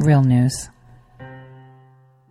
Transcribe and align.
Real 0.00 0.22
news. 0.22 0.70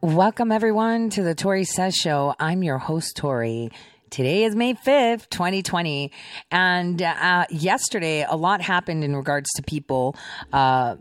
Welcome, 0.01 0.51
everyone, 0.51 1.11
to 1.11 1.21
the 1.21 1.35
Tori 1.35 1.65
Says 1.65 1.93
Show. 1.93 2.33
I'm 2.39 2.63
your 2.63 2.79
host, 2.79 3.15
Tori. 3.15 3.69
Today 4.09 4.43
is 4.43 4.55
May 4.55 4.73
5th, 4.73 5.29
2020. 5.29 6.11
And 6.49 6.99
uh, 6.99 7.45
yesterday, 7.51 8.25
a 8.27 8.35
lot 8.35 8.61
happened 8.61 9.03
in 9.03 9.15
regards 9.15 9.51
to 9.57 9.61
people 9.61 10.15
uh, 10.51 10.95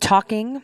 talking 0.00 0.62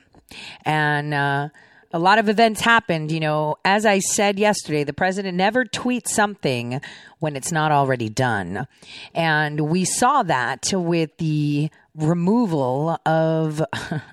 and. 0.64 1.12
Uh, 1.12 1.48
a 1.92 1.98
lot 2.00 2.18
of 2.18 2.28
events 2.28 2.60
happened. 2.60 3.12
You 3.12 3.20
know, 3.20 3.54
as 3.64 3.86
I 3.86 4.00
said 4.00 4.36
yesterday, 4.36 4.82
the 4.82 4.92
president 4.92 5.36
never 5.36 5.64
tweets 5.64 6.08
something 6.08 6.80
when 7.24 7.36
it's 7.36 7.50
not 7.50 7.72
already 7.72 8.10
done. 8.10 8.68
And 9.14 9.60
we 9.62 9.86
saw 9.86 10.22
that 10.24 10.66
with 10.74 11.16
the 11.16 11.70
removal 11.94 12.98
of 13.06 13.62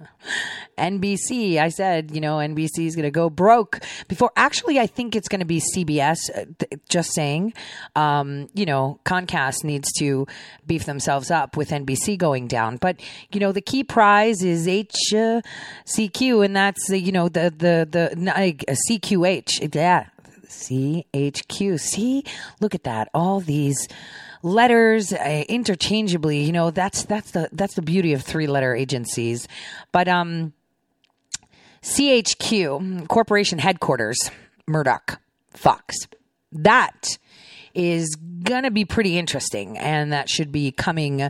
NBC. 0.77 1.57
I 1.57 1.67
said, 1.67 2.11
you 2.15 2.21
know, 2.21 2.37
NBC 2.37 2.85
is 2.85 2.95
going 2.95 3.03
to 3.03 3.11
go 3.11 3.29
broke 3.29 3.79
before. 4.07 4.31
Actually, 4.37 4.79
I 4.79 4.87
think 4.87 5.13
it's 5.13 5.27
going 5.27 5.39
to 5.41 5.45
be 5.45 5.59
CBS. 5.75 6.19
uh, 6.33 6.45
Just 6.87 7.13
saying, 7.13 7.53
um, 7.97 8.47
you 8.53 8.65
know, 8.65 8.99
Comcast 9.03 9.65
needs 9.65 9.91
to 9.99 10.25
beef 10.65 10.85
themselves 10.85 11.31
up 11.31 11.57
with 11.57 11.71
NBC 11.71 12.17
going 12.17 12.47
down. 12.47 12.77
But 12.77 13.01
you 13.33 13.41
know, 13.41 13.51
the 13.51 13.61
key 13.61 13.83
prize 13.83 14.41
is 14.41 14.67
HCQ, 14.67 16.45
and 16.45 16.55
that's 16.55 16.89
uh, 16.89 16.95
you 16.95 17.11
know 17.11 17.27
the 17.27 17.51
the 17.55 17.85
the 17.91 18.31
uh, 18.31 18.75
CQH. 18.89 19.75
Yeah, 19.75 20.05
CHQ. 20.51 21.79
See, 21.79 22.23
look 22.59 22.75
at 22.75 22.83
that. 22.83 23.09
All 23.13 23.39
these 23.39 23.87
letters 24.43 25.13
uh, 25.13 25.43
interchangeably. 25.47 26.43
You 26.43 26.51
know, 26.51 26.71
that's 26.71 27.03
that's 27.03 27.31
the 27.31 27.49
that's 27.51 27.75
the 27.75 27.81
beauty 27.81 28.13
of 28.13 28.21
three 28.21 28.47
letter 28.47 28.75
agencies. 28.75 29.47
But 29.91 30.07
um, 30.07 30.53
CHQ 31.83 33.07
corporation 33.07 33.59
headquarters, 33.59 34.31
Murdoch, 34.67 35.19
Fox. 35.51 35.95
That 36.51 37.17
is 37.73 38.15
gonna 38.43 38.71
be 38.71 38.85
pretty 38.85 39.17
interesting, 39.17 39.77
and 39.77 40.11
that 40.11 40.29
should 40.29 40.51
be 40.51 40.71
coming 40.71 41.29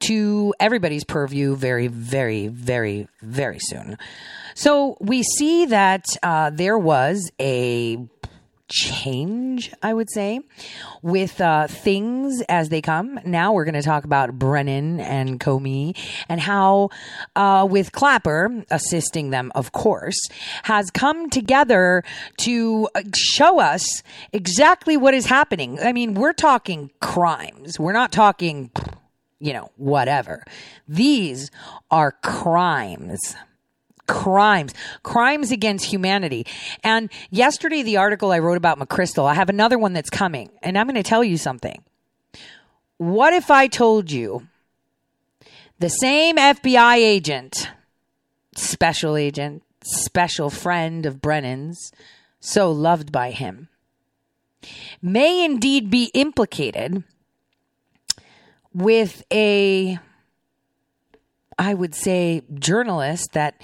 to 0.00 0.54
everybody's 0.60 1.04
purview 1.04 1.56
very, 1.56 1.88
very, 1.88 2.48
very, 2.48 3.08
very 3.22 3.58
soon. 3.58 3.98
So 4.54 4.96
we 5.00 5.22
see 5.22 5.66
that 5.66 6.04
uh, 6.22 6.50
there 6.50 6.78
was 6.78 7.30
a 7.40 7.98
change, 8.68 9.72
I 9.82 9.94
would 9.94 10.10
say, 10.10 10.40
with 11.02 11.40
uh, 11.40 11.66
things 11.66 12.42
as 12.48 12.68
they 12.68 12.80
come. 12.82 13.18
Now 13.24 13.52
we're 13.52 13.64
going 13.64 13.74
to 13.74 13.82
talk 13.82 14.04
about 14.04 14.38
Brennan 14.38 15.00
and 15.00 15.40
Comey 15.40 15.96
and 16.28 16.40
how, 16.40 16.90
uh, 17.34 17.66
with 17.68 17.92
Clapper 17.92 18.64
assisting 18.70 19.30
them, 19.30 19.50
of 19.54 19.72
course, 19.72 20.18
has 20.64 20.90
come 20.90 21.30
together 21.30 22.04
to 22.38 22.88
uh, 22.94 23.02
show 23.14 23.60
us 23.60 24.02
exactly 24.32 24.96
what 24.96 25.14
is 25.14 25.26
happening. 25.26 25.78
I 25.80 25.92
mean, 25.92 26.14
we're 26.14 26.32
talking 26.32 26.90
crimes. 27.00 27.80
We're 27.80 27.92
not 27.92 28.12
talking, 28.12 28.70
you 29.40 29.52
know, 29.52 29.70
whatever. 29.76 30.44
These 30.86 31.50
are 31.90 32.12
crimes 32.12 33.34
crimes, 34.08 34.74
crimes 35.04 35.52
against 35.52 35.84
humanity. 35.84 36.44
And 36.82 37.10
yesterday, 37.30 37.82
the 37.82 37.98
article 37.98 38.32
I 38.32 38.40
wrote 38.40 38.56
about 38.56 38.80
McChrystal, 38.80 39.30
I 39.30 39.34
have 39.34 39.48
another 39.48 39.78
one 39.78 39.92
that's 39.92 40.10
coming, 40.10 40.50
and 40.62 40.76
I'm 40.76 40.86
going 40.86 40.96
to 40.96 41.02
tell 41.04 41.22
you 41.22 41.36
something. 41.36 41.84
What 42.96 43.32
if 43.32 43.50
I 43.52 43.68
told 43.68 44.10
you 44.10 44.48
the 45.78 45.88
same 45.88 46.36
FBI 46.36 46.96
agent, 46.96 47.70
special 48.56 49.16
agent, 49.16 49.62
special 49.84 50.50
friend 50.50 51.06
of 51.06 51.22
Brennan's, 51.22 51.92
so 52.40 52.72
loved 52.72 53.12
by 53.12 53.30
him, 53.30 53.68
may 55.00 55.44
indeed 55.44 55.90
be 55.90 56.10
implicated 56.14 57.04
with 58.74 59.24
a 59.32 59.98
I 61.58 61.74
would 61.74 61.94
say 61.94 62.42
journalist 62.54 63.32
that 63.32 63.60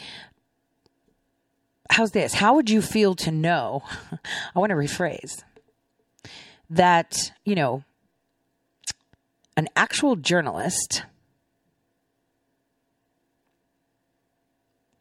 how's 1.91 2.13
this? 2.13 2.35
How 2.35 2.55
would 2.55 2.71
you 2.71 2.83
feel 2.83 3.15
to 3.17 3.31
know? 3.31 3.83
I 4.55 4.59
want 4.59 4.71
to 4.71 4.77
rephrase 4.77 5.43
that, 6.71 7.33
you 7.45 7.55
know, 7.55 7.85
an 9.57 9.69
actual 9.77 10.17
journalist 10.17 11.05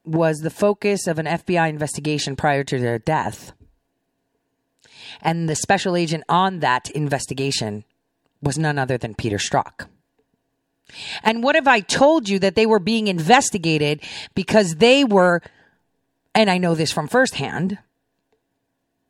was 0.05 0.39
the 0.39 0.49
focus 0.49 1.07
of 1.07 1.17
an 1.17 1.25
FBI 1.25 1.69
investigation 1.69 2.35
prior 2.35 2.63
to 2.63 2.79
their 2.79 2.99
death. 2.99 3.53
And 5.21 5.47
the 5.47 5.55
special 5.55 5.95
agent 5.95 6.23
on 6.27 6.59
that 6.59 6.89
investigation 6.91 7.85
was 8.41 8.57
none 8.57 8.77
other 8.77 8.97
than 8.97 9.15
Peter 9.15 9.37
Strzok. 9.37 9.87
And 11.23 11.43
what 11.43 11.55
if 11.55 11.67
I 11.67 11.79
told 11.79 12.27
you 12.27 12.39
that 12.39 12.55
they 12.55 12.65
were 12.65 12.79
being 12.79 13.07
investigated 13.07 14.01
because 14.35 14.75
they 14.75 15.03
were, 15.03 15.41
and 16.35 16.49
I 16.49 16.57
know 16.57 16.75
this 16.75 16.91
from 16.91 17.07
firsthand, 17.07 17.77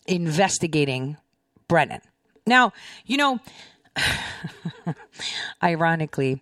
investigating 0.08 1.18
Brennan? 1.68 2.02
Now, 2.46 2.74
you 3.06 3.18
know, 3.18 3.40
ironically, 5.64 6.40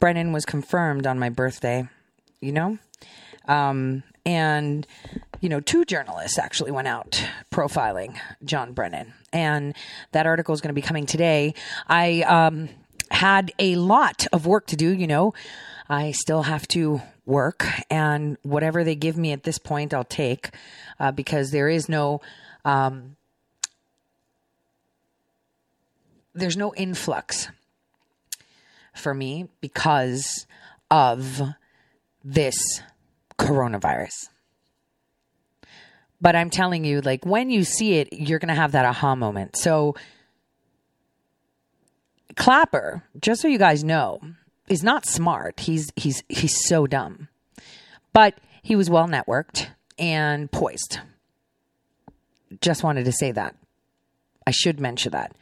Brennan 0.00 0.32
was 0.32 0.44
confirmed 0.44 1.06
on 1.06 1.18
my 1.18 1.28
birthday, 1.28 1.88
you 2.40 2.52
know? 2.52 2.78
Um, 3.46 4.02
and, 4.26 4.86
you 5.40 5.48
know, 5.48 5.60
two 5.60 5.84
journalists 5.84 6.38
actually 6.38 6.70
went 6.70 6.88
out 6.88 7.24
profiling 7.50 8.18
John 8.44 8.72
Brennan. 8.72 9.14
And 9.32 9.74
that 10.12 10.26
article 10.26 10.54
is 10.54 10.60
going 10.60 10.68
to 10.68 10.74
be 10.74 10.82
coming 10.82 11.06
today. 11.06 11.54
I, 11.86 12.22
um, 12.22 12.68
had 13.10 13.52
a 13.58 13.76
lot 13.76 14.26
of 14.32 14.46
work 14.46 14.66
to 14.66 14.76
do, 14.76 14.92
you 14.92 15.06
know. 15.06 15.34
I 15.88 16.12
still 16.12 16.42
have 16.42 16.68
to 16.68 17.00
work, 17.28 17.66
and 17.90 18.38
whatever 18.42 18.82
they 18.82 18.96
give 18.96 19.16
me 19.16 19.32
at 19.32 19.44
this 19.44 19.58
point, 19.58 19.94
I'll 19.94 20.02
take 20.02 20.50
uh, 20.98 21.12
because 21.12 21.50
there 21.50 21.68
is 21.68 21.88
no. 21.88 22.20
Um, 22.64 23.16
there's 26.34 26.56
no 26.56 26.74
influx 26.74 27.48
for 28.94 29.12
me 29.12 29.48
because 29.60 30.46
of 30.90 31.42
this 32.24 32.56
coronavirus. 33.38 34.28
But 36.20 36.34
I'm 36.34 36.50
telling 36.50 36.84
you, 36.84 37.00
like, 37.00 37.24
when 37.24 37.50
you 37.50 37.64
see 37.64 37.94
it, 37.94 38.12
you're 38.12 38.40
to 38.48 38.54
have 38.54 38.72
that 38.72 38.84
aha 38.84 39.14
moment. 39.14 39.56
So, 39.56 39.94
Clapper, 42.36 43.04
just 43.20 43.40
so 43.40 43.48
you 43.48 43.58
guys 43.58 43.84
know, 43.84 44.20
is 44.68 44.82
not 44.82 45.06
smart. 45.06 45.60
He's 45.60 45.92
he's 45.96 46.22
he's 46.28 46.66
so 46.66 46.86
dumb. 46.86 47.28
But 48.12 48.38
he 48.62 48.76
was 48.76 48.90
well 48.90 49.08
networked 49.08 49.68
and 49.98 50.50
poised. 50.50 51.00
Just 52.60 52.82
wanted 52.82 53.04
to 53.04 53.12
say 53.12 53.32
that. 53.32 53.54
I 54.46 54.50
should 54.50 54.80
mention 54.80 55.12
that. 55.12 55.34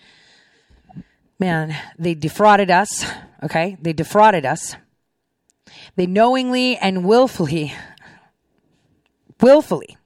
Man, 1.39 1.77
they 1.99 2.15
defrauded 2.15 2.71
us, 2.71 3.05
okay? 3.43 3.77
They 3.81 3.93
defrauded 3.93 4.45
us. 4.45 4.75
They 5.97 6.07
knowingly 6.07 6.77
and 6.77 7.05
willfully 7.05 7.75
willfully 9.41 9.97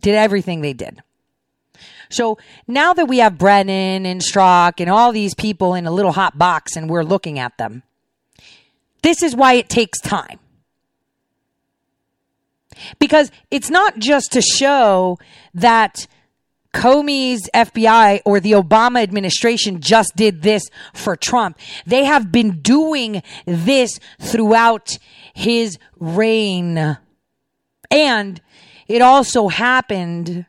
did 0.00 0.14
everything 0.14 0.60
they 0.60 0.72
did. 0.72 1.02
So 2.10 2.38
now 2.66 2.94
that 2.94 3.06
we 3.06 3.18
have 3.18 3.38
Brennan 3.38 4.06
and 4.06 4.20
Strzok 4.20 4.74
and 4.80 4.88
all 4.88 5.12
these 5.12 5.34
people 5.34 5.74
in 5.74 5.86
a 5.86 5.90
little 5.90 6.12
hot 6.12 6.38
box 6.38 6.76
and 6.76 6.88
we're 6.88 7.02
looking 7.02 7.38
at 7.38 7.58
them, 7.58 7.82
this 9.02 9.22
is 9.22 9.34
why 9.34 9.54
it 9.54 9.68
takes 9.68 10.00
time. 10.00 10.38
Because 12.98 13.30
it's 13.50 13.70
not 13.70 13.98
just 13.98 14.32
to 14.32 14.40
show 14.40 15.18
that 15.54 16.06
Comey's 16.74 17.48
FBI 17.54 18.20
or 18.24 18.40
the 18.40 18.52
Obama 18.52 19.02
administration 19.02 19.80
just 19.80 20.14
did 20.16 20.42
this 20.42 20.62
for 20.94 21.16
Trump. 21.16 21.58
They 21.86 22.04
have 22.04 22.30
been 22.30 22.60
doing 22.60 23.22
this 23.46 23.98
throughout 24.20 24.98
his 25.34 25.78
reign. 25.98 26.98
And 27.90 28.40
it 28.86 29.02
also 29.02 29.48
happened 29.48 30.46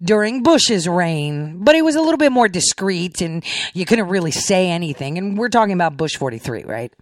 during 0.00 0.42
Bush's 0.42 0.88
reign, 0.88 1.64
but 1.64 1.74
it 1.74 1.82
was 1.82 1.96
a 1.96 2.00
little 2.00 2.18
bit 2.18 2.30
more 2.30 2.48
discreet 2.48 3.20
and 3.20 3.44
you 3.74 3.84
couldn't 3.84 4.08
really 4.08 4.30
say 4.30 4.68
anything. 4.70 5.18
And 5.18 5.36
we're 5.36 5.48
talking 5.48 5.72
about 5.72 5.96
Bush 5.96 6.16
43, 6.16 6.64
right? 6.64 6.92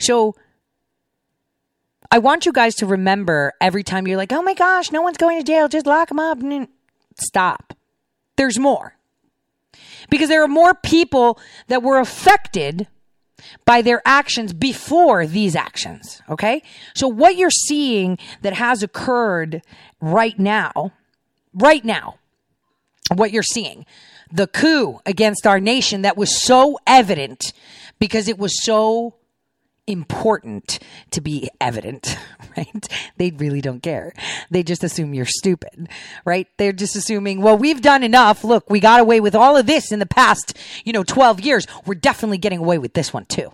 So 0.00 0.34
I 2.10 2.18
want 2.18 2.46
you 2.46 2.52
guys 2.52 2.74
to 2.76 2.86
remember 2.86 3.52
every 3.60 3.82
time 3.82 4.06
you're 4.06 4.16
like, 4.16 4.32
oh 4.32 4.42
my 4.42 4.54
gosh, 4.54 4.90
no 4.90 5.02
one's 5.02 5.18
going 5.18 5.38
to 5.38 5.44
jail, 5.44 5.68
just 5.68 5.86
lock 5.86 6.08
them 6.08 6.18
up. 6.18 6.38
Stop. 7.20 7.74
There's 8.36 8.58
more. 8.58 8.94
Because 10.08 10.28
there 10.28 10.42
are 10.42 10.48
more 10.48 10.74
people 10.74 11.38
that 11.66 11.82
were 11.82 11.98
affected 11.98 12.86
by 13.64 13.82
their 13.82 14.00
actions 14.04 14.52
before 14.52 15.26
these 15.26 15.54
actions. 15.54 16.22
Okay. 16.28 16.62
So 16.94 17.08
what 17.08 17.36
you're 17.36 17.50
seeing 17.50 18.18
that 18.42 18.54
has 18.54 18.82
occurred 18.82 19.62
right 20.00 20.38
now, 20.38 20.92
right 21.52 21.84
now, 21.84 22.16
what 23.14 23.32
you're 23.32 23.42
seeing, 23.42 23.84
the 24.32 24.46
coup 24.46 25.00
against 25.06 25.46
our 25.46 25.60
nation 25.60 26.02
that 26.02 26.16
was 26.16 26.42
so 26.42 26.78
evident 26.86 27.52
because 27.98 28.28
it 28.28 28.38
was 28.38 28.64
so 28.64 29.14
important 29.88 30.78
to 31.10 31.20
be 31.20 31.48
evident, 31.60 32.16
right? 32.56 32.88
They 33.16 33.30
really 33.30 33.60
don't 33.60 33.82
care. 33.82 34.12
They 34.50 34.62
just 34.62 34.84
assume 34.84 35.14
you're 35.14 35.24
stupid, 35.24 35.88
right? 36.24 36.46
They're 36.58 36.72
just 36.72 36.94
assuming, 36.94 37.40
well, 37.40 37.56
we've 37.56 37.80
done 37.80 38.04
enough. 38.04 38.44
Look, 38.44 38.70
we 38.70 38.78
got 38.78 39.00
away 39.00 39.20
with 39.20 39.34
all 39.34 39.56
of 39.56 39.66
this 39.66 39.90
in 39.90 39.98
the 39.98 40.06
past, 40.06 40.56
you 40.84 40.92
know, 40.92 41.02
12 41.02 41.40
years. 41.40 41.66
We're 41.86 41.94
definitely 41.94 42.38
getting 42.38 42.58
away 42.58 42.78
with 42.78 42.92
this 42.92 43.12
one 43.12 43.24
too. 43.24 43.52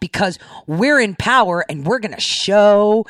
Because 0.00 0.38
we're 0.66 0.98
in 0.98 1.14
power 1.14 1.64
and 1.68 1.84
we're 1.84 1.98
going 1.98 2.14
to 2.14 2.20
show 2.20 3.04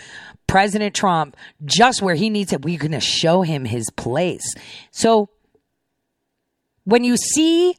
President 0.49 0.95
Trump 0.95 1.37
just 1.65 2.03
where 2.03 2.17
he 2.17 2.31
needs 2.31 2.53
it. 2.53 2.65
We're 2.65 2.79
going 2.79 2.93
to 2.93 3.01
show 3.01 3.43
him 3.43 3.65
his 3.65 3.91
place. 3.91 4.55
So 4.91 5.29
when 6.85 7.05
you 7.05 7.17
see 7.17 7.77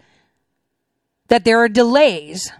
that 1.28 1.44
there 1.44 1.60
are 1.60 1.68
delays, 1.68 2.52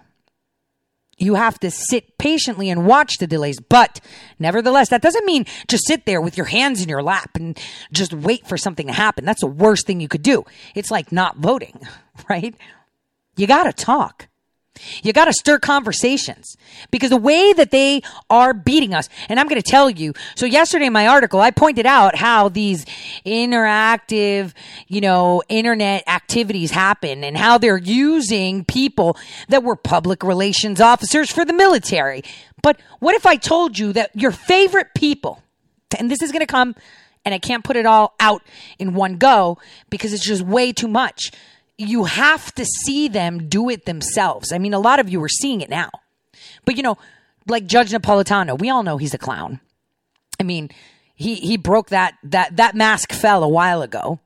you 1.20 1.34
have 1.34 1.60
to 1.60 1.70
sit 1.70 2.16
patiently 2.18 2.70
and 2.70 2.86
watch 2.86 3.18
the 3.18 3.26
delays. 3.26 3.60
But 3.60 4.00
nevertheless, 4.38 4.88
that 4.88 5.02
doesn't 5.02 5.26
mean 5.26 5.44
just 5.68 5.86
sit 5.86 6.06
there 6.06 6.20
with 6.20 6.36
your 6.36 6.46
hands 6.46 6.82
in 6.82 6.88
your 6.88 7.02
lap 7.02 7.30
and 7.34 7.58
just 7.92 8.12
wait 8.12 8.46
for 8.46 8.56
something 8.56 8.86
to 8.86 8.92
happen. 8.92 9.24
That's 9.24 9.42
the 9.42 9.46
worst 9.46 9.86
thing 9.86 10.00
you 10.00 10.08
could 10.08 10.22
do. 10.22 10.44
It's 10.74 10.90
like 10.90 11.12
not 11.12 11.36
voting, 11.36 11.78
right? 12.28 12.54
You 13.36 13.46
got 13.46 13.64
to 13.64 13.72
talk. 13.72 14.28
You 15.02 15.12
got 15.12 15.26
to 15.26 15.32
stir 15.32 15.58
conversations 15.58 16.56
because 16.90 17.10
the 17.10 17.16
way 17.16 17.52
that 17.52 17.70
they 17.70 18.02
are 18.28 18.54
beating 18.54 18.94
us, 18.94 19.08
and 19.28 19.38
I'm 19.38 19.48
going 19.48 19.60
to 19.60 19.70
tell 19.70 19.90
you. 19.90 20.12
So 20.34 20.46
yesterday 20.46 20.86
in 20.86 20.92
my 20.92 21.06
article, 21.06 21.40
I 21.40 21.50
pointed 21.50 21.86
out 21.86 22.16
how 22.16 22.48
these 22.48 22.84
interactive, 23.24 24.52
you 24.88 25.00
know, 25.00 25.42
internet 25.48 26.04
activities 26.06 26.70
happen 26.70 27.24
and 27.24 27.36
how 27.36 27.58
they're 27.58 27.76
using 27.76 28.64
people 28.64 29.16
that 29.48 29.62
were 29.62 29.76
public 29.76 30.22
relations 30.22 30.80
officers 30.80 31.30
for 31.30 31.44
the 31.44 31.52
military. 31.52 32.22
But 32.62 32.80
what 32.98 33.14
if 33.14 33.26
I 33.26 33.36
told 33.36 33.78
you 33.78 33.92
that 33.94 34.10
your 34.14 34.32
favorite 34.32 34.88
people, 34.94 35.42
and 35.98 36.10
this 36.10 36.22
is 36.22 36.32
going 36.32 36.40
to 36.40 36.46
come, 36.46 36.74
and 37.24 37.34
I 37.34 37.38
can't 37.38 37.64
put 37.64 37.76
it 37.76 37.86
all 37.86 38.14
out 38.18 38.42
in 38.78 38.94
one 38.94 39.16
go 39.16 39.58
because 39.90 40.12
it's 40.12 40.24
just 40.24 40.42
way 40.42 40.72
too 40.72 40.88
much 40.88 41.32
you 41.80 42.04
have 42.04 42.54
to 42.54 42.64
see 42.64 43.08
them 43.08 43.48
do 43.48 43.70
it 43.70 43.86
themselves. 43.86 44.52
I 44.52 44.58
mean, 44.58 44.74
a 44.74 44.78
lot 44.78 45.00
of 45.00 45.08
you 45.08 45.22
are 45.22 45.28
seeing 45.28 45.60
it 45.60 45.70
now. 45.70 45.90
But 46.64 46.76
you 46.76 46.82
know, 46.82 46.98
like 47.46 47.66
Judge 47.66 47.90
Napolitano, 47.90 48.58
we 48.58 48.70
all 48.70 48.82
know 48.82 48.98
he's 48.98 49.14
a 49.14 49.18
clown. 49.18 49.60
I 50.38 50.42
mean, 50.42 50.70
he 51.14 51.36
he 51.36 51.56
broke 51.56 51.88
that 51.88 52.14
that 52.24 52.56
that 52.56 52.74
mask 52.74 53.12
fell 53.12 53.42
a 53.42 53.48
while 53.48 53.82
ago. 53.82 54.20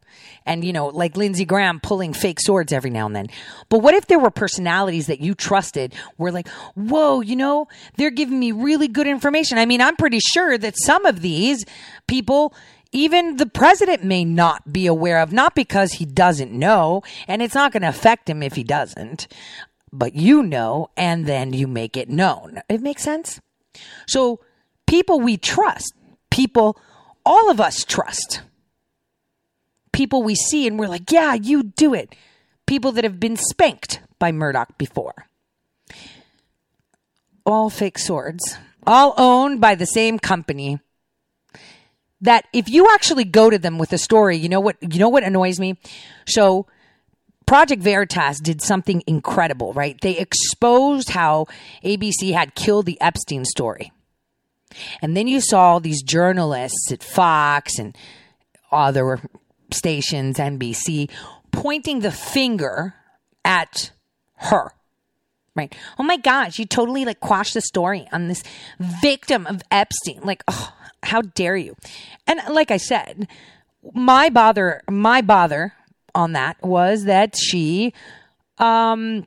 And 0.47 0.65
you 0.65 0.73
know, 0.73 0.89
like 0.89 1.17
Lindsey 1.17 1.45
Graham 1.45 1.81
pulling 1.81 2.13
fake 2.13 2.39
swords 2.41 2.73
every 2.73 2.91
now 2.91 3.07
and 3.07 3.17
then. 3.17 3.29
But 3.69 3.79
what 3.79 3.95
if 3.95 4.07
there 4.07 4.19
were 4.19 4.31
personalities 4.31 5.07
that 5.07 5.21
you 5.21 5.35
trusted 5.35 5.95
were 6.19 6.31
like, 6.31 6.49
whoa, 6.75 7.21
you 7.21 7.35
know, 7.35 7.67
they're 7.97 8.11
giving 8.11 8.39
me 8.39 8.53
really 8.53 8.89
good 8.89 9.07
information. 9.07 9.59
I 9.59 9.65
mean, 9.65 9.81
I'm 9.81 9.97
pretty 9.97 10.21
sure 10.21 10.59
that 10.59 10.75
some 10.77 11.07
of 11.07 11.21
these 11.23 11.65
people 12.07 12.55
even 12.95 13.37
the 13.37 13.47
president 13.47 14.05
may 14.05 14.25
not 14.25 14.73
be 14.73 14.87
aware 14.87 15.21
of, 15.21 15.33
not 15.33 15.55
because 15.55 15.95
he 15.95 16.07
doesn't 16.07 16.53
know, 16.53 17.03
and 17.27 17.43
it's 17.43 17.55
not 17.55 17.73
going 17.73 17.83
to 17.83 17.89
affect 17.89 18.31
him 18.31 18.43
if 18.43 18.55
he 18.55 18.63
doesn't, 18.63 19.27
but 19.93 20.15
you 20.15 20.43
know, 20.43 20.91
and 20.97 21.27
then 21.27 21.53
you 21.53 21.67
make 21.67 21.97
it 21.97 22.09
known. 22.09 22.63
It 22.69 22.81
makes 22.81 23.03
sense? 23.03 23.41
So, 24.07 24.41
people 24.87 25.21
we 25.21 25.37
trust, 25.37 25.93
people 26.31 26.79
all 27.27 27.51
of 27.51 27.61
us 27.61 27.85
trust, 27.85 28.43
people 29.93 30.23
we 30.23 30.37
see 30.37 30.67
and 30.67 30.79
we're 30.79 30.89
like, 30.89 31.11
yeah, 31.11 31.35
you 31.35 31.65
do 31.65 31.95
it. 31.95 32.15
People 32.67 32.93
that 32.93 33.05
have 33.05 33.19
been 33.19 33.37
spanked 33.37 34.01
by 34.19 34.31
Murdoch 34.31 34.79
before. 34.79 35.27
All 37.45 37.71
fake 37.71 37.99
swords, 37.99 38.57
all 38.87 39.15
owned 39.17 39.61
by 39.61 39.75
the 39.75 39.87
same 39.87 40.19
company 40.19 40.79
that 42.25 42.47
if 42.53 42.69
you 42.69 42.89
actually 42.93 43.25
go 43.25 43.51
to 43.51 43.59
them 43.59 43.79
with 43.79 43.93
a 43.93 43.99
story, 43.99 44.37
you 44.37 44.49
know 44.49 44.61
what 44.61 44.77
you 44.81 44.99
know 44.99 45.09
what 45.11 45.23
annoys 45.23 45.61
me? 45.61 45.79
So 46.27 46.67
Project 47.47 47.83
Veritas 47.83 48.41
did 48.41 48.63
something 48.63 49.03
incredible, 49.07 49.75
right? 49.75 50.01
They 50.01 50.17
exposed 50.17 51.11
how 51.11 51.47
ABC 51.85 52.33
had 52.33 52.55
killed 52.55 52.87
the 52.87 53.01
Epstein 53.01 53.45
story. 53.45 53.93
And 55.03 55.17
then 55.17 55.29
you 55.29 55.41
saw 55.41 55.79
these 55.79 56.03
journalists 56.03 56.91
at 56.91 57.03
Fox 57.03 57.79
and 57.79 57.97
other 58.73 59.21
stations, 59.71 60.39
NBC, 60.39 61.11
pointing 61.53 62.01
the 62.01 62.11
finger 62.11 62.95
at 63.45 63.93
her. 64.37 64.71
Right. 65.55 65.73
Oh 65.99 66.03
my 66.03 66.17
gosh, 66.17 66.59
you 66.59 66.65
totally 66.65 67.05
like 67.05 67.21
quashed 67.21 67.55
the 67.55 67.61
story 67.61 68.09
on 68.11 68.27
this 68.27 68.43
victim 69.01 69.47
of 69.47 69.63
Epstein. 69.71 70.21
Like, 70.25 70.43
oh, 70.49 70.73
how 71.05 71.23
dare 71.23 71.57
you? 71.57 71.77
And 72.27 72.41
like 72.51 72.71
I 72.71 72.77
said, 72.77 73.29
my 73.93 74.31
bother, 74.31 74.83
my 74.91 75.21
bother 75.21 75.75
on 76.15 76.33
that 76.33 76.63
was 76.63 77.05
that 77.05 77.37
she, 77.37 77.93
um, 78.59 79.27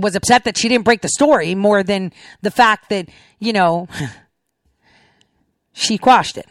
was 0.00 0.14
upset 0.14 0.44
that 0.44 0.58
she 0.58 0.68
didn't 0.68 0.84
break 0.84 1.00
the 1.00 1.08
story 1.08 1.54
more 1.54 1.82
than 1.82 2.12
the 2.42 2.50
fact 2.50 2.90
that, 2.90 3.08
you 3.38 3.52
know, 3.52 3.88
she 5.72 5.98
quashed 5.98 6.36
it. 6.36 6.46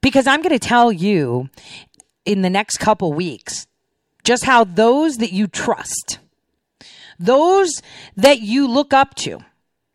Because 0.00 0.26
I'm 0.26 0.42
going 0.42 0.56
to 0.56 0.58
tell 0.58 0.92
you 0.92 1.48
in 2.24 2.42
the 2.42 2.50
next 2.50 2.78
couple 2.78 3.12
weeks 3.12 3.66
just 4.24 4.44
how 4.44 4.64
those 4.64 5.18
that 5.18 5.32
you 5.32 5.46
trust, 5.46 6.18
those 7.18 7.70
that 8.16 8.40
you 8.40 8.68
look 8.68 8.92
up 8.92 9.14
to, 9.14 9.38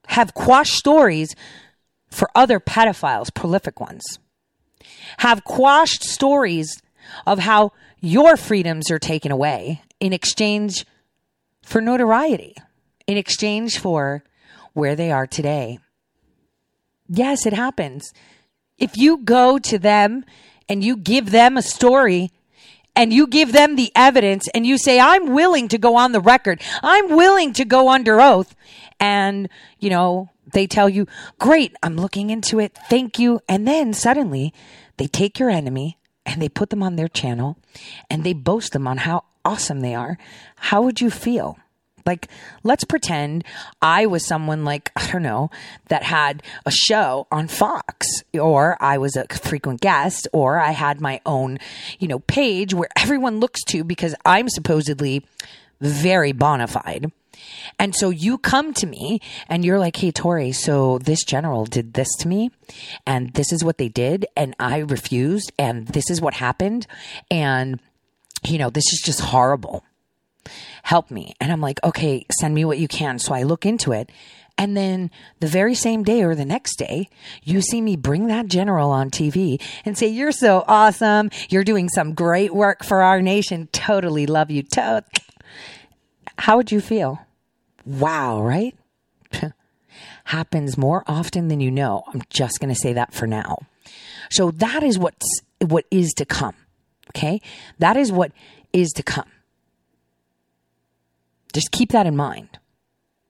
have 0.07 0.33
quashed 0.33 0.73
stories 0.73 1.35
for 2.11 2.29
other 2.35 2.59
pedophiles, 2.59 3.33
prolific 3.33 3.79
ones, 3.79 4.19
have 5.17 5.43
quashed 5.43 6.03
stories 6.03 6.81
of 7.25 7.39
how 7.39 7.71
your 7.99 8.37
freedoms 8.37 8.91
are 8.91 8.99
taken 8.99 9.31
away 9.31 9.81
in 9.99 10.13
exchange 10.13 10.85
for 11.63 11.81
notoriety, 11.81 12.55
in 13.07 13.17
exchange 13.17 13.79
for 13.79 14.23
where 14.73 14.95
they 14.95 15.11
are 15.11 15.25
today. 15.25 15.79
Yes, 17.07 17.45
it 17.45 17.53
happens. 17.53 18.13
If 18.77 18.97
you 18.97 19.17
go 19.17 19.57
to 19.59 19.77
them 19.77 20.25
and 20.67 20.83
you 20.83 20.97
give 20.97 21.31
them 21.31 21.57
a 21.57 21.61
story 21.61 22.31
and 22.95 23.13
you 23.13 23.27
give 23.27 23.51
them 23.51 23.75
the 23.75 23.91
evidence 23.95 24.47
and 24.53 24.65
you 24.65 24.77
say, 24.77 24.99
I'm 24.99 25.33
willing 25.33 25.67
to 25.69 25.77
go 25.77 25.95
on 25.95 26.11
the 26.11 26.21
record, 26.21 26.61
I'm 26.81 27.15
willing 27.15 27.53
to 27.53 27.65
go 27.65 27.89
under 27.89 28.19
oath, 28.19 28.55
and, 28.99 29.49
you 29.79 29.89
know, 29.89 30.29
they 30.53 30.67
tell 30.67 30.89
you, 30.89 31.07
great, 31.39 31.75
I'm 31.83 31.95
looking 31.95 32.29
into 32.29 32.59
it. 32.59 32.77
Thank 32.89 33.19
you. 33.19 33.39
And 33.47 33.67
then 33.67 33.93
suddenly 33.93 34.53
they 34.97 35.07
take 35.07 35.39
your 35.39 35.49
enemy 35.49 35.97
and 36.25 36.41
they 36.41 36.49
put 36.49 36.69
them 36.69 36.83
on 36.83 36.95
their 36.95 37.07
channel 37.07 37.57
and 38.09 38.23
they 38.23 38.33
boast 38.33 38.73
them 38.73 38.87
on 38.87 38.97
how 38.97 39.23
awesome 39.43 39.81
they 39.81 39.95
are. 39.95 40.17
How 40.55 40.81
would 40.81 41.01
you 41.01 41.09
feel? 41.09 41.57
Like, 42.05 42.29
let's 42.63 42.83
pretend 42.83 43.43
I 43.81 44.05
was 44.05 44.25
someone 44.25 44.65
like, 44.65 44.91
I 44.95 45.11
don't 45.11 45.21
know, 45.21 45.51
that 45.89 46.03
had 46.03 46.41
a 46.65 46.71
show 46.71 47.27
on 47.31 47.47
Fox, 47.47 48.23
or 48.33 48.75
I 48.81 48.97
was 48.97 49.15
a 49.15 49.27
frequent 49.27 49.81
guest, 49.81 50.27
or 50.33 50.59
I 50.59 50.71
had 50.71 50.99
my 50.99 51.21
own, 51.25 51.59
you 51.99 52.07
know, 52.07 52.19
page 52.19 52.73
where 52.73 52.89
everyone 52.97 53.39
looks 53.39 53.63
to 53.65 53.83
because 53.83 54.15
I'm 54.25 54.49
supposedly 54.49 55.23
very 55.79 56.31
bona 56.31 56.67
fide. 56.67 57.11
And 57.79 57.95
so 57.95 58.09
you 58.09 58.37
come 58.37 58.73
to 58.75 58.87
me 58.87 59.19
and 59.47 59.63
you're 59.65 59.79
like, 59.79 59.95
Hey, 59.95 60.11
Tori, 60.11 60.51
so 60.51 60.97
this 60.99 61.23
general 61.23 61.65
did 61.65 61.93
this 61.93 62.09
to 62.19 62.27
me 62.27 62.51
and 63.05 63.33
this 63.33 63.51
is 63.51 63.63
what 63.63 63.77
they 63.77 63.89
did. 63.89 64.25
And 64.35 64.55
I 64.59 64.79
refused 64.79 65.51
and 65.57 65.87
this 65.87 66.09
is 66.09 66.21
what 66.21 66.35
happened. 66.35 66.87
And, 67.29 67.79
you 68.43 68.57
know, 68.57 68.69
this 68.69 68.91
is 68.93 69.01
just 69.03 69.19
horrible. 69.21 69.83
Help 70.83 71.11
me. 71.11 71.33
And 71.39 71.51
I'm 71.51 71.61
like, 71.61 71.79
okay, 71.83 72.25
send 72.39 72.55
me 72.55 72.65
what 72.65 72.79
you 72.79 72.87
can. 72.87 73.19
So 73.19 73.33
I 73.33 73.43
look 73.43 73.65
into 73.65 73.91
it. 73.91 74.11
And 74.57 74.75
then 74.75 75.09
the 75.39 75.47
very 75.47 75.73
same 75.75 76.03
day 76.03 76.23
or 76.23 76.35
the 76.35 76.45
next 76.45 76.77
day, 76.77 77.09
you 77.43 77.61
see 77.61 77.81
me 77.81 77.95
bring 77.95 78.27
that 78.27 78.47
general 78.47 78.91
on 78.91 79.09
TV 79.09 79.61
and 79.85 79.97
say, 79.97 80.07
You're 80.07 80.31
so 80.33 80.63
awesome. 80.67 81.29
You're 81.49 81.63
doing 81.63 81.89
some 81.89 82.13
great 82.13 82.53
work 82.53 82.83
for 82.83 83.01
our 83.01 83.21
nation. 83.21 83.69
Totally 83.71 84.25
love 84.27 84.51
you. 84.51 84.63
To- 84.63 85.03
How 86.37 86.57
would 86.57 86.71
you 86.71 86.81
feel? 86.81 87.25
Wow, 87.85 88.41
right? 88.41 88.75
Happens 90.25 90.77
more 90.77 91.03
often 91.07 91.47
than 91.47 91.59
you 91.59 91.71
know. 91.71 92.03
I'm 92.13 92.21
just 92.29 92.59
going 92.59 92.73
to 92.73 92.79
say 92.79 92.93
that 92.93 93.13
for 93.13 93.27
now. 93.27 93.57
So 94.29 94.51
that 94.51 94.83
is 94.83 94.97
what's 94.97 95.41
what 95.59 95.85
is 95.91 96.13
to 96.13 96.25
come. 96.25 96.55
Okay? 97.09 97.41
That 97.79 97.97
is 97.97 98.11
what 98.11 98.31
is 98.71 98.91
to 98.93 99.03
come. 99.03 99.29
Just 101.53 101.71
keep 101.71 101.91
that 101.91 102.05
in 102.05 102.15
mind. 102.15 102.47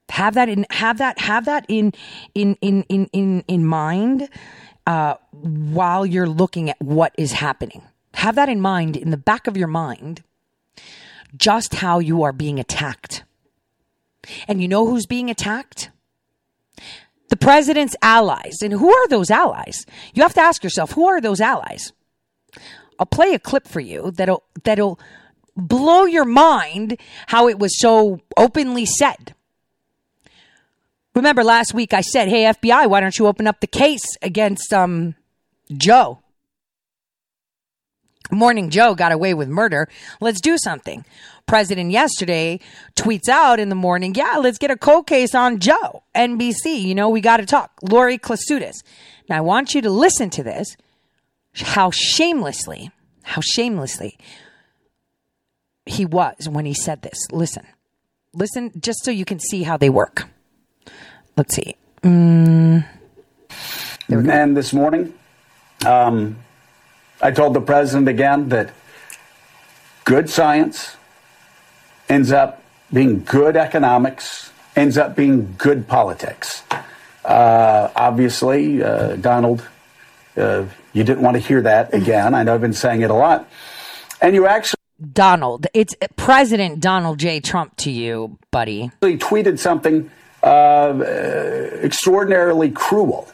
Have 0.10 0.34
that 0.36 0.50
in 0.50 0.66
have 0.70 0.98
that 0.98 1.20
have 1.20 1.46
that 1.46 1.66
in 1.70 1.94
in 2.36 2.56
in 2.62 2.84
in 2.84 3.10
in, 3.14 3.44
in 3.48 3.66
mind 3.66 4.30
uh, 4.86 5.16
while 5.32 6.06
you're 6.06 6.28
looking 6.28 6.70
at 6.70 6.80
what 6.82 7.14
is 7.18 7.32
happening. 7.32 7.82
Have 8.16 8.36
that 8.36 8.50
in 8.50 8.60
mind 8.60 8.98
in 8.98 9.10
the 9.10 9.18
back 9.18 9.48
of 9.48 9.56
your 9.56 9.70
mind 9.70 10.22
just 11.36 11.76
how 11.76 12.00
you 12.00 12.24
are 12.24 12.34
being 12.34 12.60
attacked. 12.60 13.24
And 14.48 14.62
you 14.62 14.68
know 14.68 14.88
who's 14.88 15.06
being 15.06 15.30
attacked? 15.30 15.90
The 17.30 17.38
president's 17.38 17.96
allies. 18.02 18.58
And 18.62 18.74
who 18.74 18.94
are 18.94 19.08
those 19.08 19.32
allies? 19.32 19.86
You 20.14 20.24
have 20.24 20.34
to 20.36 20.42
ask 20.42 20.64
yourself, 20.64 20.92
who 20.92 21.08
are 21.08 21.22
those 21.22 21.42
allies? 21.42 21.94
I'll 23.00 23.06
play 23.06 23.34
a 23.34 23.40
clip 23.40 23.68
for 23.68 23.80
you 23.80 24.12
that'll 24.12 24.44
that'll 24.64 25.00
blow 25.58 26.06
your 26.06 26.26
mind 26.26 27.00
how 27.28 27.48
it 27.48 27.58
was 27.58 27.80
so 27.80 28.20
openly 28.38 28.86
said. 28.86 29.34
Remember 31.16 31.44
last 31.44 31.74
week 31.74 31.94
I 31.94 32.02
said, 32.02 32.30
"Hey 32.30 32.44
FBI, 32.44 32.88
why 32.88 33.00
don't 33.00 33.18
you 33.18 33.28
open 33.28 33.48
up 33.48 33.60
the 33.60 33.68
case 33.68 34.06
against 34.22 34.72
um 34.72 35.16
Joe?" 35.76 36.21
Morning 38.32 38.70
Joe 38.70 38.96
got 38.96 39.12
away 39.12 39.34
with 39.34 39.50
murder. 39.50 39.88
Let's 40.22 40.40
do 40.40 40.58
something. 40.58 41.06
President 41.48 41.92
yesterday 41.92 42.60
tweets 42.96 43.28
out 43.28 43.60
in 43.60 43.70
the 43.70 43.76
morning, 43.76 44.16
yeah, 44.16 44.38
let's 44.38 44.58
get 44.58 44.72
a 44.72 44.78
cold 44.78 45.06
case 45.06 45.36
on 45.36 45.60
Joe. 45.60 46.04
NBC, 46.16 46.82
you 46.82 46.96
know, 46.96 47.10
we 47.10 47.20
got 47.20 47.38
to 47.38 47.46
talk. 47.46 47.72
Lori 47.82 48.18
Klausutis. 48.18 48.76
Now 49.30 49.38
I 49.38 49.42
want 49.42 49.76
you 49.76 49.82
to 49.82 49.90
listen 49.90 50.30
to 50.32 50.44
this. 50.44 50.78
How 51.56 51.92
shamelessly, 51.92 52.92
how 53.24 53.42
shamelessly 53.42 54.18
he 55.86 56.06
was 56.06 56.48
when 56.48 56.66
he 56.66 56.74
said 56.74 57.02
this. 57.02 57.20
Listen, 57.32 57.66
listen, 58.34 58.72
just 58.80 59.04
so 59.04 59.12
you 59.12 59.26
can 59.26 59.40
see 59.40 59.64
how 59.64 59.76
they 59.76 59.90
work. 59.90 60.30
Let's 61.36 61.56
see. 61.56 61.76
Mm. 62.04 62.86
And 64.10 64.58
this 64.58 64.74
morning, 64.74 65.14
um, 65.86 66.38
I 67.22 67.32
told 67.32 67.54
the 67.54 67.62
president 67.62 68.08
again 68.08 68.50
that 68.50 68.74
good 70.06 70.30
science 70.30 70.96
ends 72.10 72.32
up 72.32 72.64
being 72.92 73.24
good 73.24 73.56
economics, 73.56 74.52
ends 74.76 74.98
up 74.98 75.16
being 75.16 75.56
good 75.58 75.88
politics. 75.88 76.64
Uh, 77.24 77.90
obviously, 77.96 78.84
uh, 78.84 79.16
Donald, 79.16 79.68
uh, 80.36 80.66
you 80.94 81.04
didn't 81.04 81.22
want 81.22 81.36
to 81.36 81.40
hear 81.40 81.62
that 81.62 81.94
again. 81.94 82.34
I 82.34 82.44
know 82.44 82.56
I've 82.56 82.62
been 82.62 82.74
saying 82.74 83.02
it 83.02 83.12
a 83.12 83.16
lot. 83.16 83.48
And 84.22 84.36
you 84.36 84.48
actually. 84.48 84.78
Donald, 85.14 85.66
it's 85.74 85.96
President 86.16 86.80
Donald 86.80 87.18
J. 87.18 87.40
Trump 87.40 87.76
to 87.78 87.92
you, 87.92 88.38
buddy. 88.52 88.92
He 89.02 89.18
tweeted 89.18 89.58
something 89.58 90.12
uh, 90.44 91.00
extraordinarily 91.82 92.70
cruel. 92.70 93.28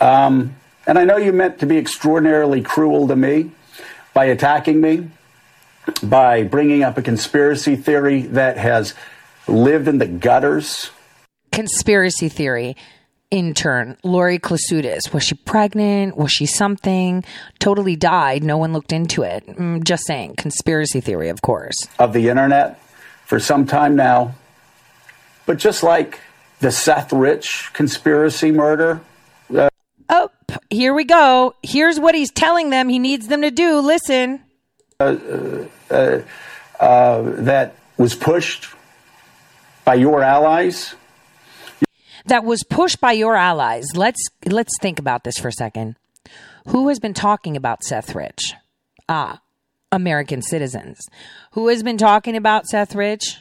Um, 0.00 0.54
and 0.90 0.98
I 0.98 1.04
know 1.04 1.18
you 1.18 1.32
meant 1.32 1.60
to 1.60 1.66
be 1.66 1.78
extraordinarily 1.78 2.62
cruel 2.62 3.06
to 3.06 3.14
me 3.14 3.52
by 4.12 4.24
attacking 4.24 4.80
me, 4.80 5.08
by 6.02 6.42
bringing 6.42 6.82
up 6.82 6.98
a 6.98 7.02
conspiracy 7.02 7.76
theory 7.76 8.22
that 8.22 8.56
has 8.56 8.94
lived 9.46 9.86
in 9.86 9.98
the 9.98 10.08
gutters. 10.08 10.90
Conspiracy 11.52 12.28
theory 12.28 12.76
intern, 13.30 13.98
Lori 14.02 14.40
Klausutis. 14.40 15.12
Was 15.12 15.22
she 15.22 15.36
pregnant? 15.36 16.16
Was 16.16 16.32
she 16.32 16.44
something? 16.44 17.22
Totally 17.60 17.94
died. 17.94 18.42
No 18.42 18.58
one 18.58 18.72
looked 18.72 18.92
into 18.92 19.22
it. 19.22 19.46
Mm, 19.46 19.84
just 19.84 20.04
saying. 20.08 20.34
Conspiracy 20.38 21.00
theory, 21.00 21.28
of 21.28 21.40
course. 21.40 21.76
Of 22.00 22.12
the 22.12 22.28
internet 22.28 22.82
for 23.26 23.38
some 23.38 23.64
time 23.64 23.94
now. 23.94 24.34
But 25.46 25.58
just 25.58 25.84
like 25.84 26.18
the 26.58 26.72
Seth 26.72 27.12
Rich 27.12 27.70
conspiracy 27.74 28.50
murder. 28.50 29.02
Uh, 29.54 29.68
oh, 30.08 30.30
here 30.70 30.94
we 30.94 31.04
go. 31.04 31.54
Here's 31.62 31.98
what 31.98 32.14
he's 32.14 32.30
telling 32.30 32.70
them 32.70 32.88
he 32.88 32.98
needs 32.98 33.28
them 33.28 33.42
to 33.42 33.50
do. 33.50 33.80
Listen. 33.80 34.40
Uh, 34.98 35.16
uh, 35.90 36.20
uh 36.78 37.22
that 37.22 37.74
was 37.96 38.14
pushed 38.14 38.66
by 39.84 39.94
your 39.94 40.22
allies 40.22 40.94
that 42.26 42.44
was 42.44 42.62
pushed 42.64 43.00
by 43.00 43.12
your 43.12 43.36
allies. 43.36 43.86
Let's 43.94 44.28
let's 44.46 44.72
think 44.80 44.98
about 44.98 45.24
this 45.24 45.38
for 45.38 45.48
a 45.48 45.52
second. 45.52 45.96
Who 46.68 46.88
has 46.88 46.98
been 46.98 47.14
talking 47.14 47.56
about 47.56 47.84
Seth 47.84 48.14
Rich? 48.14 48.54
Ah, 49.08 49.40
American 49.90 50.42
citizens. 50.42 51.00
Who 51.52 51.68
has 51.68 51.82
been 51.82 51.98
talking 51.98 52.36
about 52.36 52.66
Seth 52.66 52.94
Rich? 52.94 53.38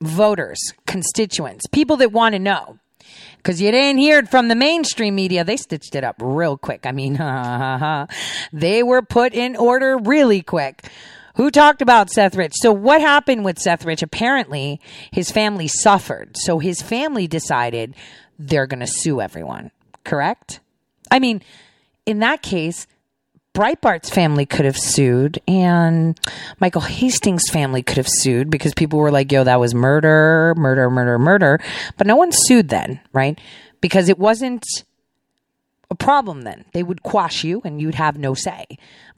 Voters, 0.00 0.60
constituents, 0.86 1.66
people 1.72 1.96
that 1.96 2.12
want 2.12 2.34
to 2.34 2.38
know. 2.38 2.78
Because 3.48 3.62
you 3.62 3.70
didn't 3.70 3.96
hear 3.96 4.18
it 4.18 4.28
from 4.28 4.48
the 4.48 4.54
mainstream 4.54 5.14
media. 5.14 5.42
They 5.42 5.56
stitched 5.56 5.94
it 5.94 6.04
up 6.04 6.16
real 6.20 6.58
quick. 6.58 6.84
I 6.84 6.92
mean, 6.92 7.14
they 8.52 8.82
were 8.82 9.00
put 9.00 9.32
in 9.32 9.56
order 9.56 9.96
really 9.96 10.42
quick. 10.42 10.86
Who 11.36 11.50
talked 11.50 11.80
about 11.80 12.10
Seth 12.10 12.36
Rich? 12.36 12.52
So 12.56 12.72
what 12.72 13.00
happened 13.00 13.46
with 13.46 13.58
Seth 13.58 13.86
Rich? 13.86 14.02
Apparently 14.02 14.82
his 15.10 15.30
family 15.30 15.66
suffered. 15.66 16.36
So 16.36 16.58
his 16.58 16.82
family 16.82 17.26
decided 17.26 17.94
they're 18.38 18.66
going 18.66 18.80
to 18.80 18.86
sue 18.86 19.22
everyone. 19.22 19.70
Correct? 20.04 20.60
I 21.10 21.18
mean, 21.18 21.40
in 22.04 22.18
that 22.18 22.42
case, 22.42 22.86
Breitbart's 23.54 24.10
family 24.10 24.46
could 24.46 24.64
have 24.64 24.78
sued 24.78 25.40
and 25.48 26.18
Michael 26.60 26.82
Hastings' 26.82 27.50
family 27.50 27.82
could 27.82 27.96
have 27.96 28.08
sued 28.08 28.50
because 28.50 28.72
people 28.72 29.00
were 29.00 29.10
like, 29.10 29.32
yo, 29.32 29.42
that 29.42 29.58
was 29.58 29.74
murder, 29.74 30.54
murder, 30.56 30.88
murder, 30.88 31.18
murder. 31.18 31.60
But 31.96 32.06
no 32.06 32.14
one 32.14 32.30
sued 32.30 32.68
then, 32.68 33.00
right? 33.12 33.38
Because 33.80 34.08
it 34.08 34.18
wasn't 34.18 34.64
a 35.90 35.96
problem 35.96 36.42
then. 36.42 36.66
They 36.72 36.84
would 36.84 37.02
quash 37.02 37.42
you 37.42 37.60
and 37.64 37.80
you'd 37.80 37.96
have 37.96 38.16
no 38.16 38.34
say. 38.34 38.66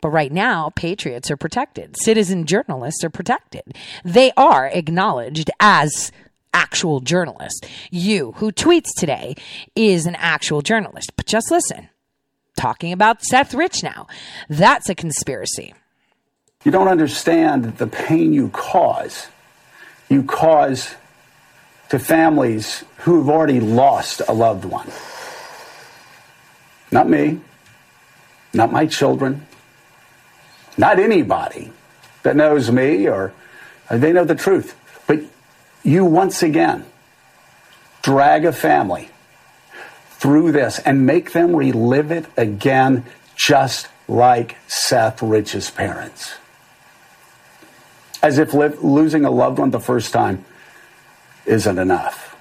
But 0.00 0.10
right 0.10 0.32
now, 0.32 0.70
patriots 0.70 1.30
are 1.30 1.37
protected. 1.37 1.96
Citizen 1.99 2.46
journalists 2.46 3.04
are 3.04 3.10
protected. 3.10 3.76
They 4.04 4.32
are 4.38 4.68
acknowledged 4.68 5.50
as 5.60 6.12
actual 6.54 7.00
journalists. 7.00 7.60
You, 7.90 8.32
who 8.37 8.52
tweets 8.52 8.88
today, 8.96 9.34
is 9.76 10.06
an 10.06 10.14
actual 10.16 10.62
journalist. 10.62 11.12
But 11.16 11.26
just 11.26 11.50
listen. 11.50 11.89
Talking 12.57 12.92
about 12.92 13.23
Seth 13.23 13.54
Rich 13.54 13.83
now. 13.83 14.07
That's 14.49 14.88
a 14.88 14.95
conspiracy. 14.95 15.75
You 16.64 16.71
don't 16.71 16.88
understand 16.88 17.78
the 17.78 17.87
pain 17.87 18.33
you 18.33 18.50
cause. 18.50 19.28
You 20.09 20.23
cause 20.23 20.95
to 21.88 21.99
families 21.99 22.85
who've 22.99 23.28
already 23.28 23.61
lost 23.61 24.23
a 24.28 24.33
loved 24.33 24.64
one. 24.64 24.88
Not 26.92 27.09
me, 27.09 27.40
not 28.52 28.73
my 28.73 28.87
children, 28.87 29.47
not 30.76 30.99
anybody 30.99 31.73
that 32.23 32.37
knows 32.37 32.71
me 32.71 33.09
or 33.09 33.33
uh, 33.88 33.97
they 33.97 34.12
know 34.12 34.25
the 34.25 34.35
truth. 34.35 34.76
But 35.07 35.21
you 35.83 36.04
once 36.04 36.42
again 36.42 36.85
drag 38.02 38.45
a 38.45 38.52
family 38.52 39.11
through 40.20 40.52
this 40.52 40.78
and 40.80 41.06
make 41.06 41.32
them 41.32 41.56
relive 41.56 42.12
it 42.12 42.26
again, 42.36 43.04
just 43.34 43.88
like 44.06 44.56
Seth 44.68 45.22
Rich's 45.22 45.70
parents. 45.70 46.34
As 48.22 48.38
if 48.38 48.52
li- 48.52 48.68
losing 48.82 49.24
a 49.24 49.30
loved 49.30 49.58
one 49.58 49.70
the 49.70 49.80
first 49.80 50.12
time 50.12 50.44
isn't 51.46 51.78
enough. 51.78 52.36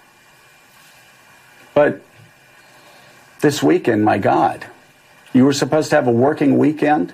But 1.74 2.02
this 3.40 3.64
weekend, 3.64 4.04
my 4.04 4.18
God, 4.18 4.66
you 5.32 5.46
were 5.46 5.54
supposed 5.54 5.90
to 5.92 5.96
have 5.96 6.08
a 6.08 6.12
working 6.12 6.58
weekend. 6.58 7.14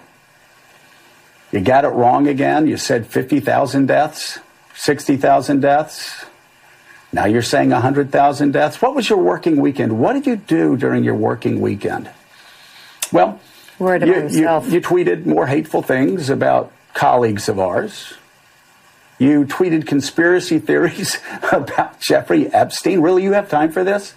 You 1.52 1.62
got 1.62 1.86
it 1.86 1.90
wrong 1.90 2.28
again. 2.28 2.66
You 2.66 2.78
said 2.78 3.06
50,000 3.06 3.86
deaths, 3.86 4.40
60,000 4.74 5.60
deaths. 5.60 6.26
Now 7.16 7.24
you're 7.24 7.42
saying 7.42 7.70
100,000 7.70 8.52
deaths. 8.52 8.82
What 8.82 8.94
was 8.94 9.10
your 9.10 9.20
working 9.20 9.56
weekend? 9.62 9.98
What 9.98 10.14
did 10.14 10.28
you 10.28 10.36
do 10.36 10.76
during 10.76 11.06
your 11.06 11.16
working 11.16 11.62
weekend? 11.62 12.10
Well, 13.10 13.40
you, 13.80 13.88
you, 13.88 14.50
you 14.74 14.82
tweeted 14.82 15.26
more 15.26 15.48
hateful 15.48 15.82
things 15.82 16.30
about 16.30 16.74
colleagues 16.94 17.48
of 17.48 17.58
ours. 17.58 18.16
You 19.18 19.46
tweeted 19.46 19.88
conspiracy 19.88 20.60
theories 20.60 21.18
about 21.54 22.02
Jeffrey 22.02 22.54
Epstein. 22.54 23.00
Really, 23.00 23.24
you 23.24 23.32
have 23.32 23.48
time 23.48 23.72
for 23.72 23.86
this? 23.86 24.14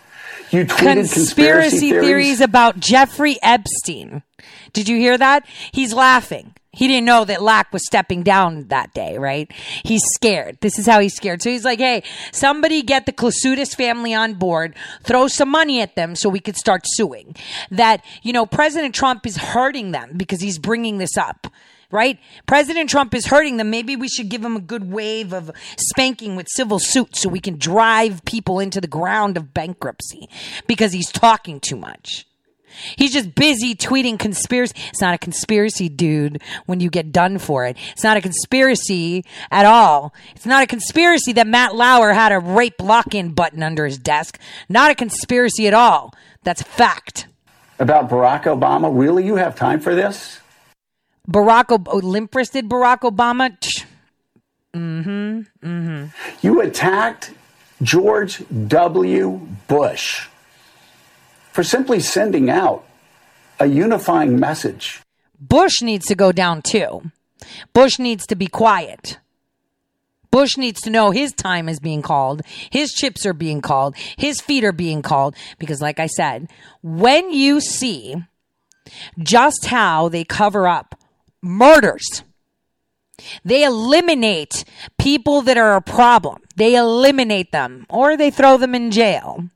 You 0.51 0.65
tweeted 0.65 1.13
conspiracy, 1.13 1.15
conspiracy 1.15 1.91
theories? 1.91 2.05
theories 2.05 2.41
about 2.41 2.81
Jeffrey 2.81 3.39
Epstein. 3.43 4.25
Did 4.73 4.89
you 4.89 4.97
hear 4.97 5.17
that? 5.17 5.47
He's 5.71 5.95
laughing. 5.95 6.53
He 6.79 6.87
didn't 6.87 7.07
know 7.07 7.25
that 7.25 7.43
Lack 7.43 7.73
was 7.73 7.85
stepping 7.85 8.23
down 8.23 8.69
that 8.69 8.95
day, 8.95 9.19
right? 9.19 9.51
He's 9.85 10.05
scared. 10.15 10.59
This 10.61 10.79
is 10.79 10.87
how 10.87 11.01
he's 11.01 11.13
scared. 11.13 11.43
So 11.43 11.51
he's 11.51 11.65
like, 11.65 11.81
hey, 11.81 12.05
somebody 12.31 12.83
get 12.83 13.05
the 13.05 13.13
Klausutis 13.13 13.75
family 13.75 14.15
on 14.15 14.35
board, 14.35 14.77
throw 15.03 15.27
some 15.27 15.49
money 15.49 15.81
at 15.81 15.97
them 15.97 16.15
so 16.15 16.29
we 16.29 16.39
could 16.39 16.57
start 16.57 16.83
suing. 16.85 17.35
That, 17.73 18.05
you 18.23 18.33
know, 18.33 18.47
President 18.47 18.95
Trump 18.95 19.27
is 19.27 19.37
hurting 19.39 19.91
them 19.91 20.13
because 20.17 20.41
he's 20.41 20.61
bringing 20.61 20.99
this 20.99 21.17
up 21.17 21.49
right? 21.91 22.19
President 22.47 22.91
Trump 22.91 23.15
is 23.15 23.27
hurting 23.27 23.57
them. 23.57 23.71
Maybe 23.71 23.97
we 23.97 24.09
should 24.09 24.29
give 24.29 24.45
him 24.45 24.57
a 24.57 24.61
good 24.61 24.93
wave 24.93 25.33
of 25.33 25.51
spanking 25.79 26.37
with 26.37 26.47
civil 26.51 26.79
suits 26.79 27.23
so 27.23 27.31
we 27.31 27.41
can 27.41 27.57
drive 27.57 28.23
people 28.27 28.61
into 28.61 28.79
the 28.79 28.87
ground 28.87 29.39
of 29.39 29.55
bankruptcy 29.55 30.29
because 30.67 30.93
he's 30.93 31.11
talking 31.11 31.61
too 31.61 31.77
much. 31.77 32.27
He's 32.97 33.13
just 33.13 33.35
busy 33.35 33.75
tweeting 33.75 34.19
conspiracy. 34.19 34.75
It's 34.89 35.01
not 35.01 35.15
a 35.15 35.19
conspiracy, 35.19 35.89
dude, 35.89 36.43
when 36.67 36.81
you 36.81 36.91
get 36.91 37.13
done 37.13 37.39
for 37.39 37.65
it. 37.67 37.77
It's 37.93 38.05
not 38.05 38.17
a 38.17 38.21
conspiracy 38.21 39.25
at 39.51 39.67
all. 39.67 40.15
It's 40.35 40.47
not 40.47 40.63
a 40.63 40.67
conspiracy 40.67 41.33
that 41.35 41.47
Matt 41.47 41.75
Lauer 41.75 42.13
had 42.13 42.33
a 42.33 42.39
rape 42.39 42.81
lock 42.81 43.15
in 43.15 43.31
button 43.33 43.63
under 43.63 43.85
his 43.87 43.99
desk. 43.99 44.39
Not 44.69 44.91
a 44.91 44.95
conspiracy 44.95 45.67
at 45.67 45.75
all. 45.75 46.15
That's 46.45 46.63
fact. 46.63 47.27
About 47.79 48.09
Barack 48.11 48.45
Obama? 48.45 48.91
Really? 48.93 49.25
You 49.25 49.37
have 49.37 49.55
time 49.57 49.81
for 49.81 49.95
this? 49.95 50.41
Barack, 51.31 51.67
o- 51.71 51.97
limp 51.99 52.35
wristed 52.35 52.69
Barack 52.69 53.01
Obama? 53.01 53.51
Mm-hmm. 54.75 55.41
Mm-hmm. 55.67 56.07
You 56.47 56.61
attacked 56.63 57.33
George 57.83 58.43
W. 58.69 59.41
Bush 59.67 60.29
for 61.59 61.65
simply 61.65 61.99
sending 61.99 62.49
out 62.49 62.85
a 63.59 63.67
unifying 63.67 64.39
message. 64.39 65.03
Bush 65.41 65.83
needs 65.83 66.07
to 66.07 66.15
go 66.15 66.31
down 66.31 66.63
too. 66.63 67.11
Bush 67.73 67.99
needs 67.99 68.25
to 68.29 68.37
be 68.37 68.47
quiet. 68.47 69.19
Bush 70.31 70.57
needs 70.57 70.81
to 70.83 70.91
know 70.91 71.11
his 71.11 71.33
time 71.33 71.69
is 71.69 71.81
being 71.81 72.01
called. 72.01 72.43
His 72.71 72.93
chips 72.93 73.27
are 73.27 73.33
being 73.33 73.61
called. 73.61 73.97
His 74.17 74.41
feet 74.41 74.63
are 74.63 74.71
being 74.71 75.03
called. 75.03 75.35
Because, 75.59 75.83
like 75.83 75.99
I 75.99 76.07
said, 76.07 76.49
when 76.81 77.33
you 77.33 77.61
see 77.61 78.15
just 79.19 79.67
how 79.67 80.09
they 80.09 80.23
cover 80.23 80.69
up 80.69 80.95
murders, 81.43 82.23
they 83.45 83.65
eliminate 83.65 84.65
people 84.97 85.43
that 85.43 85.59
are 85.59 85.75
a 85.75 85.83
problem. 85.83 86.41
They 86.55 86.77
eliminate 86.77 87.51
them 87.51 87.85
or 87.89 88.17
they 88.17 88.31
throw 88.31 88.59
them 88.59 88.77
in 88.77 88.93
jail 88.93 89.51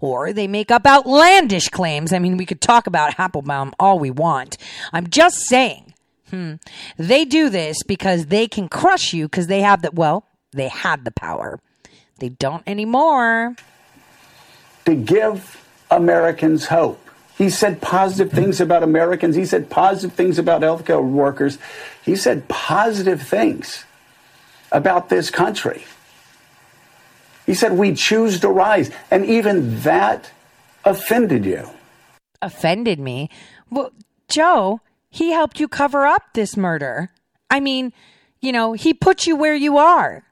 or 0.00 0.32
they 0.32 0.46
make 0.46 0.70
up 0.70 0.86
outlandish 0.86 1.68
claims. 1.68 2.12
I 2.12 2.18
mean, 2.18 2.36
we 2.36 2.46
could 2.46 2.60
talk 2.60 2.86
about 2.86 3.18
Applebaum 3.18 3.74
all 3.78 3.98
we 3.98 4.10
want. 4.10 4.56
I'm 4.92 5.08
just 5.08 5.38
saying, 5.46 5.94
hmm, 6.30 6.54
they 6.96 7.24
do 7.24 7.48
this 7.48 7.82
because 7.82 8.26
they 8.26 8.48
can 8.48 8.68
crush 8.68 9.12
you 9.12 9.26
because 9.26 9.46
they 9.46 9.60
have 9.60 9.82
the, 9.82 9.90
well, 9.92 10.26
they 10.52 10.68
had 10.68 11.04
the 11.04 11.10
power. 11.10 11.60
They 12.18 12.30
don't 12.30 12.62
anymore. 12.66 13.56
To 14.86 14.94
give 14.94 15.64
Americans 15.90 16.66
hope. 16.66 17.02
He 17.36 17.50
said 17.50 17.82
positive 17.82 18.32
things 18.32 18.62
about 18.62 18.82
Americans. 18.82 19.36
He 19.36 19.44
said 19.44 19.68
positive 19.68 20.16
things 20.16 20.38
about 20.38 20.62
healthcare 20.62 21.04
workers. 21.04 21.58
He 22.02 22.16
said 22.16 22.48
positive 22.48 23.20
things 23.20 23.84
about 24.72 25.10
this 25.10 25.28
country. 25.28 25.84
He 27.46 27.54
said, 27.54 27.72
We 27.72 27.94
choose 27.94 28.40
to 28.40 28.48
rise. 28.48 28.90
And 29.10 29.24
even 29.24 29.80
that 29.80 30.30
offended 30.84 31.44
you. 31.44 31.70
Offended 32.42 32.98
me? 32.98 33.30
Well, 33.70 33.92
Joe, 34.28 34.80
he 35.08 35.32
helped 35.32 35.58
you 35.60 35.68
cover 35.68 36.04
up 36.04 36.34
this 36.34 36.56
murder. 36.56 37.10
I 37.48 37.60
mean, 37.60 37.92
you 38.40 38.52
know, 38.52 38.74
he 38.74 38.92
put 38.92 39.26
you 39.26 39.36
where 39.36 39.54
you 39.54 39.78
are. 39.78 40.24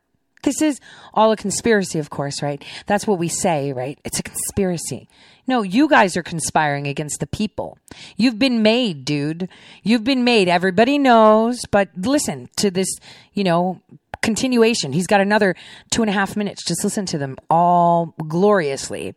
This 0.42 0.60
is 0.60 0.78
all 1.14 1.32
a 1.32 1.36
conspiracy, 1.36 1.98
of 1.98 2.10
course, 2.10 2.42
right? 2.42 2.62
That's 2.86 3.06
what 3.06 3.18
we 3.18 3.28
say, 3.28 3.72
right? 3.72 3.98
It's 4.04 4.18
a 4.18 4.22
conspiracy. 4.22 5.08
No, 5.46 5.62
you 5.62 5.88
guys 5.88 6.16
are 6.16 6.22
conspiring 6.22 6.86
against 6.86 7.20
the 7.20 7.26
people. 7.26 7.78
You've 8.16 8.38
been 8.38 8.62
made, 8.62 9.04
dude. 9.04 9.48
You've 9.82 10.04
been 10.04 10.24
made. 10.24 10.48
Everybody 10.48 10.98
knows. 10.98 11.62
But 11.70 11.88
listen 11.96 12.48
to 12.56 12.70
this, 12.70 12.88
you 13.32 13.44
know, 13.44 13.80
continuation. 14.24 14.92
He's 14.92 15.06
got 15.06 15.20
another 15.20 15.54
two 15.90 16.02
and 16.02 16.08
a 16.08 16.12
half 16.12 16.36
minutes. 16.36 16.64
Just 16.64 16.82
listen 16.82 17.06
to 17.06 17.18
them 17.18 17.36
all 17.50 18.14
gloriously 18.26 19.14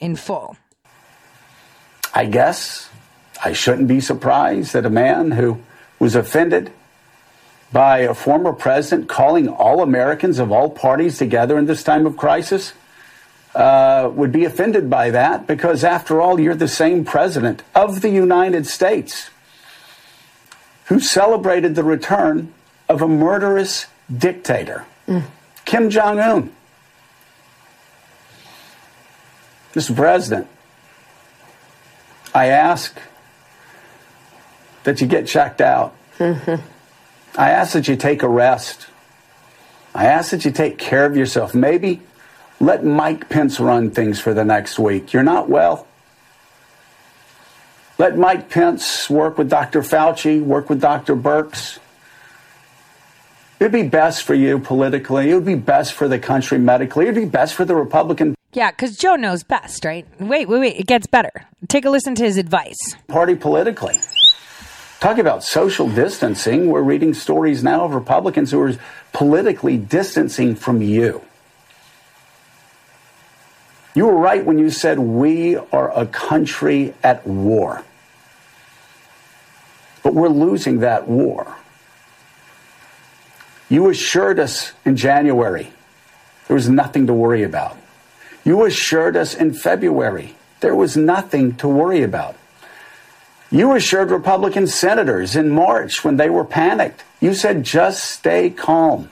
in 0.00 0.16
full. 0.16 0.56
I 2.14 2.24
guess 2.24 2.88
I 3.44 3.52
shouldn't 3.52 3.86
be 3.86 4.00
surprised 4.00 4.72
that 4.72 4.86
a 4.86 4.90
man 4.90 5.32
who 5.32 5.60
was 5.98 6.14
offended 6.14 6.72
by 7.72 7.98
a 7.98 8.14
former 8.14 8.52
president 8.52 9.08
calling 9.08 9.48
all 9.48 9.82
Americans 9.82 10.38
of 10.38 10.50
all 10.50 10.70
parties 10.70 11.18
together 11.18 11.58
in 11.58 11.66
this 11.66 11.82
time 11.82 12.06
of 12.06 12.16
crisis 12.16 12.72
uh, 13.54 14.10
would 14.14 14.32
be 14.32 14.44
offended 14.44 14.88
by 14.88 15.10
that 15.10 15.46
because, 15.46 15.84
after 15.84 16.20
all, 16.20 16.40
you're 16.40 16.54
the 16.54 16.68
same 16.68 17.04
president 17.04 17.62
of 17.74 18.00
the 18.00 18.10
United 18.10 18.66
States 18.66 19.30
who 20.86 21.00
celebrated 21.00 21.74
the 21.74 21.84
return 21.84 22.52
of 22.88 23.02
a 23.02 23.08
murderous 23.08 23.86
dictator, 24.14 24.84
mm. 25.06 25.24
Kim 25.64 25.90
Jong 25.90 26.18
un. 26.18 26.52
Mr. 29.74 29.94
President, 29.94 30.48
I 32.34 32.46
ask 32.46 32.98
that 34.84 35.00
you 35.00 35.06
get 35.06 35.26
checked 35.26 35.60
out. 35.60 35.94
Mm-hmm. 36.18 36.66
I 37.38 37.50
ask 37.50 37.74
that 37.74 37.86
you 37.86 37.96
take 37.96 38.22
a 38.22 38.28
rest. 38.28 38.86
I 39.94 40.06
ask 40.06 40.30
that 40.30 40.44
you 40.44 40.50
take 40.50 40.78
care 40.78 41.04
of 41.04 41.16
yourself. 41.16 41.54
Maybe 41.54 42.00
let 42.60 42.84
Mike 42.84 43.28
Pence 43.28 43.60
run 43.60 43.90
things 43.90 44.18
for 44.20 44.32
the 44.32 44.44
next 44.44 44.78
week. 44.78 45.12
You're 45.12 45.22
not 45.22 45.48
well. 45.48 45.86
Let 47.98 48.16
Mike 48.16 48.48
Pence 48.48 49.10
work 49.10 49.38
with 49.38 49.50
Dr. 49.50 49.82
Fauci, 49.82 50.42
work 50.42 50.70
with 50.70 50.80
Dr. 50.80 51.16
Birx. 51.16 51.78
It'd 53.58 53.72
be 53.72 53.88
best 53.88 54.24
for 54.24 54.34
you 54.34 54.58
politically. 54.58 55.30
It 55.30 55.34
would 55.34 55.46
be 55.46 55.54
best 55.54 55.94
for 55.94 56.08
the 56.08 56.18
country 56.18 56.58
medically. 56.58 57.04
It'd 57.04 57.14
be 57.14 57.24
best 57.24 57.54
for 57.54 57.64
the 57.64 57.74
Republican. 57.74 58.34
Yeah, 58.52 58.70
because 58.70 58.96
Joe 58.96 59.16
knows 59.16 59.42
best, 59.42 59.84
right? 59.84 60.06
Wait, 60.20 60.48
wait, 60.48 60.60
wait. 60.60 60.76
It 60.76 60.86
gets 60.86 61.06
better. 61.06 61.30
Take 61.68 61.86
a 61.86 61.90
listen 61.90 62.14
to 62.16 62.24
his 62.24 62.36
advice. 62.36 62.76
Party 63.08 63.34
politically. 63.34 63.98
Talking 65.00 65.20
about 65.20 65.42
social 65.42 65.88
distancing, 65.88 66.68
we're 66.68 66.82
reading 66.82 67.14
stories 67.14 67.62
now 67.62 67.84
of 67.84 67.94
Republicans 67.94 68.50
who 68.50 68.60
are 68.60 68.74
politically 69.12 69.78
distancing 69.78 70.54
from 70.54 70.82
you. 70.82 71.22
You 73.94 74.06
were 74.06 74.16
right 74.16 74.44
when 74.44 74.58
you 74.58 74.68
said 74.68 74.98
we 74.98 75.56
are 75.56 75.90
a 75.98 76.06
country 76.06 76.92
at 77.02 77.26
war. 77.26 77.82
But 80.02 80.14
we're 80.14 80.28
losing 80.28 80.80
that 80.80 81.08
war. 81.08 81.56
You 83.68 83.88
assured 83.88 84.38
us 84.38 84.72
in 84.84 84.96
January 84.96 85.72
there 86.46 86.54
was 86.54 86.68
nothing 86.68 87.06
to 87.08 87.12
worry 87.12 87.42
about. 87.42 87.76
You 88.44 88.64
assured 88.64 89.16
us 89.16 89.34
in 89.34 89.52
February 89.52 90.36
there 90.60 90.74
was 90.74 90.96
nothing 90.96 91.54
to 91.56 91.68
worry 91.68 92.02
about. 92.02 92.36
You 93.50 93.74
assured 93.74 94.10
Republican 94.10 94.66
senators 94.66 95.36
in 95.36 95.50
March 95.50 96.02
when 96.02 96.16
they 96.16 96.30
were 96.30 96.44
panicked. 96.44 97.04
You 97.20 97.34
said, 97.34 97.62
just 97.62 98.04
stay 98.04 98.50
calm. 98.50 99.10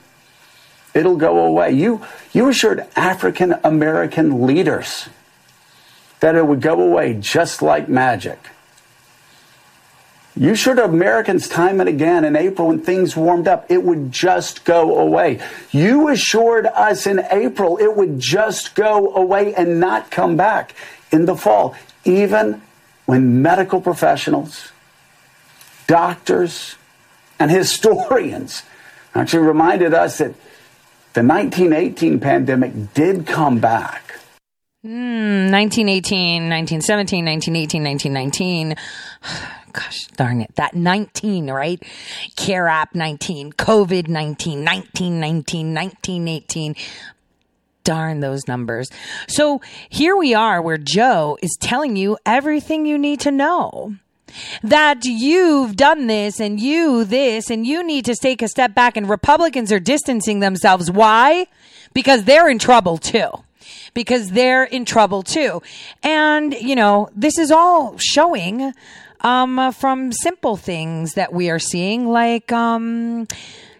It'll 0.93 1.17
go 1.17 1.45
away. 1.45 1.71
You, 1.71 2.05
you 2.33 2.47
assured 2.49 2.85
African 2.95 3.55
American 3.63 4.45
leaders 4.45 5.09
that 6.19 6.35
it 6.35 6.47
would 6.47 6.61
go 6.61 6.81
away 6.81 7.13
just 7.13 7.61
like 7.61 7.87
magic. 7.89 8.39
You 10.37 10.51
assured 10.51 10.79
Americans 10.79 11.47
time 11.47 11.79
and 11.79 11.87
again 11.87 12.25
in 12.25 12.35
April 12.35 12.67
when 12.67 12.81
things 12.81 13.15
warmed 13.15 13.47
up, 13.47 13.65
it 13.69 13.83
would 13.83 14.11
just 14.11 14.65
go 14.65 14.99
away. 14.99 15.39
You 15.71 16.09
assured 16.09 16.65
us 16.65 17.07
in 17.07 17.25
April 17.31 17.77
it 17.77 17.95
would 17.95 18.19
just 18.19 18.75
go 18.75 19.15
away 19.15 19.55
and 19.55 19.79
not 19.79 20.11
come 20.11 20.35
back 20.35 20.75
in 21.09 21.25
the 21.25 21.37
fall, 21.37 21.73
even 22.03 22.61
when 23.05 23.41
medical 23.41 23.79
professionals, 23.79 24.71
doctors, 25.87 26.75
and 27.39 27.49
historians 27.49 28.63
actually 29.13 29.47
reminded 29.47 29.93
us 29.93 30.17
that 30.17 30.33
the 31.13 31.23
1918 31.23 32.19
pandemic 32.19 32.93
did 32.93 33.25
come 33.25 33.59
back. 33.59 34.19
Mm, 34.85 35.49
1918, 35.49 36.49
1917, 36.49 37.23
1918, 37.23 37.83
1919 37.83 38.75
gosh 39.75 40.07
darn 40.15 40.41
it, 40.41 40.55
that 40.55 40.73
19, 40.73 41.51
right? 41.51 41.81
Care 42.35 42.67
App 42.67 42.95
19, 42.95 43.53
COVID 43.53 44.07
19, 44.07 44.63
19, 44.63 45.19
19, 45.19 45.73
19, 45.73 46.27
18. 46.27 46.75
Darn 47.83 48.19
those 48.19 48.47
numbers. 48.47 48.89
So 49.27 49.61
here 49.89 50.15
we 50.15 50.33
are 50.33 50.61
where 50.61 50.77
Joe 50.77 51.37
is 51.43 51.55
telling 51.59 51.95
you 51.95 52.17
everything 52.25 52.85
you 52.85 52.97
need 52.97 53.19
to 53.19 53.31
know 53.31 53.95
that 54.63 55.05
you've 55.05 55.75
done 55.75 56.07
this 56.07 56.39
and 56.39 56.59
you 56.59 57.03
this 57.03 57.51
and 57.51 57.65
you 57.67 57.83
need 57.83 58.05
to 58.05 58.15
take 58.15 58.41
a 58.41 58.47
step 58.47 58.73
back 58.73 58.97
and 58.97 59.07
Republicans 59.07 59.71
are 59.71 59.79
distancing 59.79 60.39
themselves. 60.39 60.89
Why? 60.89 61.45
Because 61.93 62.23
they're 62.23 62.49
in 62.49 62.57
trouble 62.57 62.97
too 62.97 63.29
because 63.93 64.31
they're 64.31 64.65
in 64.65 64.85
trouble 64.85 65.23
too. 65.23 65.63
And, 66.03 66.53
you 66.53 66.75
know, 66.75 67.09
this 67.15 67.39
is 67.39 67.49
all 67.49 67.97
showing 67.97 68.73
um, 69.21 69.71
from 69.71 70.11
simple 70.11 70.57
things 70.57 71.13
that 71.13 71.33
we 71.33 71.49
are 71.49 71.59
seeing, 71.59 72.07
like 72.07 72.51
um, 72.51 73.27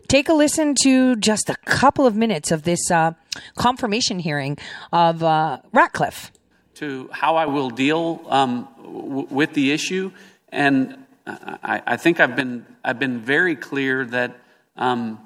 take 0.08 0.30
a 0.30 0.34
listen 0.34 0.76
to 0.84 1.16
just 1.16 1.50
a 1.50 1.56
couple 1.66 2.06
of 2.06 2.16
minutes 2.16 2.52
of 2.52 2.64
this 2.64 2.92
uh, 2.92 3.14
confirmation 3.56 4.20
hearing 4.20 4.58
of 4.92 5.24
uh, 5.24 5.60
Ratcliffe. 5.74 6.32
To 6.76 7.10
how 7.12 7.36
I 7.36 7.46
will 7.46 7.70
deal 7.70 8.22
um, 8.28 8.68
w- 8.84 9.28
with 9.30 9.54
the 9.54 9.72
issue, 9.72 10.12
and 10.50 11.06
I, 11.26 11.82
I, 11.86 11.98
think 11.98 12.20
I've 12.20 12.36
been 12.36 12.66
I've 12.84 13.00
been 13.00 13.20
very 13.20 13.56
clear 13.56 14.06
that 14.06 14.38
um, 14.76 15.20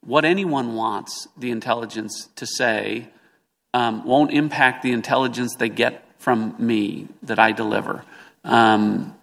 what 0.00 0.24
anyone 0.24 0.74
wants 0.74 1.28
the 1.36 1.50
intelligence 1.50 2.28
to 2.36 2.46
say 2.46 3.08
um, 3.72 4.04
won't 4.04 4.32
impact 4.32 4.82
the 4.82 4.92
intelligence 4.92 5.56
they 5.56 5.68
get 5.68 6.04
from 6.18 6.54
me 6.58 7.08
that 7.22 7.38
I 7.38 7.52
deliver. 7.52 8.04
Um, 8.44 9.15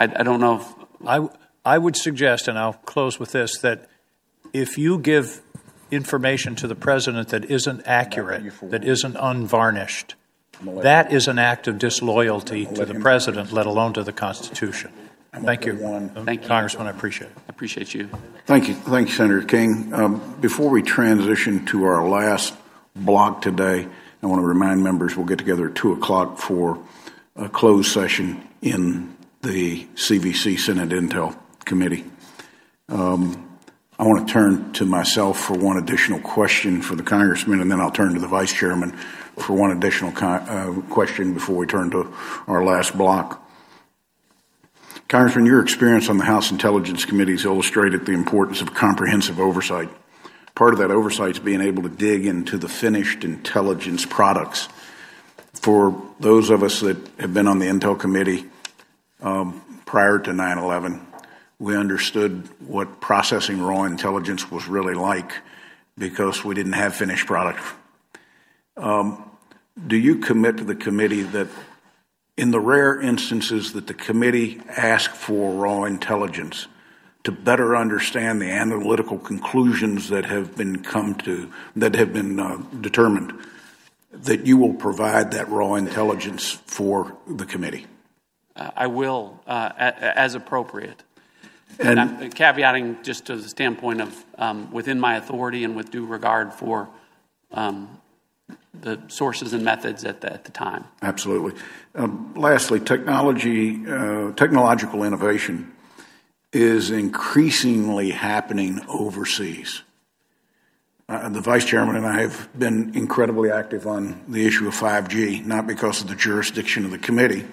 I, 0.00 0.04
I, 0.04 0.22
don't 0.22 0.40
know 0.40 0.60
if. 0.60 0.74
I, 1.06 1.28
I 1.64 1.78
would 1.78 1.96
suggest, 1.96 2.48
and 2.48 2.58
I'll 2.58 2.74
close 2.74 3.18
with 3.18 3.32
this, 3.32 3.58
that 3.58 3.88
if 4.52 4.78
you 4.78 4.98
give 4.98 5.42
information 5.90 6.54
to 6.56 6.66
the 6.66 6.74
president 6.74 7.28
that 7.28 7.44
isn't 7.46 7.82
accurate, 7.86 8.52
that 8.62 8.84
isn't 8.84 9.16
unvarnished, 9.16 10.14
that 10.62 11.12
is 11.12 11.28
an 11.28 11.38
act 11.38 11.68
of 11.68 11.78
disloyalty 11.78 12.66
to 12.66 12.84
the 12.84 12.94
president, 12.94 13.52
let 13.52 13.66
alone 13.66 13.92
to 13.94 14.02
the 14.02 14.12
Constitution. 14.12 14.92
Thank 15.32 15.66
you. 15.66 15.76
Thank 15.76 16.42
you. 16.42 16.48
Congressman, 16.48 16.86
I 16.86 16.90
appreciate 16.90 17.30
it. 17.30 17.36
I 17.36 17.50
appreciate 17.50 17.94
you. 17.94 18.08
Thank 18.46 18.68
you. 18.68 18.74
Thank 18.74 19.08
you, 19.08 19.14
Senator 19.14 19.42
King. 19.42 19.92
Um, 19.92 20.40
before 20.40 20.70
we 20.70 20.82
transition 20.82 21.64
to 21.66 21.84
our 21.84 22.08
last 22.08 22.54
block 22.96 23.42
today, 23.42 23.86
I 24.22 24.26
want 24.26 24.40
to 24.42 24.46
remind 24.46 24.82
members 24.82 25.16
we'll 25.16 25.26
get 25.26 25.38
together 25.38 25.68
at 25.68 25.76
2 25.76 25.92
o'clock 25.92 26.38
for 26.38 26.82
a 27.36 27.48
closed 27.48 27.92
session 27.92 28.42
in 28.62 29.14
the 29.42 29.84
CVC 29.94 30.58
Senate 30.58 30.88
Intel 30.88 31.38
Committee. 31.64 32.04
Um, 32.88 33.58
I 33.98 34.04
want 34.04 34.26
to 34.26 34.32
turn 34.32 34.72
to 34.74 34.84
myself 34.84 35.40
for 35.40 35.54
one 35.54 35.76
additional 35.76 36.20
question 36.20 36.82
for 36.82 36.96
the 36.96 37.02
congressman, 37.02 37.60
and 37.60 37.70
then 37.70 37.80
I'll 37.80 37.90
turn 37.90 38.14
to 38.14 38.20
the 38.20 38.28
vice 38.28 38.52
chairman 38.52 38.92
for 39.38 39.54
one 39.54 39.70
additional 39.70 40.12
uh, 40.16 40.80
question 40.88 41.34
before 41.34 41.56
we 41.56 41.66
turn 41.66 41.90
to 41.90 42.12
our 42.46 42.64
last 42.64 42.96
block. 42.96 43.44
Congressman, 45.08 45.46
your 45.46 45.62
experience 45.62 46.08
on 46.08 46.18
the 46.18 46.24
House 46.24 46.50
Intelligence 46.50 47.04
Committees 47.04 47.44
illustrated 47.44 48.06
the 48.06 48.12
importance 48.12 48.60
of 48.60 48.74
comprehensive 48.74 49.40
oversight. 49.40 49.88
Part 50.54 50.74
of 50.74 50.80
that 50.80 50.90
oversight 50.90 51.30
is 51.30 51.38
being 51.38 51.60
able 51.60 51.84
to 51.84 51.88
dig 51.88 52.26
into 52.26 52.58
the 52.58 52.68
finished 52.68 53.24
intelligence 53.24 54.04
products. 54.04 54.68
For 55.54 56.00
those 56.20 56.50
of 56.50 56.62
us 56.62 56.80
that 56.80 56.96
have 57.18 57.32
been 57.32 57.46
on 57.46 57.58
the 57.58 57.66
Intel 57.66 57.98
Committee 57.98 58.50
um, 59.20 59.62
prior 59.84 60.18
to 60.18 60.32
9 60.32 60.58
11, 60.58 61.06
we 61.58 61.76
understood 61.76 62.48
what 62.60 63.00
processing 63.00 63.60
raw 63.60 63.84
intelligence 63.84 64.50
was 64.50 64.68
really 64.68 64.94
like 64.94 65.32
because 65.96 66.44
we 66.44 66.54
didn't 66.54 66.74
have 66.74 66.94
finished 66.94 67.26
product. 67.26 67.60
Um, 68.76 69.24
do 69.86 69.96
you 69.96 70.16
commit 70.16 70.58
to 70.58 70.64
the 70.64 70.74
committee 70.74 71.22
that 71.22 71.48
in 72.36 72.52
the 72.52 72.60
rare 72.60 73.00
instances 73.00 73.72
that 73.72 73.88
the 73.88 73.94
committee 73.94 74.60
asks 74.68 75.16
for 75.16 75.52
raw 75.54 75.84
intelligence 75.84 76.68
to 77.24 77.32
better 77.32 77.76
understand 77.76 78.40
the 78.40 78.50
analytical 78.50 79.18
conclusions 79.18 80.08
that 80.08 80.24
have 80.24 80.56
been 80.56 80.82
come 80.82 81.16
to 81.16 81.52
that 81.74 81.96
have 81.96 82.12
been 82.12 82.38
uh, 82.38 82.56
determined 82.80 83.32
that 84.12 84.46
you 84.46 84.56
will 84.56 84.74
provide 84.74 85.32
that 85.32 85.48
raw 85.48 85.74
intelligence 85.74 86.52
for 86.52 87.16
the 87.26 87.44
committee 87.44 87.86
uh, 88.58 88.70
I 88.76 88.86
will 88.88 89.40
uh, 89.46 89.70
as 89.78 90.34
appropriate 90.34 91.02
and, 91.78 91.88
and, 91.88 92.00
I'm 92.00 92.30
caveating 92.30 93.02
just 93.04 93.26
to 93.26 93.36
the 93.36 93.48
standpoint 93.48 94.00
of 94.00 94.24
um, 94.36 94.70
within 94.72 94.98
my 94.98 95.16
authority 95.16 95.64
and 95.64 95.76
with 95.76 95.90
due 95.90 96.04
regard 96.04 96.52
for 96.52 96.88
um, 97.52 98.00
the 98.80 99.00
sources 99.08 99.52
and 99.52 99.64
methods 99.64 100.04
at 100.04 100.20
the, 100.20 100.32
at 100.32 100.44
the 100.44 100.50
time. 100.50 100.84
Absolutely. 101.02 101.60
Um, 101.94 102.32
lastly, 102.34 102.80
technology, 102.80 103.86
uh, 103.88 104.32
technological 104.32 105.04
innovation 105.04 105.72
is 106.52 106.90
increasingly 106.90 108.10
happening 108.10 108.80
overseas. 108.88 109.82
Uh, 111.08 111.28
the 111.28 111.40
vice 111.40 111.64
chairman 111.64 111.96
and 111.96 112.06
I 112.06 112.20
have 112.20 112.48
been 112.58 112.94
incredibly 112.94 113.50
active 113.50 113.86
on 113.86 114.22
the 114.28 114.46
issue 114.46 114.68
of 114.68 114.74
5G, 114.74 115.44
not 115.44 115.66
because 115.66 116.02
of 116.02 116.08
the 116.08 116.14
jurisdiction 116.14 116.84
of 116.84 116.90
the 116.90 116.98
committee, 116.98 117.46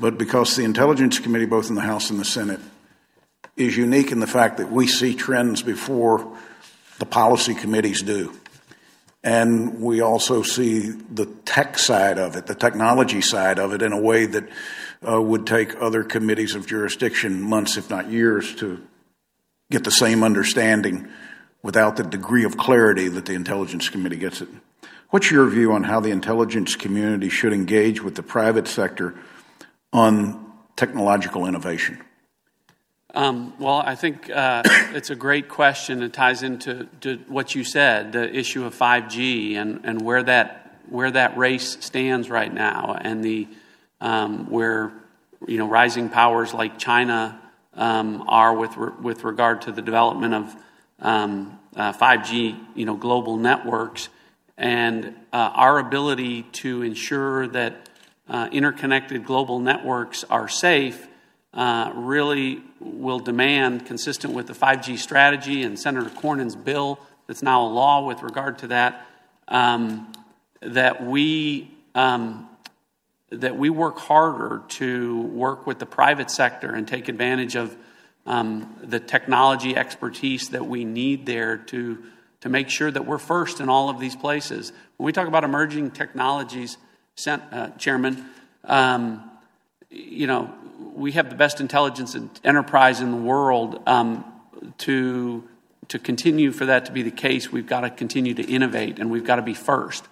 but 0.00 0.18
because 0.18 0.56
the 0.56 0.64
Intelligence 0.64 1.18
Committee, 1.18 1.46
both 1.46 1.68
in 1.68 1.74
the 1.74 1.80
House 1.80 2.10
and 2.10 2.18
the 2.18 2.24
Senate, 2.24 2.60
is 3.56 3.76
unique 3.76 4.12
in 4.12 4.20
the 4.20 4.26
fact 4.26 4.58
that 4.58 4.70
we 4.70 4.86
see 4.86 5.14
trends 5.14 5.62
before 5.62 6.36
the 6.98 7.06
policy 7.06 7.54
committees 7.54 8.02
do. 8.02 8.32
And 9.24 9.80
we 9.80 10.00
also 10.00 10.42
see 10.42 10.90
the 10.90 11.26
tech 11.44 11.78
side 11.78 12.18
of 12.18 12.36
it, 12.36 12.46
the 12.46 12.54
technology 12.54 13.20
side 13.20 13.58
of 13.58 13.72
it, 13.72 13.82
in 13.82 13.92
a 13.92 14.00
way 14.00 14.26
that 14.26 14.48
uh, 15.06 15.20
would 15.20 15.46
take 15.46 15.74
other 15.80 16.04
committees 16.04 16.54
of 16.54 16.66
jurisdiction 16.66 17.42
months, 17.42 17.76
if 17.76 17.90
not 17.90 18.08
years, 18.08 18.54
to 18.56 18.80
get 19.70 19.84
the 19.84 19.90
same 19.90 20.22
understanding 20.22 21.08
without 21.62 21.96
the 21.96 22.04
degree 22.04 22.44
of 22.44 22.56
clarity 22.56 23.08
that 23.08 23.26
the 23.26 23.34
Intelligence 23.34 23.88
Committee 23.88 24.16
gets 24.16 24.40
it. 24.40 24.48
What's 25.10 25.30
your 25.30 25.48
view 25.48 25.72
on 25.72 25.84
how 25.84 26.00
the 26.00 26.10
intelligence 26.10 26.76
community 26.76 27.30
should 27.30 27.54
engage 27.54 28.02
with 28.02 28.14
the 28.14 28.22
private 28.22 28.68
sector 28.68 29.14
on 29.92 30.52
technological 30.76 31.46
innovation? 31.46 32.02
Um, 33.14 33.54
well, 33.58 33.82
I 33.84 33.94
think 33.94 34.30
uh, 34.30 34.62
it's 34.94 35.10
a 35.10 35.16
great 35.16 35.48
question. 35.48 36.02
It 36.02 36.12
ties 36.12 36.42
into 36.42 36.88
what 37.28 37.54
you 37.54 37.64
said, 37.64 38.12
the 38.12 38.32
issue 38.34 38.64
of 38.64 38.74
5G 38.74 39.56
and, 39.56 39.80
and 39.84 40.02
where 40.02 40.22
that 40.22 40.64
where 40.90 41.10
that 41.10 41.36
race 41.36 41.76
stands 41.80 42.30
right 42.30 42.52
now, 42.52 42.96
and 42.98 43.22
the 43.22 43.46
um, 44.00 44.50
where 44.50 44.92
you 45.46 45.58
know 45.58 45.68
rising 45.68 46.08
powers 46.08 46.54
like 46.54 46.78
China 46.78 47.40
um, 47.74 48.24
are 48.26 48.54
with 48.54 48.76
re- 48.76 48.92
with 49.00 49.24
regard 49.24 49.62
to 49.62 49.72
the 49.72 49.82
development 49.82 50.34
of 50.34 50.56
um, 51.00 51.58
uh, 51.76 51.92
5G, 51.92 52.58
you 52.74 52.84
know, 52.84 52.96
global 52.96 53.36
networks, 53.36 54.08
and 54.56 55.14
uh, 55.32 55.50
our 55.54 55.78
ability 55.78 56.42
to 56.42 56.82
ensure 56.82 57.46
that 57.48 57.87
uh, 58.28 58.48
interconnected 58.52 59.24
global 59.24 59.58
networks 59.58 60.24
are 60.24 60.48
safe 60.48 61.08
uh, 61.54 61.92
really 61.94 62.62
will 62.78 63.18
demand, 63.18 63.86
consistent 63.86 64.34
with 64.34 64.46
the 64.46 64.52
5G 64.52 64.98
strategy 64.98 65.62
and 65.62 65.78
Senator 65.78 66.10
Cornyn's 66.10 66.54
bill 66.54 67.00
that's 67.26 67.42
now 67.42 67.62
a 67.62 67.68
law 67.68 68.06
with 68.06 68.22
regard 68.22 68.58
to 68.58 68.68
that, 68.68 69.06
um, 69.48 70.12
that 70.60 71.04
we 71.04 71.70
um, 71.94 72.48
that 73.30 73.58
we 73.58 73.68
work 73.68 73.98
harder 73.98 74.62
to 74.68 75.20
work 75.20 75.66
with 75.66 75.78
the 75.78 75.86
private 75.86 76.30
sector 76.30 76.74
and 76.74 76.88
take 76.88 77.08
advantage 77.08 77.56
of 77.56 77.76
um, 78.24 78.74
the 78.82 79.00
technology 79.00 79.76
expertise 79.76 80.50
that 80.50 80.66
we 80.66 80.84
need 80.84 81.26
there 81.26 81.56
to 81.56 82.02
to 82.40 82.48
make 82.48 82.68
sure 82.68 82.90
that 82.90 83.04
we're 83.04 83.18
first 83.18 83.60
in 83.60 83.68
all 83.68 83.90
of 83.90 83.98
these 83.98 84.14
places. 84.14 84.72
When 84.96 85.06
we 85.06 85.12
talk 85.12 85.26
about 85.26 85.44
emerging 85.44 85.90
technologies, 85.90 86.78
uh, 87.26 87.70
Chairman, 87.78 88.26
um, 88.64 89.28
you 89.90 90.26
know, 90.26 90.52
we 90.94 91.12
have 91.12 91.30
the 91.30 91.36
best 91.36 91.60
intelligence 91.60 92.16
enterprise 92.44 93.00
in 93.00 93.10
the 93.10 93.16
world. 93.16 93.82
Um, 93.86 94.24
to 94.78 95.44
to 95.88 95.98
continue 95.98 96.52
for 96.52 96.66
that 96.66 96.84
to 96.84 96.92
be 96.92 97.02
the 97.02 97.10
case, 97.10 97.50
we've 97.50 97.66
got 97.66 97.80
to 97.80 97.90
continue 97.90 98.34
to 98.34 98.42
innovate, 98.42 98.98
and 98.98 99.10
we've 99.10 99.24
got 99.24 99.36
to 99.36 99.42
be 99.42 99.54
first. 99.54 100.06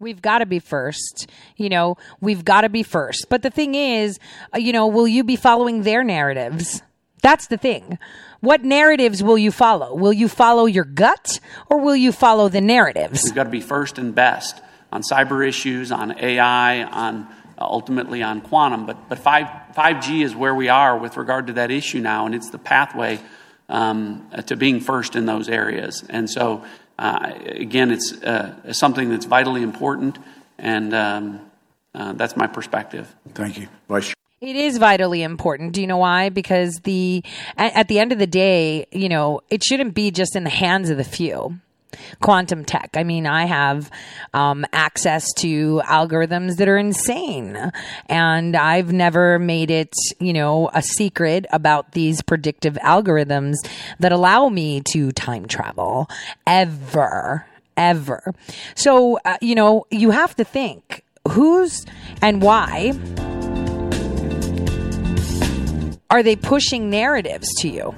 We've 0.00 0.20
got 0.20 0.38
to 0.38 0.46
be 0.46 0.58
first. 0.58 1.28
You 1.56 1.68
know, 1.68 1.96
we've 2.20 2.44
got 2.44 2.62
to 2.62 2.68
be 2.68 2.82
first. 2.82 3.26
But 3.28 3.42
the 3.42 3.50
thing 3.50 3.74
is, 3.74 4.18
uh, 4.54 4.58
you 4.58 4.72
know, 4.72 4.86
will 4.86 5.06
you 5.06 5.22
be 5.22 5.36
following 5.36 5.82
their 5.82 6.02
narratives? 6.02 6.82
That's 7.22 7.46
the 7.46 7.58
thing. 7.58 7.98
What 8.40 8.64
narratives 8.64 9.22
will 9.22 9.36
you 9.36 9.52
follow? 9.52 9.94
Will 9.94 10.14
you 10.14 10.26
follow 10.26 10.64
your 10.64 10.84
gut 10.84 11.38
or 11.68 11.78
will 11.78 11.96
you 11.96 12.12
follow 12.12 12.48
the 12.48 12.62
narratives? 12.62 13.22
We've 13.24 13.34
got 13.34 13.44
to 13.44 13.50
be 13.50 13.60
first 13.60 13.98
and 13.98 14.14
best 14.14 14.62
on 14.92 15.02
cyber 15.02 15.46
issues, 15.46 15.92
on 15.92 16.18
AI, 16.18 16.84
on 16.84 17.28
ultimately 17.58 18.22
on 18.22 18.40
quantum. 18.40 18.86
But, 18.86 19.08
but 19.08 19.18
5, 19.18 19.46
5G 19.76 20.24
is 20.24 20.34
where 20.34 20.54
we 20.54 20.68
are 20.68 20.96
with 20.96 21.16
regard 21.16 21.48
to 21.48 21.54
that 21.54 21.70
issue 21.70 22.00
now, 22.00 22.26
and 22.26 22.34
it's 22.34 22.50
the 22.50 22.58
pathway 22.58 23.20
um, 23.68 24.28
to 24.46 24.56
being 24.56 24.80
first 24.80 25.16
in 25.16 25.26
those 25.26 25.48
areas. 25.48 26.04
And 26.08 26.28
so, 26.28 26.64
uh, 26.98 27.32
again, 27.46 27.90
it's 27.90 28.12
uh, 28.22 28.72
something 28.72 29.10
that's 29.10 29.26
vitally 29.26 29.62
important, 29.62 30.18
and 30.58 30.94
um, 30.94 31.50
uh, 31.94 32.12
that's 32.14 32.36
my 32.36 32.46
perspective. 32.46 33.14
Thank 33.34 33.58
you. 33.58 33.68
Vice 33.88 34.14
it 34.40 34.56
is 34.56 34.78
vitally 34.78 35.22
important. 35.22 35.72
Do 35.72 35.82
you 35.82 35.86
know 35.86 35.98
why? 35.98 36.30
Because 36.30 36.80
the 36.80 37.22
at, 37.58 37.76
at 37.76 37.88
the 37.88 37.98
end 37.98 38.12
of 38.12 38.18
the 38.18 38.26
day, 38.26 38.86
you 38.90 39.10
know, 39.10 39.42
it 39.50 39.62
shouldn't 39.62 39.94
be 39.94 40.10
just 40.10 40.34
in 40.34 40.44
the 40.44 40.50
hands 40.50 40.88
of 40.88 40.96
the 40.96 41.04
few 41.04 41.60
quantum 42.20 42.64
tech. 42.64 42.90
I 42.94 43.04
mean, 43.04 43.26
I 43.26 43.44
have 43.44 43.90
um, 44.34 44.64
access 44.72 45.32
to 45.38 45.82
algorithms 45.86 46.56
that 46.56 46.68
are 46.68 46.78
insane, 46.78 47.72
and 48.06 48.56
I've 48.56 48.92
never 48.92 49.38
made 49.38 49.70
it, 49.70 49.94
you 50.18 50.32
know, 50.32 50.70
a 50.74 50.82
secret 50.82 51.46
about 51.52 51.92
these 51.92 52.22
predictive 52.22 52.74
algorithms 52.74 53.56
that 53.98 54.12
allow 54.12 54.48
me 54.48 54.82
to 54.92 55.12
time 55.12 55.46
travel 55.46 56.08
ever, 56.46 57.46
ever. 57.76 58.34
So, 58.74 59.18
uh, 59.24 59.38
you 59.40 59.54
know, 59.54 59.86
you 59.90 60.10
have 60.10 60.34
to 60.36 60.44
think 60.44 61.04
who's 61.28 61.84
and 62.22 62.42
why 62.42 62.92
are 66.10 66.22
they 66.22 66.36
pushing 66.36 66.90
narratives 66.90 67.48
to 67.60 67.68
you? 67.68 67.94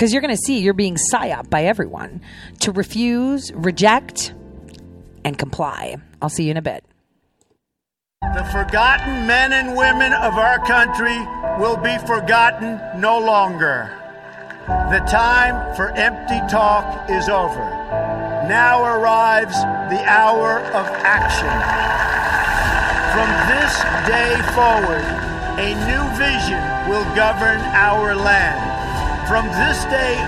Because 0.00 0.14
you're 0.14 0.22
going 0.22 0.34
to 0.34 0.42
see 0.46 0.60
you're 0.60 0.72
being 0.72 0.96
psyop 1.12 1.50
by 1.50 1.64
everyone 1.64 2.22
to 2.60 2.72
refuse, 2.72 3.52
reject, 3.52 4.32
and 5.26 5.36
comply. 5.36 5.96
I'll 6.22 6.30
see 6.30 6.44
you 6.44 6.52
in 6.52 6.56
a 6.56 6.62
bit. 6.62 6.82
The 8.22 8.48
forgotten 8.50 9.26
men 9.26 9.52
and 9.52 9.76
women 9.76 10.14
of 10.14 10.38
our 10.38 10.58
country 10.64 11.18
will 11.62 11.76
be 11.76 11.98
forgotten 12.06 12.80
no 12.98 13.18
longer. 13.18 13.94
The 14.88 15.00
time 15.00 15.76
for 15.76 15.90
empty 15.90 16.40
talk 16.50 17.10
is 17.10 17.28
over. 17.28 17.60
Now 18.48 18.82
arrives 18.82 19.60
the 19.92 20.02
hour 20.08 20.60
of 20.60 20.86
action. 21.04 21.52
From 23.12 23.28
this 23.52 23.76
day 24.08 24.32
forward, 24.56 25.04
a 25.60 25.74
new 25.84 26.16
vision 26.16 26.88
will 26.88 27.04
govern 27.14 27.60
our 27.74 28.14
land. 28.14 28.79
From 29.30 29.46
this 29.54 29.86
day 29.86 30.18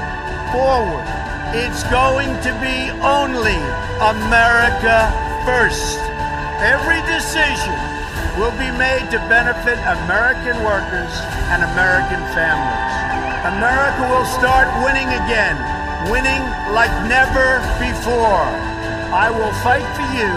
forward, 0.54 1.02
it's 1.50 1.82
going 1.90 2.38
to 2.46 2.52
be 2.62 2.86
only 3.02 3.58
America 3.98 5.10
first. 5.42 5.98
Every 6.62 7.02
decision 7.10 7.74
will 8.38 8.54
be 8.54 8.70
made 8.78 9.10
to 9.10 9.18
benefit 9.26 9.74
American 10.06 10.54
workers 10.62 11.10
and 11.50 11.66
American 11.74 12.22
families. 12.30 12.94
America 13.50 14.06
will 14.06 14.28
start 14.38 14.70
winning 14.86 15.10
again, 15.26 15.58
winning 16.06 16.46
like 16.70 16.94
never 17.10 17.58
before. 17.82 18.46
I 19.10 19.34
will 19.34 19.50
fight 19.66 19.82
for 19.98 20.06
you 20.14 20.30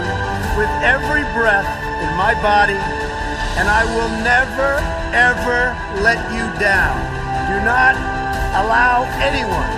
with 0.58 0.72
every 0.82 1.22
breath 1.38 1.70
in 2.02 2.10
my 2.18 2.34
body 2.42 2.82
and 3.62 3.70
I 3.70 3.86
will 3.94 4.10
never, 4.26 4.82
ever 5.14 5.70
let 6.02 6.18
you 6.34 6.42
down. 6.58 6.98
Do 7.46 7.64
not 7.64 8.25
allow 8.54 9.08
anyone 9.18 9.72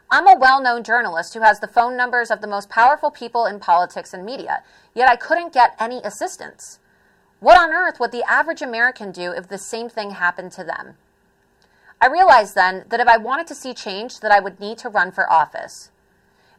I'm 0.08 0.28
a 0.28 0.38
well 0.38 0.62
known 0.62 0.84
journalist 0.84 1.34
who 1.34 1.40
has 1.40 1.58
the 1.58 1.66
phone 1.66 1.96
numbers 1.96 2.30
of 2.30 2.40
the 2.40 2.46
most 2.46 2.70
powerful 2.70 3.10
people 3.10 3.44
in 3.44 3.58
politics 3.58 4.14
and 4.14 4.24
media, 4.24 4.62
yet 4.94 5.08
I 5.08 5.16
couldn't 5.16 5.52
get 5.52 5.74
any 5.80 6.00
assistance. 6.04 6.78
What 7.40 7.58
on 7.58 7.72
earth 7.74 7.98
would 7.98 8.12
the 8.12 8.22
average 8.22 8.62
American 8.62 9.10
do 9.10 9.32
if 9.32 9.48
the 9.48 9.58
same 9.58 9.88
thing 9.88 10.10
happened 10.12 10.52
to 10.52 10.62
them? 10.62 10.94
I 12.00 12.06
realized 12.06 12.54
then 12.54 12.84
that 12.90 13.00
if 13.00 13.08
I 13.08 13.16
wanted 13.16 13.48
to 13.48 13.54
see 13.56 13.74
change, 13.74 14.20
that 14.20 14.30
I 14.30 14.38
would 14.38 14.60
need 14.60 14.78
to 14.78 14.88
run 14.88 15.10
for 15.10 15.28
office. 15.28 15.90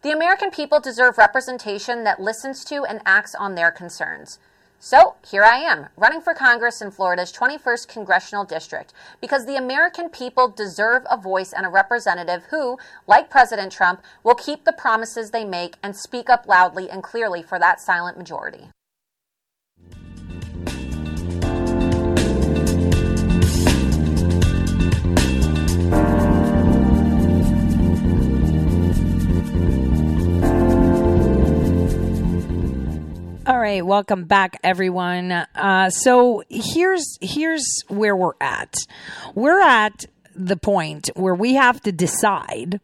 The 0.05 0.11
American 0.11 0.51
people 0.51 0.79
deserve 0.79 1.17
representation 1.17 2.03
that 2.03 2.19
listens 2.19 2.63
to 2.65 2.83
and 2.83 3.01
acts 3.07 3.33
on 3.33 3.55
their 3.55 3.71
concerns. 3.71 4.37
So 4.79 5.15
here 5.27 5.41
I 5.43 5.57
am, 5.57 5.87
running 5.97 6.21
for 6.21 6.35
Congress 6.35 6.79
in 6.79 6.91
Florida's 6.91 7.33
21st 7.33 7.87
Congressional 7.87 8.45
District, 8.45 8.93
because 9.19 9.47
the 9.47 9.55
American 9.55 10.09
people 10.09 10.47
deserve 10.47 11.07
a 11.09 11.17
voice 11.17 11.51
and 11.53 11.65
a 11.65 11.69
representative 11.69 12.43
who, 12.51 12.77
like 13.07 13.31
President 13.31 13.71
Trump, 13.71 14.03
will 14.23 14.35
keep 14.35 14.63
the 14.63 14.73
promises 14.73 15.31
they 15.31 15.43
make 15.43 15.77
and 15.81 15.95
speak 15.95 16.29
up 16.29 16.47
loudly 16.47 16.87
and 16.87 17.01
clearly 17.01 17.41
for 17.41 17.57
that 17.57 17.81
silent 17.81 18.15
majority. 18.15 18.69
All 33.47 33.59
right, 33.59 33.85
welcome 33.85 34.23
back, 34.23 34.59
everyone. 34.63 35.31
Uh, 35.31 35.91
so 35.91 36.41
here's 36.49 37.19
here's 37.21 37.63
where 37.89 38.15
we're 38.15 38.33
at. 38.41 38.75
We're 39.35 39.61
at 39.61 40.05
the 40.35 40.57
point 40.57 41.11
where 41.15 41.35
we 41.35 41.53
have 41.53 41.79
to 41.81 41.91
decide 41.91 42.79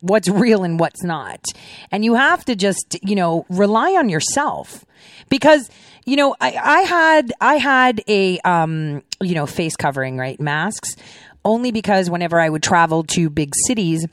what's 0.00 0.30
real 0.30 0.64
and 0.64 0.80
what's 0.80 1.04
not, 1.04 1.44
and 1.92 2.06
you 2.06 2.14
have 2.14 2.42
to 2.46 2.56
just 2.56 2.96
you 3.02 3.14
know 3.14 3.44
rely 3.50 3.90
on 3.96 4.08
yourself 4.08 4.86
because 5.28 5.68
you 6.06 6.16
know 6.16 6.34
I, 6.40 6.56
I 6.56 6.80
had 6.80 7.32
I 7.42 7.56
had 7.56 8.02
a 8.08 8.38
um, 8.40 9.02
you 9.20 9.34
know 9.34 9.44
face 9.44 9.76
covering 9.76 10.16
right 10.16 10.40
masks 10.40 10.96
only 11.44 11.70
because 11.70 12.08
whenever 12.08 12.40
I 12.40 12.48
would 12.48 12.62
travel 12.62 13.04
to 13.08 13.28
big 13.28 13.52
cities 13.66 14.06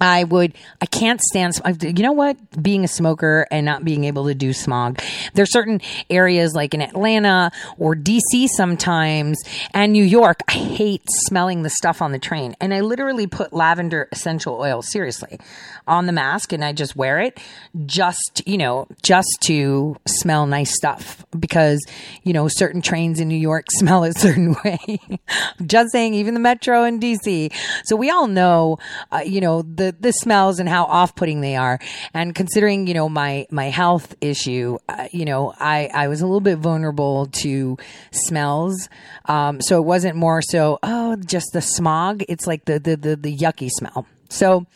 I 0.00 0.24
would, 0.24 0.54
I 0.80 0.86
can't 0.86 1.20
stand, 1.20 1.54
you 1.82 2.02
know 2.02 2.12
what? 2.12 2.36
Being 2.62 2.84
a 2.84 2.88
smoker 2.88 3.46
and 3.50 3.66
not 3.66 3.84
being 3.84 4.04
able 4.04 4.26
to 4.26 4.34
do 4.34 4.52
smog. 4.52 5.00
There's 5.34 5.52
certain 5.52 5.80
areas 6.08 6.54
like 6.54 6.74
in 6.74 6.80
Atlanta 6.80 7.50
or 7.78 7.94
DC 7.94 8.48
sometimes 8.48 9.38
and 9.74 9.92
New 9.92 10.04
York. 10.04 10.40
I 10.48 10.52
hate 10.52 11.02
smelling 11.06 11.62
the 11.62 11.70
stuff 11.70 12.00
on 12.00 12.12
the 12.12 12.18
train. 12.18 12.56
And 12.60 12.72
I 12.72 12.80
literally 12.80 13.26
put 13.26 13.52
lavender 13.52 14.08
essential 14.12 14.54
oil, 14.54 14.82
seriously, 14.82 15.38
on 15.86 16.06
the 16.06 16.12
mask 16.12 16.52
and 16.52 16.64
I 16.64 16.72
just 16.72 16.96
wear 16.96 17.20
it 17.20 17.38
just, 17.86 18.42
you 18.46 18.58
know, 18.58 18.86
just 19.02 19.38
to 19.42 19.96
smell 20.06 20.46
nice 20.46 20.74
stuff 20.74 21.24
because, 21.38 21.80
you 22.22 22.32
know, 22.32 22.48
certain 22.48 22.82
trains 22.82 23.20
in 23.20 23.28
New 23.28 23.36
York 23.38 23.66
smell 23.70 24.04
a 24.04 24.12
certain 24.12 24.56
way. 24.64 25.00
just 25.66 25.92
saying, 25.92 26.14
even 26.14 26.34
the 26.34 26.40
metro 26.40 26.84
in 26.84 27.00
DC. 27.00 27.52
So 27.84 27.96
we 27.96 28.10
all 28.10 28.26
know, 28.26 28.78
uh, 29.12 29.22
you 29.24 29.40
know, 29.40 29.62
the, 29.62 29.89
the 29.92 30.12
smells 30.12 30.58
and 30.58 30.68
how 30.68 30.84
off 30.84 31.14
putting 31.14 31.40
they 31.40 31.56
are. 31.56 31.78
And 32.14 32.34
considering 32.34 32.86
you 32.86 32.94
know 32.94 33.08
my 33.08 33.46
my 33.50 33.70
health 33.70 34.14
issue, 34.20 34.78
uh, 34.88 35.08
you 35.12 35.24
know 35.24 35.52
I 35.58 35.90
I 35.92 36.08
was 36.08 36.20
a 36.20 36.26
little 36.26 36.40
bit 36.40 36.58
vulnerable 36.58 37.26
to 37.26 37.78
smells. 38.10 38.88
Um, 39.26 39.60
so 39.60 39.78
it 39.78 39.84
wasn't 39.84 40.16
more 40.16 40.42
so 40.42 40.78
oh 40.82 41.16
just 41.16 41.52
the 41.52 41.62
smog. 41.62 42.22
It's 42.28 42.46
like 42.46 42.64
the 42.64 42.78
the 42.78 42.96
the, 42.96 43.16
the 43.16 43.36
yucky 43.36 43.70
smell. 43.70 44.06
So 44.30 44.66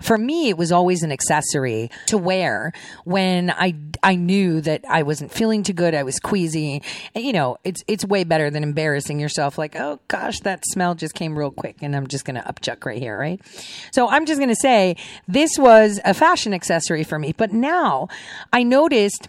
for 0.00 0.18
me, 0.18 0.48
it 0.48 0.56
was 0.56 0.72
always 0.72 1.02
an 1.02 1.12
accessory 1.12 1.90
to 2.06 2.18
wear 2.18 2.72
when 3.04 3.50
I, 3.50 3.74
I 4.02 4.16
knew 4.16 4.60
that 4.62 4.84
I 4.88 5.02
wasn't 5.02 5.30
feeling 5.30 5.62
too 5.62 5.74
good. 5.74 5.94
I 5.94 6.02
was 6.02 6.18
queasy. 6.18 6.82
And, 7.14 7.24
you 7.24 7.32
know, 7.32 7.58
it's, 7.62 7.84
it's 7.86 8.04
way 8.04 8.24
better 8.24 8.50
than 8.50 8.62
embarrassing 8.62 9.20
yourself. 9.20 9.58
Like, 9.58 9.76
oh 9.76 10.00
gosh, 10.08 10.40
that 10.40 10.64
smell 10.66 10.94
just 10.94 11.14
came 11.14 11.38
real 11.38 11.50
quick 11.50 11.76
and 11.82 11.94
I'm 11.94 12.06
just 12.06 12.24
going 12.24 12.36
to 12.36 12.42
upchuck 12.42 12.84
right 12.84 12.98
here. 12.98 13.16
Right. 13.16 13.40
So 13.92 14.08
I'm 14.08 14.26
just 14.26 14.38
going 14.38 14.48
to 14.48 14.56
say 14.56 14.96
this 15.28 15.58
was 15.58 16.00
a 16.04 16.14
fashion 16.14 16.54
accessory 16.54 17.04
for 17.04 17.18
me. 17.18 17.32
But 17.36 17.52
now 17.52 18.08
I 18.52 18.62
noticed 18.62 19.28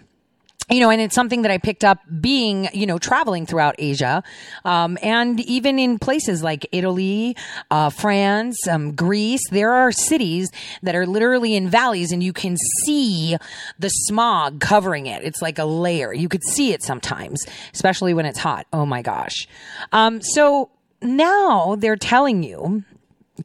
you 0.70 0.80
know, 0.80 0.90
and 0.90 1.02
it's 1.02 1.16
something 1.16 1.42
that 1.42 1.52
I 1.52 1.58
picked 1.58 1.84
up 1.84 2.00
being, 2.22 2.70
you 2.74 2.86
know, 2.86 2.98
traveling 2.98 3.46
throughout 3.46 3.76
Asia, 3.78 4.24
um, 4.64 4.98
and 5.02 5.40
even 5.42 5.78
in 5.78 6.00
places 6.00 6.42
like 6.42 6.66
Italy, 6.72 7.36
uh, 7.70 7.90
France, 7.90 8.68
um, 8.68 8.96
Greece. 8.96 9.42
There 9.50 9.74
are 9.74 9.92
cities 9.92 10.52
that 10.82 10.96
are 10.96 11.06
literally 11.06 11.56
in 11.56 11.70
valleys, 11.70 12.12
and 12.12 12.24
you 12.24 12.34
can 12.34 12.56
see 12.86 13.38
the 13.78 13.90
smog 13.90 14.62
covering 14.62 15.06
it. 15.06 15.24
It's 15.24 15.42
like 15.42 15.60
a 15.60 15.66
layer. 15.66 16.14
You 16.14 16.30
could 16.30 16.44
see 16.44 16.72
it 16.72 16.82
sometimes, 16.82 17.46
especially 17.74 18.14
when 18.14 18.26
it's 18.26 18.40
hot. 18.40 18.66
Oh 18.72 18.86
my 18.86 19.02
gosh! 19.02 19.48
Um, 19.92 20.22
so 20.22 20.70
now 21.02 21.76
they're 21.78 21.98
telling 21.98 22.44
you 22.44 22.84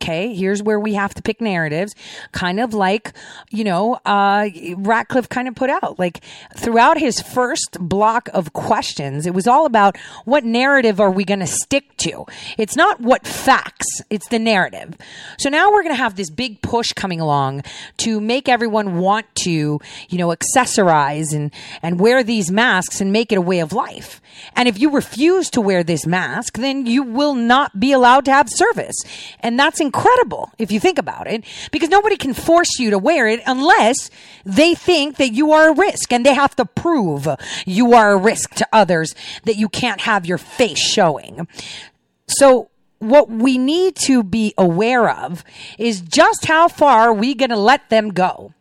Okay, 0.01 0.33
here's 0.33 0.63
where 0.63 0.79
we 0.79 0.95
have 0.95 1.13
to 1.15 1.23
pick 1.23 1.41
narratives, 1.41 1.93
kind 2.31 2.61
of 2.61 2.73
like, 2.73 3.13
you 3.51 3.65
know, 3.65 3.99
uh, 4.05 4.49
Ratcliffe 4.77 5.29
kind 5.29 5.49
of 5.49 5.57
put 5.57 5.71
out. 5.71 5.99
Like 5.99 6.21
throughout 6.57 6.99
his 6.99 7.21
first 7.21 7.77
block 7.81 8.29
of 8.33 8.53
questions, 8.53 9.27
it 9.27 9.35
was 9.35 9.49
all 9.49 9.67
about 9.67 9.97
what 10.25 10.45
narrative 10.45 11.01
are 11.01 11.11
we 11.11 11.25
going 11.25 11.41
to 11.41 11.49
stick 11.49 11.97
to? 11.99 12.27
It's 12.57 12.77
not 12.77 13.01
what 13.01 13.27
facts, 13.27 13.87
it's 14.09 14.29
the 14.29 14.39
narrative. 14.39 14.97
So 15.37 15.49
now 15.49 15.73
we're 15.73 15.83
going 15.83 15.97
to 15.97 16.01
have 16.01 16.15
this 16.15 16.31
big 16.31 16.63
push 16.63 16.93
coming 16.93 17.21
along 17.21 17.65
to 17.99 18.21
make 18.21 18.49
everyone 18.49 18.99
want 18.99 19.27
to, 19.43 19.51
you 20.09 20.19
know, 20.19 20.29
accessorize 20.29 21.35
and, 21.35 21.51
and 21.83 21.99
wear 21.99 22.23
these 22.23 22.53
masks 22.53 23.01
and 23.01 23.13
make 23.13 23.33
it 23.33 23.39
a 23.39 23.43
way 23.43 23.59
of 23.59 23.73
life. 23.73 24.21
And 24.55 24.69
if 24.69 24.79
you 24.79 24.91
refuse 24.91 25.51
to 25.51 25.61
wear 25.61 25.83
this 25.83 26.07
mask, 26.07 26.59
then 26.59 26.87
you 26.87 27.03
will 27.03 27.35
not 27.35 27.81
be 27.81 27.91
allowed 27.91 28.25
to 28.27 28.33
have 28.33 28.49
service. 28.49 28.97
And 29.41 29.59
that's 29.59 29.81
incredible 29.89 30.53
if 30.59 30.71
you 30.71 30.79
think 30.79 30.99
about 30.99 31.27
it, 31.27 31.45
because 31.73 31.89
nobody 31.89 32.17
can 32.17 32.35
force 32.35 32.79
you 32.79 32.91
to 32.91 32.99
wear 32.99 33.27
it 33.27 33.41
unless 33.47 34.11
they 34.45 34.75
think 34.75 35.17
that 35.17 35.33
you 35.33 35.53
are 35.53 35.71
a 35.71 35.75
risk 35.75 36.13
and 36.13 36.25
they 36.25 36.35
have 36.35 36.55
to 36.57 36.65
prove 36.65 37.27
you 37.67 37.95
are 37.95 38.13
a 38.13 38.17
risk 38.17 38.55
to 38.55 38.67
others 38.73 39.15
that 39.45 39.57
you 39.57 39.69
can't 39.69 40.03
have 40.03 40.27
your 40.27 40.39
face 40.39 40.79
showing. 40.79 41.49
So 42.27 42.71
what 42.99 43.31
we 43.31 43.59
need 43.59 43.97
to 44.07 44.23
be 44.23 44.55
aware 44.59 45.09
of 45.09 45.45
is 45.79 46.01
just 46.01 46.47
how 46.47 46.69
far 46.69 47.09
are 47.09 47.15
we 47.15 47.35
going 47.35 47.51
to 47.51 47.57
let 47.57 47.89
them 47.91 48.11
go. 48.11 48.53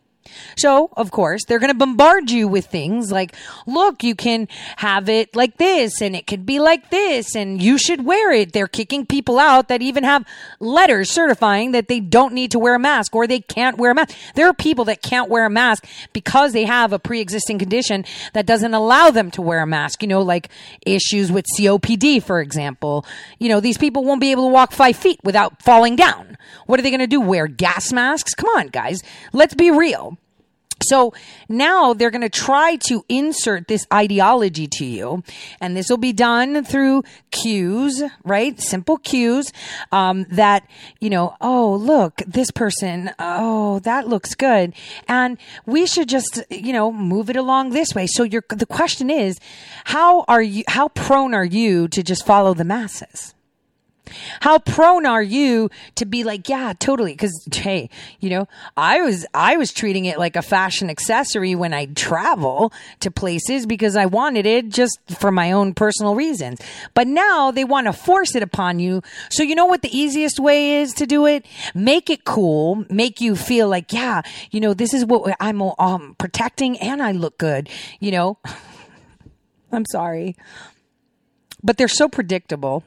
So, 0.56 0.90
of 0.96 1.10
course, 1.10 1.44
they're 1.44 1.58
going 1.58 1.72
to 1.72 1.78
bombard 1.78 2.30
you 2.30 2.48
with 2.48 2.66
things 2.66 3.10
like, 3.12 3.34
look, 3.66 4.02
you 4.02 4.14
can 4.14 4.48
have 4.76 5.08
it 5.08 5.34
like 5.36 5.56
this 5.56 6.00
and 6.00 6.14
it 6.16 6.26
could 6.26 6.46
be 6.46 6.58
like 6.58 6.90
this 6.90 7.34
and 7.34 7.62
you 7.62 7.78
should 7.78 8.04
wear 8.04 8.32
it. 8.32 8.52
They're 8.52 8.68
kicking 8.68 9.06
people 9.06 9.38
out 9.38 9.68
that 9.68 9.82
even 9.82 10.04
have 10.04 10.24
letters 10.60 11.10
certifying 11.10 11.72
that 11.72 11.88
they 11.88 12.00
don't 12.00 12.34
need 12.34 12.50
to 12.52 12.58
wear 12.58 12.74
a 12.74 12.78
mask 12.78 13.14
or 13.14 13.26
they 13.26 13.40
can't 13.40 13.78
wear 13.78 13.92
a 13.92 13.94
mask. 13.94 14.16
There 14.34 14.48
are 14.48 14.54
people 14.54 14.84
that 14.86 15.02
can't 15.02 15.30
wear 15.30 15.46
a 15.46 15.50
mask 15.50 15.86
because 16.12 16.52
they 16.52 16.64
have 16.64 16.92
a 16.92 16.98
pre-existing 16.98 17.58
condition 17.58 18.04
that 18.32 18.46
doesn't 18.46 18.74
allow 18.74 19.10
them 19.10 19.30
to 19.32 19.42
wear 19.42 19.60
a 19.60 19.66
mask. 19.66 20.02
You 20.02 20.08
know, 20.08 20.22
like 20.22 20.48
issues 20.86 21.30
with 21.30 21.46
COPD, 21.58 22.22
for 22.22 22.40
example. 22.40 23.04
You 23.38 23.48
know, 23.48 23.60
these 23.60 23.78
people 23.78 24.04
won't 24.04 24.20
be 24.20 24.30
able 24.30 24.48
to 24.48 24.52
walk 24.52 24.72
five 24.72 24.96
feet 24.96 25.20
without 25.24 25.62
falling 25.62 25.96
down. 25.96 26.36
What 26.66 26.78
are 26.78 26.82
they 26.82 26.90
going 26.90 27.00
to 27.00 27.06
do? 27.06 27.20
Wear 27.20 27.46
gas 27.46 27.92
masks? 27.92 28.34
Come 28.34 28.50
on, 28.50 28.68
guys. 28.68 29.02
Let's 29.32 29.54
be 29.54 29.70
real. 29.70 30.18
So 30.82 31.12
now 31.48 31.92
they're 31.92 32.10
going 32.10 32.22
to 32.22 32.28
try 32.28 32.76
to 32.86 33.04
insert 33.08 33.68
this 33.68 33.86
ideology 33.92 34.66
to 34.68 34.84
you, 34.84 35.22
and 35.60 35.76
this 35.76 35.88
will 35.88 35.96
be 35.98 36.12
done 36.12 36.64
through 36.64 37.02
cues, 37.30 38.02
right? 38.24 38.58
Simple 38.60 38.98
cues 38.98 39.52
um, 39.92 40.26
that 40.30 40.66
you 41.00 41.10
know. 41.10 41.36
Oh, 41.40 41.74
look, 41.74 42.22
this 42.26 42.50
person. 42.50 43.10
Oh, 43.18 43.80
that 43.80 44.08
looks 44.08 44.34
good, 44.34 44.72
and 45.08 45.38
we 45.66 45.86
should 45.86 46.08
just 46.08 46.42
you 46.50 46.72
know 46.72 46.92
move 46.92 47.30
it 47.30 47.36
along 47.36 47.70
this 47.70 47.94
way. 47.94 48.06
So 48.06 48.26
the 48.26 48.66
question 48.68 49.10
is, 49.10 49.38
how 49.84 50.24
are 50.28 50.42
you? 50.42 50.64
How 50.68 50.88
prone 50.88 51.34
are 51.34 51.44
you 51.44 51.88
to 51.88 52.02
just 52.02 52.24
follow 52.24 52.54
the 52.54 52.64
masses? 52.64 53.34
How 54.40 54.58
prone 54.58 55.06
are 55.06 55.22
you 55.22 55.70
to 55.96 56.06
be 56.06 56.24
like, 56.24 56.48
yeah, 56.48 56.72
totally? 56.78 57.14
Cause 57.16 57.32
hey, 57.52 57.90
you 58.20 58.30
know, 58.30 58.48
I 58.76 59.00
was, 59.00 59.26
I 59.34 59.56
was 59.56 59.72
treating 59.72 60.04
it 60.04 60.18
like 60.18 60.36
a 60.36 60.42
fashion 60.42 60.90
accessory 60.90 61.54
when 61.54 61.72
I 61.72 61.86
travel 61.86 62.72
to 63.00 63.10
places 63.10 63.66
because 63.66 63.96
I 63.96 64.06
wanted 64.06 64.46
it 64.46 64.68
just 64.68 64.98
for 65.18 65.30
my 65.30 65.52
own 65.52 65.74
personal 65.74 66.14
reasons. 66.14 66.60
But 66.94 67.06
now 67.06 67.50
they 67.50 67.64
want 67.64 67.86
to 67.86 67.92
force 67.92 68.34
it 68.34 68.42
upon 68.42 68.78
you. 68.78 69.02
So 69.30 69.42
you 69.42 69.54
know 69.54 69.66
what 69.66 69.82
the 69.82 69.96
easiest 69.96 70.40
way 70.40 70.80
is 70.80 70.92
to 70.94 71.06
do 71.06 71.26
it? 71.26 71.46
Make 71.74 72.10
it 72.10 72.24
cool. 72.24 72.84
Make 72.90 73.20
you 73.20 73.36
feel 73.36 73.68
like, 73.68 73.92
yeah, 73.92 74.22
you 74.50 74.60
know, 74.60 74.74
this 74.74 74.94
is 74.94 75.04
what 75.04 75.36
I'm 75.40 75.62
um, 75.78 76.14
protecting 76.18 76.78
and 76.78 77.02
I 77.02 77.12
look 77.12 77.38
good, 77.38 77.68
you 78.00 78.10
know. 78.10 78.38
I'm 79.72 79.84
sorry. 79.90 80.36
But 81.62 81.76
they're 81.76 81.88
so 81.88 82.08
predictable 82.08 82.84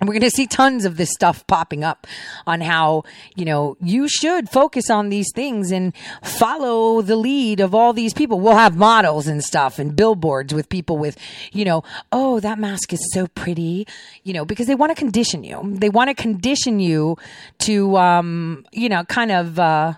we're 0.00 0.14
going 0.14 0.22
to 0.22 0.30
see 0.30 0.46
tons 0.46 0.84
of 0.84 0.96
this 0.96 1.10
stuff 1.10 1.46
popping 1.46 1.84
up 1.84 2.06
on 2.46 2.60
how, 2.60 3.04
you 3.36 3.44
know, 3.44 3.76
you 3.80 4.08
should 4.08 4.48
focus 4.48 4.90
on 4.90 5.10
these 5.10 5.30
things 5.32 5.70
and 5.70 5.92
follow 6.24 7.02
the 7.02 7.14
lead 7.14 7.60
of 7.60 7.74
all 7.74 7.92
these 7.92 8.12
people. 8.12 8.40
We'll 8.40 8.56
have 8.56 8.76
models 8.76 9.26
and 9.26 9.44
stuff 9.44 9.78
and 9.78 9.94
billboards 9.94 10.52
with 10.52 10.68
people 10.68 10.98
with, 10.98 11.16
you 11.52 11.64
know, 11.64 11.84
oh, 12.10 12.40
that 12.40 12.58
mask 12.58 12.92
is 12.92 13.12
so 13.12 13.28
pretty, 13.28 13.86
you 14.24 14.32
know, 14.32 14.44
because 14.44 14.66
they 14.66 14.74
want 14.74 14.90
to 14.90 14.96
condition 14.96 15.44
you. 15.44 15.60
They 15.64 15.90
want 15.90 16.08
to 16.08 16.14
condition 16.14 16.80
you 16.80 17.16
to, 17.60 17.96
um, 17.96 18.64
you 18.72 18.88
know, 18.88 19.04
kind 19.04 19.30
of, 19.30 19.58
uh, 19.58 19.94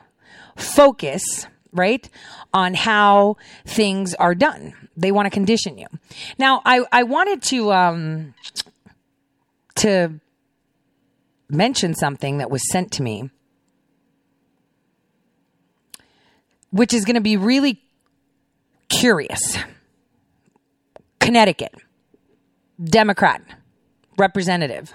focus, 0.57 1.47
right, 1.73 2.09
on 2.53 2.75
how 2.75 3.37
things 3.65 4.15
are 4.15 4.35
done. 4.35 4.75
They 4.97 5.13
want 5.13 5.27
to 5.27 5.31
condition 5.31 5.79
you. 5.79 5.87
Now, 6.39 6.63
I, 6.65 6.85
I 6.93 7.03
wanted 7.05 7.43
to, 7.45 7.73
um, 7.73 8.35
to 9.77 10.21
mention 11.49 11.95
something 11.95 12.39
that 12.39 12.51
was 12.51 12.63
sent 12.71 12.93
to 12.93 13.03
me, 13.03 13.31
which 16.71 16.93
is 16.93 17.05
going 17.05 17.15
to 17.15 17.21
be 17.21 17.37
really 17.37 17.83
curious. 18.89 19.59
Connecticut, 21.21 21.75
Democrat, 22.83 23.43
representative. 24.19 24.93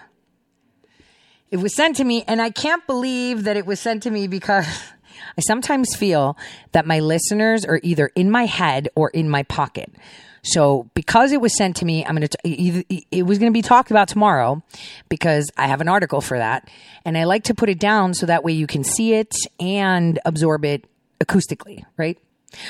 It 1.49 1.57
was 1.57 1.75
sent 1.75 1.95
to 1.95 2.03
me, 2.03 2.23
and 2.27 2.41
I 2.41 2.51
can't 2.51 2.85
believe 2.85 3.43
that 3.45 3.57
it 3.57 3.65
was 3.65 3.79
sent 3.79 4.03
to 4.03 4.11
me 4.11 4.27
because 4.27 4.67
I 5.37 5.41
sometimes 5.41 5.95
feel 5.95 6.37
that 6.71 6.85
my 6.85 6.99
listeners 6.99 7.65
are 7.65 7.79
either 7.81 8.07
in 8.15 8.29
my 8.29 8.45
head 8.45 8.89
or 8.95 9.09
in 9.09 9.29
my 9.29 9.43
pocket. 9.43 9.91
So 10.41 10.89
because 10.93 11.31
it 11.31 11.41
was 11.41 11.55
sent 11.55 11.77
to 11.77 11.85
me, 11.85 12.05
I'm 12.05 12.15
going 12.15 12.27
to, 12.27 12.37
it 12.45 13.23
was 13.23 13.39
going 13.39 13.51
to 13.51 13.57
be 13.57 13.61
talked 13.61 13.91
about 13.91 14.07
tomorrow 14.07 14.63
because 15.09 15.49
I 15.57 15.67
have 15.67 15.81
an 15.81 15.87
article 15.87 16.21
for 16.21 16.37
that. 16.37 16.69
And 17.05 17.17
I 17.17 17.25
like 17.25 17.45
to 17.45 17.53
put 17.53 17.69
it 17.69 17.79
down 17.79 18.13
so 18.13 18.25
that 18.25 18.43
way 18.43 18.53
you 18.53 18.67
can 18.67 18.83
see 18.83 19.13
it 19.13 19.35
and 19.59 20.19
absorb 20.25 20.65
it 20.65 20.85
acoustically, 21.19 21.83
right? 21.97 22.17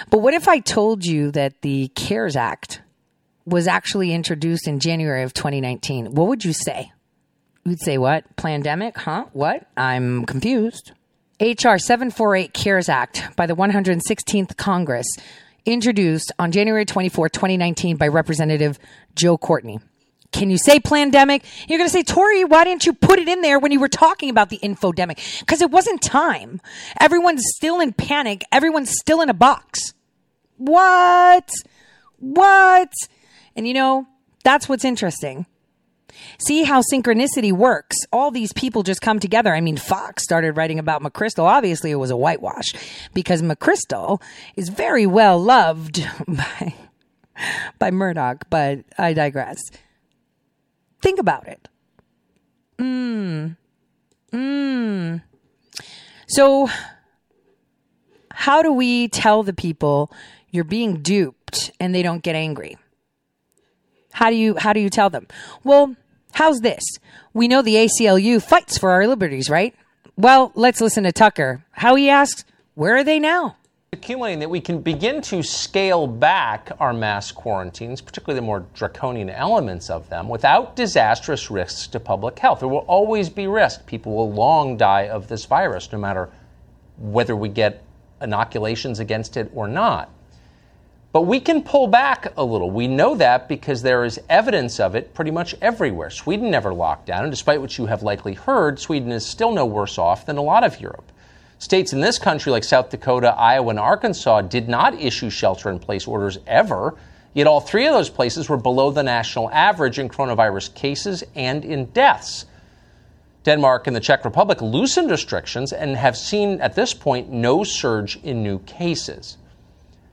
But 0.09 0.19
what 0.19 0.33
if 0.33 0.47
I 0.47 0.59
told 0.59 1.05
you 1.05 1.31
that 1.31 1.61
the 1.61 1.89
CARES 1.95 2.35
Act 2.35 2.81
was 3.45 3.67
actually 3.67 4.13
introduced 4.13 4.67
in 4.67 4.79
January 4.79 5.23
of 5.23 5.33
2019? 5.33 6.13
What 6.13 6.27
would 6.27 6.43
you 6.43 6.53
say? 6.53 6.91
You'd 7.65 7.81
say 7.81 7.97
what? 7.97 8.35
Pandemic? 8.35 8.97
Huh? 8.97 9.25
What? 9.33 9.67
I'm 9.77 10.25
confused. 10.25 10.91
HR 11.41 11.77
748 11.77 12.53
CARES 12.53 12.89
Act 12.89 13.29
by 13.37 13.45
the 13.45 13.55
116th 13.55 14.57
Congress 14.57 15.07
introduced 15.65 16.31
on 16.39 16.51
January 16.51 16.85
24, 16.85 17.29
2019 17.29 17.97
by 17.97 18.07
Representative 18.07 18.79
Joe 19.15 19.37
Courtney. 19.37 19.79
Can 20.31 20.49
you 20.49 20.57
say 20.57 20.79
pandemic? 20.79 21.43
You're 21.67 21.79
going 21.79 21.89
to 21.89 21.93
say, 21.93 22.03
Tori, 22.03 22.43
why 22.43 22.63
didn't 22.63 22.85
you 22.85 22.93
put 22.93 23.19
it 23.19 23.27
in 23.27 23.41
there 23.41 23.57
when 23.57 23.71
you 23.71 23.79
were 23.79 23.87
talking 23.87 24.29
about 24.29 24.49
the 24.49 24.59
infodemic? 24.59 25.39
Because 25.39 25.61
it 25.61 25.71
wasn't 25.71 26.01
time. 26.01 26.61
Everyone's 26.99 27.43
still 27.55 27.79
in 27.79 27.93
panic. 27.93 28.43
Everyone's 28.51 28.91
still 28.91 29.21
in 29.21 29.29
a 29.29 29.33
box. 29.33 29.93
What? 30.57 31.49
What? 32.17 32.93
And 33.55 33.67
you 33.67 33.73
know, 33.73 34.07
that's 34.43 34.69
what's 34.69 34.85
interesting. 34.85 35.47
See 36.39 36.63
how 36.63 36.81
synchronicity 36.81 37.51
works. 37.51 37.97
All 38.13 38.31
these 38.31 38.53
people 38.53 38.83
just 38.83 39.01
come 39.01 39.19
together. 39.19 39.53
I 39.53 39.59
mean, 39.59 39.75
Fox 39.75 40.23
started 40.23 40.55
writing 40.55 40.79
about 40.79 41.01
McChrystal. 41.01 41.43
Obviously, 41.43 41.91
it 41.91 41.95
was 41.95 42.11
a 42.11 42.17
whitewash 42.17 42.73
because 43.13 43.41
McChrystal 43.41 44.21
is 44.55 44.69
very 44.69 45.05
well 45.05 45.37
loved 45.37 46.01
by, 46.27 46.73
by 47.77 47.91
Murdoch, 47.91 48.45
but 48.49 48.79
I 48.97 49.13
digress. 49.13 49.59
Think 51.01 51.19
about 51.19 51.47
it. 51.47 51.67
Mmm. 52.77 53.57
Mmm. 54.31 55.21
So, 56.27 56.69
how 58.31 58.61
do 58.61 58.71
we 58.71 59.09
tell 59.09 59.43
the 59.43 59.53
people 59.53 60.11
you're 60.51 60.63
being 60.63 61.01
duped 61.01 61.71
and 61.81 61.93
they 61.93 62.01
don't 62.01 62.23
get 62.23 62.35
angry? 62.35 62.77
How 64.13 64.29
do 64.29 64.35
you 64.35 64.55
how 64.57 64.73
do 64.73 64.79
you 64.79 64.89
tell 64.89 65.09
them? 65.09 65.27
Well, 65.63 65.95
how's 66.39 66.61
this? 66.61 66.83
We 67.33 67.49
know 67.49 67.61
the 67.61 67.75
ACLU 67.75 68.41
fights 68.41 68.77
for 68.77 68.91
our 68.91 69.05
liberties, 69.05 69.49
right? 69.49 69.75
Well, 70.15 70.53
let's 70.55 70.79
listen 70.79 71.03
to 71.03 71.11
Tucker. 71.11 71.65
How 71.71 71.95
he 71.95 72.09
asks, 72.09 72.45
where 72.75 72.95
are 72.95 73.03
they 73.03 73.19
now? 73.19 73.57
accumulating 73.91 74.39
that 74.39 74.49
we 74.49 74.61
can 74.61 74.79
begin 74.79 75.19
to 75.19 75.41
scale 75.41 76.05
back 76.07 76.71
our 76.79 76.93
mass 76.93 77.31
quarantines, 77.31 77.99
particularly 77.99 78.39
the 78.39 78.45
more 78.45 78.65
draconian 78.73 79.29
elements 79.31 79.89
of 79.89 80.07
them, 80.09 80.29
without 80.29 80.75
disastrous 80.75 81.49
risks 81.51 81.87
to 81.87 81.99
public 81.99 82.37
health. 82.39 82.59
There 82.59 82.69
will 82.69 82.85
always 82.87 83.29
be 83.29 83.47
risk. 83.47 83.85
People 83.87 84.15
will 84.15 84.31
long 84.31 84.77
die 84.77 85.09
of 85.09 85.27
this 85.27 85.45
virus, 85.45 85.91
no 85.91 85.97
matter 85.97 86.29
whether 86.97 87.35
we 87.35 87.49
get 87.49 87.83
inoculations 88.21 88.99
against 88.99 89.35
it 89.35 89.51
or 89.53 89.67
not. 89.67 90.11
But 91.11 91.23
we 91.23 91.39
can 91.39 91.63
pull 91.63 91.87
back 91.87 92.33
a 92.37 92.43
little. 92.43 92.69
We 92.69 92.87
know 92.87 93.15
that 93.15 93.47
because 93.47 93.81
there 93.81 94.05
is 94.05 94.19
evidence 94.29 94.79
of 94.79 94.93
it 94.93 95.15
pretty 95.15 95.31
much 95.31 95.55
everywhere. 95.59 96.11
Sweden 96.11 96.51
never 96.51 96.71
locked 96.71 97.07
down, 97.07 97.23
and 97.23 97.31
despite 97.31 97.61
what 97.61 97.79
you 97.79 97.87
have 97.87 98.03
likely 98.03 98.35
heard, 98.35 98.79
Sweden 98.79 99.11
is 99.11 99.25
still 99.25 99.51
no 99.51 99.65
worse 99.65 99.97
off 99.97 100.27
than 100.27 100.37
a 100.37 100.43
lot 100.43 100.63
of 100.63 100.79
Europe. 100.79 101.11
States 101.57 101.93
in 101.93 101.99
this 101.99 102.19
country, 102.19 102.51
like 102.51 102.63
South 102.63 102.91
Dakota, 102.91 103.33
Iowa, 103.35 103.71
and 103.71 103.79
Arkansas, 103.79 104.41
did 104.41 104.69
not 104.69 105.01
issue 105.01 105.31
shelter 105.31 105.71
in 105.71 105.79
place 105.79 106.07
orders 106.07 106.37
ever. 106.45 106.95
Yet 107.33 107.47
all 107.47 107.59
three 107.59 107.87
of 107.87 107.93
those 107.93 108.09
places 108.09 108.47
were 108.47 108.57
below 108.57 108.91
the 108.91 109.03
national 109.03 109.49
average 109.49 109.97
in 109.97 110.09
coronavirus 110.09 110.75
cases 110.75 111.23
and 111.35 111.65
in 111.65 111.85
deaths. 111.85 112.45
Denmark 113.45 113.87
and 113.87 113.95
the 113.95 113.99
Czech 113.99 114.25
Republic 114.25 114.61
loosened 114.61 115.09
restrictions 115.09 115.73
and 115.73 115.97
have 115.97 116.15
seen 116.15 116.61
at 116.61 116.75
this 116.75 116.93
point 116.93 117.31
no 117.31 117.63
surge 117.63 118.17
in 118.23 118.43
new 118.43 118.59
cases. 118.59 119.37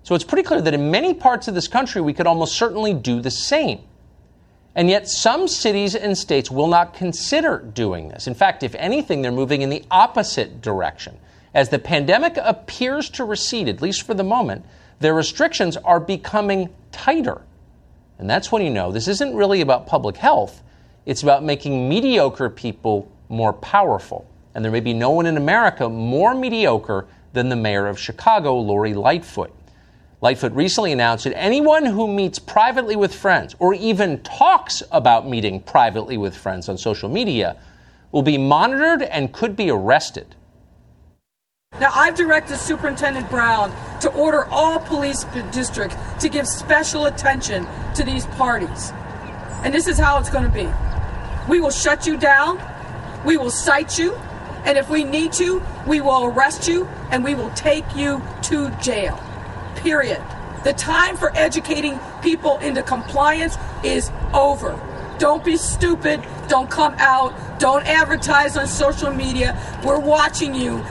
So 0.07 0.15
it's 0.15 0.23
pretty 0.23 0.45
clear 0.45 0.61
that 0.61 0.73
in 0.73 0.93
many 0.93 1.15
parts 1.15 1.49
of 1.49 1.57
this 1.57 1.67
country 1.67 2.01
we 2.01 2.13
could 2.13 2.29
almost 2.29 2.55
certainly 2.55 2.95
do 2.95 3.21
the 3.21 3.31
same. 3.33 3.81
And 4.77 4.89
yet, 4.89 5.09
some 5.09 5.49
cities 5.49 5.97
and 5.97 6.17
states 6.17 6.49
will 6.49 6.69
not 6.69 6.95
consider 6.95 7.59
doing 7.59 8.07
this. 8.07 8.29
In 8.29 8.35
fact, 8.37 8.63
if 8.63 8.77
anything, 8.77 9.21
they're 9.21 9.33
moving 9.33 9.63
in 9.63 9.69
the 9.69 9.85
opposite 9.91 10.61
direction. 10.61 11.19
As 11.53 11.71
the 11.71 11.81
pandemic 11.81 12.37
appears 12.37 13.11
to 13.11 13.25
recede, 13.25 13.69
at 13.69 13.83
least 13.83 14.03
for 14.03 14.15
the 14.15 14.23
moment, 14.23 14.65
their 15.01 15.13
restrictions 15.13 15.77
are 15.79 15.99
becoming 15.99 16.73
tighter. 16.93 17.43
And 18.21 18.31
that's 18.31 18.53
when 18.53 18.63
you 18.63 18.71
know 18.71 18.93
this 18.93 19.09
isn't 19.09 19.35
really 19.35 19.61
about 19.61 19.89
public 19.89 20.19
health, 20.19 20.63
it's 21.05 21.25
about 21.25 21.43
making 21.43 21.89
mediocre 21.89 22.49
people 22.49 23.11
more 23.29 23.55
powerful. 23.55 24.25
And 24.55 24.65
there 24.65 24.71
may 24.71 24.79
be 24.79 24.95
no 24.95 25.11
one 25.11 25.27
in 25.27 25.37
America 25.37 25.89
more 25.89 26.33
mediocre 26.33 27.09
than 27.33 27.49
the 27.49 27.57
mayor 27.57 27.89
of 27.89 27.99
Chicago, 27.99 28.55
Lori 28.55 28.95
Lightfoot. 28.95 29.53
Lightfoot 30.27 30.55
recently 30.55 30.91
announced 30.91 31.23
that 31.23 31.39
anyone 31.39 31.87
who 31.87 32.09
meets 32.09 32.41
privately 32.41 32.97
with 32.97 33.15
friends 33.15 33.55
or 33.61 33.75
even 33.75 34.21
talks 34.25 34.83
about 34.91 35.29
meeting 35.29 35.61
privately 35.61 36.19
with 36.19 36.37
friends 36.37 36.69
on 36.69 36.77
social 36.77 37.09
media 37.09 37.57
will 38.11 38.23
be 38.23 38.37
monitored 38.37 39.03
and 39.03 39.33
could 39.33 39.55
be 39.55 39.71
arrested. 39.71 40.35
Now, 41.79 41.93
I've 41.95 42.17
directed 42.17 42.57
Superintendent 42.57 43.31
Brown 43.31 43.71
to 44.01 44.13
order 44.15 44.47
all 44.47 44.81
police 44.81 45.23
districts 45.53 45.97
to 46.19 46.29
give 46.29 46.49
special 46.49 47.07
attention 47.07 47.65
to 47.95 48.03
these 48.03 48.27
parties. 48.27 48.93
And 49.63 49.73
this 49.73 49.87
is 49.87 49.97
how 49.97 50.19
it's 50.19 50.29
going 50.29 50.43
to 50.43 50.51
be. 50.51 50.69
We 51.49 51.61
will 51.61 51.71
shut 51.71 52.05
you 52.05 52.17
down, 52.17 52.61
we 53.25 53.37
will 53.37 53.53
cite 53.53 53.97
you, 53.97 54.17
and 54.65 54.77
if 54.77 54.91
we 54.91 55.05
need 55.05 55.33
to, 55.35 55.63
we 55.87 56.01
will 56.01 56.25
arrest 56.25 56.67
you 56.67 56.87
and 57.13 57.23
we 57.23 57.37
will 57.37 57.51
take 57.51 57.95
you 57.95 58.21
to 58.43 58.71
jail. 58.83 59.23
Period. 59.87 60.21
The 60.65 60.73
time 60.73 61.17
for 61.17 61.31
educating 61.37 62.01
people 62.21 62.59
into 62.59 62.83
compliance 62.83 63.57
is 63.85 64.11
over. 64.35 64.75
Don't 65.21 65.45
be 65.45 65.57
stupid. 65.57 66.27
Don't 66.49 66.69
come 66.69 66.97
out. 66.99 67.61
Don't 67.61 67.87
advertise 67.87 68.57
on 68.57 68.67
social 68.67 69.13
media. 69.13 69.57
We're 69.85 70.01
watching 70.01 70.57
you. 70.57 70.85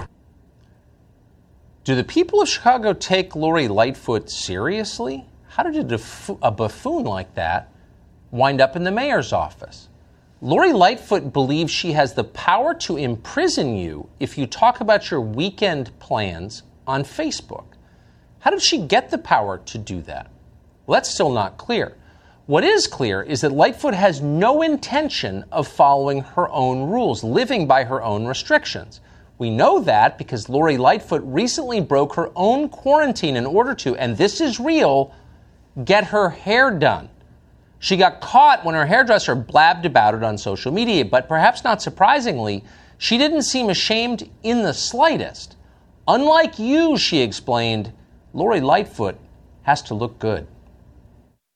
Do 1.84 1.94
the 1.94 2.06
people 2.06 2.42
of 2.42 2.48
Chicago 2.48 2.94
take 2.94 3.36
Lori 3.36 3.68
Lightfoot 3.68 4.30
seriously? 4.30 5.26
How 5.50 5.64
did 5.64 5.92
a, 5.92 6.00
a 6.42 6.52
buffoon 6.52 7.04
like 7.04 7.36
that 7.36 7.74
wind 8.32 8.62
up 8.62 8.78
in 8.78 8.86
the 8.86 8.92
mayor's 8.92 9.34
office? 9.34 9.90
Lori 10.40 10.72
Lightfoot 10.72 11.34
believes 11.34 11.70
she 11.70 11.92
has 11.92 12.14
the 12.14 12.24
power 12.24 12.74
to 12.76 12.96
imprison 12.96 13.76
you 13.76 14.08
if 14.22 14.38
you 14.38 14.48
talk 14.48 14.80
about 14.80 15.12
your 15.12 15.20
weekend 15.20 15.92
plans 16.00 16.64
on 16.88 17.04
Facebook. 17.04 17.75
How 18.46 18.52
did 18.52 18.62
she 18.62 18.78
get 18.78 19.10
the 19.10 19.18
power 19.18 19.58
to 19.58 19.78
do 19.80 20.04
that? 20.04 20.30
Well, 20.86 20.98
that's 20.98 21.10
still 21.10 21.32
not 21.32 21.58
clear. 21.58 21.98
What 22.46 22.64
is 22.64 22.86
clear 22.86 23.24
is 23.24 23.42
that 23.42 23.52
Lightfoot 23.52 23.96
has 23.96 24.22
no 24.22 24.62
intention 24.62 25.46
of 25.52 25.68
following 25.68 26.22
her 26.22 26.48
own 26.52 26.92
rules, 26.92 27.24
living 27.24 27.66
by 27.66 27.86
her 27.86 28.04
own 28.04 28.28
restrictions. 28.28 29.02
We 29.40 29.50
know 29.50 29.80
that 29.80 30.20
because 30.20 30.48
Lori 30.48 30.78
Lightfoot 30.78 31.24
recently 31.26 31.82
broke 31.82 32.14
her 32.14 32.30
own 32.36 32.70
quarantine 32.70 33.36
in 33.36 33.48
order 33.48 33.74
to, 33.74 33.96
and 33.96 34.16
this 34.16 34.40
is 34.40 34.60
real, 34.60 35.12
get 35.84 36.04
her 36.04 36.30
hair 36.30 36.70
done. 36.70 37.10
She 37.80 37.98
got 37.98 38.22
caught 38.22 38.64
when 38.64 38.76
her 38.76 38.86
hairdresser 38.86 39.34
blabbed 39.34 39.88
about 39.88 40.14
it 40.14 40.22
on 40.22 40.38
social 40.38 40.72
media, 40.72 41.04
but 41.04 41.28
perhaps 41.28 41.64
not 41.64 41.82
surprisingly, 41.82 42.64
she 43.00 43.18
didn't 43.18 43.42
seem 43.42 43.72
ashamed 43.72 44.30
in 44.44 44.62
the 44.62 44.74
slightest. 44.76 45.56
Unlike 46.08 46.60
you, 46.60 46.96
she 46.96 47.22
explained, 47.24 47.92
Lori 48.36 48.60
Lightfoot 48.60 49.18
has 49.64 49.82
to 49.84 49.94
look 49.94 50.20
good. 50.20 50.46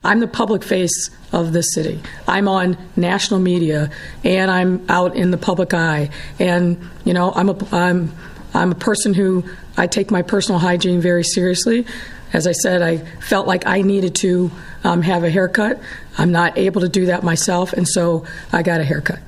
I'm 0.02 0.22
the 0.22 0.28
public 0.28 0.64
face 0.64 1.10
of 1.34 1.52
this 1.52 1.74
city. 1.74 2.02
I'm 2.26 2.48
on 2.48 2.78
national 2.96 3.42
media 3.42 3.92
and 4.24 4.50
I'm 4.50 4.86
out 4.90 5.14
in 5.14 5.32
the 5.32 5.38
public 5.38 5.74
eye. 5.74 6.10
And, 6.40 6.80
you 7.04 7.14
know, 7.14 7.34
I'm 7.34 7.50
a, 7.50 7.76
I'm, 7.76 8.14
I'm 8.54 8.72
a 8.72 8.76
person 8.76 9.14
who 9.14 9.44
I 9.76 9.88
take 9.88 10.10
my 10.10 10.22
personal 10.22 10.58
hygiene 10.58 11.02
very 11.02 11.26
seriously. 11.26 11.86
As 12.32 12.48
I 12.48 12.54
said, 12.54 12.82
I 12.82 13.00
felt 13.20 13.46
like 13.46 13.68
I 13.68 13.82
needed 13.82 14.16
to 14.16 14.50
um, 14.86 15.02
have 15.02 15.26
a 15.26 15.30
haircut. 15.30 15.82
I'm 16.18 16.32
not 16.32 16.58
able 16.58 16.80
to 16.80 16.90
do 16.90 17.08
that 17.08 17.24
myself, 17.24 17.74
and 17.74 17.86
so 17.86 18.26
I 18.54 18.64
got 18.64 18.80
a 18.80 18.86
haircut. 18.86 19.20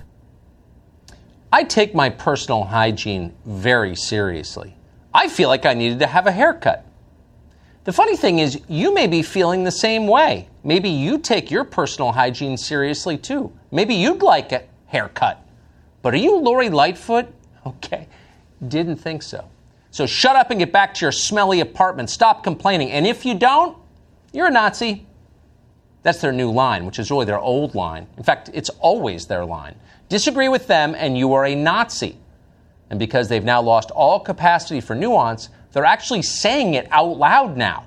I 1.52 1.66
take 1.66 1.94
my 1.94 2.12
personal 2.12 2.64
hygiene 2.64 3.36
very 3.44 3.96
seriously. 3.96 4.78
I 5.14 5.28
feel 5.28 5.50
like 5.50 5.66
I 5.66 5.74
needed 5.74 6.00
to 6.00 6.08
have 6.08 6.28
a 6.28 6.32
haircut. 6.32 6.86
The 7.84 7.94
funny 7.94 8.16
thing 8.16 8.40
is, 8.40 8.62
you 8.68 8.94
may 8.94 9.08
be 9.08 9.24
feeling 9.24 9.64
the 9.64 9.72
same 9.72 10.08
way. 10.08 10.48
Maybe 10.64 10.90
you 10.90 11.18
take 11.18 11.50
your 11.50 11.64
personal 11.64 12.12
hygiene 12.12 12.56
seriously 12.58 13.18
too. 13.18 13.52
Maybe 13.72 13.96
you'd 13.96 14.22
like 14.22 14.52
a 14.52 14.64
haircut. 14.86 15.44
But 16.02 16.14
are 16.14 16.18
you 16.18 16.38
Lori 16.38 16.70
Lightfoot? 16.70 17.28
Okay, 17.64 18.08
didn't 18.68 18.96
think 18.96 19.22
so. 19.22 19.48
So 19.92 20.08
shut 20.08 20.36
up 20.36 20.50
and 20.50 20.60
get 20.60 20.72
back 20.72 20.96
to 20.96 21.06
your 21.06 21.12
smelly 21.12 21.60
apartment. 21.60 22.10
Stop 22.10 22.44
complaining. 22.44 22.90
And 22.90 23.06
if 23.06 23.24
you 23.24 23.36
don't, 23.36 23.78
you're 24.34 24.48
a 24.48 24.52
Nazi. 24.52 25.06
That's 26.02 26.22
their 26.22 26.32
new 26.32 26.50
line, 26.50 26.88
which 26.88 26.98
is 26.98 27.12
really 27.12 27.26
their 27.26 27.38
old 27.40 27.76
line. 27.76 28.08
In 28.18 28.24
fact, 28.24 28.50
it's 28.52 28.70
always 28.80 29.28
their 29.28 29.46
line. 29.46 29.76
Disagree 30.10 30.50
with 30.50 30.66
them, 30.66 30.96
and 30.98 31.16
you 31.16 31.34
are 31.34 31.46
a 31.46 31.54
Nazi. 31.54 32.18
And 32.90 32.98
because 32.98 33.30
they've 33.30 33.44
now 33.44 33.62
lost 33.62 33.92
all 33.92 34.20
capacity 34.20 34.82
for 34.82 34.96
nuance, 34.96 35.50
they're 35.72 35.86
actually 35.86 36.22
saying 36.22 36.74
it 36.74 36.88
out 36.92 37.18
loud 37.18 37.58
now. 37.58 37.86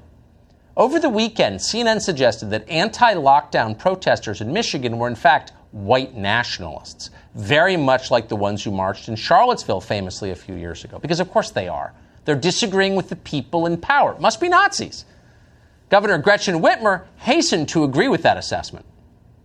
Over 0.77 0.99
the 0.99 1.09
weekend, 1.09 1.61
CNN 1.61 2.01
suggested 2.01 2.51
that 2.51 2.69
anti 2.69 3.15
lockdown 3.15 3.79
protesters 3.79 4.41
in 4.41 4.53
Michigan 4.53 4.99
were, 4.99 5.09
in 5.09 5.15
fact, 5.15 5.53
white 5.71 6.15
nationalists, 6.15 7.11
very 7.35 7.77
much 7.77 8.11
like 8.11 8.29
the 8.29 8.37
ones 8.37 8.63
who 8.65 8.71
marched 8.71 9.09
in 9.09 9.17
Charlottesville 9.17 9.81
famously 9.81 10.31
a 10.31 10.37
few 10.37 10.55
years 10.55 10.85
ago, 10.85 10.99
because 10.99 11.21
of 11.21 11.31
course 11.31 11.51
they 11.51 11.69
are. 11.69 11.93
They're 12.25 12.35
disagreeing 12.35 12.95
with 12.95 13.09
the 13.09 13.17
people 13.17 13.67
in 13.67 13.77
power. 13.77 14.13
It 14.13 14.21
must 14.21 14.41
be 14.41 14.49
Nazis. 14.49 15.05
Governor 15.91 16.19
Gretchen 16.19 16.61
Whitmer 16.61 17.05
hastened 17.19 17.69
to 17.71 17.85
agree 17.85 18.09
with 18.09 18.23
that 18.23 18.37
assessment. 18.37 18.87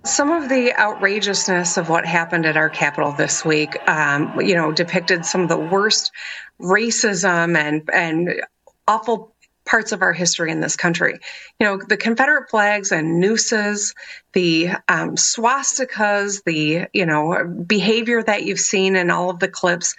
Some 0.10 0.32
of 0.32 0.50
the 0.50 0.74
outrageousness 0.74 1.78
of 1.78 1.88
what 1.88 2.04
happened 2.04 2.48
at 2.48 2.58
our 2.58 2.70
Capitol 2.70 3.12
this 3.12 3.46
week, 3.46 3.78
um, 3.88 4.42
you 4.42 4.56
know, 4.56 4.72
depicted 4.72 5.24
some 5.24 5.42
of 5.42 5.50
the 5.50 5.58
worst 5.58 6.12
racism 6.60 7.56
and 7.56 7.88
and 7.94 8.42
awful 8.88 9.36
parts 9.66 9.92
of 9.92 10.02
our 10.02 10.12
history 10.12 10.52
in 10.52 10.62
this 10.62 10.76
country. 10.76 11.20
You 11.60 11.68
know, 11.68 11.78
the 11.88 11.96
Confederate 11.96 12.50
flags 12.50 12.92
and 12.92 13.20
nooses, 13.20 13.94
the 14.34 14.70
um, 14.88 15.16
swastikas, 15.16 16.44
the, 16.44 16.88
you 16.92 17.06
know, 17.06 17.46
behavior 17.68 18.24
that 18.24 18.46
you've 18.46 18.60
seen 18.60 18.96
in 18.96 19.12
all 19.12 19.30
of 19.30 19.38
the 19.38 19.48
clips 19.48 19.96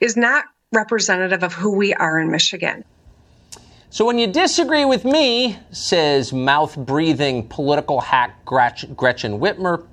is 0.00 0.16
not 0.16 0.46
representative 0.72 1.42
of 1.42 1.52
who 1.52 1.76
we 1.76 1.92
are 1.92 2.18
in 2.18 2.30
Michigan. 2.30 2.82
So 3.92 4.04
when 4.04 4.18
you 4.18 4.28
disagree 4.28 4.84
with 4.84 5.04
me, 5.04 5.58
says 5.72 6.32
mouth 6.32 6.76
breathing 6.76 7.48
political 7.48 8.00
hack 8.00 8.44
Gretchen 8.44 8.94
Whitmer, 8.94 9.84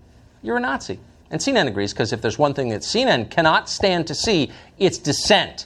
you're 0.43 0.57
a 0.57 0.59
Nazi. 0.59 0.99
And 1.31 1.41
CNN 1.41 1.67
agrees 1.67 1.93
because 1.93 2.13
if 2.13 2.21
there's 2.21 2.37
one 2.37 2.53
thing 2.53 2.69
that 2.69 2.81
CNN 2.81 3.31
cannot 3.31 3.67
stand 3.67 4.05
to 4.05 4.13
see, 4.13 4.51
it's 4.77 4.99
dissent. 4.99 5.65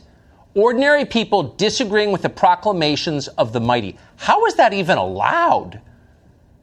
Ordinary 0.55 1.03
people 1.03 1.43
disagreeing 1.43 2.13
with 2.13 2.21
the 2.21 2.29
proclamations 2.29 3.27
of 3.27 3.51
the 3.51 3.59
mighty. 3.59 3.97
How 4.15 4.45
is 4.45 4.55
that 4.55 4.71
even 4.71 4.97
allowed? 4.97 5.81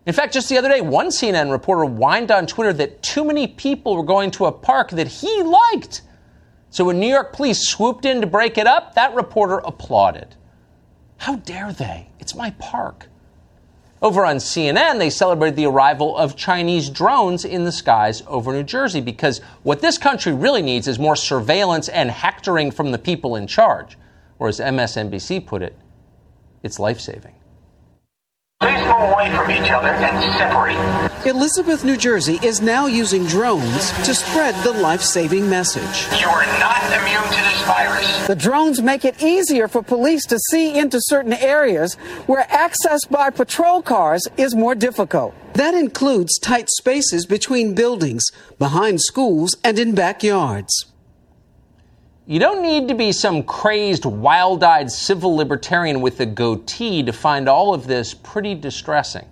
In 0.06 0.14
fact, 0.14 0.32
just 0.32 0.48
the 0.48 0.56
other 0.56 0.70
day, 0.70 0.80
one 0.80 1.08
CNN 1.08 1.52
reporter 1.52 1.84
whined 1.84 2.30
on 2.30 2.46
Twitter 2.46 2.72
that 2.72 3.02
too 3.02 3.24
many 3.24 3.46
people 3.46 3.94
were 3.94 4.02
going 4.02 4.30
to 4.30 4.46
a 4.46 4.52
park 4.52 4.88
that 4.92 5.08
he 5.08 5.42
liked. 5.42 6.00
So 6.70 6.86
when 6.86 6.98
New 6.98 7.08
York 7.08 7.34
police 7.34 7.68
swooped 7.68 8.06
in 8.06 8.22
to 8.22 8.26
break 8.26 8.56
it 8.56 8.66
up, 8.66 8.94
that 8.94 9.14
reporter 9.14 9.58
applauded. 9.58 10.34
How 11.18 11.36
dare 11.36 11.72
they? 11.72 12.08
It's 12.18 12.34
my 12.34 12.50
park. 12.58 13.06
Over 14.00 14.24
on 14.24 14.36
CNN, 14.36 14.98
they 14.98 15.10
celebrated 15.10 15.56
the 15.56 15.66
arrival 15.66 16.16
of 16.16 16.36
Chinese 16.36 16.88
drones 16.88 17.44
in 17.44 17.64
the 17.64 17.72
skies 17.72 18.22
over 18.28 18.52
New 18.52 18.62
Jersey 18.62 19.00
because 19.00 19.40
what 19.64 19.80
this 19.80 19.98
country 19.98 20.32
really 20.32 20.62
needs 20.62 20.86
is 20.86 21.00
more 21.00 21.16
surveillance 21.16 21.88
and 21.88 22.08
hectoring 22.10 22.70
from 22.70 22.92
the 22.92 22.98
people 22.98 23.34
in 23.34 23.48
charge. 23.48 23.98
Or 24.38 24.46
as 24.46 24.60
MSNBC 24.60 25.44
put 25.44 25.62
it, 25.62 25.76
it's 26.62 26.78
life 26.78 27.00
saving. 27.00 27.34
Please 28.60 28.82
go 28.84 29.12
away 29.12 29.34
from 29.34 29.50
each 29.50 29.70
other 29.70 29.88
and 29.88 30.34
separate. 30.34 31.26
Elizabeth, 31.26 31.84
New 31.84 31.96
Jersey 31.96 32.38
is 32.44 32.60
now 32.60 32.86
using 32.86 33.26
drones 33.26 33.90
to 34.04 34.14
spread 34.14 34.54
the 34.62 34.72
life 34.72 35.02
saving 35.02 35.50
message. 35.50 36.06
You 36.20 36.28
are 36.28 36.46
not 36.60 36.82
immune 36.92 37.22
to 37.22 37.42
this 37.42 37.47
virus. 37.68 38.26
The 38.26 38.34
drones 38.34 38.80
make 38.80 39.04
it 39.04 39.22
easier 39.22 39.68
for 39.68 39.82
police 39.82 40.24
to 40.26 40.38
see 40.50 40.78
into 40.78 40.98
certain 41.02 41.34
areas 41.34 41.94
where 42.26 42.46
access 42.50 43.04
by 43.04 43.28
patrol 43.28 43.82
cars 43.82 44.26
is 44.38 44.54
more 44.54 44.74
difficult. 44.74 45.34
That 45.52 45.74
includes 45.74 46.38
tight 46.38 46.70
spaces 46.70 47.26
between 47.26 47.74
buildings, 47.74 48.24
behind 48.58 49.02
schools, 49.02 49.54
and 49.62 49.78
in 49.78 49.94
backyards. 49.94 50.86
You 52.26 52.38
don't 52.38 52.62
need 52.62 52.88
to 52.88 52.94
be 52.94 53.12
some 53.12 53.42
crazed, 53.42 54.04
wild 54.06 54.64
eyed 54.64 54.90
civil 54.90 55.36
libertarian 55.36 56.00
with 56.00 56.20
a 56.20 56.26
goatee 56.26 57.02
to 57.02 57.12
find 57.12 57.48
all 57.48 57.74
of 57.74 57.86
this 57.86 58.14
pretty 58.14 58.54
distressing. 58.54 59.26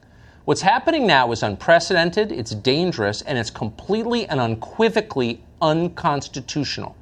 What's 0.45 0.63
happening 0.63 1.07
now 1.07 1.33
is 1.33 1.43
unprecedented, 1.43 2.33
it's 2.33 2.53
dangerous, 2.53 3.23
and 3.23 3.37
it's 3.37 3.51
completely 3.51 4.27
and 4.27 4.41
unequivocally 4.41 5.43
unconstitutional. 5.61 6.97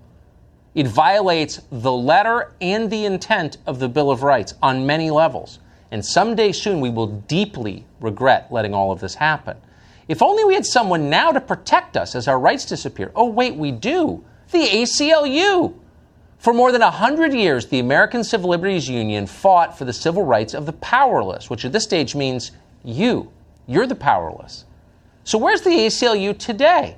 It 0.74 0.88
violates 0.88 1.60
the 1.70 1.92
letter 1.92 2.52
and 2.60 2.90
the 2.90 3.04
intent 3.04 3.58
of 3.66 3.78
the 3.78 3.88
Bill 3.88 4.10
of 4.10 4.22
Rights 4.22 4.54
on 4.60 4.86
many 4.86 5.10
levels. 5.10 5.60
And 5.92 6.04
someday 6.04 6.50
soon 6.50 6.80
we 6.80 6.90
will 6.90 7.06
deeply 7.06 7.86
regret 8.00 8.50
letting 8.50 8.74
all 8.74 8.90
of 8.90 9.00
this 9.00 9.14
happen. 9.14 9.56
If 10.08 10.20
only 10.20 10.44
we 10.44 10.54
had 10.54 10.66
someone 10.66 11.08
now 11.08 11.30
to 11.30 11.40
protect 11.40 11.96
us 11.96 12.14
as 12.14 12.26
our 12.26 12.38
rights 12.38 12.64
disappear. 12.64 13.12
Oh, 13.14 13.28
wait, 13.28 13.54
we 13.54 13.70
do. 13.70 14.24
The 14.50 14.66
ACLU. 14.66 15.74
For 16.38 16.52
more 16.52 16.72
than 16.72 16.82
100 16.82 17.32
years, 17.32 17.66
the 17.66 17.78
American 17.78 18.22
Civil 18.22 18.50
Liberties 18.50 18.88
Union 18.88 19.26
fought 19.26 19.78
for 19.78 19.84
the 19.84 19.92
civil 19.92 20.24
rights 20.24 20.52
of 20.52 20.66
the 20.66 20.74
powerless, 20.74 21.48
which 21.48 21.64
at 21.64 21.72
this 21.72 21.84
stage 21.84 22.14
means 22.14 22.50
you. 22.82 23.30
You're 23.66 23.86
the 23.86 23.94
powerless. 23.94 24.64
So, 25.22 25.38
where's 25.38 25.62
the 25.62 25.70
ACLU 25.70 26.36
today? 26.36 26.96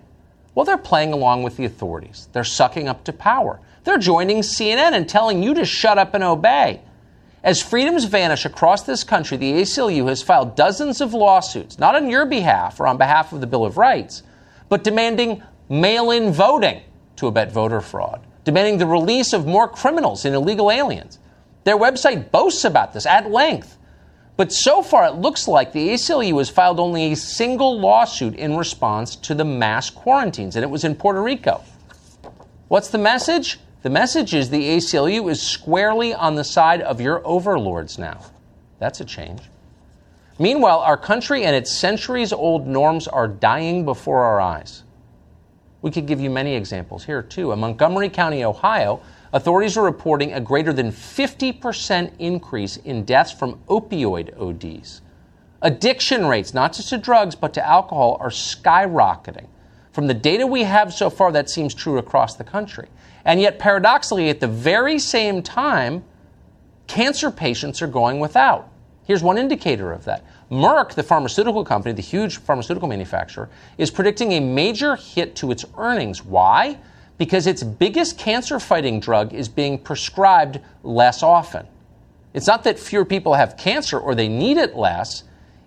Well, 0.57 0.65
they're 0.65 0.79
playing 0.79 1.13
along 1.13 1.45
with 1.45 1.59
the 1.59 1.67
authorities. 1.67 2.29
They're 2.33 2.43
sucking 2.43 2.89
up 2.89 3.05
to 3.05 3.13
power. 3.13 3.61
They're 3.87 3.97
joining 3.97 4.41
CNN 4.41 4.93
and 4.93 5.09
telling 5.09 5.43
you 5.43 5.55
to 5.55 5.65
shut 5.65 5.97
up 5.97 6.13
and 6.13 6.23
obey. 6.23 6.83
As 7.43 7.63
freedoms 7.63 8.05
vanish 8.05 8.45
across 8.45 8.83
this 8.83 9.03
country, 9.03 9.39
the 9.39 9.63
ACLU 9.63 10.09
has 10.09 10.23
filed 10.23 10.57
dozens 10.57 11.01
of 11.01 11.15
lawsuits, 11.15 11.79
not 11.79 11.95
on 11.95 12.11
your 12.11 12.27
behalf 12.27 12.79
or 12.79 12.87
on 12.87 12.99
behalf 12.99 13.33
of 13.33 13.41
the 13.41 13.47
Bill 13.47 13.65
of 13.65 13.79
Rights, 13.79 14.23
but 14.69 14.85
demanding 14.85 15.43
mail 15.71 16.11
in 16.11 16.33
voting 16.33 16.83
to 17.17 17.29
abet 17.29 17.51
voter 17.51 17.81
fraud 17.81 18.21
demanding 18.47 18.79
the 18.79 18.87
release 18.87 19.33
of 19.33 19.45
more 19.45 19.69
criminals 19.69 20.25
and 20.25 20.35
illegal 20.35 20.71
aliens. 20.71 21.19
Their 21.65 21.77
website 21.77 22.31
boasts 22.31 22.65
about 22.65 22.93
this 22.93 23.05
at 23.05 23.31
length. 23.31 23.77
But 24.37 24.53
so 24.53 24.83
far, 24.83 25.05
it 25.07 25.17
looks 25.17 25.49
like 25.49 25.73
the 25.73 25.89
ACLU 25.89 26.39
has 26.39 26.49
filed 26.49 26.79
only 26.79 27.11
a 27.11 27.17
single 27.17 27.81
lawsuit 27.81 28.37
in 28.37 28.57
response 28.57 29.17
to 29.17 29.35
the 29.35 29.45
mass 29.45 29.91
quarantines, 29.91 30.55
and 30.55 30.63
it 30.63 30.69
was 30.69 30.85
in 30.85 30.95
Puerto 30.95 31.21
Rico. 31.21 31.65
What's 32.69 32.89
the 32.89 32.99
message? 32.99 33.59
The 33.87 33.91
message 33.91 34.35
is 34.35 34.51
the 34.51 34.71
ACLU 34.71 35.31
is 35.31 35.41
squarely 35.41 36.13
on 36.13 36.35
the 36.35 36.43
side 36.43 36.83
of 36.83 37.01
your 37.01 37.25
overlords 37.25 38.01
now. 38.01 38.21
That's 38.81 39.01
a 39.01 39.05
change. 39.05 39.43
Meanwhile, 40.41 40.81
our 40.81 40.97
country 40.97 41.45
and 41.45 41.55
its 41.55 41.71
centuries 41.71 42.33
old 42.33 42.67
norms 42.67 43.07
are 43.07 43.29
dying 43.29 43.85
before 43.85 44.25
our 44.25 44.41
eyes. 44.41 44.83
We 45.83 45.93
could 45.93 46.07
give 46.07 46.21
you 46.21 46.31
many 46.31 46.57
examples 46.57 47.05
here, 47.05 47.23
too. 47.23 47.53
In 47.53 47.61
Montgomery 47.61 48.09
County, 48.09 48.43
Ohio, 48.43 49.01
authorities 49.33 49.77
are 49.77 49.85
reporting 49.85 50.33
a 50.33 50.41
greater 50.41 50.73
than 50.73 50.91
50% 50.91 52.11
increase 52.19 52.79
in 52.79 53.05
deaths 53.05 53.31
from 53.31 53.61
opioid 53.69 54.37
ODs. 54.37 55.01
Addiction 55.63 56.27
rates, 56.27 56.53
not 56.53 56.73
just 56.73 56.89
to 56.89 56.99
drugs, 56.99 57.37
but 57.37 57.55
to 57.55 57.65
alcohol, 57.65 58.17
are 58.19 58.31
skyrocketing. 58.31 59.47
From 59.93 60.09
the 60.09 60.15
data 60.15 60.45
we 60.45 60.65
have 60.65 60.93
so 60.93 61.09
far, 61.09 61.31
that 61.31 61.49
seems 61.49 61.73
true 61.73 61.99
across 61.99 62.35
the 62.35 62.43
country. 62.43 62.89
And 63.27 63.41
yet, 63.41 63.59
paradoxically, 63.59 64.31
at 64.31 64.39
the 64.39 64.47
very 64.47 65.01
same 65.01 65.43
time, 65.43 66.05
cancer 66.87 67.33
patients 67.33 67.83
are 67.83 67.89
going 67.89 68.21
without. 68.21 68.71
Here's 69.05 69.23
one 69.23 69.37
indicator 69.37 69.93
of 69.93 70.05
that. 70.05 70.25
Merck, 70.49 70.95
the 70.95 71.03
pharmaceutical 71.03 71.65
company, 71.65 71.93
the 71.93 72.03
huge 72.03 72.39
pharmaceutical 72.39 72.89
manufacturer, 72.89 73.49
is 73.79 73.91
predicting 73.91 74.33
a 74.33 74.41
major 74.41 74.95
hit 74.95 75.35
to 75.37 75.51
its 75.51 75.65
earnings. 75.77 76.25
Why? 76.25 76.79
Because 77.19 77.49
its 77.49 77.65
biggest 77.65 78.17
cancer 78.17 78.61
fighting 78.61 79.01
drug 79.01 79.35
is 79.35 79.49
being 79.49 79.77
prescribed 79.77 80.61
less 80.85 81.25
often. 81.25 81.67
It's 82.33 82.47
not 82.47 82.63
that 82.63 82.79
fewer 82.79 83.05
people 83.05 83.35
have 83.35 83.57
cancer 83.57 83.99
or 83.99 84.15
they 84.15 84.29
need 84.29 84.57
it 84.57 84.77
less, 84.77 85.25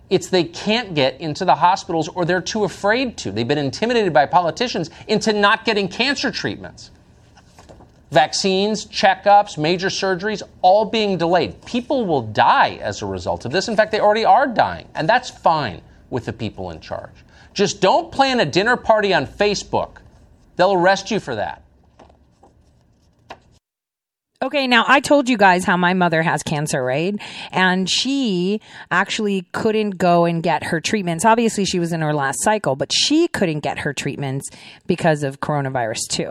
it's 0.08 0.28
they 0.28 0.44
can't 0.44 0.94
get 0.94 1.20
into 1.20 1.44
the 1.44 1.56
hospitals 1.56 2.08
or 2.08 2.24
they're 2.24 2.40
too 2.40 2.64
afraid 2.64 3.18
to. 3.18 3.30
They've 3.30 3.46
been 3.46 3.58
intimidated 3.58 4.14
by 4.14 4.26
politicians 4.26 4.88
into 5.08 5.34
not 5.34 5.66
getting 5.66 5.88
cancer 5.88 6.30
treatments 6.30 6.90
vaccines, 8.10 8.86
checkups, 8.86 9.56
major 9.56 9.88
surgeries, 9.88 10.42
all 10.62 10.84
being 10.84 11.16
delayed. 11.16 11.64
People 11.64 12.06
will 12.06 12.22
die 12.22 12.78
as 12.80 13.02
a 13.02 13.06
result 13.06 13.44
of 13.44 13.52
this. 13.52 13.68
In 13.68 13.76
fact, 13.76 13.92
they 13.92 14.00
already 14.00 14.24
are 14.24 14.46
dying, 14.46 14.88
and 14.94 15.08
that's 15.08 15.30
fine 15.30 15.80
with 16.10 16.24
the 16.24 16.32
people 16.32 16.70
in 16.70 16.80
charge. 16.80 17.10
Just 17.54 17.80
don't 17.80 18.12
plan 18.12 18.40
a 18.40 18.44
dinner 18.44 18.76
party 18.76 19.14
on 19.14 19.26
Facebook. 19.26 19.98
They'll 20.56 20.72
arrest 20.72 21.10
you 21.10 21.20
for 21.20 21.36
that. 21.36 21.62
Okay, 24.42 24.66
now 24.66 24.86
I 24.88 25.00
told 25.00 25.28
you 25.28 25.36
guys 25.36 25.64
how 25.64 25.76
my 25.76 25.92
mother 25.92 26.22
has 26.22 26.42
cancer, 26.42 26.82
right? 26.82 27.14
And 27.52 27.90
she 27.90 28.62
actually 28.90 29.44
couldn't 29.52 29.98
go 29.98 30.24
and 30.24 30.42
get 30.42 30.64
her 30.64 30.80
treatments. 30.80 31.26
Obviously, 31.26 31.66
she 31.66 31.78
was 31.78 31.92
in 31.92 32.00
her 32.00 32.14
last 32.14 32.42
cycle, 32.42 32.74
but 32.74 32.90
she 32.90 33.28
couldn't 33.28 33.60
get 33.60 33.80
her 33.80 33.92
treatments 33.92 34.48
because 34.86 35.24
of 35.24 35.40
coronavirus 35.40 36.08
too. 36.08 36.30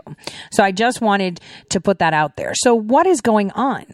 So 0.50 0.64
I 0.64 0.72
just 0.72 1.00
wanted 1.00 1.40
to 1.68 1.80
put 1.80 2.00
that 2.00 2.12
out 2.12 2.36
there. 2.36 2.52
So 2.56 2.74
what 2.74 3.06
is 3.06 3.20
going 3.20 3.52
on? 3.52 3.86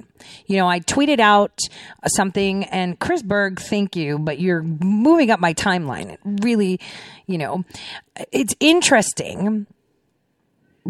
You 0.46 0.56
know, 0.56 0.66
I 0.66 0.80
tweeted 0.80 1.20
out 1.20 1.60
something 2.06 2.64
and 2.64 2.98
Chris 2.98 3.22
Berg, 3.22 3.60
thank 3.60 3.96
you, 3.96 4.18
but 4.18 4.40
you're 4.40 4.62
moving 4.62 5.30
up 5.30 5.40
my 5.40 5.52
timeline. 5.52 6.10
It 6.10 6.20
really, 6.24 6.80
you 7.26 7.36
know, 7.36 7.66
it's 8.32 8.54
interesting 8.60 9.66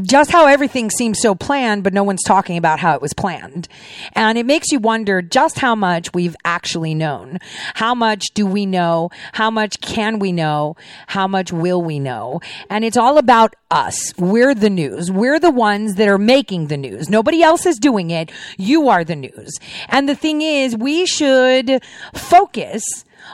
just 0.02 0.30
how 0.30 0.46
everything 0.46 0.90
seems 0.90 1.20
so 1.20 1.34
planned, 1.34 1.84
but 1.84 1.92
no 1.92 2.02
one's 2.02 2.22
talking 2.22 2.56
about 2.56 2.80
how 2.80 2.94
it 2.94 3.02
was 3.02 3.12
planned. 3.12 3.68
And 4.12 4.38
it 4.38 4.46
makes 4.46 4.70
you 4.70 4.78
wonder 4.78 5.22
just 5.22 5.58
how 5.58 5.74
much 5.74 6.12
we've 6.12 6.36
actually 6.44 6.94
known. 6.94 7.38
How 7.74 7.94
much 7.94 8.26
do 8.34 8.46
we 8.46 8.66
know? 8.66 9.10
How 9.32 9.50
much 9.50 9.80
can 9.80 10.18
we 10.18 10.32
know? 10.32 10.76
How 11.08 11.26
much 11.26 11.52
will 11.52 11.82
we 11.82 11.98
know? 11.98 12.40
And 12.68 12.84
it's 12.84 12.96
all 12.96 13.18
about 13.18 13.54
us. 13.70 14.12
We're 14.18 14.54
the 14.54 14.70
news. 14.70 15.10
We're 15.10 15.38
the 15.38 15.50
ones 15.50 15.96
that 15.96 16.08
are 16.08 16.18
making 16.18 16.68
the 16.68 16.76
news. 16.76 17.08
Nobody 17.08 17.42
else 17.42 17.66
is 17.66 17.78
doing 17.78 18.10
it. 18.10 18.30
You 18.56 18.88
are 18.88 19.04
the 19.04 19.16
news. 19.16 19.58
And 19.88 20.08
the 20.08 20.14
thing 20.14 20.42
is, 20.42 20.76
we 20.76 21.06
should 21.06 21.82
focus 22.14 22.82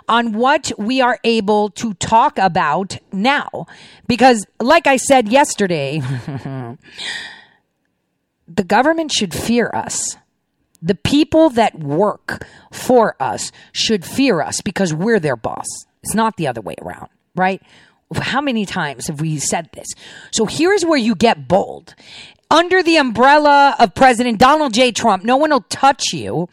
on 0.09 0.33
what 0.33 0.73
we 0.79 1.01
are 1.01 1.19
able 1.25 1.71
to 1.71 1.95
talk 1.95 2.39
about 2.39 2.99
now. 3.13 3.67
Because, 4.07 4.47
like 4.61 4.87
I 4.87 4.97
said 4.97 5.29
yesterday, 5.29 6.01
the 8.49 8.65
government 8.65 9.13
should 9.13 9.35
fear 9.35 9.71
us. 9.73 10.17
The 10.81 10.95
people 10.97 11.51
that 11.51 11.79
work 11.79 12.47
for 12.73 13.15
us 13.21 13.53
should 13.73 14.05
fear 14.05 14.41
us 14.41 14.61
because 14.63 14.93
we're 14.93 15.21
their 15.21 15.37
boss. 15.37 15.67
It's 16.03 16.15
not 16.15 16.37
the 16.37 16.49
other 16.49 16.61
way 16.61 16.75
around, 16.83 17.09
right? 17.37 17.63
How 18.15 18.41
many 18.41 18.67
times 18.67 19.07
have 19.07 19.21
we 19.21 19.39
said 19.39 19.71
this? 19.73 19.87
So 20.33 20.47
here's 20.47 20.85
where 20.85 20.99
you 20.99 21.15
get 21.15 21.47
bold. 21.49 21.95
Under 22.51 22.83
the 22.83 22.97
umbrella 22.97 23.75
of 23.79 23.95
President 23.95 24.39
Donald 24.39 24.75
J. 24.75 24.93
Trump, 24.93 25.25
no 25.25 25.37
one 25.37 25.51
will 25.51 25.65
touch 25.71 26.13
you. 26.13 26.49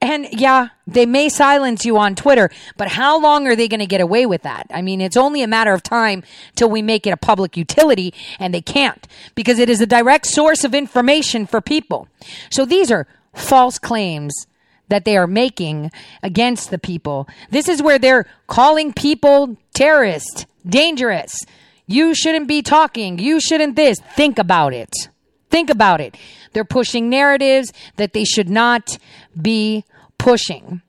And 0.00 0.28
yeah, 0.32 0.68
they 0.86 1.06
may 1.06 1.30
silence 1.30 1.86
you 1.86 1.96
on 1.96 2.14
Twitter, 2.14 2.50
but 2.76 2.88
how 2.88 3.18
long 3.18 3.46
are 3.46 3.56
they 3.56 3.68
going 3.68 3.80
to 3.80 3.86
get 3.86 4.02
away 4.02 4.26
with 4.26 4.42
that? 4.42 4.66
I 4.70 4.82
mean, 4.82 5.00
it's 5.00 5.16
only 5.16 5.42
a 5.42 5.46
matter 5.46 5.72
of 5.72 5.82
time 5.82 6.22
till 6.54 6.68
we 6.68 6.82
make 6.82 7.06
it 7.06 7.10
a 7.10 7.16
public 7.16 7.56
utility, 7.56 8.12
and 8.38 8.52
they 8.52 8.60
can't 8.60 9.08
because 9.34 9.58
it 9.58 9.70
is 9.70 9.80
a 9.80 9.86
direct 9.86 10.26
source 10.26 10.62
of 10.62 10.74
information 10.74 11.46
for 11.46 11.62
people. 11.62 12.06
So 12.50 12.66
these 12.66 12.90
are 12.90 13.06
false 13.32 13.78
claims 13.78 14.46
that 14.88 15.04
they 15.04 15.16
are 15.16 15.26
making 15.26 15.90
against 16.22 16.70
the 16.70 16.78
people. 16.78 17.26
This 17.50 17.68
is 17.68 17.82
where 17.82 17.98
they're 17.98 18.26
calling 18.46 18.92
people 18.92 19.56
terrorists, 19.74 20.44
dangerous. 20.66 21.34
You 21.86 22.14
shouldn't 22.14 22.48
be 22.48 22.62
talking. 22.62 23.18
You 23.18 23.40
shouldn't 23.40 23.76
this. 23.76 23.98
Think 24.14 24.38
about 24.38 24.74
it. 24.74 24.90
Think 25.50 25.70
about 25.70 26.00
it. 26.00 26.16
They're 26.52 26.64
pushing 26.64 27.08
narratives 27.08 27.72
that 27.96 28.12
they 28.12 28.24
should 28.24 28.48
not 28.48 28.98
be 29.40 29.84
pushing. 30.18 30.82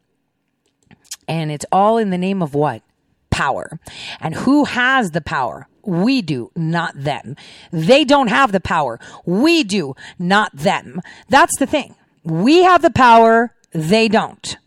And 1.28 1.52
it's 1.52 1.66
all 1.72 1.98
in 1.98 2.10
the 2.10 2.18
name 2.18 2.42
of 2.42 2.54
what? 2.54 2.82
Power. 3.30 3.80
And 4.20 4.36
who 4.36 4.66
has 4.66 5.12
the 5.12 5.22
power? 5.22 5.68
We 5.84 6.22
do, 6.22 6.52
not 6.56 6.94
them. 6.96 7.36
They 7.72 8.06
don't 8.06 8.28
have 8.28 8.52
the 8.52 8.60
power. 8.60 9.00
We 9.26 9.64
do, 9.64 9.96
not 10.18 10.56
them. 10.56 11.02
That's 11.30 11.58
the 11.60 11.68
thing. 11.68 11.96
We 12.24 12.64
have 12.64 12.82
the 12.82 12.90
power. 12.90 13.54
They 13.72 14.08
don't. 14.08 14.58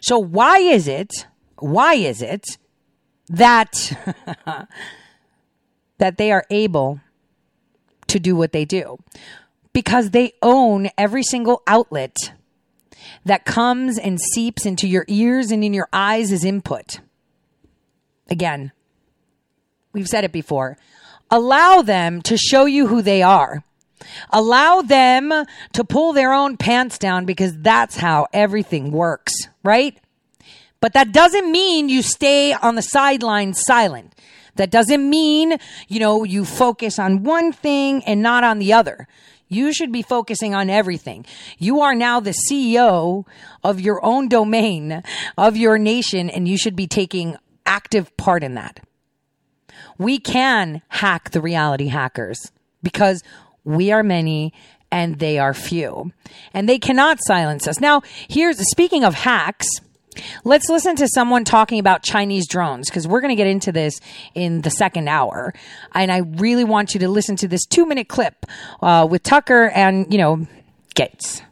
So 0.00 0.18
why 0.18 0.58
is 0.58 0.88
it, 0.88 1.26
why 1.58 1.94
is 1.94 2.22
it 2.22 2.58
that, 3.28 3.92
that 5.98 6.16
they 6.16 6.32
are 6.32 6.44
able 6.48 7.00
to 8.06 8.20
do 8.20 8.36
what 8.36 8.52
they 8.52 8.64
do? 8.64 8.98
Because 9.72 10.10
they 10.10 10.32
own 10.42 10.88
every 10.96 11.22
single 11.22 11.62
outlet 11.66 12.16
that 13.26 13.44
comes 13.44 13.98
and 13.98 14.20
seeps 14.20 14.64
into 14.64 14.86
your 14.86 15.04
ears 15.08 15.50
and 15.50 15.64
in 15.64 15.74
your 15.74 15.88
eyes 15.92 16.30
as 16.30 16.44
input. 16.44 17.00
Again, 18.30 18.70
we've 19.92 20.06
said 20.06 20.22
it 20.22 20.30
before. 20.30 20.78
Allow 21.28 21.82
them 21.82 22.22
to 22.22 22.36
show 22.36 22.66
you 22.66 22.86
who 22.86 23.02
they 23.02 23.22
are. 23.22 23.64
Allow 24.30 24.82
them 24.82 25.32
to 25.72 25.84
pull 25.84 26.12
their 26.12 26.32
own 26.32 26.56
pants 26.56 26.98
down 26.98 27.24
because 27.24 27.58
that's 27.58 27.96
how 27.96 28.28
everything 28.32 28.92
works, 28.92 29.34
right? 29.64 29.98
But 30.80 30.92
that 30.92 31.10
doesn't 31.10 31.50
mean 31.50 31.88
you 31.88 32.02
stay 32.02 32.52
on 32.52 32.76
the 32.76 32.82
sidelines 32.82 33.60
silent. 33.66 34.14
That 34.54 34.70
doesn't 34.70 35.08
mean, 35.08 35.58
you 35.88 35.98
know, 35.98 36.22
you 36.22 36.44
focus 36.44 36.98
on 36.98 37.24
one 37.24 37.52
thing 37.52 38.04
and 38.04 38.22
not 38.22 38.44
on 38.44 38.60
the 38.60 38.72
other. 38.72 39.08
You 39.48 39.72
should 39.72 39.92
be 39.92 40.02
focusing 40.02 40.54
on 40.54 40.70
everything. 40.70 41.24
You 41.58 41.80
are 41.80 41.94
now 41.94 42.20
the 42.20 42.34
CEO 42.50 43.24
of 43.62 43.80
your 43.80 44.04
own 44.04 44.28
domain, 44.28 45.02
of 45.38 45.56
your 45.56 45.78
nation, 45.78 46.28
and 46.28 46.48
you 46.48 46.58
should 46.58 46.76
be 46.76 46.86
taking 46.86 47.36
active 47.64 48.16
part 48.16 48.42
in 48.42 48.54
that. 48.54 48.80
We 49.98 50.18
can 50.18 50.82
hack 50.88 51.30
the 51.30 51.40
reality 51.40 51.88
hackers 51.88 52.50
because 52.82 53.22
we 53.64 53.92
are 53.92 54.02
many 54.02 54.52
and 54.90 55.18
they 55.18 55.38
are 55.38 55.54
few. 55.54 56.12
And 56.54 56.68
they 56.68 56.78
cannot 56.78 57.18
silence 57.22 57.66
us. 57.66 57.80
Now, 57.80 58.02
here's 58.28 58.58
speaking 58.70 59.04
of 59.04 59.14
hacks, 59.14 59.68
Let's 60.44 60.68
listen 60.68 60.96
to 60.96 61.08
someone 61.08 61.44
talking 61.44 61.78
about 61.78 62.02
Chinese 62.02 62.46
drones 62.46 62.88
because 62.88 63.06
we're 63.06 63.20
going 63.20 63.30
to 63.30 63.36
get 63.36 63.46
into 63.46 63.72
this 63.72 64.00
in 64.34 64.62
the 64.62 64.70
second 64.70 65.08
hour. 65.08 65.54
And 65.92 66.10
I 66.12 66.18
really 66.18 66.64
want 66.64 66.94
you 66.94 67.00
to 67.00 67.08
listen 67.08 67.36
to 67.36 67.48
this 67.48 67.66
two 67.66 67.86
minute 67.86 68.08
clip 68.08 68.46
uh, 68.82 69.06
with 69.10 69.22
Tucker 69.22 69.70
and, 69.74 70.10
you 70.12 70.18
know, 70.18 70.46
Gaetz. 70.94 71.42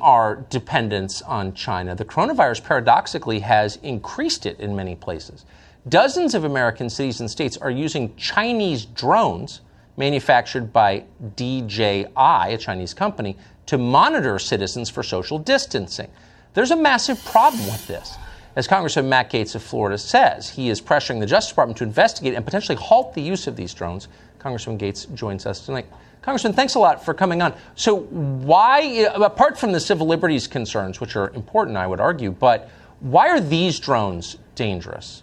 Our 0.00 0.44
dependence 0.50 1.20
on 1.22 1.52
China, 1.54 1.94
the 1.94 2.04
coronavirus 2.04 2.64
paradoxically 2.64 3.40
has 3.40 3.76
increased 3.82 4.46
it 4.46 4.60
in 4.60 4.76
many 4.76 4.94
places. 4.94 5.44
Dozens 5.88 6.34
of 6.34 6.44
American 6.44 6.88
cities 6.88 7.20
and 7.20 7.30
states 7.30 7.56
are 7.56 7.70
using 7.70 8.14
Chinese 8.16 8.86
drones 8.86 9.60
manufactured 9.96 10.72
by 10.72 11.04
DJI, 11.36 12.06
a 12.16 12.58
Chinese 12.58 12.94
company, 12.94 13.36
to 13.66 13.78
monitor 13.78 14.38
citizens 14.38 14.90
for 14.90 15.02
social 15.02 15.38
distancing. 15.38 16.10
There's 16.54 16.70
a 16.70 16.76
massive 16.76 17.22
problem 17.24 17.66
with 17.66 17.86
this. 17.86 18.16
As 18.56 18.68
Congressman 18.68 19.08
Matt 19.08 19.30
Gaetz 19.32 19.56
of 19.56 19.62
Florida 19.62 19.98
says, 19.98 20.48
he 20.48 20.68
is 20.68 20.80
pressuring 20.80 21.18
the 21.18 21.26
Justice 21.26 21.50
Department 21.50 21.78
to 21.78 21.84
investigate 21.84 22.34
and 22.34 22.44
potentially 22.44 22.76
halt 22.76 23.14
the 23.14 23.20
use 23.20 23.48
of 23.48 23.56
these 23.56 23.74
drones. 23.74 24.06
Congressman 24.38 24.78
Gaetz 24.78 25.12
joins 25.14 25.44
us 25.44 25.66
tonight. 25.66 25.86
Congressman, 26.22 26.52
thanks 26.52 26.76
a 26.76 26.78
lot 26.78 27.04
for 27.04 27.12
coming 27.12 27.42
on. 27.42 27.52
So, 27.74 27.98
why, 27.98 29.08
apart 29.14 29.58
from 29.58 29.72
the 29.72 29.80
civil 29.80 30.06
liberties 30.06 30.46
concerns, 30.46 31.00
which 31.00 31.16
are 31.16 31.30
important, 31.30 31.76
I 31.76 31.86
would 31.86 32.00
argue, 32.00 32.30
but 32.30 32.70
why 33.00 33.28
are 33.28 33.40
these 33.40 33.80
drones 33.80 34.38
dangerous? 34.54 35.22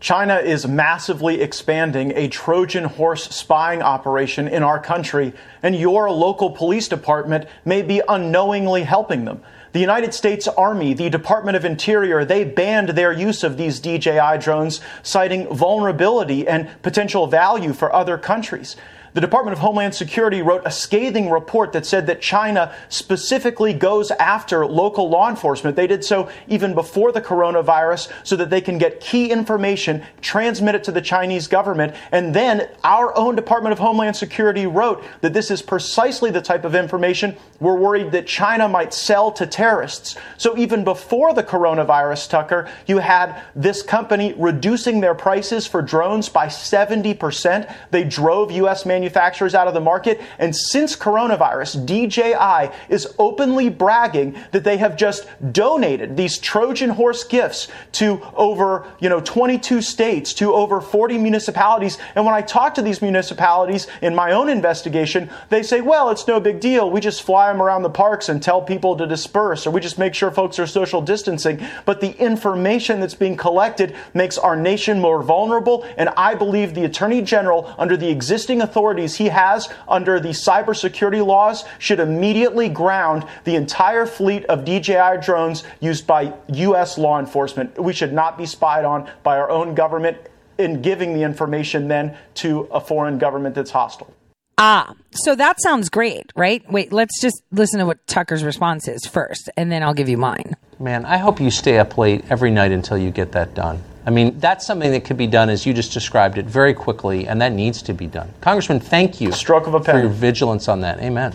China 0.00 0.36
is 0.36 0.66
massively 0.66 1.40
expanding 1.40 2.12
a 2.14 2.28
Trojan 2.28 2.84
horse 2.84 3.24
spying 3.30 3.80
operation 3.80 4.48
in 4.48 4.62
our 4.62 4.78
country, 4.78 5.32
and 5.62 5.74
your 5.74 6.10
local 6.10 6.50
police 6.50 6.88
department 6.88 7.48
may 7.64 7.80
be 7.80 8.02
unknowingly 8.06 8.82
helping 8.82 9.24
them. 9.24 9.40
The 9.74 9.80
United 9.80 10.14
States 10.14 10.46
Army, 10.46 10.94
the 10.94 11.10
Department 11.10 11.56
of 11.56 11.64
Interior, 11.64 12.24
they 12.24 12.44
banned 12.44 12.90
their 12.90 13.12
use 13.12 13.42
of 13.42 13.56
these 13.56 13.80
DJI 13.80 14.38
drones, 14.38 14.80
citing 15.02 15.52
vulnerability 15.52 16.46
and 16.46 16.70
potential 16.82 17.26
value 17.26 17.72
for 17.72 17.92
other 17.92 18.16
countries. 18.16 18.76
The 19.14 19.20
Department 19.20 19.56
of 19.56 19.60
Homeland 19.60 19.94
Security 19.94 20.42
wrote 20.42 20.62
a 20.64 20.72
scathing 20.72 21.30
report 21.30 21.72
that 21.72 21.86
said 21.86 22.08
that 22.08 22.20
China 22.20 22.74
specifically 22.88 23.72
goes 23.72 24.10
after 24.10 24.66
local 24.66 25.08
law 25.08 25.30
enforcement. 25.30 25.76
They 25.76 25.86
did 25.86 26.04
so 26.04 26.28
even 26.48 26.74
before 26.74 27.12
the 27.12 27.20
coronavirus 27.20 28.10
so 28.24 28.34
that 28.34 28.50
they 28.50 28.60
can 28.60 28.76
get 28.76 28.98
key 28.98 29.30
information, 29.30 30.02
transmit 30.20 30.74
it 30.74 30.82
to 30.84 30.92
the 30.92 31.00
Chinese 31.00 31.46
government, 31.46 31.94
and 32.10 32.34
then 32.34 32.68
our 32.82 33.16
own 33.16 33.36
Department 33.36 33.72
of 33.72 33.78
Homeland 33.78 34.16
Security 34.16 34.66
wrote 34.66 35.04
that 35.20 35.32
this 35.32 35.48
is 35.48 35.62
precisely 35.62 36.32
the 36.32 36.42
type 36.42 36.64
of 36.64 36.74
information 36.74 37.36
we're 37.60 37.76
worried 37.76 38.10
that 38.10 38.26
China 38.26 38.68
might 38.68 38.92
sell 38.92 39.30
to 39.30 39.46
terrorists. 39.46 40.16
So 40.38 40.58
even 40.58 40.82
before 40.82 41.32
the 41.32 41.44
coronavirus, 41.44 42.30
Tucker, 42.30 42.68
you 42.88 42.98
had 42.98 43.44
this 43.54 43.80
company 43.80 44.34
reducing 44.36 45.00
their 45.00 45.14
prices 45.14 45.68
for 45.68 45.82
drones 45.82 46.28
by 46.28 46.48
70%. 46.48 47.72
They 47.92 48.02
drove 48.02 48.50
U.S. 48.50 48.84
manufacturers 48.84 49.03
manufacturers 49.04 49.54
out 49.54 49.68
of 49.68 49.74
the 49.74 49.80
market. 49.80 50.18
And 50.38 50.56
since 50.56 50.96
coronavirus, 50.96 51.84
DJI 51.84 52.74
is 52.88 53.14
openly 53.18 53.68
bragging 53.68 54.34
that 54.52 54.64
they 54.64 54.78
have 54.78 54.96
just 54.96 55.26
donated 55.52 56.16
these 56.16 56.38
Trojan 56.38 56.90
horse 56.90 57.22
gifts 57.22 57.68
to 57.92 58.22
over, 58.34 58.86
you 59.00 59.10
know, 59.10 59.20
22 59.20 59.82
states, 59.82 60.32
to 60.34 60.54
over 60.54 60.80
40 60.80 61.18
municipalities. 61.18 61.98
And 62.14 62.24
when 62.24 62.34
I 62.34 62.40
talk 62.40 62.74
to 62.74 62.82
these 62.82 63.02
municipalities 63.02 63.86
in 64.00 64.14
my 64.14 64.32
own 64.32 64.48
investigation, 64.48 65.30
they 65.50 65.62
say, 65.62 65.82
well, 65.82 66.08
it's 66.08 66.26
no 66.26 66.40
big 66.40 66.60
deal. 66.60 66.90
We 66.90 67.00
just 67.00 67.22
fly 67.22 67.52
them 67.52 67.60
around 67.60 67.82
the 67.82 67.90
parks 67.90 68.30
and 68.30 68.42
tell 68.42 68.62
people 68.62 68.96
to 68.96 69.06
disperse, 69.06 69.66
or 69.66 69.70
we 69.70 69.80
just 69.82 69.98
make 69.98 70.14
sure 70.14 70.30
folks 70.30 70.58
are 70.58 70.66
social 70.66 71.02
distancing. 71.02 71.60
But 71.84 72.00
the 72.00 72.12
information 72.18 73.00
that's 73.00 73.14
being 73.14 73.36
collected 73.36 73.94
makes 74.14 74.38
our 74.38 74.56
nation 74.56 74.98
more 74.98 75.22
vulnerable. 75.22 75.86
And 75.98 76.08
I 76.16 76.34
believe 76.34 76.74
the 76.74 76.84
Attorney 76.84 77.20
General, 77.20 77.74
under 77.76 77.96
the 77.96 78.08
existing 78.08 78.62
authority 78.62 78.93
authorities 78.94 79.16
he 79.16 79.26
has 79.26 79.68
under 79.88 80.20
the 80.20 80.28
cybersecurity 80.28 81.24
laws 81.24 81.64
should 81.80 81.98
immediately 81.98 82.68
ground 82.68 83.24
the 83.42 83.56
entire 83.56 84.06
fleet 84.06 84.44
of 84.46 84.64
DJI 84.64 85.20
drones 85.20 85.64
used 85.80 86.06
by 86.06 86.32
U.S. 86.48 86.96
law 86.96 87.18
enforcement. 87.18 87.76
We 87.82 87.92
should 87.92 88.12
not 88.12 88.38
be 88.38 88.46
spied 88.46 88.84
on 88.84 89.10
by 89.24 89.38
our 89.38 89.50
own 89.50 89.74
government 89.74 90.18
in 90.58 90.80
giving 90.80 91.14
the 91.14 91.22
information 91.22 91.88
then 91.88 92.16
to 92.34 92.68
a 92.70 92.80
foreign 92.80 93.18
government 93.18 93.56
that's 93.56 93.72
hostile. 93.72 94.12
Ah, 94.56 94.94
so 95.10 95.34
that 95.34 95.60
sounds 95.60 95.88
great, 95.88 96.30
right? 96.36 96.62
Wait, 96.70 96.92
let's 96.92 97.20
just 97.20 97.42
listen 97.50 97.80
to 97.80 97.86
what 97.86 98.06
Tucker's 98.06 98.44
response 98.44 98.86
is 98.86 99.04
first, 99.04 99.50
and 99.56 99.72
then 99.72 99.82
I'll 99.82 99.94
give 99.94 100.08
you 100.08 100.16
mine. 100.16 100.54
Man, 100.78 101.04
I 101.04 101.16
hope 101.16 101.40
you 101.40 101.50
stay 101.50 101.78
up 101.78 101.98
late 101.98 102.24
every 102.30 102.52
night 102.52 102.70
until 102.70 102.96
you 102.96 103.10
get 103.10 103.32
that 103.32 103.54
done. 103.54 103.82
I 104.06 104.10
mean, 104.10 104.38
that's 104.38 104.66
something 104.66 104.90
that 104.92 105.04
could 105.04 105.16
be 105.16 105.26
done 105.26 105.48
as 105.48 105.64
you 105.64 105.72
just 105.72 105.92
described 105.92 106.36
it 106.38 106.46
very 106.46 106.74
quickly, 106.74 107.26
and 107.26 107.40
that 107.40 107.52
needs 107.52 107.80
to 107.82 107.94
be 107.94 108.06
done. 108.06 108.32
Congressman, 108.40 108.80
thank 108.80 109.20
you. 109.20 109.32
Stroke 109.32 109.66
of 109.66 109.74
a 109.74 109.80
pen. 109.80 109.94
For 109.94 110.00
your 110.00 110.10
vigilance 110.10 110.68
on 110.68 110.80
that. 110.80 111.00
Amen. 111.00 111.34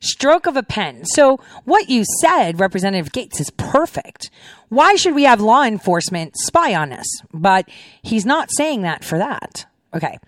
Stroke 0.00 0.46
of 0.46 0.56
a 0.56 0.62
pen. 0.62 1.04
So, 1.04 1.38
what 1.64 1.88
you 1.90 2.04
said, 2.20 2.58
Representative 2.58 3.12
Gaetz, 3.12 3.40
is 3.40 3.50
perfect. 3.50 4.30
Why 4.68 4.94
should 4.96 5.14
we 5.14 5.24
have 5.24 5.40
law 5.40 5.64
enforcement 5.64 6.36
spy 6.36 6.74
on 6.74 6.92
us? 6.92 7.06
But 7.32 7.68
he's 8.02 8.24
not 8.24 8.50
saying 8.50 8.82
that 8.82 9.04
for 9.04 9.18
that. 9.18 9.66
Okay. 9.94 10.18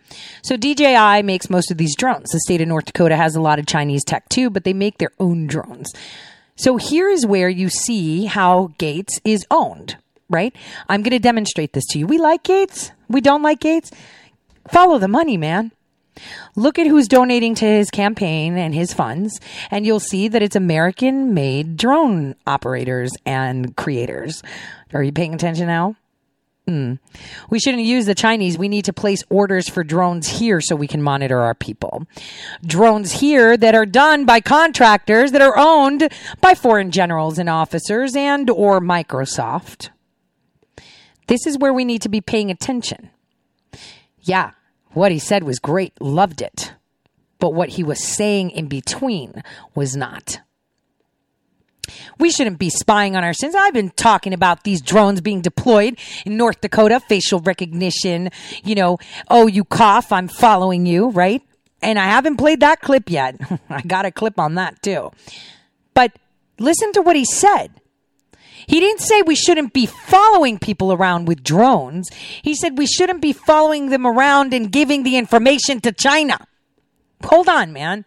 So 0.42 0.56
DJI 0.56 1.22
makes 1.22 1.48
most 1.48 1.70
of 1.70 1.78
these 1.78 1.94
drones. 1.94 2.30
The 2.30 2.40
state 2.40 2.60
of 2.60 2.68
North 2.68 2.86
Dakota 2.86 3.16
has 3.16 3.36
a 3.36 3.40
lot 3.40 3.58
of 3.58 3.66
Chinese 3.66 4.04
tech 4.04 4.28
too, 4.28 4.50
but 4.50 4.64
they 4.64 4.72
make 4.72 4.98
their 4.98 5.12
own 5.20 5.46
drones. 5.46 5.92
So 6.56 6.76
here 6.76 7.08
is 7.08 7.24
where 7.24 7.48
you 7.48 7.68
see 7.68 8.26
how 8.26 8.72
Gaetz 8.78 9.20
is 9.24 9.46
owned, 9.50 9.96
right? 10.32 10.54
I'm 10.88 11.02
going 11.02 11.12
to 11.12 11.18
demonstrate 11.18 11.72
this 11.72 11.86
to 11.90 11.98
you. 11.98 12.06
We 12.06 12.18
like 12.18 12.44
Gaetz. 12.44 12.90
We 13.08 13.20
don't 13.20 13.42
like 13.42 13.60
Gaetz. 13.60 13.92
Follow 14.68 14.98
the 14.98 15.08
money, 15.08 15.36
man. 15.36 15.72
Look 16.56 16.78
at 16.78 16.86
who's 16.86 17.08
donating 17.08 17.54
to 17.56 17.64
his 17.64 17.90
campaign 17.90 18.58
and 18.58 18.74
his 18.74 18.92
funds, 18.92 19.40
and 19.70 19.86
you'll 19.86 20.00
see 20.00 20.28
that 20.28 20.42
it's 20.42 20.56
American 20.56 21.32
made 21.32 21.76
drone 21.76 22.34
operators 22.46 23.12
and 23.24 23.74
creators. 23.76 24.42
Are 24.92 25.02
you 25.02 25.12
paying 25.12 25.34
attention 25.34 25.66
now? 25.66 25.96
Mm. 26.68 27.00
We 27.50 27.58
shouldn't 27.58 27.82
use 27.82 28.06
the 28.06 28.14
Chinese. 28.14 28.56
We 28.56 28.68
need 28.68 28.84
to 28.84 28.92
place 28.92 29.24
orders 29.30 29.68
for 29.68 29.82
drones 29.82 30.28
here 30.28 30.60
so 30.60 30.76
we 30.76 30.86
can 30.86 31.02
monitor 31.02 31.40
our 31.40 31.54
people. 31.54 32.06
Drones 32.64 33.12
here 33.12 33.56
that 33.56 33.74
are 33.74 33.86
done 33.86 34.26
by 34.26 34.40
contractors 34.40 35.32
that 35.32 35.42
are 35.42 35.58
owned 35.58 36.08
by 36.40 36.54
foreign 36.54 36.92
generals 36.92 37.38
and 37.38 37.48
officers 37.48 38.14
and 38.14 38.48
or 38.48 38.80
Microsoft. 38.80 39.88
This 41.32 41.46
is 41.46 41.56
where 41.56 41.72
we 41.72 41.86
need 41.86 42.02
to 42.02 42.10
be 42.10 42.20
paying 42.20 42.50
attention. 42.50 43.08
Yeah, 44.20 44.50
what 44.90 45.12
he 45.12 45.18
said 45.18 45.44
was 45.44 45.58
great, 45.58 45.98
loved 45.98 46.42
it. 46.42 46.74
But 47.38 47.54
what 47.54 47.70
he 47.70 47.82
was 47.82 48.04
saying 48.04 48.50
in 48.50 48.68
between 48.68 49.42
was 49.74 49.96
not. 49.96 50.40
We 52.18 52.30
shouldn't 52.30 52.58
be 52.58 52.68
spying 52.68 53.16
on 53.16 53.24
our 53.24 53.32
sins. 53.32 53.54
I've 53.54 53.72
been 53.72 53.92
talking 53.92 54.34
about 54.34 54.64
these 54.64 54.82
drones 54.82 55.22
being 55.22 55.40
deployed 55.40 55.98
in 56.26 56.36
North 56.36 56.60
Dakota, 56.60 57.00
facial 57.00 57.40
recognition, 57.40 58.28
you 58.62 58.74
know, 58.74 58.98
oh, 59.30 59.46
you 59.46 59.64
cough, 59.64 60.12
I'm 60.12 60.28
following 60.28 60.84
you, 60.84 61.08
right? 61.12 61.40
And 61.80 61.98
I 61.98 62.08
haven't 62.08 62.36
played 62.36 62.60
that 62.60 62.82
clip 62.82 63.08
yet. 63.08 63.40
I 63.70 63.80
got 63.80 64.04
a 64.04 64.10
clip 64.10 64.38
on 64.38 64.56
that 64.56 64.82
too. 64.82 65.10
But 65.94 66.12
listen 66.58 66.92
to 66.92 67.00
what 67.00 67.16
he 67.16 67.24
said. 67.24 67.70
He 68.66 68.80
didn't 68.80 69.00
say 69.00 69.22
we 69.22 69.34
shouldn't 69.34 69.72
be 69.72 69.86
following 69.86 70.58
people 70.58 70.92
around 70.92 71.26
with 71.26 71.42
drones. 71.42 72.10
He 72.42 72.54
said 72.54 72.78
we 72.78 72.86
shouldn't 72.86 73.20
be 73.20 73.32
following 73.32 73.90
them 73.90 74.06
around 74.06 74.54
and 74.54 74.70
giving 74.70 75.02
the 75.02 75.16
information 75.16 75.80
to 75.80 75.92
China. 75.92 76.46
Hold 77.24 77.48
on, 77.48 77.72
man. 77.72 78.04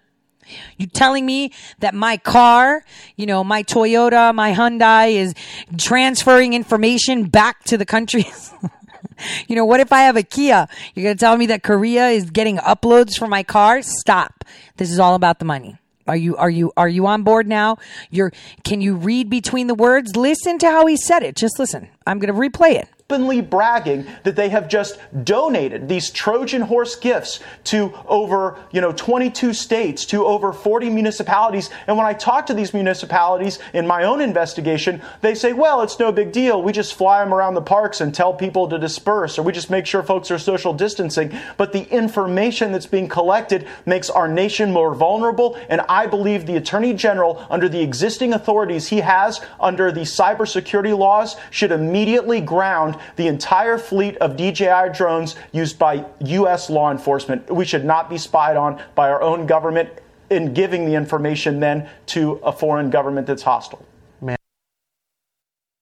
You 0.77 0.87
telling 0.87 1.25
me 1.25 1.51
that 1.79 1.93
my 1.93 2.17
car, 2.17 2.83
you 3.15 3.25
know, 3.25 3.43
my 3.43 3.63
Toyota, 3.63 4.33
my 4.33 4.53
Hyundai 4.53 5.13
is 5.13 5.33
transferring 5.77 6.53
information 6.53 7.25
back 7.25 7.63
to 7.65 7.77
the 7.77 7.85
countries? 7.85 8.53
you 9.47 9.55
know, 9.55 9.65
what 9.65 9.79
if 9.79 9.91
I 9.91 10.01
have 10.01 10.17
a 10.17 10.23
Kia? 10.23 10.67
You're 10.93 11.03
going 11.03 11.17
to 11.17 11.19
tell 11.19 11.37
me 11.37 11.47
that 11.47 11.63
Korea 11.63 12.09
is 12.09 12.29
getting 12.29 12.57
uploads 12.57 13.17
from 13.17 13.31
my 13.31 13.43
car? 13.43 13.81
Stop. 13.81 14.45
This 14.77 14.91
is 14.91 14.99
all 14.99 15.15
about 15.15 15.39
the 15.39 15.45
money. 15.45 15.77
Are 16.07 16.15
you 16.15 16.35
are 16.37 16.49
you 16.49 16.71
are 16.77 16.87
you 16.87 17.07
on 17.07 17.23
board 17.23 17.47
now? 17.47 17.77
You're 18.11 18.31
can 18.63 18.81
you 18.81 18.95
read 18.95 19.29
between 19.29 19.67
the 19.67 19.75
words? 19.75 20.15
Listen 20.15 20.57
to 20.59 20.67
how 20.67 20.85
he 20.85 20.97
said 20.97 21.23
it. 21.23 21.35
Just 21.35 21.57
listen. 21.59 21.87
I'm 22.05 22.19
going 22.19 22.33
to 22.33 22.39
replay 22.39 22.75
it 22.75 22.87
openly 23.07 23.39
bragging 23.39 24.03
that 24.23 24.35
they 24.35 24.49
have 24.49 24.67
just 24.67 24.97
donated 25.23 25.87
these 25.87 26.09
Trojan 26.09 26.63
horse 26.63 26.95
gifts 26.95 27.39
to 27.65 27.93
over, 28.07 28.57
you 28.71 28.81
know, 28.81 28.91
22 28.91 29.53
states, 29.53 30.05
to 30.05 30.25
over 30.25 30.51
40 30.51 30.89
municipalities. 30.89 31.69
And 31.85 31.97
when 31.97 32.07
I 32.07 32.13
talk 32.13 32.47
to 32.47 32.55
these 32.55 32.73
municipalities 32.73 33.59
in 33.75 33.85
my 33.85 34.05
own 34.05 34.21
investigation, 34.21 35.03
they 35.21 35.35
say, 35.35 35.53
well, 35.53 35.83
it's 35.83 35.99
no 35.99 36.11
big 36.11 36.31
deal. 36.31 36.63
We 36.63 36.71
just 36.71 36.95
fly 36.95 37.23
them 37.23 37.31
around 37.31 37.53
the 37.53 37.61
parks 37.61 38.01
and 38.01 38.11
tell 38.13 38.33
people 38.33 38.67
to 38.69 38.79
disperse, 38.79 39.37
or 39.37 39.43
we 39.43 39.51
just 39.53 39.69
make 39.69 39.85
sure 39.85 40.01
folks 40.01 40.31
are 40.31 40.39
social 40.39 40.73
distancing. 40.73 41.31
But 41.57 41.73
the 41.73 41.87
information 41.93 42.71
that's 42.71 42.87
being 42.87 43.07
collected 43.07 43.67
makes 43.85 44.09
our 44.09 44.27
nation 44.27 44.73
more 44.73 44.95
vulnerable. 44.95 45.59
And 45.69 45.81
I 45.81 46.07
believe 46.07 46.47
the 46.47 46.57
Attorney 46.57 46.95
General, 46.95 47.45
under 47.51 47.69
the 47.69 47.83
existing 47.83 48.33
authorities 48.33 48.87
he 48.87 49.01
has 49.01 49.41
under 49.59 49.91
the 49.91 50.01
cybersecurity 50.01 50.97
laws, 50.97 51.35
should 51.51 51.71
immediately 51.71 52.41
ground 52.41 52.94
the 53.15 53.27
entire 53.27 53.77
fleet 53.77 54.17
of 54.17 54.37
DJI 54.37 54.93
drones 54.93 55.35
used 55.51 55.77
by 55.79 56.05
U.S. 56.19 56.69
law 56.69 56.91
enforcement. 56.91 57.49
We 57.53 57.65
should 57.65 57.85
not 57.85 58.09
be 58.09 58.17
spied 58.17 58.57
on 58.57 58.81
by 58.95 59.09
our 59.09 59.21
own 59.21 59.45
government 59.45 59.89
in 60.29 60.53
giving 60.53 60.85
the 60.85 60.95
information 60.95 61.59
then 61.59 61.89
to 62.07 62.33
a 62.43 62.51
foreign 62.51 62.89
government 62.89 63.27
that's 63.27 63.43
hostile. 63.43 63.85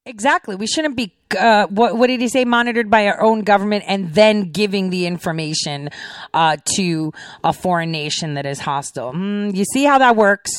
Exactly. 0.06 0.58
We 0.58 0.68
shouldn't 0.68 0.98
be, 0.98 1.14
uh, 1.38 1.68
what, 1.68 1.96
what, 1.96 2.08
did 2.08 2.20
he 2.20 2.28
say, 2.28 2.44
monitored 2.44 2.90
by 2.90 3.08
our 3.08 3.22
own 3.22 3.44
government 3.44 3.86
and 3.88 4.14
then 4.14 4.52
giving 4.52 4.90
the 4.90 5.06
information 5.06 5.90
uh, 6.34 6.58
to 6.76 7.14
a 7.42 7.54
foreign 7.54 7.92
nation 7.92 8.34
that 8.34 8.46
is 8.46 8.60
hostile. 8.60 9.14
Mm, 9.14 9.56
you 9.56 9.64
see 9.64 9.86
how 9.86 10.00
that 10.00 10.18
works? 10.18 10.52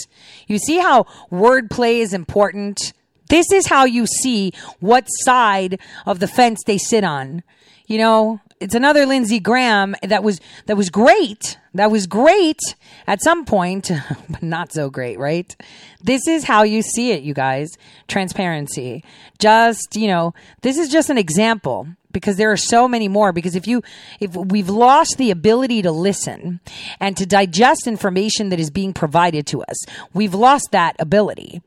You 0.47 0.59
see 0.59 0.79
how 0.79 1.05
wordplay 1.31 1.97
is 1.97 2.15
important? 2.15 2.95
This 3.29 3.51
is 3.53 3.66
how 3.66 3.85
you 3.85 4.07
see 4.07 4.53
what 4.81 5.07
side 5.09 5.81
of 6.07 6.20
the 6.20 6.29
fence 6.29 6.61
they 6.66 6.79
sit 6.79 7.05
on. 7.05 7.43
You 7.87 7.99
know, 7.99 8.41
it's 8.61 8.75
another 8.75 9.05
Lindsey 9.05 9.41
Graham 9.41 9.95
that 10.03 10.22
was 10.22 10.41
that 10.66 10.77
was 10.77 10.89
great. 10.89 11.59
That 11.75 11.91
was 11.91 12.07
great 12.07 12.61
at 13.07 13.22
some 13.22 13.45
point, 13.45 13.91
but 14.31 14.43
not 14.43 14.72
so 14.72 14.89
great, 14.89 15.18
right? 15.18 15.55
This 16.03 16.27
is 16.27 16.45
how 16.45 16.62
you 16.62 16.81
see 16.83 17.11
it, 17.11 17.22
you 17.22 17.35
guys. 17.35 17.70
Transparency. 18.09 19.05
Just, 19.39 19.97
you 19.97 20.07
know, 20.07 20.35
this 20.62 20.79
is 20.79 20.89
just 20.89 21.11
an 21.11 21.18
example 21.18 21.89
because 22.12 22.37
there 22.37 22.53
are 22.53 22.57
so 22.57 22.89
many 22.89 23.09
more 23.09 23.33
because 23.33 23.55
if 23.57 23.66
you 23.66 23.83
if 24.20 24.35
we've 24.35 24.70
lost 24.70 25.18
the 25.18 25.31
ability 25.31 25.83
to 25.83 25.91
listen 25.91 26.61
and 27.01 27.16
to 27.16 27.27
digest 27.27 27.87
information 27.87 28.49
that 28.49 28.61
is 28.61 28.70
being 28.70 28.95
provided 28.95 29.47
to 29.49 29.62
us, 29.62 29.85
we've 30.14 30.35
lost 30.35 30.68
that 30.70 30.97
ability 30.99 31.61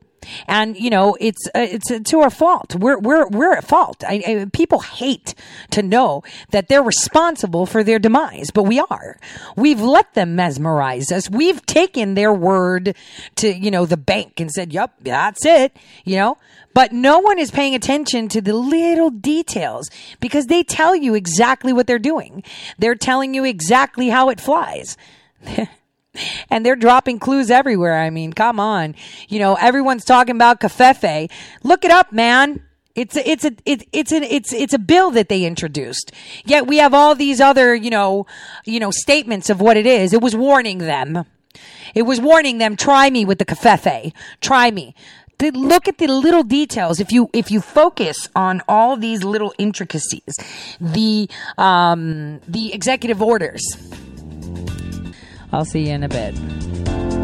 and 0.46 0.76
you 0.76 0.90
know 0.90 1.16
it's 1.20 1.46
uh, 1.48 1.60
it's 1.60 1.90
uh, 1.90 2.00
to 2.04 2.20
our 2.20 2.30
fault. 2.30 2.74
We're 2.74 2.98
we're 2.98 3.28
we're 3.28 3.54
at 3.54 3.64
fault. 3.64 4.04
I, 4.06 4.22
I, 4.26 4.46
people 4.52 4.80
hate 4.80 5.34
to 5.70 5.82
know 5.82 6.22
that 6.50 6.68
they're 6.68 6.82
responsible 6.82 7.66
for 7.66 7.82
their 7.82 7.98
demise, 7.98 8.50
but 8.52 8.64
we 8.64 8.80
are. 8.80 9.18
We've 9.56 9.80
let 9.80 10.14
them 10.14 10.36
mesmerize 10.36 11.10
us. 11.12 11.30
We've 11.30 11.64
taken 11.66 12.14
their 12.14 12.32
word 12.32 12.94
to 13.36 13.52
you 13.52 13.70
know 13.70 13.86
the 13.86 13.96
bank 13.96 14.40
and 14.40 14.50
said, 14.50 14.72
"Yep, 14.72 14.94
that's 15.02 15.44
it." 15.44 15.76
You 16.04 16.16
know, 16.16 16.38
but 16.74 16.92
no 16.92 17.18
one 17.18 17.38
is 17.38 17.50
paying 17.50 17.74
attention 17.74 18.28
to 18.28 18.40
the 18.40 18.54
little 18.54 19.10
details 19.10 19.90
because 20.20 20.46
they 20.46 20.62
tell 20.62 20.94
you 20.94 21.14
exactly 21.14 21.72
what 21.72 21.86
they're 21.86 21.98
doing. 21.98 22.42
They're 22.78 22.94
telling 22.94 23.34
you 23.34 23.44
exactly 23.44 24.08
how 24.08 24.28
it 24.28 24.40
flies. 24.40 24.96
and 26.50 26.64
they're 26.64 26.76
dropping 26.76 27.18
clues 27.18 27.50
everywhere. 27.50 28.00
I 28.00 28.10
mean, 28.10 28.32
come 28.32 28.60
on. 28.60 28.94
You 29.28 29.38
know, 29.38 29.54
everyone's 29.54 30.04
talking 30.04 30.36
about 30.36 30.60
covfefe. 30.60 31.30
Look 31.62 31.84
it 31.84 31.90
up, 31.90 32.12
man. 32.12 32.62
It's 32.98 33.16
a, 33.16 33.30
it's 33.30 33.44
a 33.44 33.52
it, 33.64 33.86
it's 33.92 34.10
an 34.10 34.24
it's 34.24 34.52
it's 34.52 34.74
a 34.74 34.78
bill 34.78 35.12
that 35.12 35.28
they 35.28 35.44
introduced. 35.44 36.10
Yet 36.44 36.66
we 36.66 36.78
have 36.78 36.92
all 36.92 37.14
these 37.14 37.40
other 37.40 37.72
you 37.72 37.90
know 37.90 38.26
you 38.64 38.80
know 38.80 38.90
statements 38.90 39.48
of 39.48 39.60
what 39.60 39.76
it 39.76 39.86
is. 39.86 40.12
It 40.12 40.20
was 40.20 40.34
warning 40.34 40.78
them. 40.78 41.24
It 41.94 42.02
was 42.02 42.20
warning 42.20 42.58
them. 42.58 42.74
Try 42.74 43.10
me 43.10 43.24
with 43.24 43.38
the 43.38 43.44
covfefe. 43.44 44.12
Try 44.40 44.72
me. 44.72 44.96
look 45.40 45.86
at 45.86 45.98
the 45.98 46.08
little 46.08 46.42
details. 46.42 46.98
If 46.98 47.12
you 47.12 47.30
if 47.32 47.52
you 47.52 47.60
focus 47.60 48.28
on 48.34 48.62
all 48.68 48.96
these 48.96 49.22
little 49.22 49.54
intricacies, 49.58 50.34
the 50.80 51.30
um, 51.56 52.40
the 52.48 52.74
executive 52.74 53.22
orders 53.22 53.62
I'll 55.52 55.64
see 55.64 55.88
you 55.88 55.94
in 55.94 56.02
a 56.02 56.08
bit. 56.08 57.17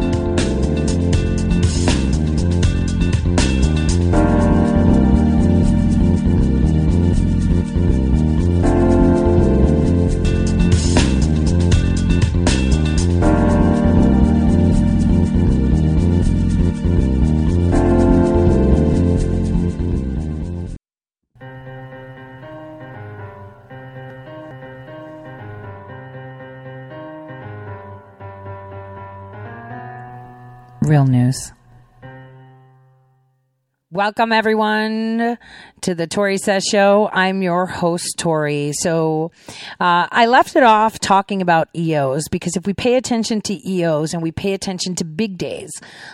Real 30.85 31.05
news. 31.07 31.51
Welcome 33.89 34.31
everyone 34.31 35.39
to 35.85 35.93
the 35.93 36.07
Tori 36.07 36.39
Says 36.39 36.63
Show. 36.63 37.11
I'm 37.13 37.43
your 37.43 37.67
host, 37.67 38.15
Tori. 38.17 38.71
So 38.73 39.31
uh, 39.79 40.07
I 40.09 40.25
left 40.25 40.55
it 40.55 40.63
off 40.63 40.97
talking 40.97 41.43
about 41.43 41.69
EOs 41.75 42.27
because 42.27 42.55
if 42.55 42.65
we 42.65 42.73
pay 42.73 42.95
attention 42.95 43.39
to 43.41 43.69
EOs 43.69 44.11
and 44.11 44.23
we 44.23 44.31
pay 44.31 44.53
attention 44.53 44.95
to 44.95 45.05
big 45.05 45.37
days, 45.37 45.69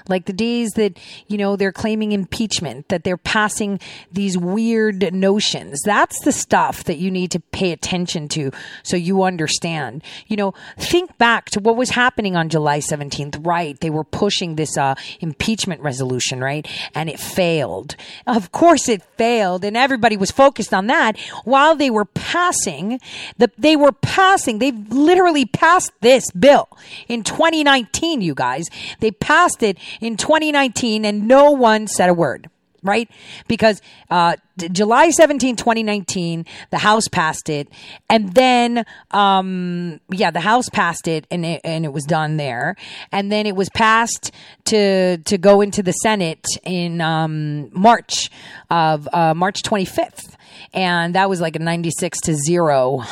like 0.09 0.25
the 0.25 0.33
days 0.33 0.71
that, 0.71 0.99
you 1.27 1.37
know, 1.37 1.55
they're 1.55 1.71
claiming 1.71 2.11
impeachment, 2.11 2.89
that 2.89 3.05
they're 3.05 3.15
passing 3.15 3.79
these 4.11 4.37
weird 4.37 5.13
notions, 5.13 5.79
that's 5.85 6.19
the 6.25 6.33
stuff 6.33 6.83
that 6.83 6.97
you 6.97 7.09
need 7.09 7.31
to 7.31 7.39
pay 7.39 7.71
attention 7.71 8.27
to 8.27 8.51
so 8.83 8.97
you 8.97 9.23
understand. 9.23 10.03
You 10.27 10.35
know, 10.35 10.53
think 10.77 11.17
back 11.17 11.49
to 11.51 11.61
what 11.61 11.77
was 11.77 11.91
happening 11.91 12.35
on 12.35 12.49
July 12.49 12.79
17th, 12.79 13.47
right? 13.47 13.79
They 13.79 13.89
were 13.89 14.03
pushing 14.03 14.57
this 14.57 14.77
uh, 14.77 14.95
impeachment 15.21 15.79
resolution, 15.79 16.41
right? 16.41 16.67
And 16.93 17.09
it 17.09 17.21
failed. 17.21 17.95
Of 18.27 18.51
course 18.51 18.89
it 18.89 19.01
failed 19.15 19.60
and 19.63 19.77
everybody 19.77 20.17
was 20.17 20.31
focused 20.31 20.73
on 20.73 20.87
that 20.87 21.17
while 21.43 21.75
they 21.75 21.89
were 21.89 22.05
passing 22.05 22.99
the, 23.37 23.51
they 23.57 23.75
were 23.75 23.91
passing, 23.91 24.59
they 24.59 24.71
literally 24.71 25.45
passed 25.45 25.91
this 26.01 26.29
bill 26.31 26.67
in 27.07 27.23
2019, 27.23 28.21
you 28.21 28.35
guys. 28.35 28.69
They 28.99 29.11
passed 29.11 29.63
it 29.63 29.77
in 29.99 30.17
2019 30.17 31.05
and 31.05 31.27
no 31.27 31.51
one 31.51 31.87
said 31.87 32.09
a 32.09 32.13
word 32.13 32.49
right? 32.83 33.09
Because 33.47 33.81
uh, 34.09 34.35
d- 34.57 34.69
July 34.69 35.09
17, 35.09 35.55
2019, 35.55 36.45
the 36.69 36.77
House 36.77 37.07
passed 37.07 37.49
it, 37.49 37.67
and 38.09 38.33
then 38.33 38.85
um, 39.11 39.99
yeah, 40.09 40.31
the 40.31 40.41
House 40.41 40.69
passed 40.69 41.07
it, 41.07 41.25
and 41.31 41.45
it, 41.45 41.61
and 41.63 41.85
it 41.85 41.93
was 41.93 42.05
done 42.05 42.37
there, 42.37 42.75
and 43.11 43.31
then 43.31 43.45
it 43.45 43.55
was 43.55 43.69
passed 43.69 44.31
to 44.65 45.17
to 45.17 45.37
go 45.37 45.61
into 45.61 45.83
the 45.83 45.93
Senate 45.93 46.45
in 46.63 47.01
um, 47.01 47.69
March 47.77 48.29
of 48.69 49.07
uh, 49.13 49.33
March 49.33 49.61
25th 49.63 50.35
and 50.73 51.15
that 51.15 51.29
was 51.29 51.41
like 51.41 51.55
a 51.55 51.59
96 51.59 52.19
to 52.21 52.35
zero, 52.35 53.03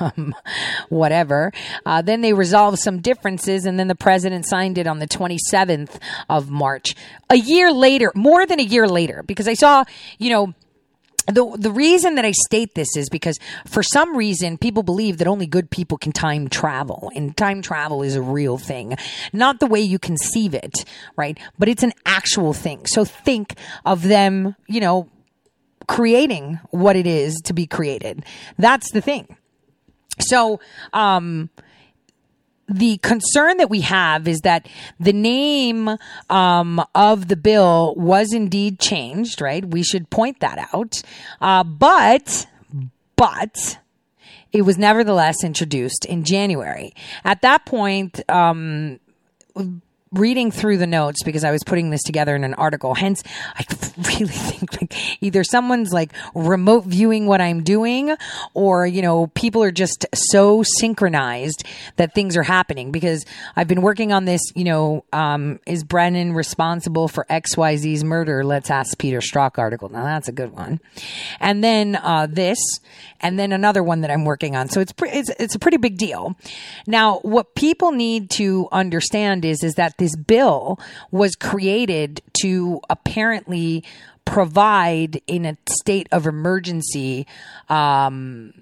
um, 0.00 0.34
whatever. 0.88 1.52
Uh, 1.84 2.02
then 2.02 2.20
they 2.20 2.32
resolved 2.32 2.78
some 2.78 3.00
differences, 3.00 3.66
and 3.66 3.78
then 3.78 3.88
the 3.88 3.94
president 3.94 4.46
signed 4.46 4.78
it 4.78 4.86
on 4.86 4.98
the 4.98 5.08
27th 5.08 5.98
of 6.28 6.50
March. 6.50 6.94
A 7.28 7.36
year 7.36 7.72
later, 7.72 8.12
more 8.14 8.46
than 8.46 8.60
a 8.60 8.64
year 8.64 8.88
later, 8.88 9.22
because 9.22 9.48
I 9.48 9.54
saw, 9.54 9.84
you 10.18 10.30
know, 10.30 10.54
the 11.26 11.56
the 11.58 11.70
reason 11.70 12.16
that 12.16 12.24
I 12.24 12.32
state 12.32 12.74
this 12.74 12.96
is 12.96 13.08
because 13.08 13.38
for 13.66 13.82
some 13.82 14.16
reason 14.16 14.58
people 14.58 14.82
believe 14.82 15.18
that 15.18 15.26
only 15.26 15.46
good 15.46 15.70
people 15.70 15.98
can 15.98 16.12
time 16.12 16.48
travel 16.48 17.10
and 17.14 17.36
time 17.36 17.62
travel 17.62 18.02
is 18.02 18.16
a 18.16 18.22
real 18.22 18.58
thing 18.58 18.96
not 19.32 19.60
the 19.60 19.66
way 19.66 19.80
you 19.80 19.98
conceive 19.98 20.54
it 20.54 20.84
right 21.16 21.38
but 21.58 21.68
it's 21.68 21.82
an 21.82 21.92
actual 22.06 22.52
thing 22.52 22.86
so 22.86 23.04
think 23.04 23.54
of 23.84 24.02
them 24.02 24.56
you 24.66 24.80
know 24.80 25.08
creating 25.90 26.60
what 26.70 26.94
it 26.94 27.06
is 27.06 27.34
to 27.44 27.52
be 27.52 27.66
created 27.66 28.24
that's 28.58 28.92
the 28.92 29.00
thing 29.00 29.36
so 30.20 30.60
um 30.92 31.50
the 32.70 32.98
concern 32.98 33.56
that 33.56 33.68
we 33.68 33.80
have 33.80 34.28
is 34.28 34.40
that 34.42 34.68
the 35.00 35.12
name 35.12 35.90
um, 36.30 36.80
of 36.94 37.26
the 37.26 37.36
bill 37.36 37.94
was 37.96 38.32
indeed 38.32 38.78
changed, 38.78 39.40
right? 39.40 39.64
We 39.64 39.82
should 39.82 40.08
point 40.08 40.38
that 40.38 40.68
out. 40.72 41.02
Uh, 41.40 41.64
but, 41.64 42.46
but, 43.16 43.78
it 44.52 44.62
was 44.62 44.78
nevertheless 44.78 45.44
introduced 45.44 46.04
in 46.04 46.24
January. 46.24 46.92
At 47.24 47.42
that 47.42 47.66
point, 47.66 48.20
um, 48.28 49.00
reading 50.12 50.50
through 50.50 50.76
the 50.76 50.88
notes 50.88 51.22
because 51.22 51.44
I 51.44 51.52
was 51.52 51.62
putting 51.64 51.90
this 51.90 52.02
together 52.02 52.34
in 52.34 52.42
an 52.42 52.54
article. 52.54 52.94
Hence, 52.94 53.22
I 53.54 53.64
really 53.96 54.26
think 54.26 54.80
like 54.80 55.22
either 55.22 55.44
someone's 55.44 55.92
like 55.92 56.12
remote 56.34 56.84
viewing 56.84 57.26
what 57.26 57.40
I'm 57.40 57.62
doing 57.62 58.16
or, 58.52 58.86
you 58.86 59.02
know, 59.02 59.28
people 59.28 59.62
are 59.62 59.70
just 59.70 60.06
so 60.12 60.64
synchronized 60.78 61.64
that 61.96 62.12
things 62.12 62.36
are 62.36 62.42
happening 62.42 62.90
because 62.90 63.24
I've 63.54 63.68
been 63.68 63.82
working 63.82 64.12
on 64.12 64.24
this, 64.24 64.40
you 64.56 64.64
know, 64.64 65.04
um, 65.12 65.60
is 65.64 65.84
Brennan 65.84 66.32
responsible 66.32 67.06
for 67.06 67.24
XYZ's 67.30 68.02
murder? 68.02 68.42
Let's 68.42 68.70
ask 68.70 68.98
Peter 68.98 69.20
Strzok 69.20 69.58
article. 69.58 69.90
Now 69.90 70.02
that's 70.02 70.26
a 70.28 70.32
good 70.32 70.52
one. 70.52 70.80
And 71.38 71.62
then, 71.62 71.94
uh, 71.94 72.26
this 72.28 72.58
and 73.20 73.38
then 73.38 73.52
another 73.52 73.82
one 73.82 74.00
that 74.00 74.10
I'm 74.10 74.24
working 74.24 74.56
on. 74.56 74.68
So 74.68 74.80
it's, 74.80 74.92
pre- 74.92 75.10
it's, 75.10 75.30
it's 75.38 75.54
a 75.54 75.58
pretty 75.58 75.76
big 75.76 75.98
deal. 75.98 76.36
Now, 76.86 77.18
what 77.18 77.54
people 77.54 77.92
need 77.92 78.30
to 78.30 78.68
understand 78.72 79.44
is, 79.44 79.62
is 79.62 79.74
that 79.74 79.98
this 80.00 80.16
bill 80.16 80.80
was 81.12 81.36
created 81.36 82.22
to 82.42 82.80
apparently 82.88 83.84
provide 84.24 85.20
in 85.26 85.44
a 85.44 85.56
state 85.68 86.08
of 86.10 86.26
emergency, 86.26 87.26
um, 87.68 88.52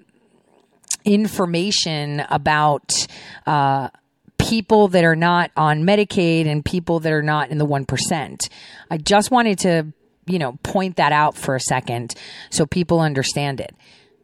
information 1.05 2.19
about, 2.29 3.07
uh, 3.47 3.89
people 4.37 4.89
that 4.89 5.03
are 5.03 5.15
not 5.15 5.51
on 5.55 5.83
Medicaid 5.83 6.45
and 6.45 6.63
people 6.63 6.99
that 7.01 7.11
are 7.13 7.23
not 7.23 7.49
in 7.49 7.57
the 7.57 7.65
1%. 7.65 8.49
I 8.91 8.97
just 8.97 9.31
wanted 9.31 9.59
to, 9.59 9.93
you 10.25 10.39
know, 10.39 10.57
point 10.63 10.97
that 10.97 11.11
out 11.11 11.35
for 11.35 11.55
a 11.55 11.59
second 11.59 12.15
so 12.49 12.65
people 12.65 12.99
understand 12.99 13.59
it. 13.59 13.75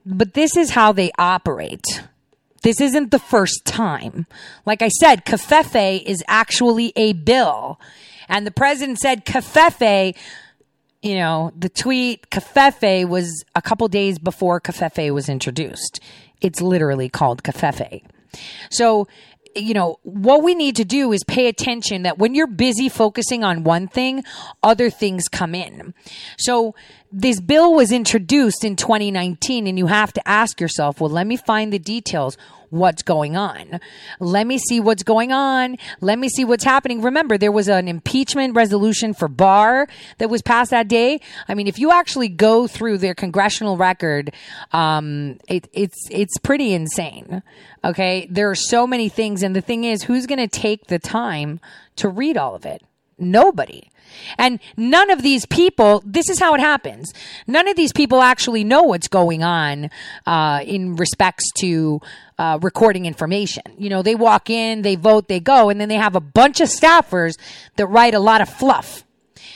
But 0.05 0.34
this 0.34 0.57
is 0.57 0.70
how 0.72 0.91
they 0.91 1.11
operate. 1.18 2.03
This 2.64 2.82
isn't 2.82 3.12
the 3.12 3.20
first 3.20 3.66
time. 3.66 4.26
Like 4.66 4.82
I 4.82 4.89
said, 4.89 5.26
Covfefe 5.26 6.03
is 6.03 6.24
actually 6.28 6.93
a 6.95 7.14
bill. 7.14 7.80
And 8.28 8.45
the 8.45 8.51
president 8.51 8.99
said 8.99 9.26
Covfefe, 9.26 10.16
you 11.01 11.16
know, 11.16 11.51
the 11.56 11.70
tweet 11.70 12.30
Covfefe 12.32 13.08
was 13.08 13.43
a 13.53 13.62
couple 13.62 13.88
days 13.88 14.18
before 14.18 14.60
Covfefe 14.60 15.14
was 15.14 15.30
introduced. 15.30 15.99
It's 16.41 16.62
literally 16.62 17.10
called 17.10 17.43
Covfefe. 17.43 18.03
So, 18.70 19.08
you 19.56 19.74
know, 19.74 19.99
what 20.03 20.43
we 20.43 20.53
need 20.53 20.76
to 20.76 20.86
do 20.86 21.12
is 21.12 21.24
pay 21.24 21.47
attention 21.47 22.03
that 22.03 22.18
when 22.18 22.36
you're 22.36 22.47
busy 22.47 22.89
focusing 22.89 23.43
on 23.43 23.64
one 23.64 23.88
thing, 23.88 24.24
other 24.62 24.89
things 24.89 25.28
come 25.28 25.56
in. 25.56 25.93
So 26.38 26.76
this 27.12 27.39
bill 27.39 27.74
was 27.74 27.91
introduced 27.91 28.66
in 28.66 28.76
2019 28.76 29.68
and 29.68 29.78
you 29.78 29.88
have 29.88 30.12
to 30.14 30.28
ask 30.28 30.60
yourself, 30.60 30.99
well, 30.99 31.10
let 31.10 31.26
me 31.26 31.38
find 31.38 31.72
the 31.72 31.80
details. 31.80 32.38
What's 32.76 33.03
going 33.03 33.38
on? 33.38 33.80
Let 34.19 34.45
me 34.45 34.57
see 34.57 34.82
what's 34.82 35.03
going 35.03 35.32
on. 35.32 35.78
Let 36.01 36.19
me 36.19 36.28
see 36.28 36.43
what's 36.43 36.65
happening. 36.65 37.01
Remember, 37.01 37.38
there 37.38 37.51
was 37.53 37.69
an 37.69 37.88
impeachment 37.88 38.53
resolution 38.53 39.13
for 39.13 39.30
Barr 39.30 39.88
that 40.17 40.30
was 40.30 40.41
passed 40.41 40.71
that 40.71 40.89
day. 40.89 41.21
I 41.47 41.53
mean, 41.53 41.67
if 41.67 41.80
you 41.80 41.93
actually 41.93 42.28
go 42.28 42.67
through 42.67 42.97
their 42.97 43.15
congressional 43.15 43.78
record, 43.78 44.34
um, 44.73 45.39
it, 45.47 45.69
it's 45.71 46.09
it's 46.11 46.38
pretty 46.39 46.73
insane. 46.73 47.43
Okay, 47.86 48.28
there 48.30 48.49
are 48.49 48.55
so 48.55 48.86
many 48.86 49.07
things, 49.07 49.41
and 49.41 49.55
the 49.55 49.61
thing 49.61 49.86
is, 49.86 50.03
who's 50.03 50.26
going 50.26 50.39
to 50.39 50.49
take 50.49 50.88
the 50.88 50.99
time 50.99 51.61
to 51.95 52.09
read 52.09 52.36
all 52.36 52.55
of 52.55 52.65
it? 52.65 52.82
Nobody. 53.17 53.89
And 54.38 54.59
none 54.78 55.09
of 55.11 55.21
these 55.21 55.45
people, 55.45 56.01
this 56.05 56.30
is 56.30 56.39
how 56.39 56.53
it 56.53 56.59
happens. 56.59 57.13
None 57.47 57.67
of 57.67 57.76
these 57.76 57.91
people 57.91 58.21
actually 58.21 58.63
know 58.63 58.84
what's 58.84 59.07
going 59.07 59.43
on 59.43 59.89
uh, 60.26 60.61
in 60.65 60.95
respects 60.95 61.43
to 61.59 62.01
uh, 62.38 62.59
recording 62.61 63.05
information. 63.05 63.63
You 63.77 63.89
know, 63.89 64.01
they 64.01 64.15
walk 64.15 64.49
in, 64.49 64.81
they 64.81 64.95
vote, 64.95 65.27
they 65.27 65.39
go, 65.39 65.69
and 65.69 65.79
then 65.79 65.89
they 65.89 65.95
have 65.95 66.15
a 66.15 66.21
bunch 66.21 66.61
of 66.61 66.69
staffers 66.69 67.38
that 67.77 67.88
write 67.88 68.13
a 68.13 68.19
lot 68.19 68.41
of 68.41 68.49
fluff. 68.49 69.03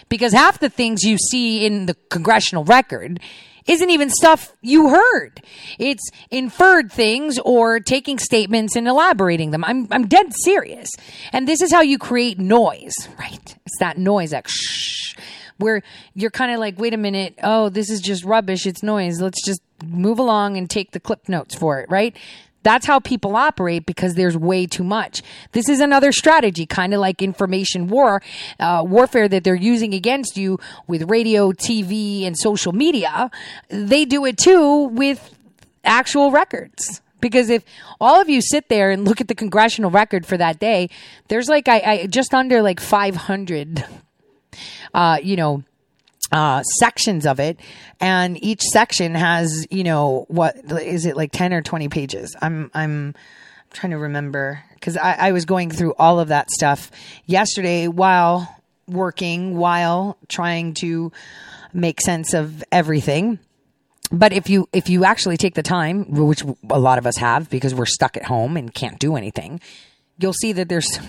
Because 0.07 0.33
half 0.33 0.59
the 0.59 0.69
things 0.69 1.03
you 1.03 1.17
see 1.17 1.65
in 1.65 1.85
the 1.85 1.95
congressional 2.09 2.63
record 2.63 3.19
isn't 3.67 3.89
even 3.91 4.09
stuff 4.09 4.53
you 4.61 4.89
heard. 4.89 5.41
It's 5.77 6.09
inferred 6.31 6.91
things 6.91 7.37
or 7.39 7.79
taking 7.79 8.17
statements 8.17 8.75
and 8.75 8.87
elaborating 8.87 9.51
them. 9.51 9.63
I'm, 9.63 9.87
I'm 9.91 10.07
dead 10.07 10.33
serious. 10.33 10.89
And 11.31 11.47
this 11.47 11.61
is 11.61 11.71
how 11.71 11.81
you 11.81 11.99
create 11.99 12.39
noise, 12.39 12.95
right? 13.19 13.55
It's 13.65 13.79
that 13.79 13.97
noise, 13.97 14.33
like 14.33 14.47
shh, 14.47 15.15
where 15.57 15.83
you're 16.15 16.31
kind 16.31 16.51
of 16.51 16.59
like, 16.59 16.79
wait 16.79 16.93
a 16.93 16.97
minute. 16.97 17.35
Oh, 17.43 17.69
this 17.69 17.91
is 17.91 18.01
just 18.01 18.23
rubbish. 18.23 18.65
It's 18.65 18.81
noise. 18.81 19.21
Let's 19.21 19.45
just 19.45 19.61
move 19.85 20.17
along 20.17 20.57
and 20.57 20.67
take 20.69 20.91
the 20.91 20.99
clip 20.99 21.29
notes 21.29 21.53
for 21.53 21.79
it, 21.79 21.89
right? 21.89 22.15
That's 22.69 22.85
how 22.85 22.99
people 22.99 23.35
operate 23.35 23.87
because 23.87 24.13
there's 24.13 24.37
way 24.37 24.67
too 24.67 24.83
much. 24.83 25.23
This 25.53 25.67
is 25.69 25.79
another 25.79 26.11
strategy, 26.11 26.67
kind 26.67 26.93
of 26.93 26.99
like 26.99 27.19
information 27.19 27.87
war, 27.87 28.21
uh, 28.59 28.83
warfare 28.85 29.27
that 29.27 29.43
they're 29.43 29.55
using 29.55 29.95
against 29.95 30.37
you 30.37 30.59
with 30.85 31.09
radio, 31.09 31.51
TV, 31.51 32.27
and 32.27 32.37
social 32.37 32.71
media. 32.71 33.31
They 33.69 34.05
do 34.05 34.23
it 34.23 34.37
too 34.37 34.83
with 34.83 35.33
actual 35.83 36.29
records. 36.29 37.01
Because 37.19 37.49
if 37.49 37.65
all 37.99 38.21
of 38.21 38.29
you 38.29 38.39
sit 38.39 38.69
there 38.69 38.91
and 38.91 39.03
look 39.03 39.19
at 39.19 39.29
the 39.29 39.33
congressional 39.33 39.89
record 39.89 40.27
for 40.27 40.37
that 40.37 40.59
day, 40.59 40.91
there's 41.27 41.49
like 41.49 41.67
I, 41.67 41.79
I 41.79 42.05
just 42.05 42.35
under 42.35 42.61
like 42.61 42.79
500, 42.79 43.83
uh, 44.93 45.17
you 45.23 45.35
know, 45.35 45.63
uh, 46.31 46.61
sections 46.79 47.25
of 47.25 47.39
it, 47.39 47.59
and 47.99 48.41
each 48.43 48.61
section 48.61 49.15
has, 49.15 49.65
you 49.71 49.83
know, 49.83 50.25
what 50.27 50.55
is 50.81 51.05
it 51.05 51.15
like 51.17 51.31
ten 51.31 51.53
or 51.53 51.61
twenty 51.61 51.89
pages? 51.89 52.35
I'm 52.41 52.69
I'm 52.73 53.15
trying 53.71 53.91
to 53.91 53.97
remember 53.97 54.63
because 54.75 54.97
I, 54.97 55.13
I 55.13 55.31
was 55.31 55.45
going 55.45 55.69
through 55.71 55.93
all 55.99 56.19
of 56.19 56.29
that 56.29 56.49
stuff 56.51 56.91
yesterday 57.25 57.87
while 57.87 58.55
working, 58.87 59.57
while 59.57 60.17
trying 60.27 60.73
to 60.75 61.11
make 61.73 62.01
sense 62.01 62.33
of 62.33 62.63
everything. 62.71 63.37
but 64.11 64.33
if 64.33 64.49
you 64.49 64.67
if 64.73 64.89
you 64.89 65.05
actually 65.05 65.37
take 65.37 65.53
the 65.53 65.63
time, 65.63 66.05
which 66.09 66.43
a 66.69 66.79
lot 66.79 66.97
of 66.97 67.05
us 67.05 67.17
have 67.17 67.49
because 67.49 67.75
we're 67.75 67.85
stuck 67.85 68.17
at 68.17 68.25
home 68.25 68.57
and 68.57 68.73
can't 68.73 68.99
do 68.99 69.15
anything, 69.15 69.59
you'll 70.17 70.33
see 70.33 70.51
that 70.53 70.69
there's 70.69 70.99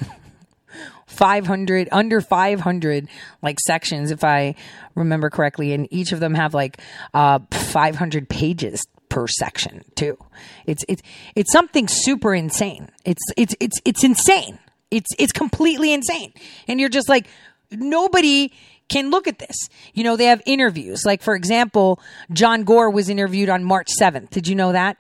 500 1.20 1.90
under 1.92 2.22
500 2.22 3.08
like 3.42 3.60
sections 3.60 4.10
if 4.10 4.24
I 4.24 4.54
remember 4.94 5.28
correctly 5.28 5.74
and 5.74 5.86
each 5.90 6.12
of 6.12 6.20
them 6.20 6.32
have 6.32 6.54
like 6.54 6.80
uh 7.12 7.40
500 7.50 8.26
pages 8.26 8.86
per 9.10 9.26
section 9.26 9.84
too. 9.96 10.16
It's 10.64 10.82
it's 10.88 11.02
it's 11.34 11.52
something 11.52 11.88
super 11.88 12.34
insane. 12.34 12.88
It's 13.04 13.22
it's 13.36 13.54
it's 13.60 13.78
it's 13.84 14.02
insane. 14.02 14.58
It's 14.90 15.08
it's 15.18 15.32
completely 15.32 15.92
insane. 15.92 16.32
And 16.66 16.80
you're 16.80 16.88
just 16.88 17.10
like 17.10 17.26
nobody 17.70 18.54
can 18.88 19.10
look 19.10 19.28
at 19.28 19.38
this. 19.38 19.68
You 19.92 20.02
know, 20.04 20.16
they 20.16 20.24
have 20.24 20.42
interviews. 20.46 21.04
Like, 21.04 21.22
for 21.22 21.34
example, 21.34 22.00
John 22.32 22.64
Gore 22.64 22.90
was 22.90 23.08
interviewed 23.08 23.48
on 23.48 23.62
March 23.62 23.88
7th. 24.00 24.30
Did 24.30 24.48
you 24.48 24.56
know 24.56 24.72
that? 24.72 24.96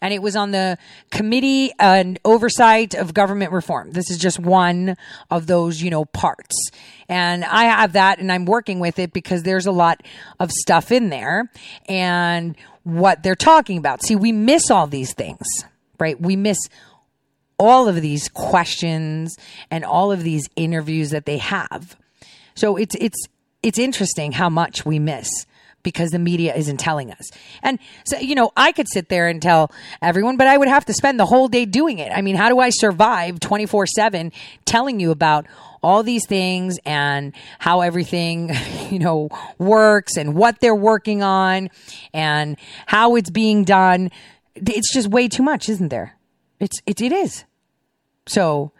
And 0.00 0.12
it 0.14 0.22
was 0.22 0.36
on 0.36 0.50
the 0.50 0.78
Committee 1.10 1.72
and 1.78 2.18
Oversight 2.24 2.94
of 2.94 3.14
Government 3.14 3.52
Reform. 3.52 3.92
This 3.92 4.10
is 4.10 4.18
just 4.18 4.38
one 4.38 4.96
of 5.30 5.46
those, 5.46 5.82
you 5.82 5.90
know, 5.90 6.04
parts. 6.04 6.70
And 7.08 7.44
I 7.44 7.64
have 7.64 7.92
that 7.94 8.18
and 8.18 8.30
I'm 8.30 8.44
working 8.44 8.80
with 8.80 8.98
it 8.98 9.12
because 9.12 9.42
there's 9.42 9.66
a 9.66 9.72
lot 9.72 10.02
of 10.38 10.50
stuff 10.50 10.92
in 10.92 11.08
there 11.08 11.50
and 11.88 12.56
what 12.84 13.22
they're 13.22 13.34
talking 13.34 13.78
about. 13.78 14.02
See, 14.02 14.16
we 14.16 14.32
miss 14.32 14.70
all 14.70 14.86
these 14.86 15.12
things, 15.14 15.46
right? 15.98 16.20
We 16.20 16.36
miss 16.36 16.58
all 17.58 17.88
of 17.88 18.00
these 18.00 18.28
questions 18.28 19.36
and 19.70 19.84
all 19.84 20.12
of 20.12 20.22
these 20.22 20.48
interviews 20.56 21.10
that 21.10 21.26
they 21.26 21.38
have. 21.38 21.96
So 22.54 22.76
it's 22.76 22.94
it's 23.00 23.26
it's 23.62 23.78
interesting 23.78 24.32
how 24.32 24.48
much 24.48 24.86
we 24.86 24.98
miss 24.98 25.28
because 25.82 26.10
the 26.10 26.18
media 26.18 26.54
isn't 26.54 26.78
telling 26.78 27.10
us. 27.10 27.30
And 27.62 27.78
so 28.04 28.18
you 28.18 28.34
know, 28.34 28.52
I 28.56 28.72
could 28.72 28.88
sit 28.88 29.08
there 29.08 29.28
and 29.28 29.40
tell 29.40 29.72
everyone, 30.02 30.36
but 30.36 30.46
I 30.46 30.56
would 30.56 30.68
have 30.68 30.84
to 30.86 30.92
spend 30.92 31.18
the 31.18 31.26
whole 31.26 31.48
day 31.48 31.64
doing 31.64 31.98
it. 31.98 32.12
I 32.12 32.22
mean, 32.22 32.36
how 32.36 32.48
do 32.48 32.58
I 32.58 32.70
survive 32.70 33.40
24/7 33.40 34.32
telling 34.64 35.00
you 35.00 35.10
about 35.10 35.46
all 35.82 36.02
these 36.02 36.26
things 36.26 36.76
and 36.84 37.32
how 37.58 37.80
everything, 37.80 38.50
you 38.90 38.98
know, 38.98 39.28
works 39.58 40.16
and 40.16 40.34
what 40.34 40.60
they're 40.60 40.74
working 40.74 41.22
on 41.22 41.70
and 42.12 42.56
how 42.86 43.16
it's 43.16 43.30
being 43.30 43.64
done? 43.64 44.10
It's 44.54 44.92
just 44.92 45.08
way 45.08 45.28
too 45.28 45.42
much, 45.42 45.68
isn't 45.68 45.88
there? 45.88 46.16
It's 46.60 46.80
it, 46.86 47.00
it 47.00 47.12
is. 47.12 47.44
So 48.26 48.72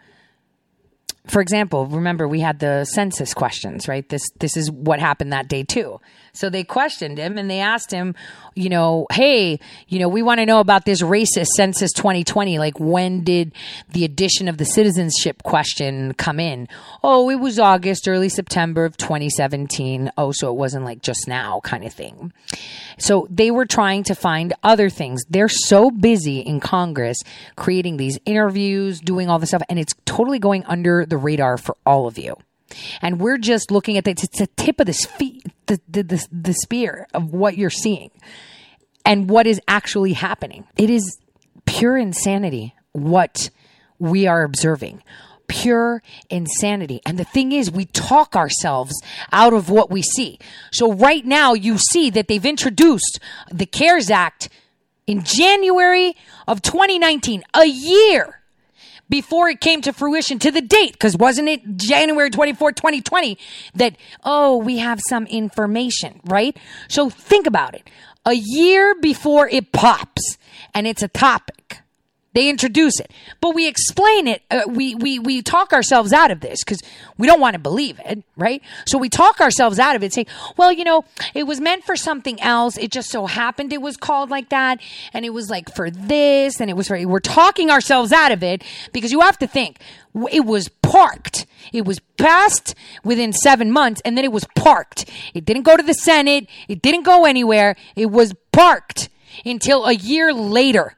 for 1.29 1.41
example, 1.41 1.85
remember 1.85 2.27
we 2.27 2.39
had 2.39 2.59
the 2.59 2.85
census 2.85 3.33
questions, 3.33 3.87
right? 3.87 4.07
This 4.09 4.23
this 4.39 4.57
is 4.57 4.71
what 4.71 4.99
happened 4.99 5.31
that 5.31 5.47
day 5.47 5.63
too. 5.63 6.01
So 6.39 6.49
they 6.49 6.63
questioned 6.63 7.17
him 7.17 7.37
and 7.37 7.51
they 7.51 7.59
asked 7.59 7.91
him, 7.91 8.15
you 8.55 8.69
know, 8.69 9.07
hey, 9.11 9.59
you 9.89 9.99
know, 9.99 10.07
we 10.07 10.21
want 10.21 10.39
to 10.39 10.45
know 10.45 10.61
about 10.61 10.85
this 10.85 11.01
racist 11.01 11.47
census 11.57 11.91
2020. 11.91 12.57
Like, 12.59 12.79
when 12.79 13.25
did 13.25 13.51
the 13.89 14.05
addition 14.05 14.47
of 14.47 14.57
the 14.57 14.63
citizenship 14.63 15.43
question 15.43 16.13
come 16.13 16.39
in? 16.39 16.69
Oh, 17.03 17.29
it 17.29 17.41
was 17.41 17.59
August, 17.59 18.07
early 18.07 18.29
September 18.29 18.85
of 18.85 18.95
2017. 18.95 20.11
Oh, 20.17 20.31
so 20.31 20.49
it 20.49 20.55
wasn't 20.55 20.85
like 20.85 21.01
just 21.01 21.27
now 21.27 21.59
kind 21.59 21.83
of 21.83 21.91
thing. 21.91 22.31
So 22.97 23.27
they 23.29 23.51
were 23.51 23.65
trying 23.65 24.03
to 24.03 24.15
find 24.15 24.53
other 24.63 24.89
things. 24.89 25.21
They're 25.29 25.49
so 25.49 25.91
busy 25.91 26.39
in 26.39 26.61
Congress 26.61 27.17
creating 27.57 27.97
these 27.97 28.17
interviews, 28.25 29.01
doing 29.01 29.29
all 29.29 29.39
this 29.39 29.49
stuff, 29.49 29.63
and 29.67 29.77
it's 29.77 29.93
totally 30.05 30.39
going 30.39 30.63
under 30.65 31.05
the 31.05 31.17
radar 31.17 31.57
for 31.57 31.75
all 31.85 32.07
of 32.07 32.17
you. 32.17 32.37
And 33.01 33.19
we're 33.19 33.37
just 33.37 33.71
looking 33.71 33.97
at 33.97 34.05
the, 34.05 34.11
it's 34.11 34.39
the 34.39 34.47
tip 34.47 34.79
of 34.79 34.85
the, 34.85 34.93
spe- 34.93 35.45
the, 35.67 35.79
the, 35.87 36.03
the, 36.03 36.27
the 36.31 36.53
spear 36.53 37.07
of 37.13 37.33
what 37.33 37.57
you're 37.57 37.69
seeing 37.69 38.11
and 39.05 39.29
what 39.29 39.47
is 39.47 39.59
actually 39.67 40.13
happening. 40.13 40.65
It 40.77 40.89
is 40.89 41.19
pure 41.65 41.97
insanity 41.97 42.75
what 42.91 43.49
we 43.97 44.27
are 44.27 44.43
observing. 44.43 45.03
Pure 45.47 46.03
insanity. 46.29 47.01
And 47.05 47.17
the 47.17 47.23
thing 47.23 47.51
is, 47.51 47.71
we 47.71 47.85
talk 47.85 48.35
ourselves 48.35 48.93
out 49.31 49.53
of 49.53 49.69
what 49.69 49.89
we 49.89 50.01
see. 50.01 50.37
So 50.71 50.93
right 50.93 51.25
now, 51.25 51.53
you 51.53 51.77
see 51.77 52.09
that 52.11 52.27
they've 52.27 52.45
introduced 52.45 53.19
the 53.51 53.65
CARES 53.65 54.11
Act 54.11 54.49
in 55.07 55.23
January 55.23 56.15
of 56.47 56.61
2019, 56.61 57.43
a 57.55 57.65
year 57.65 58.38
before 59.09 59.49
it 59.49 59.59
came 59.59 59.81
to 59.81 59.93
fruition 59.93 60.39
to 60.39 60.51
the 60.51 60.61
date. 60.61 60.93
Because 60.93 61.17
wasn't 61.17 61.49
it 61.49 61.77
january 61.77 62.29
24 62.29 62.71
2020 62.73 63.37
that 63.75 63.95
oh 64.23 64.57
we 64.57 64.77
have 64.77 64.99
some 65.07 65.25
information 65.27 66.21
right? 66.25 66.57
So 66.87 67.09
think 67.09 67.47
about 67.47 67.75
it. 67.75 67.89
A 68.25 68.33
year 68.33 68.95
before 68.95 69.47
it 69.49 69.71
pops 69.71 70.37
and 70.73 70.85
it's 70.85 71.01
a 71.01 71.07
topic 71.07 71.81
they 72.33 72.49
introduce 72.49 72.99
it. 72.99 73.11
But 73.41 73.55
we 73.55 73.67
explain 73.67 74.27
it 74.27 74.43
uh, 74.51 74.61
we, 74.67 74.95
we 74.95 75.19
we 75.19 75.41
talk 75.41 75.73
ourselves 75.73 76.13
out 76.13 76.31
of 76.31 76.41
this 76.41 76.63
because 76.63 76.81
we 77.17 77.27
don't 77.27 77.39
want 77.39 77.53
to 77.53 77.59
believe 77.59 77.99
it 78.05 78.23
right? 78.35 78.61
So 78.85 78.97
we 78.97 79.09
talk 79.09 79.41
ourselves 79.41 79.79
out 79.79 79.95
of 79.95 80.03
it 80.03 80.13
saying 80.13 80.27
well 80.57 80.71
you 80.71 80.83
know 80.83 81.05
it 81.33 81.43
was 81.43 81.59
meant 81.59 81.83
for 81.83 81.95
something 81.95 82.39
else. 82.41 82.77
It 82.77 82.91
just 82.91 83.09
so 83.09 83.25
happened 83.25 83.73
it 83.73 83.81
was 83.81 83.97
called 83.97 84.29
like 84.29 84.49
that 84.49 84.79
and 85.13 85.25
it 85.25 85.31
was 85.31 85.49
like 85.49 85.73
for 85.73 85.89
this 85.89 86.59
and 86.61 86.69
it 86.69 86.75
was 86.75 86.87
for 86.87 86.99
we're 87.07 87.19
talking 87.19 87.69
ourselves 87.69 88.11
out 88.11 88.31
of 88.31 88.43
it 88.43 88.63
because 88.93 89.11
you 89.11 89.21
have 89.21 89.37
to 89.39 89.47
think 89.47 89.79
it 90.31 90.45
was 90.45 90.69
parked. 90.81 91.45
It 91.71 91.85
was 91.85 91.99
passed 92.17 92.75
within 93.03 93.33
seven 93.33 93.71
months 93.71 94.01
and 94.05 94.17
then 94.17 94.25
it 94.25 94.31
was 94.31 94.45
parked. 94.55 95.09
It 95.33 95.45
didn't 95.45 95.63
go 95.63 95.77
to 95.77 95.83
the 95.83 95.93
senate. 95.93 96.47
It 96.67 96.81
didn't 96.81 97.03
go 97.03 97.25
anywhere. 97.25 97.75
It 97.95 98.11
was 98.11 98.33
parked 98.51 99.09
until 99.45 99.85
a 99.85 99.93
year 99.93 100.33
later 100.33 100.95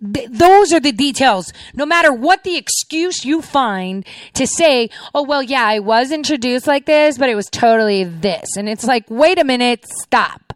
Th- 0.00 0.28
those 0.30 0.72
are 0.72 0.80
the 0.80 0.92
details. 0.92 1.52
No 1.74 1.86
matter 1.86 2.12
what 2.12 2.44
the 2.44 2.56
excuse 2.56 3.24
you 3.24 3.40
find 3.40 4.06
to 4.34 4.46
say, 4.46 4.90
oh, 5.14 5.22
well, 5.22 5.42
yeah, 5.42 5.64
I 5.64 5.78
was 5.78 6.12
introduced 6.12 6.66
like 6.66 6.86
this, 6.86 7.16
but 7.16 7.28
it 7.28 7.34
was 7.34 7.46
totally 7.46 8.04
this. 8.04 8.56
And 8.56 8.68
it's 8.68 8.84
like, 8.84 9.04
wait 9.08 9.38
a 9.38 9.44
minute, 9.44 9.86
stop. 9.86 10.52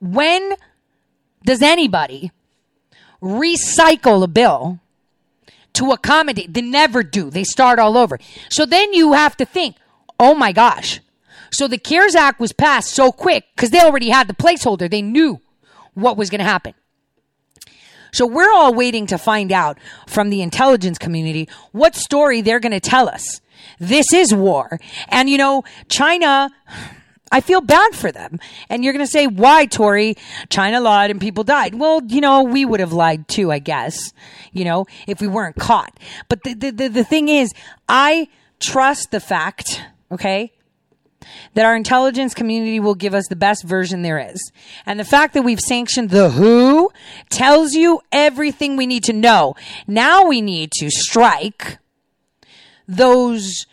When 0.00 0.54
does 1.44 1.62
anybody 1.62 2.30
recycle 3.20 4.22
a 4.22 4.28
bill 4.28 4.78
to 5.74 5.90
accommodate? 5.90 6.54
They 6.54 6.62
never 6.62 7.02
do. 7.02 7.30
They 7.30 7.44
start 7.44 7.78
all 7.78 7.96
over. 7.96 8.18
So 8.50 8.66
then 8.66 8.92
you 8.92 9.14
have 9.14 9.36
to 9.38 9.44
think, 9.44 9.76
oh 10.20 10.34
my 10.34 10.52
gosh. 10.52 11.00
So 11.50 11.68
the 11.68 11.78
CARES 11.78 12.14
Act 12.14 12.40
was 12.40 12.52
passed 12.52 12.90
so 12.90 13.12
quick 13.12 13.44
because 13.54 13.70
they 13.70 13.80
already 13.80 14.08
had 14.08 14.28
the 14.28 14.34
placeholder. 14.34 14.90
They 14.90 15.02
knew 15.02 15.40
what 15.94 16.16
was 16.16 16.30
going 16.30 16.38
to 16.38 16.44
happen. 16.44 16.74
So 18.12 18.26
we're 18.26 18.52
all 18.52 18.74
waiting 18.74 19.06
to 19.06 19.18
find 19.18 19.50
out 19.50 19.78
from 20.06 20.30
the 20.30 20.42
intelligence 20.42 20.98
community 20.98 21.48
what 21.72 21.94
story 21.94 22.42
they're 22.42 22.60
going 22.60 22.72
to 22.72 22.80
tell 22.80 23.08
us. 23.08 23.40
This 23.78 24.12
is 24.12 24.34
war. 24.34 24.78
And 25.08 25.30
you 25.30 25.38
know, 25.38 25.64
China, 25.88 26.50
I 27.32 27.40
feel 27.40 27.62
bad 27.62 27.94
for 27.94 28.12
them. 28.12 28.38
And 28.68 28.84
you're 28.84 28.92
going 28.92 29.04
to 29.04 29.10
say, 29.10 29.26
why, 29.26 29.64
Tori? 29.64 30.16
China 30.50 30.80
lied 30.80 31.10
and 31.10 31.20
people 31.20 31.44
died. 31.44 31.74
Well, 31.74 32.02
you 32.06 32.20
know, 32.20 32.42
we 32.42 32.66
would 32.66 32.80
have 32.80 32.92
lied 32.92 33.26
too, 33.26 33.50
I 33.50 33.58
guess, 33.58 34.12
you 34.52 34.66
know, 34.66 34.86
if 35.06 35.20
we 35.22 35.26
weren't 35.28 35.56
caught. 35.56 35.98
But 36.28 36.44
the, 36.44 36.52
the, 36.52 36.70
the, 36.70 36.88
the 36.88 37.04
thing 37.04 37.30
is, 37.30 37.52
I 37.88 38.28
trust 38.60 39.10
the 39.10 39.20
fact, 39.20 39.82
okay, 40.10 40.52
that 41.54 41.64
our 41.64 41.76
intelligence 41.76 42.34
community 42.34 42.80
will 42.80 42.94
give 42.94 43.14
us 43.14 43.28
the 43.28 43.36
best 43.36 43.64
version 43.64 44.02
there 44.02 44.18
is. 44.18 44.52
And 44.86 44.98
the 44.98 45.04
fact 45.04 45.34
that 45.34 45.42
we've 45.42 45.60
sanctioned 45.60 46.10
the 46.10 46.30
WHO 46.30 46.90
tells 47.30 47.74
you 47.74 48.00
everything 48.10 48.76
we 48.76 48.86
need 48.86 49.04
to 49.04 49.12
know. 49.12 49.54
Now 49.86 50.26
we 50.26 50.40
need 50.40 50.72
to 50.78 50.90
strike 50.90 51.78
those 52.86 53.66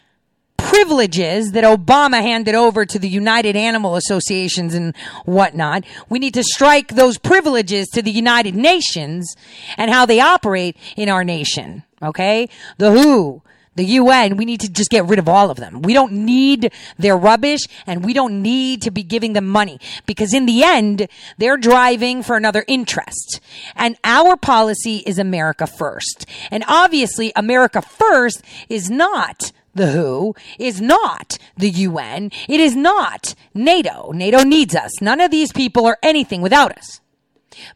privileges 0.69 1.53
that 1.53 1.63
Obama 1.63 2.21
handed 2.21 2.53
over 2.53 2.85
to 2.85 2.99
the 2.99 3.09
United 3.09 3.55
Animal 3.55 3.95
Associations 3.95 4.73
and 4.73 4.95
whatnot. 5.25 5.83
We 6.09 6.19
need 6.19 6.33
to 6.35 6.43
strike 6.43 6.89
those 6.89 7.17
privileges 7.17 7.87
to 7.93 8.01
the 8.01 8.11
United 8.11 8.55
Nations 8.55 9.35
and 9.77 9.89
how 9.89 10.05
they 10.05 10.19
operate 10.19 10.77
in 10.95 11.09
our 11.09 11.23
nation. 11.23 11.83
Okay? 12.01 12.49
The 12.77 12.91
WHO, 12.91 13.41
the 13.79 13.85
UN, 13.85 14.35
we 14.35 14.43
need 14.43 14.59
to 14.59 14.69
just 14.69 14.89
get 14.89 15.05
rid 15.05 15.19
of 15.19 15.29
all 15.29 15.49
of 15.49 15.55
them. 15.55 15.81
We 15.81 15.93
don't 15.93 16.11
need 16.11 16.73
their 16.97 17.15
rubbish 17.15 17.61
and 17.87 18.03
we 18.03 18.13
don't 18.13 18.41
need 18.41 18.81
to 18.81 18.91
be 18.91 19.03
giving 19.03 19.31
them 19.31 19.47
money 19.47 19.79
because 20.05 20.33
in 20.33 20.45
the 20.45 20.65
end, 20.65 21.07
they're 21.37 21.55
driving 21.55 22.21
for 22.21 22.35
another 22.35 22.65
interest. 22.67 23.39
And 23.77 23.95
our 24.03 24.35
policy 24.35 24.97
is 25.05 25.17
America 25.17 25.65
first. 25.65 26.25
And 26.51 26.65
obviously, 26.67 27.31
America 27.37 27.81
first 27.81 28.41
is 28.67 28.89
not 28.89 29.53
the 29.73 29.91
WHO, 29.91 30.35
is 30.59 30.81
not 30.81 31.37
the 31.55 31.69
UN, 31.69 32.31
it 32.49 32.59
is 32.59 32.75
not 32.75 33.33
NATO. 33.53 34.11
NATO 34.11 34.43
needs 34.43 34.75
us. 34.75 35.01
None 35.01 35.21
of 35.21 35.31
these 35.31 35.53
people 35.53 35.85
are 35.85 35.97
anything 36.03 36.41
without 36.41 36.77
us. 36.77 36.99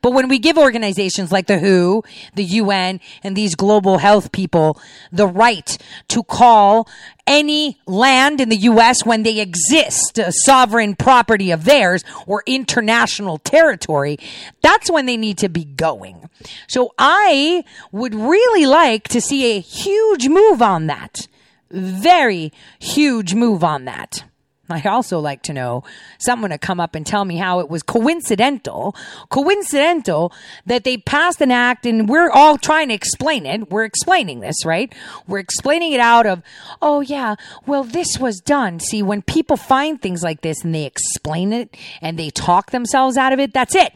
But 0.02 0.12
when 0.12 0.28
we 0.28 0.40
give 0.40 0.58
organizations 0.58 1.32
like 1.32 1.48
the 1.48 1.60
WHO, 1.60 2.04
the 2.36 2.44
UN, 2.44 3.00
and 3.24 3.36
these 3.36 3.56
global 3.56 3.98
health 3.98 4.32
people 4.32 4.80
the 5.12 5.28
right 5.28 5.78
to 6.10 6.24
call 6.24 6.88
any 7.26 7.80
land 7.86 8.42
in 8.42 8.50
the 8.50 8.58
U.S. 8.58 9.06
when 9.06 9.24
they 9.24 9.40
exist 9.40 10.18
a 10.18 10.32
sovereign 10.32 10.96
property 10.96 11.52
of 11.52 11.64
theirs 11.64 12.04
or 12.28 12.44
international 12.46 13.38
territory, 13.38 14.18
that's 14.62 14.92
when 14.92 15.06
they 15.06 15.18
need 15.18 15.38
to 15.40 15.50
be 15.50 15.64
going. 15.64 16.30
So 16.68 16.94
I 16.98 17.64
would 17.92 18.16
really 18.16 18.66
like 18.66 19.08
to 19.10 19.22
see 19.22 19.56
a 19.56 19.60
huge 19.60 20.28
move 20.28 20.62
on 20.62 20.88
that. 20.88 21.28
Very 21.72 22.52
huge 22.80 23.34
move 23.34 23.64
on 23.64 23.86
that. 23.86 24.26
I'd 24.70 24.88
also 24.88 25.20
like 25.20 25.42
to 25.44 25.54
know 25.54 25.84
someone 26.20 26.52
to 26.52 26.58
come 26.58 26.80
up 26.80 26.96
and 26.96 27.06
tell 27.06 27.26
me 27.26 27.36
how 27.36 27.60
it 27.60 27.70
was 27.70 27.84
coincidental, 27.84 28.96
coincidental 29.30 30.32
that 30.66 30.86
they 30.86 30.96
passed 30.98 31.42
an 31.42 31.52
act 31.52 31.86
and 31.86 32.08
we're 32.08 32.30
all 32.30 32.58
trying 32.58 32.88
to 32.88 32.94
explain 32.94 33.46
it. 33.46 33.70
We're 33.70 33.84
explaining 33.84 34.40
this, 34.40 34.64
right? 34.66 34.94
We're 35.28 35.40
explaining 35.40 35.92
it 35.92 36.00
out 36.00 36.26
of, 36.26 36.42
oh 36.82 37.02
yeah, 37.02 37.36
well, 37.66 37.84
this 37.84 38.18
was 38.18 38.40
done. 38.40 38.80
See, 38.80 39.04
when 39.04 39.22
people 39.22 39.58
find 39.58 40.02
things 40.02 40.24
like 40.24 40.42
this 40.42 40.64
and 40.64 40.74
they 40.74 40.86
explain 40.86 41.52
it 41.52 41.76
and 42.02 42.18
they 42.18 42.30
talk 42.30 42.72
themselves 42.72 43.18
out 43.18 43.34
of 43.34 43.40
it, 43.40 43.54
that's 43.54 43.76
it. 43.76 43.94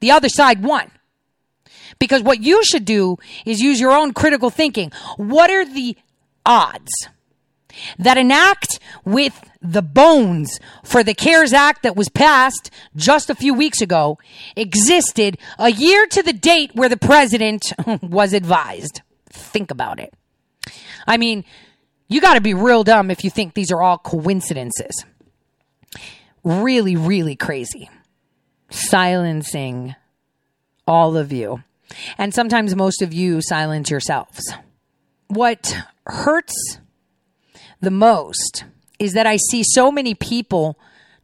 The 0.00 0.10
other 0.10 0.30
side 0.30 0.62
won. 0.62 0.90
Because 1.98 2.22
what 2.22 2.40
you 2.40 2.64
should 2.64 2.86
do 2.86 3.18
is 3.44 3.60
use 3.60 3.78
your 3.78 3.92
own 3.92 4.14
critical 4.14 4.48
thinking. 4.48 4.90
What 5.16 5.50
are 5.50 5.66
the 5.66 5.98
odds? 6.46 6.90
That 7.98 8.18
an 8.18 8.30
act 8.30 8.78
with 9.04 9.40
the 9.60 9.82
bones 9.82 10.58
for 10.84 11.02
the 11.02 11.14
CARES 11.14 11.52
Act 11.52 11.82
that 11.82 11.96
was 11.96 12.08
passed 12.08 12.70
just 12.96 13.30
a 13.30 13.34
few 13.34 13.54
weeks 13.54 13.80
ago 13.80 14.18
existed 14.56 15.38
a 15.58 15.70
year 15.70 16.06
to 16.06 16.22
the 16.22 16.32
date 16.32 16.70
where 16.74 16.88
the 16.88 16.96
president 16.96 17.72
was 18.02 18.32
advised. 18.32 19.02
Think 19.28 19.70
about 19.70 20.00
it. 20.00 20.14
I 21.06 21.16
mean, 21.16 21.44
you 22.08 22.20
got 22.20 22.34
to 22.34 22.40
be 22.40 22.54
real 22.54 22.84
dumb 22.84 23.10
if 23.10 23.24
you 23.24 23.30
think 23.30 23.54
these 23.54 23.70
are 23.70 23.82
all 23.82 23.98
coincidences. 23.98 25.04
Really, 26.44 26.96
really 26.96 27.36
crazy. 27.36 27.90
Silencing 28.70 29.94
all 30.86 31.16
of 31.16 31.32
you. 31.32 31.62
And 32.16 32.32
sometimes 32.32 32.74
most 32.74 33.02
of 33.02 33.12
you 33.12 33.40
silence 33.42 33.90
yourselves. 33.90 34.54
What 35.28 35.76
hurts 36.06 36.78
the 37.80 37.90
most 37.90 38.64
is 38.98 39.12
that 39.12 39.26
I 39.26 39.36
see 39.36 39.62
so 39.62 39.90
many 39.90 40.14
people 40.14 40.78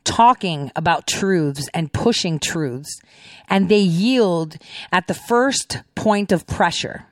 talking 0.05 0.71
about 0.77 1.07
truths 1.07 1.69
and 1.75 1.93
pushing 1.93 2.39
truths, 2.39 3.01
and 3.49 3.69
they 3.69 3.81
yield 3.81 4.57
at 4.93 5.07
the 5.07 5.15
first 5.15 5.79
point 5.95 6.31
of 6.31 6.47
pressure. 6.47 7.07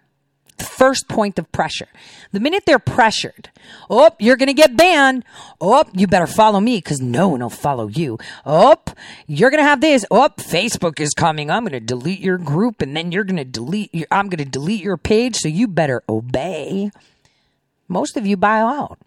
The 0.59 0.65
first 0.65 1.09
point 1.09 1.39
of 1.39 1.51
pressure. 1.51 1.89
The 2.31 2.39
minute 2.39 2.65
they're 2.67 2.79
pressured, 2.79 3.51
oh, 3.91 4.15
you're 4.21 4.37
going 4.37 4.49
to 4.49 4.55
get 4.55 4.77
banned. 4.77 5.25
Oh, 5.61 5.85
you 5.93 6.07
better 6.07 6.27
follow 6.27 6.61
me 6.61 6.77
because 6.77 7.01
no 7.01 7.29
one 7.29 7.41
will 7.41 7.51
follow 7.51 7.89
you. 7.89 8.19
Oh, 8.47 8.77
you're 9.27 9.51
going 9.51 9.63
to 9.63 9.69
have 9.69 9.81
this. 9.81 10.05
Oh, 10.11 10.29
Facebook 10.37 11.01
is 11.01 11.15
coming. 11.15 11.51
I'm 11.51 11.65
going 11.65 11.73
to 11.73 11.81
delete 11.81 12.21
your 12.21 12.39
group 12.39 12.81
and 12.81 12.97
then 12.97 13.11
you're 13.11 13.25
going 13.25 13.39
to 13.39 13.45
delete 13.45 13.93
your, 13.93 14.07
I'm 14.11 14.29
going 14.29 14.45
to 14.45 14.51
delete 14.51 14.83
your 14.83 14.99
page. 14.99 15.37
So 15.37 15.49
you 15.49 15.67
better 15.67 16.05
obey. 16.09 16.93
Most 17.89 18.17
of 18.17 18.27
you 18.27 18.37
buy 18.37 18.61
out. 18.61 18.99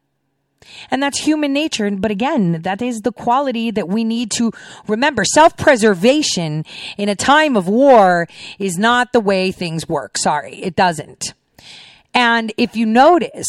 And 0.92 1.02
that's 1.02 1.20
human 1.20 1.54
nature. 1.54 1.90
But 1.92 2.12
again, 2.12 2.62
that 2.64 2.82
is 2.82 3.02
the 3.02 3.12
quality 3.12 3.72
that 3.72 3.88
we 3.88 4.04
need 4.04 4.32
to 4.32 4.52
remember. 4.88 5.24
Self 5.26 5.58
preservation 5.58 6.66
in 6.98 7.10
a 7.10 7.16
time 7.16 7.56
of 7.56 7.68
war 7.68 8.28
is 8.60 8.78
not 8.78 9.14
the 9.14 9.20
way 9.20 9.52
things 9.52 9.88
work. 9.88 10.18
Sorry, 10.18 10.56
it 10.56 10.76
doesn't. 10.76 11.34
And 12.14 12.54
if 12.58 12.76
you 12.76 12.86
notice, 12.86 13.48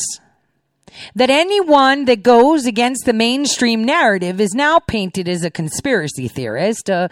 that 1.15 1.31
anyone 1.31 2.05
that 2.07 2.23
goes 2.23 2.67
against 2.67 3.05
the 3.05 3.13
mainstream 3.13 3.85
narrative 3.85 4.41
is 4.41 4.55
now 4.55 4.79
painted 4.79 5.29
as 5.29 5.45
a 5.45 5.51
conspiracy 5.51 6.29
theorist, 6.29 6.89
a 6.89 7.11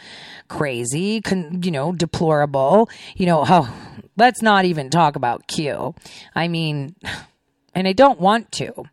crazy, 0.49 1.21
con, 1.21 1.63
you 1.63 1.71
know, 1.71 1.93
deplorable, 1.93 2.89
you 3.17 3.27
know, 3.27 3.45
oh, 3.47 3.75
let's 4.17 4.43
not 4.43 4.65
even 4.65 4.91
talk 4.91 5.17
about 5.17 5.47
Q. 5.47 5.95
I 6.35 6.49
mean, 6.49 6.95
and 7.75 7.89
I 7.89 7.93
don't 7.93 8.21
want 8.21 8.53
to. 8.53 8.85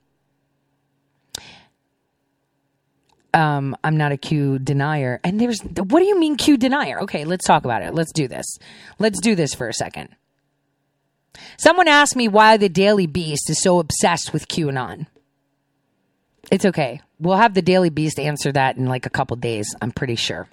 Um, 3.33 3.75
I'm 3.83 3.97
not 3.97 4.11
a 4.11 4.17
Q 4.17 4.59
denier. 4.59 5.19
And 5.23 5.39
there's, 5.39 5.61
what 5.61 5.99
do 5.99 6.05
you 6.05 6.19
mean 6.19 6.35
Q 6.35 6.57
denier? 6.57 7.01
Okay, 7.01 7.25
let's 7.25 7.45
talk 7.45 7.65
about 7.65 7.83
it. 7.83 7.93
Let's 7.93 8.11
do 8.11 8.27
this. 8.27 8.57
Let's 8.99 9.19
do 9.19 9.35
this 9.35 9.53
for 9.53 9.67
a 9.67 9.73
second. 9.73 10.09
Someone 11.57 11.87
asked 11.87 12.15
me 12.15 12.27
why 12.27 12.57
the 12.57 12.69
Daily 12.69 13.07
Beast 13.07 13.49
is 13.49 13.61
so 13.61 13.79
obsessed 13.79 14.33
with 14.33 14.47
QAnon. 14.47 15.07
It's 16.51 16.65
okay. 16.65 17.01
We'll 17.19 17.37
have 17.37 17.53
the 17.53 17.61
Daily 17.61 17.89
Beast 17.89 18.19
answer 18.19 18.51
that 18.51 18.77
in 18.77 18.87
like 18.87 19.05
a 19.05 19.09
couple 19.09 19.37
days, 19.37 19.73
I'm 19.81 19.91
pretty 19.91 20.15
sure. 20.15 20.47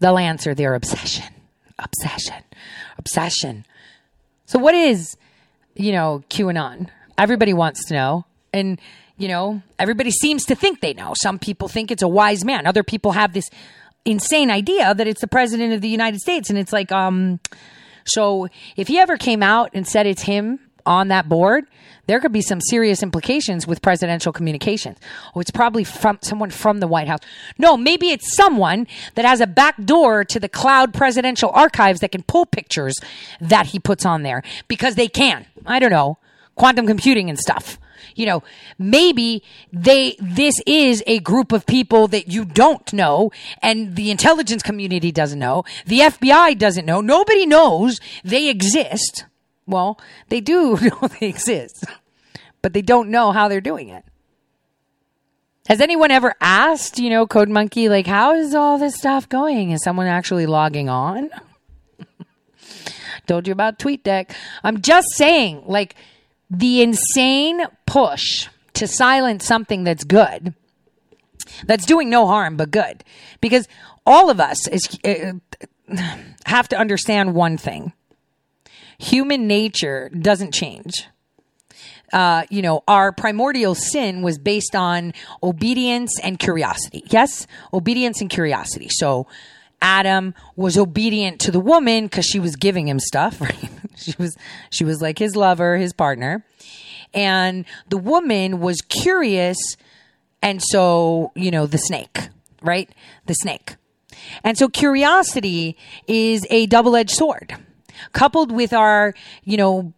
They'll 0.00 0.18
answer 0.18 0.54
their 0.54 0.74
obsession. 0.74 1.32
Obsession. 1.78 2.42
Obsession. 2.98 3.64
So, 4.46 4.58
what 4.58 4.74
is, 4.74 5.16
you 5.74 5.92
know, 5.92 6.24
QAnon? 6.28 6.88
Everybody 7.16 7.54
wants 7.54 7.86
to 7.86 7.94
know. 7.94 8.24
And 8.52 8.80
you 9.18 9.28
know, 9.28 9.60
everybody 9.78 10.10
seems 10.10 10.44
to 10.44 10.54
think 10.54 10.80
they 10.80 10.94
know. 10.94 11.12
Some 11.20 11.38
people 11.38 11.68
think 11.68 11.90
it's 11.90 12.02
a 12.02 12.08
wise 12.08 12.44
man. 12.44 12.66
Other 12.66 12.84
people 12.84 13.12
have 13.12 13.32
this 13.32 13.50
insane 14.04 14.50
idea 14.50 14.94
that 14.94 15.06
it's 15.06 15.20
the 15.20 15.28
president 15.28 15.72
of 15.74 15.80
the 15.80 15.88
United 15.88 16.20
States. 16.20 16.48
And 16.48 16.58
it's 16.58 16.72
like, 16.72 16.90
um, 16.92 17.40
so 18.04 18.48
if 18.76 18.88
he 18.88 18.98
ever 18.98 19.16
came 19.16 19.42
out 19.42 19.70
and 19.74 19.86
said 19.86 20.06
it's 20.06 20.22
him 20.22 20.60
on 20.86 21.08
that 21.08 21.28
board, 21.28 21.66
there 22.06 22.20
could 22.20 22.32
be 22.32 22.40
some 22.40 22.60
serious 22.60 23.02
implications 23.02 23.66
with 23.66 23.82
presidential 23.82 24.32
communications. 24.32 24.98
Oh, 25.34 25.40
it's 25.40 25.50
probably 25.50 25.84
from 25.84 26.18
someone 26.22 26.50
from 26.50 26.78
the 26.78 26.86
White 26.86 27.08
House. 27.08 27.20
No, 27.58 27.76
maybe 27.76 28.10
it's 28.10 28.34
someone 28.34 28.86
that 29.14 29.26
has 29.26 29.40
a 29.40 29.46
back 29.46 29.84
door 29.84 30.24
to 30.24 30.40
the 30.40 30.48
cloud 30.48 30.94
presidential 30.94 31.50
archives 31.50 32.00
that 32.00 32.12
can 32.12 32.22
pull 32.22 32.46
pictures 32.46 32.94
that 33.40 33.66
he 33.66 33.78
puts 33.78 34.06
on 34.06 34.22
there 34.22 34.42
because 34.68 34.94
they 34.94 35.08
can. 35.08 35.44
I 35.66 35.80
don't 35.80 35.90
know. 35.90 36.18
Quantum 36.54 36.86
computing 36.86 37.28
and 37.28 37.38
stuff 37.38 37.78
you 38.18 38.26
know, 38.26 38.42
maybe 38.78 39.42
they, 39.72 40.16
this 40.18 40.54
is 40.66 41.02
a 41.06 41.20
group 41.20 41.52
of 41.52 41.66
people 41.66 42.08
that 42.08 42.28
you 42.28 42.44
don't 42.44 42.92
know 42.92 43.30
and 43.62 43.96
the 43.96 44.10
intelligence 44.10 44.62
community 44.62 45.12
doesn't 45.12 45.38
know. 45.38 45.64
The 45.86 46.00
FBI 46.00 46.58
doesn't 46.58 46.84
know. 46.84 47.00
Nobody 47.00 47.46
knows 47.46 48.00
they 48.24 48.48
exist. 48.48 49.24
Well, 49.66 50.00
they 50.28 50.40
do 50.40 50.76
know 50.82 51.08
they 51.20 51.28
exist, 51.28 51.84
but 52.60 52.72
they 52.72 52.82
don't 52.82 53.10
know 53.10 53.32
how 53.32 53.48
they're 53.48 53.60
doing 53.60 53.88
it. 53.88 54.04
Has 55.68 55.82
anyone 55.82 56.10
ever 56.10 56.34
asked, 56.40 56.98
you 56.98 57.10
know, 57.10 57.26
Code 57.26 57.50
Monkey, 57.50 57.90
like, 57.90 58.06
how 58.06 58.32
is 58.32 58.54
all 58.54 58.78
this 58.78 58.94
stuff 58.94 59.28
going? 59.28 59.70
Is 59.70 59.82
someone 59.84 60.06
actually 60.06 60.46
logging 60.46 60.88
on? 60.88 61.28
Told 63.26 63.46
you 63.46 63.52
about 63.52 63.78
TweetDeck. 63.78 64.34
I'm 64.64 64.80
just 64.80 65.08
saying, 65.12 65.64
like, 65.66 65.94
the 66.50 66.82
insane 66.82 67.62
push 67.86 68.48
to 68.74 68.86
silence 68.86 69.44
something 69.44 69.84
that's 69.84 70.04
good, 70.04 70.54
that's 71.66 71.86
doing 71.86 72.10
no 72.10 72.26
harm 72.26 72.56
but 72.56 72.70
good, 72.70 73.04
because 73.40 73.68
all 74.06 74.30
of 74.30 74.40
us 74.40 74.66
is, 74.68 74.98
uh, 75.04 75.32
have 76.46 76.68
to 76.68 76.76
understand 76.76 77.34
one 77.34 77.56
thing 77.56 77.92
human 78.98 79.46
nature 79.46 80.10
doesn't 80.10 80.52
change. 80.52 81.06
Uh, 82.12 82.44
you 82.50 82.62
know, 82.62 82.82
our 82.88 83.12
primordial 83.12 83.74
sin 83.74 84.22
was 84.22 84.38
based 84.38 84.74
on 84.74 85.12
obedience 85.42 86.18
and 86.20 86.38
curiosity. 86.38 87.04
Yes, 87.10 87.46
obedience 87.72 88.20
and 88.20 88.30
curiosity. 88.30 88.88
So, 88.90 89.26
Adam 89.80 90.34
was 90.56 90.76
obedient 90.76 91.40
to 91.40 91.50
the 91.50 91.60
woman 91.60 92.04
because 92.04 92.26
she 92.26 92.40
was 92.40 92.56
giving 92.56 92.88
him 92.88 92.98
stuff, 92.98 93.40
right? 93.40 93.70
she 93.96 94.14
was 94.18 94.36
she 94.70 94.84
was 94.84 95.00
like 95.00 95.18
his 95.18 95.36
lover, 95.36 95.76
his 95.76 95.92
partner. 95.92 96.44
And 97.14 97.64
the 97.88 97.96
woman 97.96 98.60
was 98.60 98.82
curious 98.82 99.56
and 100.42 100.62
so, 100.62 101.32
you 101.34 101.50
know, 101.50 101.66
the 101.66 101.78
snake, 101.78 102.28
right? 102.62 102.88
The 103.26 103.34
snake. 103.34 103.76
And 104.44 104.58
so 104.58 104.68
curiosity 104.68 105.76
is 106.06 106.46
a 106.50 106.66
double-edged 106.66 107.10
sword. 107.10 107.56
Coupled 108.12 108.52
with 108.52 108.72
our, 108.72 109.14
you 109.44 109.56
know, 109.56 109.92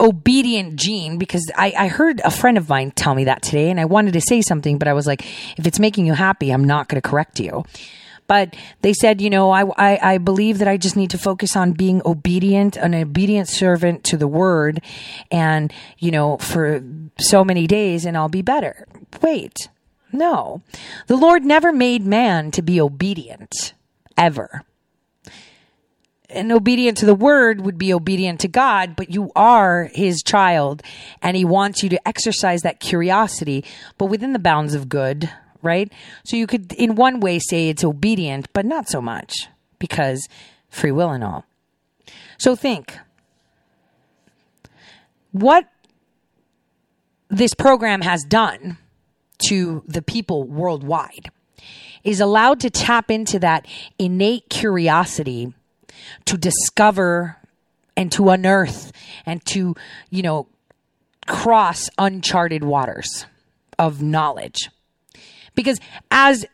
obedient 0.00 0.76
gene 0.76 1.18
because 1.18 1.50
I, 1.56 1.72
I 1.76 1.88
heard 1.88 2.20
a 2.24 2.30
friend 2.30 2.58
of 2.58 2.68
mine 2.68 2.92
tell 2.92 3.14
me 3.14 3.24
that 3.24 3.42
today 3.42 3.70
and 3.70 3.80
I 3.80 3.84
wanted 3.84 4.12
to 4.14 4.20
say 4.20 4.42
something, 4.42 4.78
but 4.78 4.88
I 4.88 4.92
was 4.92 5.06
like, 5.06 5.24
if 5.58 5.66
it's 5.66 5.78
making 5.78 6.06
you 6.06 6.14
happy, 6.14 6.50
I'm 6.50 6.64
not 6.64 6.88
going 6.88 7.00
to 7.00 7.08
correct 7.08 7.40
you. 7.40 7.64
But 8.26 8.54
they 8.82 8.92
said, 8.92 9.22
you 9.22 9.30
know, 9.30 9.50
I, 9.50 9.64
I, 9.76 10.14
I 10.14 10.18
believe 10.18 10.58
that 10.58 10.68
I 10.68 10.76
just 10.76 10.96
need 10.96 11.10
to 11.10 11.18
focus 11.18 11.56
on 11.56 11.72
being 11.72 12.02
obedient, 12.04 12.76
an 12.76 12.94
obedient 12.94 13.48
servant 13.48 14.04
to 14.04 14.18
the 14.18 14.28
word, 14.28 14.82
and, 15.30 15.72
you 15.98 16.10
know, 16.10 16.36
for 16.36 16.82
so 17.18 17.42
many 17.42 17.66
days 17.66 18.04
and 18.04 18.16
I'll 18.16 18.28
be 18.28 18.42
better. 18.42 18.86
Wait, 19.22 19.68
no. 20.12 20.60
The 21.06 21.16
Lord 21.16 21.44
never 21.44 21.72
made 21.72 22.04
man 22.04 22.50
to 22.50 22.60
be 22.60 22.78
obedient, 22.80 23.72
ever. 24.16 24.62
And 26.30 26.52
obedient 26.52 26.98
to 26.98 27.06
the 27.06 27.14
word 27.14 27.62
would 27.62 27.78
be 27.78 27.92
obedient 27.92 28.40
to 28.40 28.48
God, 28.48 28.96
but 28.96 29.10
you 29.10 29.32
are 29.34 29.90
his 29.94 30.22
child 30.22 30.82
and 31.22 31.36
he 31.36 31.44
wants 31.44 31.82
you 31.82 31.88
to 31.88 32.08
exercise 32.08 32.62
that 32.62 32.80
curiosity, 32.80 33.64
but 33.96 34.06
within 34.06 34.32
the 34.32 34.38
bounds 34.38 34.74
of 34.74 34.88
good, 34.88 35.30
right? 35.62 35.90
So 36.24 36.36
you 36.36 36.46
could, 36.46 36.72
in 36.74 36.94
one 36.94 37.20
way, 37.20 37.38
say 37.38 37.68
it's 37.68 37.84
obedient, 37.84 38.48
but 38.52 38.66
not 38.66 38.88
so 38.88 39.00
much 39.00 39.48
because 39.78 40.28
free 40.68 40.92
will 40.92 41.10
and 41.10 41.24
all. 41.24 41.44
So 42.36 42.54
think 42.54 42.98
what 45.32 45.68
this 47.28 47.54
program 47.54 48.02
has 48.02 48.24
done 48.24 48.78
to 49.48 49.82
the 49.86 50.02
people 50.02 50.44
worldwide 50.44 51.30
is 52.04 52.20
allowed 52.20 52.60
to 52.60 52.70
tap 52.70 53.10
into 53.10 53.38
that 53.38 53.66
innate 53.98 54.48
curiosity 54.48 55.52
to 56.24 56.36
discover 56.36 57.36
and 57.96 58.12
to 58.12 58.30
unearth 58.30 58.92
and 59.26 59.44
to, 59.46 59.74
you 60.10 60.22
know, 60.22 60.46
cross 61.26 61.90
uncharted 61.98 62.64
waters 62.64 63.26
of 63.78 64.02
knowledge. 64.02 64.70
Because 65.54 65.78
as 66.10 66.46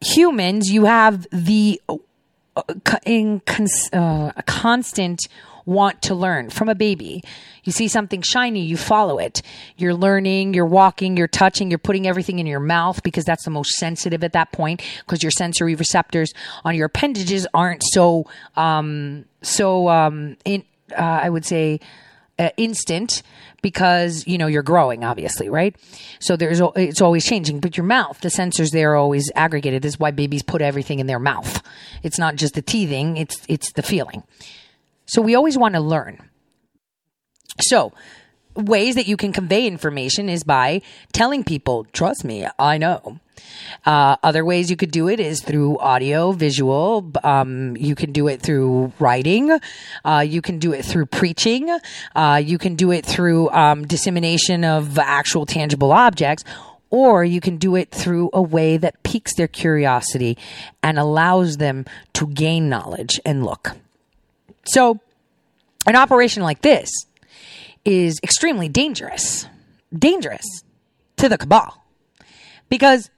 humans, 0.00 0.70
you 0.70 0.84
have 0.86 1.26
the 1.30 1.80
uh, 1.88 2.62
in 3.04 3.40
cons- 3.40 3.90
uh, 3.92 4.32
constant 4.46 5.20
want 5.66 6.02
to 6.02 6.14
learn 6.14 6.50
from 6.50 6.68
a 6.68 6.74
baby. 6.74 7.22
You 7.64 7.72
see 7.72 7.88
something 7.88 8.22
shiny, 8.22 8.60
you 8.60 8.76
follow 8.76 9.18
it. 9.18 9.42
You're 9.76 9.94
learning, 9.94 10.54
you're 10.54 10.66
walking, 10.66 11.16
you're 11.16 11.28
touching, 11.28 11.70
you're 11.70 11.78
putting 11.78 12.06
everything 12.06 12.38
in 12.38 12.46
your 12.46 12.60
mouth 12.60 13.02
because 13.02 13.24
that's 13.24 13.44
the 13.44 13.50
most 13.50 13.72
sensitive 13.72 14.22
at 14.22 14.32
that 14.32 14.52
point 14.52 14.82
because 15.00 15.22
your 15.22 15.32
sensory 15.32 15.74
receptors 15.74 16.32
on 16.64 16.74
your 16.74 16.86
appendages 16.86 17.46
aren't 17.54 17.82
so, 17.84 18.26
um, 18.56 19.24
so, 19.42 19.88
um, 19.88 20.36
in, 20.44 20.64
uh, 20.92 21.20
I 21.22 21.30
would 21.30 21.44
say, 21.44 21.80
uh, 22.38 22.50
instant 22.56 23.22
because 23.62 24.26
you 24.26 24.36
know 24.38 24.48
you're 24.48 24.62
growing 24.62 25.04
obviously 25.04 25.48
right 25.48 25.76
so 26.18 26.36
there's 26.36 26.60
it's 26.74 27.00
always 27.00 27.24
changing 27.24 27.60
but 27.60 27.76
your 27.76 27.86
mouth 27.86 28.20
the 28.22 28.28
sensors 28.28 28.72
there 28.72 28.92
are 28.92 28.96
always 28.96 29.30
aggregated 29.36 29.82
this 29.82 29.94
is 29.94 30.00
why 30.00 30.10
babies 30.10 30.42
put 30.42 30.60
everything 30.60 30.98
in 30.98 31.06
their 31.06 31.20
mouth 31.20 31.62
it's 32.02 32.18
not 32.18 32.34
just 32.34 32.54
the 32.54 32.62
teething 32.62 33.16
it's 33.16 33.40
it's 33.48 33.72
the 33.72 33.82
feeling 33.82 34.22
so 35.06 35.22
we 35.22 35.34
always 35.34 35.58
want 35.58 35.74
to 35.74 35.80
learn. 35.80 36.18
So, 37.60 37.92
ways 38.56 38.94
that 38.94 39.06
you 39.06 39.16
can 39.16 39.32
convey 39.32 39.66
information 39.66 40.28
is 40.28 40.44
by 40.44 40.82
telling 41.12 41.44
people, 41.44 41.84
trust 41.92 42.24
me, 42.24 42.46
I 42.58 42.78
know. 42.78 43.20
Uh, 43.84 44.16
other 44.22 44.44
ways 44.44 44.70
you 44.70 44.76
could 44.76 44.90
do 44.90 45.08
it 45.08 45.18
is 45.18 45.42
through 45.42 45.78
audio, 45.78 46.32
visual. 46.32 47.10
Um, 47.22 47.76
you 47.76 47.94
can 47.94 48.12
do 48.12 48.28
it 48.28 48.40
through 48.40 48.92
writing. 48.98 49.58
Uh, 50.04 50.24
you 50.26 50.40
can 50.40 50.58
do 50.58 50.72
it 50.72 50.84
through 50.84 51.06
preaching. 51.06 51.76
Uh, 52.14 52.40
you 52.44 52.58
can 52.58 52.76
do 52.76 52.92
it 52.92 53.04
through 53.04 53.50
um, 53.50 53.86
dissemination 53.86 54.64
of 54.64 54.98
actual 54.98 55.46
tangible 55.46 55.92
objects. 55.92 56.44
Or 56.90 57.24
you 57.24 57.40
can 57.40 57.56
do 57.56 57.74
it 57.74 57.90
through 57.90 58.30
a 58.32 58.40
way 58.40 58.76
that 58.76 59.02
piques 59.02 59.34
their 59.34 59.48
curiosity 59.48 60.38
and 60.80 60.96
allows 60.96 61.56
them 61.56 61.86
to 62.12 62.28
gain 62.28 62.68
knowledge 62.68 63.20
and 63.24 63.44
look. 63.44 63.76
So, 64.66 65.00
an 65.86 65.96
operation 65.96 66.42
like 66.42 66.62
this 66.62 66.90
is 67.84 68.18
extremely 68.22 68.68
dangerous, 68.68 69.46
dangerous 69.96 70.44
to 71.16 71.28
the 71.28 71.36
cabal 71.36 71.84
because 72.68 73.10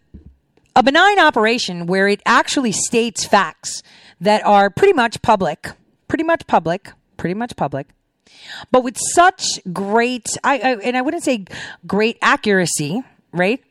a 0.75 0.83
benign 0.83 1.19
operation 1.19 1.87
where 1.87 2.09
it 2.09 2.21
actually 2.27 2.73
states 2.73 3.25
facts 3.25 3.83
that 4.21 4.45
are 4.45 4.69
pretty 4.69 4.93
much 4.93 5.23
public, 5.23 5.71
pretty 6.09 6.25
much 6.25 6.47
public, 6.47 6.91
pretty 7.17 7.35
much 7.35 7.57
public, 7.57 7.89
but 8.71 8.83
with 8.83 8.99
such 9.15 9.61
great, 9.73 10.27
I, 10.45 10.59
I 10.59 10.77
and 10.83 10.97
I 10.97 11.03
wouldn't 11.03 11.23
say 11.23 11.45
great 11.87 12.19
accuracy, 12.21 13.03
right, 13.33 13.63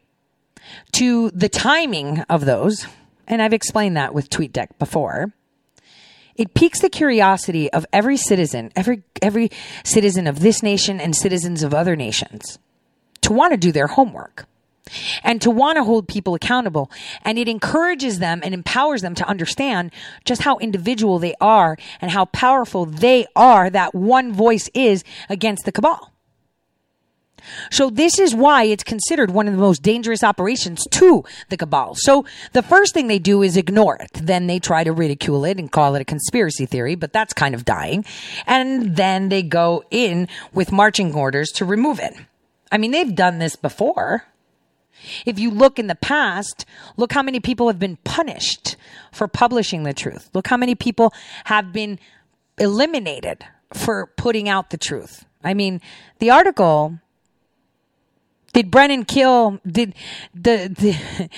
to 0.94 1.30
the 1.32 1.50
timing 1.50 2.22
of 2.22 2.46
those. 2.46 2.88
And 3.28 3.42
I've 3.42 3.54
explained 3.54 3.98
that 3.98 4.14
with 4.14 4.30
TweetDeck 4.30 4.78
before 4.80 5.34
it 6.36 6.54
piques 6.54 6.82
the 6.82 6.90
curiosity 6.90 7.72
of 7.72 7.86
every 7.94 8.18
citizen, 8.18 8.72
every 8.76 9.04
every 9.22 9.50
citizen 9.84 10.28
of 10.28 10.40
this 10.40 10.62
nation 10.62 11.00
and 11.00 11.16
citizens 11.16 11.64
of 11.64 11.74
other 11.74 11.96
nations 11.96 12.60
to 13.22 13.34
want 13.34 13.52
to 13.52 13.58
do 13.58 13.72
their 13.72 13.88
homework 13.88 14.46
and 15.24 15.42
to 15.42 15.50
want 15.50 15.78
to 15.78 15.84
hold 15.84 16.08
people 16.08 16.36
accountable. 16.36 16.92
And 17.24 17.38
it 17.38 17.48
encourages 17.48 18.20
them 18.20 18.42
and 18.44 18.54
empowers 18.54 19.02
them 19.02 19.16
to 19.16 19.28
understand 19.28 19.92
just 20.26 20.44
how 20.44 20.58
individual 20.58 21.20
they 21.20 21.34
are 21.42 21.78
and 22.02 22.12
how 22.12 22.26
powerful 22.26 22.86
they 22.86 23.26
are, 23.36 23.70
that 23.70 23.96
one 23.96 24.32
voice 24.32 24.70
is 24.74 25.04
against 25.30 25.66
the 25.66 25.72
cabal. 25.72 26.12
So 27.70 27.90
this 27.90 28.20
is 28.20 28.34
why 28.34 28.64
it's 28.64 28.84
considered 28.84 29.32
one 29.32 29.48
of 29.48 29.54
the 29.54 29.60
most 29.60 29.84
dangerous 29.84 30.24
operations 30.24 30.86
to 30.92 31.24
the 31.50 31.58
cabal. 31.58 31.94
So 31.96 32.26
the 32.54 32.64
first 32.64 32.94
thing 32.94 33.08
they 33.08 33.20
do 33.20 33.42
is 33.42 33.58
ignore 33.58 33.98
it. 33.98 34.12
Then 34.14 34.48
they 34.48 34.60
try 34.60 34.84
to 34.84 34.92
ridicule 34.92 35.46
it 35.46 35.58
and 35.58 35.72
call 35.72 35.96
it 35.96 36.02
a 36.02 36.06
conspiracy 36.06 36.66
theory, 36.66 36.96
but 36.96 37.14
that's 37.14 37.34
kind 37.34 37.54
of 37.54 37.66
dying. 37.66 38.06
And 38.48 38.96
then 38.96 39.30
they 39.30 39.44
go 39.44 39.84
in 39.92 40.28
with 40.54 40.72
marching 40.72 41.14
orders 41.14 41.50
to 41.52 41.66
remove 41.66 42.00
it. 42.00 42.14
I 42.72 42.78
mean, 42.78 42.92
they've 42.92 43.16
done 43.16 43.40
this 43.40 43.56
before. 43.56 44.26
If 45.26 45.38
you 45.38 45.52
look 45.52 45.78
in 45.78 45.88
the 45.88 45.96
past, 45.96 46.66
look 46.98 47.14
how 47.14 47.22
many 47.22 47.40
people 47.40 47.68
have 47.68 47.80
been 47.80 47.98
punished 48.04 48.76
for 49.12 49.28
publishing 49.28 49.84
the 49.84 49.94
truth. 49.94 50.30
Look 50.34 50.48
how 50.48 50.58
many 50.58 50.74
people 50.74 51.14
have 51.46 51.72
been 51.72 52.00
eliminated 52.58 53.46
for 53.74 54.08
putting 54.18 54.50
out 54.50 54.70
the 54.70 54.78
truth. 54.78 55.26
I 55.44 55.54
mean, 55.54 55.82
the 56.20 56.32
article 56.32 57.00
did 58.56 58.72
Brennan 58.72 59.04
kill? 59.04 59.60
Did 59.68 59.94
the, 60.34 60.70
the 60.70 61.30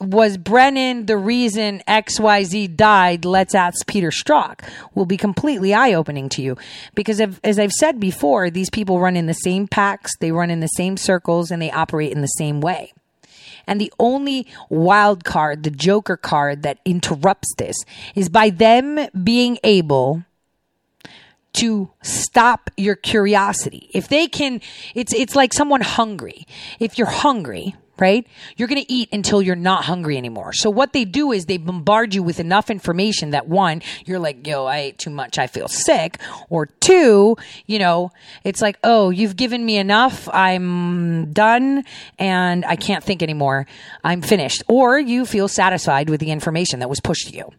was 0.00 0.38
Brennan 0.38 1.04
the 1.04 1.18
reason 1.18 1.82
XYZ 1.86 2.74
died? 2.74 3.26
Let's 3.26 3.54
ask 3.54 3.86
Peter 3.86 4.08
Strzok. 4.08 4.60
Will 4.94 5.04
be 5.04 5.18
completely 5.18 5.74
eye 5.74 5.92
opening 5.92 6.30
to 6.30 6.42
you 6.42 6.56
because, 6.94 7.20
as 7.20 7.58
I've 7.58 7.72
said 7.72 8.00
before, 8.00 8.48
these 8.48 8.70
people 8.70 8.98
run 8.98 9.14
in 9.14 9.26
the 9.26 9.34
same 9.34 9.68
packs, 9.68 10.12
they 10.20 10.32
run 10.32 10.50
in 10.50 10.60
the 10.60 10.68
same 10.68 10.96
circles, 10.96 11.50
and 11.50 11.60
they 11.60 11.70
operate 11.70 12.12
in 12.12 12.22
the 12.22 12.28
same 12.28 12.62
way. 12.62 12.94
And 13.66 13.78
the 13.78 13.92
only 13.98 14.46
wild 14.70 15.22
card, 15.24 15.64
the 15.64 15.70
joker 15.70 16.16
card 16.16 16.62
that 16.62 16.78
interrupts 16.86 17.54
this 17.58 17.76
is 18.14 18.30
by 18.30 18.48
them 18.48 19.06
being 19.22 19.58
able 19.64 20.24
to 21.54 21.90
stop 22.02 22.70
your 22.76 22.96
curiosity. 22.96 23.88
If 23.92 24.08
they 24.08 24.26
can, 24.26 24.60
it's, 24.94 25.14
it's 25.14 25.34
like 25.34 25.52
someone 25.52 25.80
hungry. 25.80 26.46
If 26.78 26.98
you're 26.98 27.06
hungry, 27.06 27.74
right? 27.98 28.26
You're 28.56 28.68
going 28.68 28.82
to 28.82 28.92
eat 28.92 29.08
until 29.12 29.40
you're 29.40 29.54
not 29.54 29.84
hungry 29.84 30.16
anymore. 30.16 30.52
So 30.52 30.68
what 30.68 30.92
they 30.92 31.04
do 31.04 31.32
is 31.32 31.46
they 31.46 31.58
bombard 31.58 32.14
you 32.14 32.22
with 32.22 32.40
enough 32.40 32.70
information 32.70 33.30
that 33.30 33.48
one, 33.48 33.82
you're 34.04 34.18
like, 34.18 34.46
yo, 34.46 34.66
I 34.66 34.78
ate 34.78 34.98
too 34.98 35.10
much. 35.10 35.38
I 35.38 35.46
feel 35.46 35.68
sick. 35.68 36.18
Or 36.50 36.66
two, 36.66 37.36
you 37.66 37.78
know, 37.78 38.10
it's 38.42 38.60
like, 38.60 38.78
oh, 38.82 39.10
you've 39.10 39.36
given 39.36 39.64
me 39.64 39.76
enough. 39.76 40.28
I'm 40.32 41.32
done 41.32 41.84
and 42.18 42.64
I 42.64 42.76
can't 42.76 43.04
think 43.04 43.22
anymore. 43.22 43.66
I'm 44.02 44.22
finished. 44.22 44.62
Or 44.68 44.98
you 44.98 45.24
feel 45.24 45.48
satisfied 45.48 46.10
with 46.10 46.20
the 46.20 46.30
information 46.30 46.80
that 46.80 46.90
was 46.90 47.00
pushed 47.00 47.28
to 47.28 47.36
you. 47.36 47.52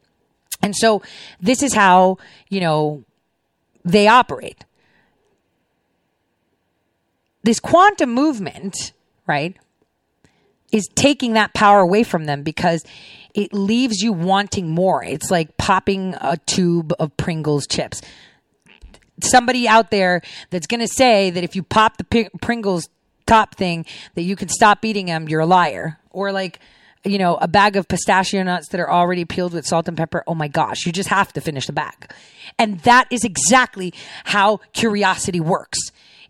And 0.61 0.75
so 0.75 1.01
this 1.39 1.63
is 1.63 1.73
how, 1.73 2.17
you 2.49 2.59
know, 2.59 3.05
they 3.85 4.07
operate. 4.07 4.65
This 7.43 7.59
quantum 7.59 8.11
movement, 8.11 8.91
right, 9.27 9.55
is 10.71 10.89
taking 10.95 11.33
that 11.33 11.53
power 11.53 11.79
away 11.79 12.03
from 12.03 12.25
them 12.25 12.41
because 12.41 12.83
it 13.35 13.53
leaves 13.53 14.01
you 14.01 14.11
wanting 14.11 14.69
more. 14.69 15.03
It's 15.03 15.29
like 15.29 15.55
popping 15.57 16.15
a 16.19 16.37
tube 16.47 16.91
of 16.99 17.15
Pringles 17.15 17.67
chips. 17.67 18.01
Somebody 19.21 19.67
out 19.67 19.91
there 19.91 20.21
that's 20.49 20.67
going 20.67 20.81
to 20.81 20.87
say 20.87 21.29
that 21.29 21.43
if 21.43 21.55
you 21.55 21.61
pop 21.61 21.97
the 21.97 22.29
Pringles 22.41 22.89
top 23.27 23.55
thing 23.55 23.85
that 24.15 24.23
you 24.23 24.35
can 24.35 24.49
stop 24.49 24.83
eating 24.83 25.05
them, 25.05 25.29
you're 25.29 25.41
a 25.41 25.45
liar. 25.45 25.99
Or 26.09 26.31
like, 26.31 26.59
you 27.05 27.17
know, 27.17 27.35
a 27.35 27.47
bag 27.47 27.75
of 27.75 27.87
pistachio 27.87 28.43
nuts 28.43 28.69
that 28.69 28.79
are 28.79 28.89
already 28.89 29.25
peeled 29.25 29.53
with 29.53 29.65
salt 29.65 29.87
and 29.87 29.95
pepper. 29.95 30.23
Oh 30.27 30.35
my 30.35 30.47
gosh, 30.47 30.85
you 30.85 30.91
just 30.91 31.09
have 31.09 31.31
to 31.33 31.41
finish 31.41 31.67
the 31.67 31.73
bag. 31.73 32.11
And 32.57 32.79
that 32.81 33.07
is 33.11 33.23
exactly 33.23 33.93
how 34.23 34.57
curiosity 34.73 35.39
works. 35.39 35.79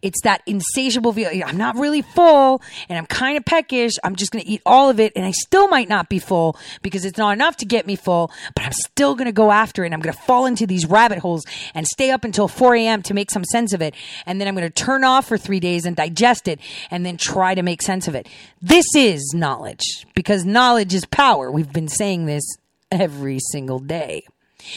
It's 0.01 0.21
that 0.21 0.41
insatiable 0.45 1.13
feeling. 1.13 1.43
I'm 1.43 1.57
not 1.57 1.75
really 1.77 2.01
full 2.01 2.61
and 2.89 2.97
I'm 2.97 3.05
kind 3.05 3.37
of 3.37 3.45
peckish. 3.45 3.93
I'm 4.03 4.15
just 4.15 4.31
going 4.31 4.43
to 4.43 4.49
eat 4.49 4.61
all 4.65 4.89
of 4.89 4.99
it 4.99 5.13
and 5.15 5.25
I 5.25 5.31
still 5.31 5.67
might 5.67 5.89
not 5.89 6.09
be 6.09 6.19
full 6.19 6.57
because 6.81 7.05
it's 7.05 7.17
not 7.17 7.31
enough 7.31 7.57
to 7.57 7.65
get 7.65 7.87
me 7.87 7.95
full, 7.95 8.31
but 8.55 8.65
I'm 8.65 8.71
still 8.71 9.15
going 9.15 9.25
to 9.25 9.31
go 9.31 9.51
after 9.51 9.83
it. 9.83 9.87
And 9.87 9.93
I'm 9.93 10.01
going 10.01 10.13
to 10.13 10.21
fall 10.21 10.45
into 10.45 10.67
these 10.67 10.85
rabbit 10.85 11.19
holes 11.19 11.43
and 11.73 11.85
stay 11.87 12.11
up 12.11 12.23
until 12.23 12.47
4 12.47 12.75
a.m. 12.75 13.01
to 13.03 13.13
make 13.13 13.31
some 13.31 13.43
sense 13.43 13.73
of 13.73 13.81
it. 13.81 13.95
And 14.25 14.39
then 14.39 14.47
I'm 14.47 14.55
going 14.55 14.69
to 14.69 14.83
turn 14.83 15.03
off 15.03 15.27
for 15.27 15.37
three 15.37 15.59
days 15.59 15.85
and 15.85 15.95
digest 15.95 16.47
it 16.47 16.59
and 16.91 17.05
then 17.05 17.17
try 17.17 17.55
to 17.55 17.63
make 17.63 17.81
sense 17.81 18.07
of 18.07 18.15
it. 18.15 18.27
This 18.61 18.85
is 18.95 19.33
knowledge 19.33 20.05
because 20.15 20.45
knowledge 20.45 20.93
is 20.93 21.05
power. 21.05 21.51
We've 21.51 21.71
been 21.71 21.87
saying 21.87 22.25
this 22.25 22.43
every 22.91 23.39
single 23.51 23.79
day. 23.79 24.23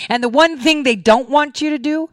And 0.09 0.23
the 0.23 0.29
one 0.29 0.59
thing 0.59 0.83
they 0.83 0.97
don't 0.97 1.31
want 1.31 1.61
you 1.61 1.71
to 1.71 1.79
do 1.79 2.11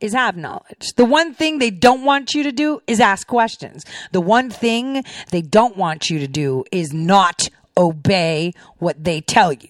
is 0.00 0.12
have 0.12 0.36
knowledge. 0.36 0.92
The 0.96 1.04
one 1.04 1.34
thing 1.34 1.58
they 1.58 1.70
don't 1.70 2.04
want 2.04 2.34
you 2.34 2.42
to 2.42 2.52
do 2.52 2.80
is 2.86 3.00
ask 3.00 3.26
questions. 3.26 3.84
The 4.12 4.20
one 4.20 4.50
thing 4.50 5.04
they 5.30 5.42
don't 5.42 5.76
want 5.76 6.10
you 6.10 6.18
to 6.18 6.28
do 6.28 6.64
is 6.70 6.92
not 6.92 7.48
obey 7.76 8.52
what 8.78 9.02
they 9.02 9.20
tell 9.20 9.52
you. 9.52 9.68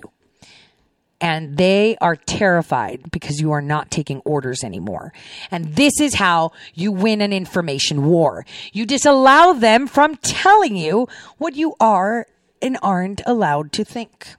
And 1.18 1.56
they 1.56 1.96
are 2.00 2.14
terrified 2.14 3.10
because 3.10 3.40
you 3.40 3.50
are 3.52 3.62
not 3.62 3.90
taking 3.90 4.20
orders 4.20 4.62
anymore. 4.62 5.14
And 5.50 5.74
this 5.74 5.98
is 5.98 6.14
how 6.14 6.52
you 6.74 6.92
win 6.92 7.22
an 7.22 7.32
information 7.32 8.04
war. 8.04 8.44
You 8.72 8.84
disallow 8.84 9.54
them 9.54 9.86
from 9.86 10.16
telling 10.16 10.76
you 10.76 11.08
what 11.38 11.56
you 11.56 11.74
are 11.80 12.26
and 12.60 12.76
aren't 12.82 13.22
allowed 13.24 13.72
to 13.72 13.84
think. 13.84 14.34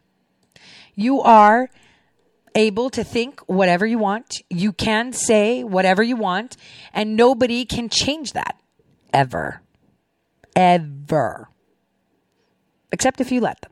You 0.93 1.21
are 1.21 1.69
able 2.57 2.89
to 2.89 3.03
think 3.03 3.39
whatever 3.41 3.85
you 3.85 3.99
want. 3.99 4.41
You 4.49 4.73
can 4.73 5.13
say 5.13 5.63
whatever 5.63 6.03
you 6.03 6.17
want, 6.17 6.57
and 6.93 7.15
nobody 7.15 7.63
can 7.63 7.87
change 7.87 8.33
that 8.33 8.59
ever. 9.13 9.61
Ever. 10.55 11.49
Except 12.91 13.21
if 13.21 13.31
you 13.31 13.39
let 13.39 13.61
them. 13.61 13.71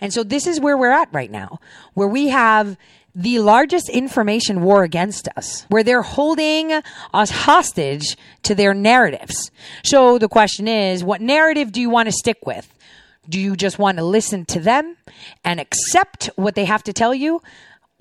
And 0.00 0.12
so 0.12 0.22
this 0.22 0.46
is 0.46 0.60
where 0.60 0.76
we're 0.76 0.92
at 0.92 1.12
right 1.12 1.30
now, 1.30 1.58
where 1.94 2.08
we 2.08 2.28
have 2.28 2.76
the 3.14 3.40
largest 3.40 3.88
information 3.88 4.62
war 4.62 4.84
against 4.84 5.28
us, 5.36 5.66
where 5.68 5.82
they're 5.82 6.02
holding 6.02 6.72
us 7.12 7.30
hostage 7.30 8.16
to 8.44 8.54
their 8.54 8.74
narratives. 8.74 9.50
So 9.82 10.18
the 10.18 10.28
question 10.28 10.68
is, 10.68 11.04
what 11.04 11.20
narrative 11.20 11.72
do 11.72 11.80
you 11.80 11.90
want 11.90 12.06
to 12.06 12.12
stick 12.12 12.46
with? 12.46 12.72
Do 13.28 13.38
you 13.38 13.54
just 13.54 13.78
want 13.78 13.98
to 13.98 14.04
listen 14.04 14.44
to 14.46 14.60
them 14.60 14.96
and 15.44 15.60
accept 15.60 16.30
what 16.36 16.54
they 16.54 16.64
have 16.64 16.82
to 16.84 16.92
tell 16.92 17.14
you? 17.14 17.42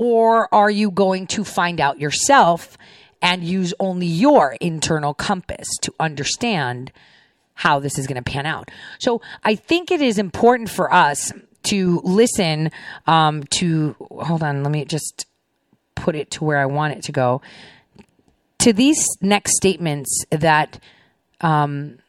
Or 0.01 0.51
are 0.51 0.71
you 0.71 0.89
going 0.89 1.27
to 1.27 1.43
find 1.43 1.79
out 1.79 1.99
yourself 1.99 2.75
and 3.21 3.43
use 3.43 3.71
only 3.79 4.07
your 4.07 4.57
internal 4.59 5.13
compass 5.13 5.67
to 5.83 5.93
understand 5.99 6.91
how 7.53 7.79
this 7.79 7.99
is 7.99 8.07
going 8.07 8.15
to 8.15 8.23
pan 8.23 8.47
out? 8.47 8.71
So 8.99 9.21
I 9.43 9.53
think 9.53 9.91
it 9.91 10.01
is 10.01 10.17
important 10.17 10.71
for 10.71 10.91
us 10.91 11.31
to 11.65 12.01
listen 12.03 12.71
um, 13.05 13.43
to, 13.59 13.95
hold 14.09 14.41
on, 14.41 14.63
let 14.63 14.71
me 14.71 14.85
just 14.85 15.27
put 15.93 16.15
it 16.15 16.31
to 16.31 16.45
where 16.45 16.57
I 16.57 16.65
want 16.65 16.95
it 16.95 17.03
to 17.03 17.11
go. 17.11 17.43
To 18.61 18.73
these 18.73 19.05
next 19.21 19.55
statements 19.55 20.25
that 20.31 20.79
um, 21.41 21.99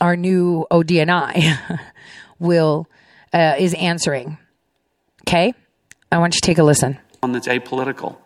our 0.00 0.16
new 0.16 0.66
ODNI 0.70 1.80
will 2.38 2.88
uh, 3.30 3.56
is 3.58 3.74
answering. 3.74 4.38
Okay, 5.28 5.52
I 6.12 6.18
want 6.18 6.34
you 6.34 6.40
to 6.42 6.46
take 6.46 6.58
a 6.58 6.62
listen. 6.62 6.98
One 7.20 7.32
that's 7.32 7.48
apolitical. 7.48 8.16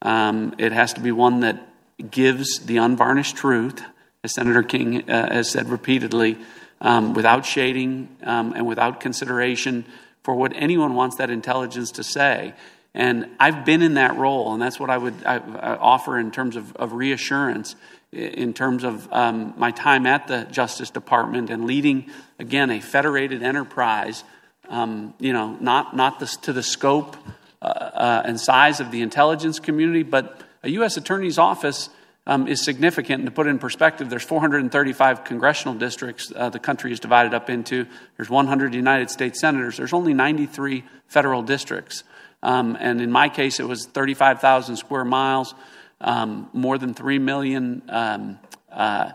Um, 0.00 0.54
it 0.58 0.70
has 0.70 0.92
to 0.94 1.00
be 1.00 1.10
one 1.10 1.40
that 1.40 1.60
gives 2.08 2.60
the 2.60 2.76
unvarnished 2.76 3.36
truth, 3.36 3.82
as 4.22 4.34
Senator 4.34 4.62
King 4.62 5.10
uh, 5.10 5.32
has 5.32 5.50
said 5.50 5.68
repeatedly, 5.68 6.38
um, 6.80 7.14
without 7.14 7.44
shading 7.44 8.16
um, 8.22 8.52
and 8.52 8.64
without 8.64 9.00
consideration 9.00 9.84
for 10.22 10.36
what 10.36 10.52
anyone 10.54 10.94
wants 10.94 11.16
that 11.16 11.30
intelligence 11.30 11.90
to 11.92 12.04
say. 12.04 12.54
And 12.94 13.28
I've 13.40 13.64
been 13.64 13.82
in 13.82 13.94
that 13.94 14.16
role, 14.16 14.52
and 14.52 14.62
that's 14.62 14.78
what 14.78 14.90
I 14.90 14.98
would 14.98 15.24
I, 15.24 15.38
I 15.38 15.76
offer 15.76 16.18
in 16.20 16.30
terms 16.30 16.54
of, 16.54 16.76
of, 16.76 16.92
reassurance, 16.92 17.74
in 18.12 18.54
terms 18.54 18.84
of 18.84 19.12
um, 19.12 19.54
my 19.56 19.72
time 19.72 20.06
at 20.06 20.28
the 20.28 20.44
Justice 20.44 20.90
Department 20.90 21.50
and 21.50 21.64
leading, 21.64 22.08
again, 22.38 22.70
a 22.70 22.80
federated 22.80 23.42
enterprise. 23.42 24.22
Um, 24.68 25.14
you 25.18 25.32
know, 25.32 25.56
not 25.60 25.94
not 25.94 26.20
the, 26.20 26.26
to 26.42 26.52
the 26.52 26.62
scope 26.62 27.16
uh, 27.60 27.66
uh, 27.66 28.22
and 28.24 28.40
size 28.40 28.80
of 28.80 28.90
the 28.90 29.02
intelligence 29.02 29.58
community, 29.58 30.02
but 30.02 30.40
a 30.62 30.70
U.S. 30.70 30.96
Attorney's 30.96 31.38
Office 31.38 31.90
um, 32.26 32.46
is 32.46 32.64
significant. 32.64 33.20
And 33.20 33.26
to 33.26 33.30
put 33.30 33.46
it 33.46 33.50
in 33.50 33.58
perspective, 33.58 34.08
there's 34.10 34.22
435 34.22 35.24
congressional 35.24 35.74
districts 35.74 36.32
uh, 36.34 36.48
the 36.50 36.58
country 36.58 36.92
is 36.92 37.00
divided 37.00 37.34
up 37.34 37.50
into. 37.50 37.86
There's 38.16 38.30
100 38.30 38.74
United 38.74 39.10
States 39.10 39.40
senators. 39.40 39.76
There's 39.76 39.92
only 39.92 40.14
93 40.14 40.84
federal 41.06 41.42
districts. 41.42 42.04
Um, 42.42 42.76
and 42.80 43.00
in 43.00 43.10
my 43.10 43.28
case, 43.28 43.60
it 43.60 43.68
was 43.68 43.86
35,000 43.86 44.76
square 44.76 45.04
miles, 45.04 45.54
um, 46.00 46.48
more 46.52 46.78
than 46.78 46.94
3 46.94 47.18
million 47.18 47.82
um, 47.88 48.38
uh, 48.70 49.12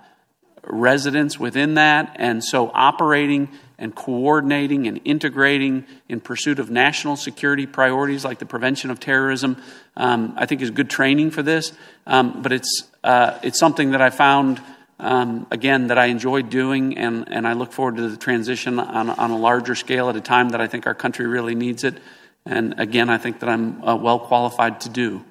residents 0.69 1.39
within 1.39 1.75
that. 1.75 2.15
And 2.19 2.43
so 2.43 2.71
operating 2.73 3.49
and 3.79 3.93
coordinating 3.93 4.87
and 4.87 4.99
integrating 5.05 5.85
in 6.09 6.19
pursuit 6.19 6.59
of 6.59 6.69
national 6.69 7.15
security 7.15 7.65
priorities 7.65 8.25
like 8.25 8.39
the 8.39 8.45
prevention 8.45 8.89
of 8.89 8.99
terrorism, 8.99 9.61
um, 9.95 10.33
I 10.35 10.45
think 10.45 10.61
is 10.61 10.71
good 10.71 10.89
training 10.89 11.31
for 11.31 11.43
this. 11.43 11.73
Um, 12.05 12.41
but 12.41 12.51
it's, 12.51 12.83
uh, 13.03 13.37
it's 13.43 13.59
something 13.59 13.91
that 13.91 14.01
I 14.01 14.09
found, 14.09 14.61
um, 14.99 15.45
again, 15.51 15.87
that 15.87 15.97
I 15.97 16.05
enjoyed 16.07 16.49
doing, 16.49 16.97
and, 16.97 17.31
and 17.31 17.47
I 17.47 17.53
look 17.53 17.71
forward 17.71 17.97
to 17.97 18.09
the 18.09 18.17
transition 18.17 18.79
on, 18.79 19.09
on 19.11 19.31
a 19.31 19.37
larger 19.37 19.75
scale 19.75 20.09
at 20.09 20.15
a 20.15 20.21
time 20.21 20.49
that 20.49 20.61
I 20.61 20.67
think 20.67 20.87
our 20.87 20.95
country 20.95 21.27
really 21.27 21.53
needs 21.53 21.83
it. 21.83 21.99
And 22.45 22.79
again, 22.79 23.09
I 23.09 23.17
think 23.17 23.39
that 23.41 23.49
I'm 23.49 23.83
uh, 23.83 23.95
well 23.95 24.19
qualified 24.19 24.81
to 24.81 24.89
do. 24.89 25.23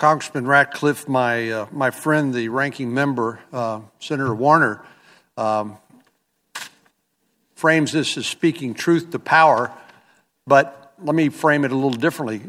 Congressman 0.00 0.46
Ratcliffe, 0.46 1.06
my, 1.10 1.50
uh, 1.50 1.66
my 1.70 1.90
friend, 1.90 2.32
the 2.32 2.48
ranking 2.48 2.94
member, 2.94 3.38
uh, 3.52 3.82
Senator 3.98 4.34
Warner, 4.34 4.82
um, 5.36 5.76
frames 7.54 7.92
this 7.92 8.16
as 8.16 8.26
speaking 8.26 8.72
truth 8.72 9.10
to 9.10 9.18
power, 9.18 9.70
but 10.46 10.94
let 11.02 11.14
me 11.14 11.28
frame 11.28 11.66
it 11.66 11.70
a 11.70 11.74
little 11.74 11.90
differently. 11.90 12.40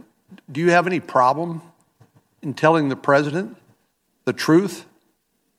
Do 0.49 0.61
you 0.61 0.71
have 0.71 0.87
any 0.87 1.01
problem 1.01 1.61
in 2.41 2.53
telling 2.53 2.87
the 2.87 2.95
president 2.95 3.57
the 4.23 4.31
truth 4.31 4.85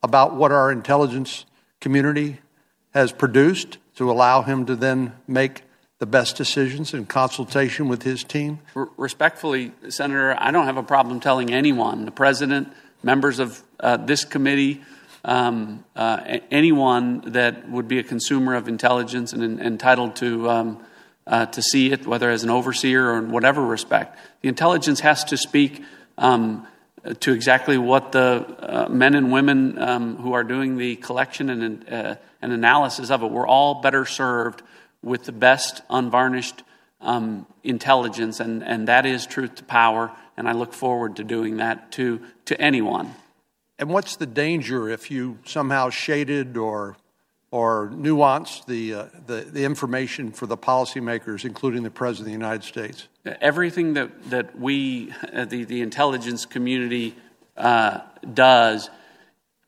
about 0.01 0.33
what 0.33 0.51
our 0.51 0.71
intelligence 0.71 1.45
community 1.79 2.39
has 2.95 3.11
produced 3.11 3.77
to 3.97 4.09
allow 4.09 4.41
him 4.41 4.65
to 4.65 4.75
then 4.75 5.13
make 5.27 5.61
the 6.03 6.07
best 6.07 6.35
decisions 6.35 6.93
in 6.93 7.05
consultation 7.05 7.87
with 7.87 8.03
his 8.03 8.25
team? 8.25 8.59
Respectfully, 8.97 9.71
Senator, 9.87 10.35
I 10.37 10.51
don't 10.51 10.65
have 10.65 10.75
a 10.75 10.83
problem 10.83 11.21
telling 11.21 11.53
anyone, 11.53 12.03
the 12.03 12.11
president, 12.11 12.73
members 13.03 13.39
of 13.39 13.63
uh, 13.79 13.95
this 13.95 14.25
committee, 14.25 14.81
um, 15.23 15.85
uh, 15.95 16.39
anyone 16.51 17.31
that 17.31 17.69
would 17.69 17.87
be 17.87 17.99
a 17.99 18.03
consumer 18.03 18.53
of 18.55 18.67
intelligence 18.67 19.31
and, 19.31 19.41
and 19.43 19.61
entitled 19.61 20.17
to, 20.17 20.49
um, 20.49 20.85
uh, 21.25 21.45
to 21.45 21.61
see 21.61 21.93
it, 21.93 22.05
whether 22.05 22.29
as 22.29 22.43
an 22.43 22.49
overseer 22.49 23.09
or 23.09 23.19
in 23.19 23.31
whatever 23.31 23.65
respect. 23.65 24.19
The 24.41 24.49
intelligence 24.49 24.99
has 24.99 25.23
to 25.23 25.37
speak 25.37 25.85
um, 26.17 26.67
to 27.21 27.31
exactly 27.31 27.77
what 27.77 28.11
the 28.11 28.45
uh, 28.59 28.89
men 28.89 29.15
and 29.15 29.31
women 29.31 29.79
um, 29.79 30.17
who 30.17 30.33
are 30.33 30.43
doing 30.43 30.75
the 30.75 30.97
collection 30.97 31.49
and, 31.49 31.89
uh, 31.89 32.15
and 32.41 32.51
analysis 32.51 33.09
of 33.09 33.23
it. 33.23 33.31
We're 33.31 33.47
all 33.47 33.75
better 33.75 34.03
served 34.03 34.63
with 35.03 35.25
the 35.25 35.31
best 35.31 35.81
unvarnished 35.89 36.63
um, 37.01 37.45
intelligence, 37.63 38.39
and, 38.39 38.63
and 38.63 38.87
that 38.87 39.05
is 39.05 39.27
truth 39.27 39.55
to 39.55 39.63
power. 39.63 40.11
And 40.37 40.47
I 40.47 40.53
look 40.53 40.73
forward 40.73 41.17
to 41.17 41.23
doing 41.23 41.57
that 41.57 41.91
to, 41.93 42.21
to 42.45 42.59
anyone. 42.59 43.13
And 43.77 43.89
what's 43.89 44.15
the 44.15 44.25
danger 44.25 44.89
if 44.89 45.11
you 45.11 45.37
somehow 45.45 45.89
shaded 45.89 46.57
or 46.57 46.95
or 47.51 47.89
nuanced 47.89 48.65
the, 48.65 48.95
uh, 48.95 49.05
the, 49.27 49.41
the 49.41 49.63
information 49.63 50.31
for 50.31 50.47
the 50.47 50.57
policymakers, 50.57 51.45
including 51.45 51.83
the 51.83 51.91
President 51.91 52.21
of 52.21 52.25
the 52.25 52.31
United 52.31 52.63
States? 52.63 53.07
Everything 53.41 53.93
that, 53.93 54.31
that 54.31 54.57
we, 54.57 55.13
uh, 55.31 55.45
the, 55.45 55.63
the 55.63 55.83
intelligence 55.83 56.47
community, 56.47 57.15
uh, 57.55 57.99
does 58.33 58.89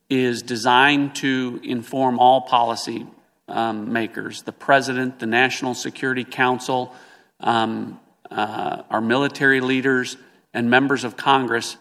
is 0.09 0.41
designed 0.41 1.15
to 1.17 1.59
inform 1.63 2.17
all 2.17 2.41
policy 2.41 3.05
um, 3.47 3.93
makers 3.93 4.41
the 4.43 4.51
President, 4.51 5.19
the 5.19 5.25
National 5.25 5.73
Security 5.73 6.23
Council, 6.23 6.93
um, 7.39 7.99
uh, 8.31 8.83
our 8.89 9.01
military 9.01 9.61
leaders, 9.61 10.17
and 10.53 10.69
members 10.69 11.03
of 11.03 11.17
Congress 11.17 11.77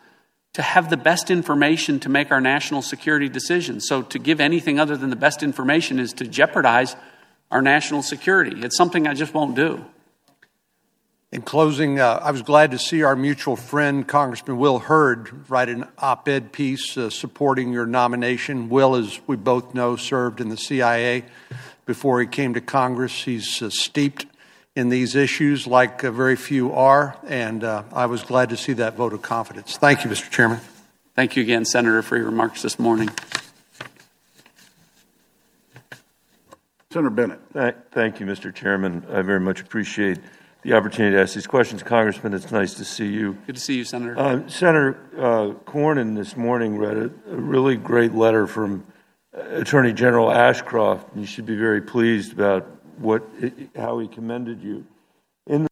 to 0.55 0.63
have 0.63 0.89
the 0.89 0.97
best 0.97 1.31
information 1.31 2.01
to 2.01 2.09
make 2.09 2.31
our 2.31 2.41
national 2.41 2.83
security 2.83 3.29
decisions. 3.29 3.87
So, 3.87 4.03
to 4.03 4.19
give 4.19 4.41
anything 4.41 4.79
other 4.79 4.97
than 4.97 5.11
the 5.11 5.17
best 5.17 5.43
information 5.43 5.99
is 5.99 6.13
to 6.15 6.27
jeopardize 6.27 6.97
our 7.51 7.63
national 7.63 8.03
security. 8.03 8.63
It's 8.63 8.77
something 8.77 9.07
I 9.07 9.15
just 9.15 9.35
won't 9.35 9.55
do. 9.55 9.85
In 11.35 11.43
closing, 11.43 11.99
uh, 11.99 12.21
I 12.23 12.31
was 12.31 12.43
glad 12.43 12.71
to 12.71 12.79
see 12.79 13.03
our 13.03 13.17
mutual 13.17 13.57
friend, 13.57 14.07
Congressman 14.07 14.57
Will 14.57 14.79
Hurd, 14.79 15.51
write 15.51 15.69
an 15.69 15.89
op 15.99 16.29
ed 16.29 16.53
piece 16.53 16.97
uh, 16.97 17.11
supporting 17.11 17.73
your 17.73 17.87
nomination. 17.87 18.69
Will, 18.69 18.95
as 18.95 19.19
we 19.27 19.35
both 19.35 19.75
know, 19.75 19.97
served 19.97 20.41
in 20.41 20.49
the 20.49 20.57
CIA 20.57 21.25
before 21.87 22.21
he 22.21 22.29
came 22.29 22.55
to 22.55 22.61
Congress. 22.61 23.25
He's 23.25 23.61
uh, 23.61 23.69
steeped 23.69 24.27
in 24.77 24.91
these 24.91 25.17
issues 25.17 25.67
like 25.67 26.05
uh, 26.05 26.13
very 26.13 26.37
few 26.37 26.73
are, 26.73 27.17
and 27.27 27.65
uh, 27.65 27.83
I 27.93 28.07
was 28.07 28.23
glad 28.23 28.51
to 28.51 28.57
see 28.57 28.75
that 28.75 28.95
vote 28.95 29.13
of 29.13 29.23
confidence. 29.23 29.77
Thank 29.77 30.05
you, 30.05 30.11
Mr. 30.11 30.31
Chairman. 30.31 30.61
Thank 31.17 31.35
you 31.35 31.43
again, 31.43 31.65
Senator, 31.65 32.03
for 32.03 32.17
your 32.17 32.27
remarks 32.27 32.63
this 32.63 32.79
morning. 32.79 33.11
Senator 36.93 37.11
Bennet. 37.11 37.41
Thank 37.91 38.21
you, 38.21 38.27
Mr. 38.27 38.55
Chairman. 38.55 39.05
I 39.11 39.23
very 39.23 39.41
much 39.41 39.61
appreciate 39.61 40.21
the 40.65 40.73
opportunity 40.73 41.15
to 41.15 41.23
ask 41.23 41.35
these 41.35 41.47
questions. 41.47 41.83
Congressman, 41.83 42.33
it's 42.33 42.51
nice 42.51 42.75
to 42.75 42.85
see 42.85 43.07
you. 43.07 43.35
Good 43.47 43.57
to 43.57 43.61
see 43.61 43.77
you, 43.77 43.85
Senator. 43.85 44.19
Uh, 44.19 44.49
Senator 44.49 44.99
uh, 45.17 45.71
Cornyn 45.71 46.17
this 46.17 46.37
morning 46.37 46.79
read 46.79 46.97
a, 46.97 47.11
a, 47.31 47.37
really 47.37 47.77
great 47.77 48.15
letter 48.15 48.47
from 48.47 48.87
Attorney 49.35 49.93
General 49.93 50.33
Ashcroft. 50.33 51.07
You 51.15 51.27
should 51.27 51.45
be 51.45 51.57
very 51.57 51.83
pleased 51.83 52.33
about 52.33 52.67
what 52.99 53.23
how 53.77 53.99
he 53.99 54.09
commended 54.09 54.63
you. 54.63 54.87
In 55.47 55.67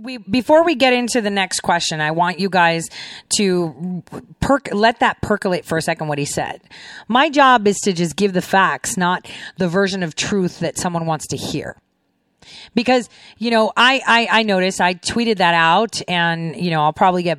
we 0.00 0.16
before 0.16 0.64
we 0.64 0.74
get 0.74 0.94
into 0.94 1.20
the 1.20 1.30
next 1.30 1.60
question, 1.60 2.00
I 2.00 2.12
want 2.12 2.38
you 2.38 2.48
guys 2.48 2.88
to 3.36 4.02
perk 4.40 4.68
let 4.72 5.00
that 5.00 5.20
percolate 5.20 5.66
for 5.66 5.76
a 5.76 5.82
second 5.82 6.08
what 6.08 6.18
he 6.18 6.24
said. 6.24 6.62
My 7.06 7.28
job 7.28 7.66
is 7.66 7.76
to 7.80 7.92
just 7.92 8.16
give 8.16 8.32
the 8.32 8.42
facts, 8.42 8.96
not 8.96 9.28
the 9.58 9.68
version 9.68 10.02
of 10.02 10.14
truth 10.14 10.60
that 10.60 10.78
someone 10.78 11.04
wants 11.04 11.26
to 11.28 11.36
hear. 11.36 11.76
Because, 12.74 13.08
you 13.38 13.50
know, 13.50 13.72
I, 13.76 14.00
I, 14.06 14.40
I 14.40 14.42
noticed 14.42 14.80
I 14.80 14.94
tweeted 14.94 15.38
that 15.38 15.54
out 15.54 16.00
and, 16.08 16.56
you 16.56 16.70
know, 16.70 16.82
I'll 16.82 16.92
probably 16.92 17.22
get 17.22 17.38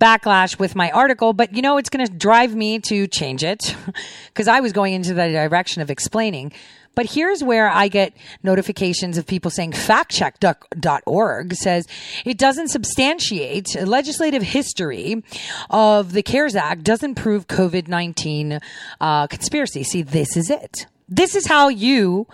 backlash 0.00 0.58
with 0.58 0.74
my 0.74 0.90
article, 0.90 1.32
but 1.32 1.54
you 1.54 1.62
know, 1.62 1.78
it's 1.78 1.90
going 1.90 2.06
to 2.06 2.12
drive 2.12 2.54
me 2.54 2.78
to 2.80 3.06
change 3.06 3.44
it 3.44 3.74
because 4.28 4.48
I 4.48 4.60
was 4.60 4.72
going 4.72 4.94
into 4.94 5.14
the 5.14 5.28
direction 5.28 5.82
of 5.82 5.90
explaining 5.90 6.52
but 6.98 7.06
here's 7.06 7.44
where 7.44 7.70
I 7.70 7.86
get 7.86 8.12
notifications 8.42 9.18
of 9.18 9.24
people 9.24 9.52
saying 9.52 9.70
factcheck.org 9.70 11.54
says 11.54 11.86
it 12.24 12.38
doesn't 12.38 12.70
substantiate 12.70 13.80
legislative 13.80 14.42
history 14.42 15.22
of 15.70 16.10
the 16.10 16.24
CARES 16.24 16.56
Act 16.56 16.82
doesn't 16.82 17.14
prove 17.14 17.46
COVID 17.46 17.86
19 17.86 18.58
uh, 19.00 19.28
conspiracy. 19.28 19.84
See, 19.84 20.02
this 20.02 20.36
is 20.36 20.50
it. 20.50 20.86
This 21.08 21.36
is 21.36 21.46
how 21.46 21.68
you 21.68 22.26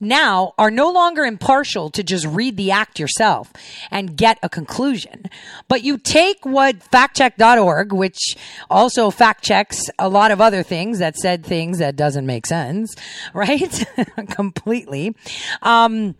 now 0.00 0.54
are 0.58 0.70
no 0.70 0.90
longer 0.90 1.24
impartial 1.24 1.90
to 1.90 2.02
just 2.02 2.26
read 2.26 2.56
the 2.56 2.70
act 2.70 2.98
yourself 2.98 3.52
and 3.90 4.16
get 4.16 4.38
a 4.42 4.48
conclusion. 4.48 5.26
But 5.68 5.82
you 5.82 5.98
take 5.98 6.44
what 6.44 6.78
factcheck.org, 6.90 7.92
which 7.92 8.36
also 8.70 9.10
fact 9.10 9.44
checks 9.44 9.90
a 9.98 10.08
lot 10.08 10.30
of 10.30 10.40
other 10.40 10.62
things 10.62 10.98
that 10.98 11.16
said 11.16 11.44
things 11.44 11.78
that 11.78 11.96
doesn't 11.96 12.26
make 12.26 12.46
sense, 12.46 12.94
right? 13.34 13.84
Completely. 14.30 15.14
Um, 15.62 16.14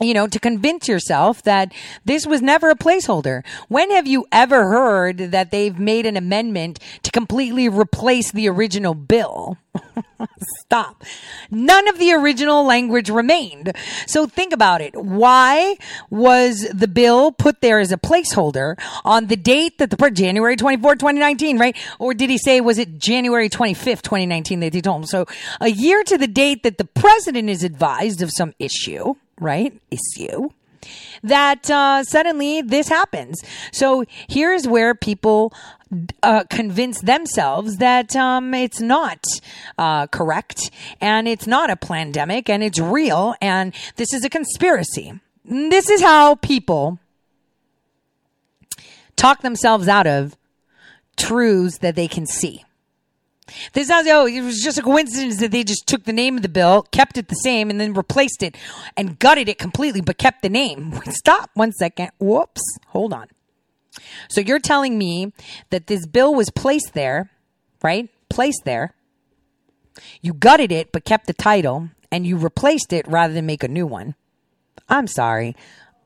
you 0.00 0.14
know, 0.14 0.26
to 0.26 0.40
convince 0.40 0.88
yourself 0.88 1.42
that 1.42 1.72
this 2.04 2.26
was 2.26 2.42
never 2.42 2.70
a 2.70 2.74
placeholder. 2.74 3.44
When 3.68 3.90
have 3.90 4.06
you 4.06 4.26
ever 4.32 4.68
heard 4.68 5.18
that 5.18 5.50
they've 5.50 5.78
made 5.78 6.06
an 6.06 6.16
amendment 6.16 6.80
to 7.02 7.10
completely 7.10 7.68
replace 7.68 8.32
the 8.32 8.48
original 8.48 8.94
bill? 8.94 9.56
Stop. 10.60 11.04
None 11.50 11.88
of 11.88 11.98
the 11.98 12.12
original 12.12 12.64
language 12.64 13.10
remained. 13.10 13.72
So 14.06 14.26
think 14.26 14.52
about 14.52 14.80
it. 14.80 14.94
Why 14.96 15.76
was 16.10 16.68
the 16.72 16.88
bill 16.88 17.32
put 17.32 17.60
there 17.60 17.78
as 17.78 17.92
a 17.92 17.96
placeholder 17.96 18.76
on 19.04 19.26
the 19.26 19.36
date 19.36 19.78
that 19.78 19.90
the 19.90 20.10
January 20.10 20.56
24, 20.56 20.96
2019, 20.96 21.58
right? 21.58 21.76
Or 21.98 22.14
did 22.14 22.30
he 22.30 22.38
say, 22.38 22.60
was 22.60 22.78
it 22.78 22.98
January 22.98 23.48
25th, 23.48 24.02
2019 24.02 24.60
that 24.60 24.74
he 24.74 24.82
told 24.82 25.02
him? 25.02 25.06
So 25.06 25.26
a 25.60 25.70
year 25.70 26.02
to 26.04 26.18
the 26.18 26.28
date 26.28 26.62
that 26.62 26.78
the 26.78 26.84
president 26.84 27.48
is 27.48 27.62
advised 27.64 28.22
of 28.22 28.30
some 28.32 28.54
issue, 28.58 29.14
right? 29.44 29.78
Issue 29.90 30.50
that 31.22 31.70
uh, 31.70 32.04
suddenly 32.04 32.62
this 32.62 32.88
happens. 32.88 33.42
So 33.72 34.04
here's 34.28 34.68
where 34.68 34.94
people 34.94 35.52
uh, 36.22 36.44
convince 36.50 37.00
themselves 37.00 37.76
that 37.76 38.14
um, 38.16 38.54
it's 38.54 38.80
not 38.80 39.24
uh, 39.78 40.06
correct 40.08 40.70
and 41.00 41.28
it's 41.28 41.46
not 41.46 41.70
a 41.70 41.76
pandemic 41.76 42.48
and 42.50 42.62
it's 42.62 42.78
real 42.78 43.34
and 43.40 43.74
this 43.96 44.12
is 44.12 44.24
a 44.24 44.30
conspiracy. 44.30 45.20
This 45.44 45.90
is 45.90 46.00
how 46.00 46.36
people 46.36 46.98
talk 49.16 49.42
themselves 49.42 49.88
out 49.88 50.06
of 50.06 50.36
truths 51.16 51.78
that 51.78 51.94
they 51.94 52.08
can 52.08 52.26
see. 52.26 52.63
This 53.74 53.88
sounds, 53.88 54.08
oh, 54.10 54.26
it 54.26 54.40
was 54.40 54.62
just 54.62 54.78
a 54.78 54.82
coincidence 54.82 55.38
that 55.38 55.50
they 55.50 55.64
just 55.64 55.86
took 55.86 56.04
the 56.04 56.12
name 56.12 56.36
of 56.36 56.42
the 56.42 56.48
bill, 56.48 56.82
kept 56.90 57.18
it 57.18 57.28
the 57.28 57.34
same, 57.34 57.68
and 57.68 57.78
then 57.78 57.92
replaced 57.92 58.42
it 58.42 58.56
and 58.96 59.18
gutted 59.18 59.48
it 59.48 59.58
completely, 59.58 60.00
but 60.00 60.18
kept 60.18 60.42
the 60.42 60.48
name. 60.48 60.98
Stop 61.10 61.50
one 61.54 61.72
second. 61.72 62.10
Whoops. 62.18 62.62
Hold 62.88 63.12
on. 63.12 63.26
So 64.28 64.40
you're 64.40 64.58
telling 64.58 64.98
me 64.98 65.32
that 65.70 65.86
this 65.86 66.06
bill 66.06 66.34
was 66.34 66.50
placed 66.50 66.94
there, 66.94 67.30
right? 67.82 68.08
Placed 68.28 68.62
there. 68.64 68.94
You 70.20 70.32
gutted 70.34 70.72
it, 70.72 70.90
but 70.90 71.04
kept 71.04 71.26
the 71.26 71.34
title, 71.34 71.90
and 72.10 72.26
you 72.26 72.36
replaced 72.36 72.92
it 72.92 73.06
rather 73.06 73.32
than 73.32 73.46
make 73.46 73.62
a 73.62 73.68
new 73.68 73.86
one. 73.86 74.14
I'm 74.88 75.06
sorry. 75.06 75.54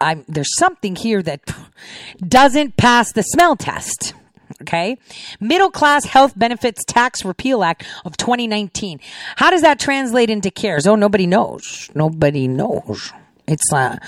I'm, 0.01 0.25
there's 0.29 0.57
something 0.57 0.97
here 0.97 1.23
that 1.23 1.41
doesn't 2.19 2.77
pass 2.77 3.13
the 3.13 3.23
smell 3.23 3.57
test. 3.57 4.15
Okay. 4.63 4.99
Middle 5.41 5.71
Class 5.71 6.05
Health 6.05 6.37
Benefits 6.37 6.85
Tax 6.85 7.25
Repeal 7.25 7.63
Act 7.63 7.85
of 8.05 8.17
2019. 8.17 9.01
How 9.37 9.51
does 9.51 9.63
that 9.63 9.79
translate 9.79 10.31
into 10.31 10.51
CARES? 10.51 10.87
Oh, 10.87 10.97
nobody 10.97 11.27
knows. 11.27 11.91
Nobody 11.95 12.49
knows. 12.49 13.13
It's, 13.47 13.73
uh, 13.73 13.99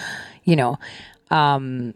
you 0.44 0.56
know, 0.56 0.78
um, 1.30 1.94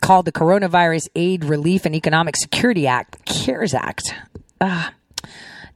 called 0.00 0.24
the 0.24 0.32
Coronavirus 0.32 1.08
Aid, 1.14 1.44
Relief, 1.44 1.86
and 1.86 1.94
Economic 1.94 2.36
Security 2.36 2.86
Act, 2.86 3.24
CARES 3.24 3.72
Act. 3.72 4.14
Uh, 4.60 4.90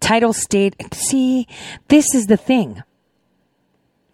title 0.00 0.32
state. 0.32 0.74
See, 0.92 1.46
this 1.88 2.14
is 2.14 2.26
the 2.26 2.36
thing. 2.36 2.82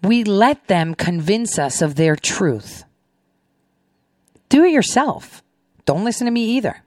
We 0.02 0.22
let 0.24 0.66
them 0.66 0.94
convince 0.94 1.59
us 1.59 1.80
of 1.80 1.94
their 1.94 2.16
truth. 2.16 2.84
Do 4.48 4.64
it 4.64 4.72
yourself. 4.72 5.43
Don't 5.86 6.05
listen 6.05 6.26
to 6.26 6.30
me 6.30 6.44
either. 6.56 6.82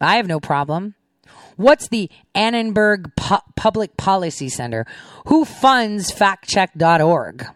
I 0.00 0.16
have 0.16 0.26
no 0.26 0.40
problem. 0.40 0.94
What's 1.56 1.88
the 1.88 2.08
Annenberg 2.34 3.14
Pu- 3.16 3.36
Public 3.56 3.96
Policy 3.96 4.48
Center? 4.48 4.86
Who 5.26 5.44
funds 5.44 6.12
factcheck.org? 6.12 7.46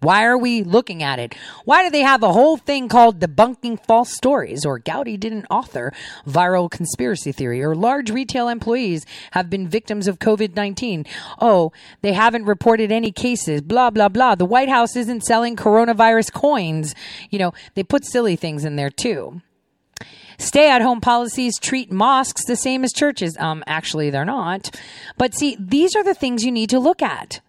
Why 0.00 0.24
are 0.24 0.38
we 0.38 0.62
looking 0.62 1.02
at 1.02 1.18
it? 1.18 1.34
Why 1.64 1.82
do 1.82 1.90
they 1.90 2.02
have 2.02 2.22
a 2.22 2.32
whole 2.32 2.56
thing 2.56 2.88
called 2.88 3.18
debunking 3.18 3.84
false 3.84 4.14
stories 4.14 4.64
or 4.64 4.78
Gowdy 4.78 5.16
didn't 5.16 5.46
author 5.50 5.92
viral 6.24 6.70
conspiracy 6.70 7.32
theory 7.32 7.64
or 7.64 7.74
large 7.74 8.10
retail 8.10 8.48
employees 8.48 9.04
have 9.32 9.50
been 9.50 9.66
victims 9.66 10.06
of 10.06 10.20
COVID-19? 10.20 11.04
Oh, 11.40 11.72
they 12.02 12.12
haven't 12.12 12.44
reported 12.44 12.92
any 12.92 13.10
cases, 13.10 13.60
blah, 13.60 13.90
blah, 13.90 14.08
blah. 14.08 14.36
The 14.36 14.44
White 14.44 14.68
House 14.68 14.94
isn't 14.94 15.24
selling 15.24 15.56
coronavirus 15.56 16.32
coins. 16.32 16.94
You 17.30 17.40
know, 17.40 17.52
they 17.74 17.82
put 17.82 18.04
silly 18.04 18.36
things 18.36 18.64
in 18.64 18.76
there 18.76 18.90
too. 18.90 19.42
Stay 20.38 20.70
at 20.70 20.82
home 20.82 21.00
policies 21.00 21.58
treat 21.58 21.90
mosques 21.90 22.44
the 22.44 22.56
same 22.56 22.84
as 22.84 22.92
churches. 22.92 23.36
Um, 23.38 23.64
actually, 23.66 24.10
they're 24.10 24.24
not. 24.24 24.78
But 25.16 25.34
see, 25.34 25.56
these 25.58 25.96
are 25.96 26.04
the 26.04 26.14
things 26.14 26.44
you 26.44 26.52
need 26.52 26.70
to 26.70 26.78
look 26.78 27.02
at 27.02 27.40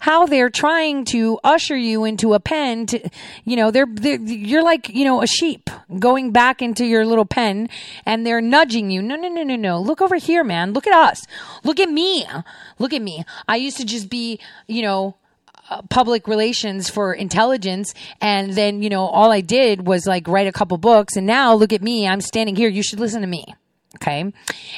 how 0.00 0.26
they're 0.26 0.50
trying 0.50 1.04
to 1.04 1.38
usher 1.42 1.76
you 1.76 2.04
into 2.04 2.34
a 2.34 2.40
pen 2.40 2.86
to, 2.86 3.10
you 3.44 3.56
know, 3.56 3.70
they're, 3.70 3.86
they're, 3.90 4.20
you're 4.20 4.62
like, 4.62 4.88
you 4.88 5.04
know, 5.04 5.22
a 5.22 5.26
sheep 5.26 5.68
going 5.98 6.30
back 6.30 6.62
into 6.62 6.84
your 6.84 7.04
little 7.04 7.24
pen 7.24 7.68
and 8.06 8.26
they're 8.26 8.40
nudging 8.40 8.90
you. 8.90 9.02
No, 9.02 9.16
no, 9.16 9.28
no, 9.28 9.42
no, 9.42 9.56
no. 9.56 9.80
Look 9.80 10.00
over 10.00 10.16
here, 10.16 10.44
man. 10.44 10.72
Look 10.72 10.86
at 10.86 10.92
us. 10.92 11.26
Look 11.64 11.80
at 11.80 11.90
me. 11.90 12.26
Look 12.78 12.92
at 12.92 13.02
me. 13.02 13.24
I 13.46 13.56
used 13.56 13.76
to 13.78 13.84
just 13.84 14.08
be, 14.08 14.38
you 14.66 14.82
know, 14.82 15.16
uh, 15.70 15.82
public 15.82 16.26
relations 16.28 16.88
for 16.88 17.12
intelligence 17.12 17.94
and 18.20 18.52
then 18.54 18.82
you 18.82 18.88
know 18.88 19.04
all 19.06 19.30
i 19.30 19.40
did 19.40 19.86
was 19.86 20.06
like 20.06 20.26
write 20.28 20.46
a 20.46 20.52
couple 20.52 20.78
books 20.78 21.16
and 21.16 21.26
now 21.26 21.54
look 21.54 21.72
at 21.72 21.82
me 21.82 22.06
i'm 22.06 22.20
standing 22.20 22.56
here 22.56 22.68
you 22.68 22.82
should 22.82 23.00
listen 23.00 23.20
to 23.20 23.26
me 23.26 23.44
okay? 23.96 24.32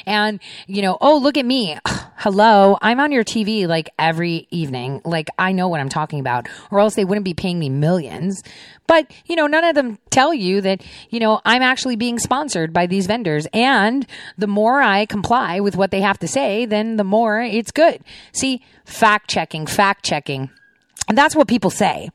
And 0.05 0.39
you 0.67 0.81
know 0.81 0.97
oh 1.01 1.17
look 1.17 1.37
at 1.37 1.45
me 1.45 1.77
hello 2.17 2.77
i'm 2.81 2.99
on 2.99 3.11
your 3.11 3.23
tv 3.23 3.67
like 3.67 3.89
every 3.97 4.47
evening 4.51 5.01
like 5.05 5.27
i 5.39 5.51
know 5.51 5.67
what 5.67 5.79
i'm 5.79 5.89
talking 5.89 6.19
about 6.19 6.47
or 6.69 6.79
else 6.79 6.93
they 6.95 7.05
wouldn't 7.05 7.25
be 7.25 7.33
paying 7.33 7.59
me 7.59 7.69
millions. 7.69 8.43
But 8.87 9.11
you 9.25 9.35
know 9.35 9.47
none 9.47 9.63
of 9.63 9.75
them 9.75 9.97
tell 10.09 10.33
you 10.33 10.61
that 10.61 10.83
you 11.09 11.19
know 11.19 11.41
i'm 11.45 11.61
actually 11.61 11.95
being 11.95 12.19
sponsored 12.19 12.73
by 12.73 12.87
these 12.87 13.07
vendors 13.07 13.47
and 13.53 14.05
the 14.37 14.47
more 14.47 14.81
i 14.81 15.05
comply 15.05 15.59
with 15.59 15.75
what 15.75 15.91
they 15.91 16.01
have 16.01 16.19
to 16.19 16.27
say 16.27 16.65
then 16.65 16.97
the 16.97 17.03
more 17.03 17.41
it's 17.41 17.71
good. 17.71 18.01
See 18.33 18.61
fact 18.85 19.29
checking 19.29 19.65
fact 19.65 20.03
checking 20.03 20.49
and 21.11 21.17
that's 21.17 21.35
what 21.35 21.49
people 21.49 21.69
say. 21.69 22.09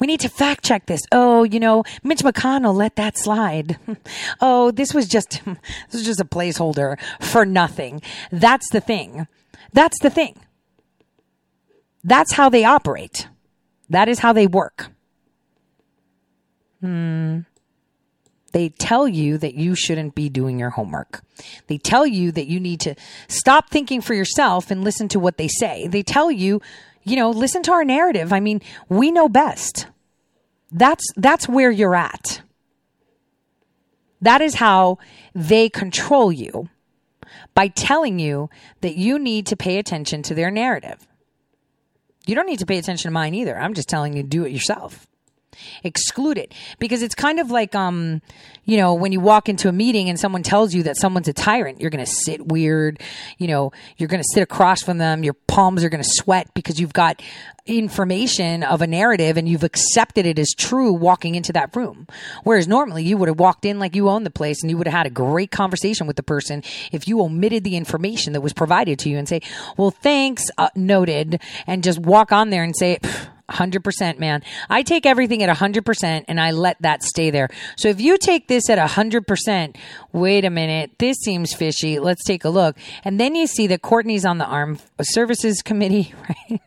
We 0.00 0.08
need 0.08 0.18
to 0.18 0.28
fact 0.28 0.64
check 0.64 0.86
this. 0.86 1.02
Oh, 1.12 1.44
you 1.44 1.60
know, 1.60 1.84
Mitch 2.02 2.24
McConnell 2.24 2.74
let 2.74 2.96
that 2.96 3.16
slide. 3.16 3.78
oh, 4.40 4.72
this 4.72 4.92
was 4.92 5.06
just, 5.06 5.40
this 5.44 5.92
was 5.92 6.04
just 6.04 6.18
a 6.18 6.24
placeholder 6.24 6.98
for 7.20 7.46
nothing. 7.46 8.02
That's 8.32 8.68
the 8.72 8.80
thing. 8.80 9.28
That's 9.72 10.00
the 10.00 10.10
thing. 10.10 10.36
That's 12.02 12.32
how 12.32 12.48
they 12.48 12.64
operate. 12.64 13.28
That 13.88 14.08
is 14.08 14.18
how 14.18 14.32
they 14.32 14.48
work. 14.48 14.88
Hmm. 16.80 17.42
They 18.50 18.70
tell 18.70 19.06
you 19.06 19.38
that 19.38 19.54
you 19.54 19.76
shouldn't 19.76 20.16
be 20.16 20.28
doing 20.28 20.58
your 20.58 20.70
homework. 20.70 21.22
They 21.68 21.78
tell 21.78 22.04
you 22.04 22.32
that 22.32 22.48
you 22.48 22.58
need 22.58 22.80
to 22.80 22.96
stop 23.28 23.70
thinking 23.70 24.00
for 24.00 24.14
yourself 24.14 24.72
and 24.72 24.82
listen 24.82 25.06
to 25.10 25.20
what 25.20 25.38
they 25.38 25.46
say. 25.46 25.86
They 25.86 26.02
tell 26.02 26.32
you 26.32 26.60
you 27.10 27.16
know, 27.16 27.30
listen 27.30 27.62
to 27.64 27.72
our 27.72 27.84
narrative. 27.84 28.32
I 28.32 28.40
mean, 28.40 28.62
we 28.88 29.10
know 29.10 29.28
best. 29.28 29.86
That's 30.70 31.04
that's 31.16 31.48
where 31.48 31.70
you're 31.70 31.96
at. 31.96 32.42
That 34.20 34.40
is 34.40 34.54
how 34.54 34.98
they 35.34 35.68
control 35.68 36.30
you 36.30 36.68
by 37.54 37.68
telling 37.68 38.18
you 38.18 38.48
that 38.80 38.94
you 38.94 39.18
need 39.18 39.46
to 39.46 39.56
pay 39.56 39.78
attention 39.78 40.22
to 40.24 40.34
their 40.34 40.50
narrative. 40.50 41.06
You 42.26 42.34
don't 42.34 42.46
need 42.46 42.60
to 42.60 42.66
pay 42.66 42.78
attention 42.78 43.08
to 43.08 43.12
mine 43.12 43.34
either. 43.34 43.58
I'm 43.58 43.74
just 43.74 43.88
telling 43.88 44.16
you 44.16 44.22
do 44.22 44.44
it 44.44 44.52
yourself 44.52 45.06
exclude 45.84 46.38
it. 46.38 46.52
Because 46.78 47.02
it's 47.02 47.14
kind 47.14 47.38
of 47.38 47.50
like 47.50 47.74
um 47.74 48.22
you 48.64 48.76
know 48.76 48.94
when 48.94 49.12
you 49.12 49.20
walk 49.20 49.48
into 49.48 49.68
a 49.68 49.72
meeting 49.72 50.08
and 50.08 50.18
someone 50.18 50.42
tells 50.42 50.74
you 50.74 50.82
that 50.84 50.96
someone's 50.96 51.28
a 51.28 51.32
tyrant 51.32 51.80
you're 51.80 51.90
going 51.90 52.04
to 52.04 52.10
sit 52.10 52.46
weird 52.46 53.00
you 53.38 53.48
know 53.48 53.72
you're 53.96 54.08
going 54.08 54.22
to 54.22 54.28
sit 54.32 54.42
across 54.42 54.82
from 54.82 54.98
them 54.98 55.24
your 55.24 55.32
palms 55.32 55.82
are 55.82 55.88
going 55.88 56.02
to 56.02 56.08
sweat 56.08 56.52
because 56.54 56.78
you've 56.78 56.92
got 56.92 57.20
information 57.66 58.62
of 58.62 58.82
a 58.82 58.86
narrative 58.86 59.36
and 59.36 59.48
you've 59.48 59.62
accepted 59.62 60.26
it 60.26 60.38
as 60.38 60.50
true 60.56 60.92
walking 60.92 61.34
into 61.34 61.52
that 61.52 61.74
room. 61.76 62.06
Whereas 62.42 62.66
normally 62.66 63.04
you 63.04 63.16
would 63.16 63.28
have 63.28 63.38
walked 63.38 63.64
in 63.64 63.78
like 63.78 63.94
you 63.94 64.08
own 64.08 64.24
the 64.24 64.30
place 64.30 64.62
and 64.62 64.70
you 64.70 64.76
would 64.76 64.86
have 64.86 64.96
had 64.96 65.06
a 65.06 65.10
great 65.10 65.50
conversation 65.50 66.06
with 66.06 66.16
the 66.16 66.22
person 66.22 66.62
if 66.92 67.06
you 67.06 67.20
omitted 67.20 67.64
the 67.64 67.76
information 67.76 68.32
that 68.32 68.40
was 68.40 68.52
provided 68.52 68.98
to 69.00 69.08
you 69.08 69.18
and 69.18 69.28
say 69.28 69.40
well 69.76 69.90
thanks 69.90 70.50
uh, 70.58 70.68
noted 70.74 71.40
and 71.66 71.82
just 71.82 71.98
walk 71.98 72.32
on 72.32 72.50
there 72.50 72.64
and 72.64 72.76
say 72.76 72.98
100% 73.50 74.18
man. 74.18 74.42
I 74.68 74.82
take 74.82 75.06
everything 75.06 75.42
at 75.42 75.54
100% 75.54 76.24
and 76.28 76.40
I 76.40 76.50
let 76.52 76.80
that 76.82 77.02
stay 77.02 77.30
there. 77.30 77.48
So 77.76 77.88
if 77.88 78.00
you 78.00 78.18
take 78.18 78.48
this 78.48 78.68
at 78.70 78.78
100%, 78.78 79.76
wait 80.12 80.44
a 80.44 80.50
minute, 80.50 80.92
this 80.98 81.16
seems 81.18 81.52
fishy. 81.54 81.98
Let's 81.98 82.24
take 82.24 82.44
a 82.44 82.50
look. 82.50 82.76
And 83.04 83.18
then 83.18 83.34
you 83.34 83.46
see 83.46 83.66
that 83.68 83.82
Courtney's 83.82 84.24
on 84.24 84.38
the 84.38 84.46
Armed 84.46 84.82
Services 85.02 85.62
Committee, 85.62 86.14
right? 86.28 86.60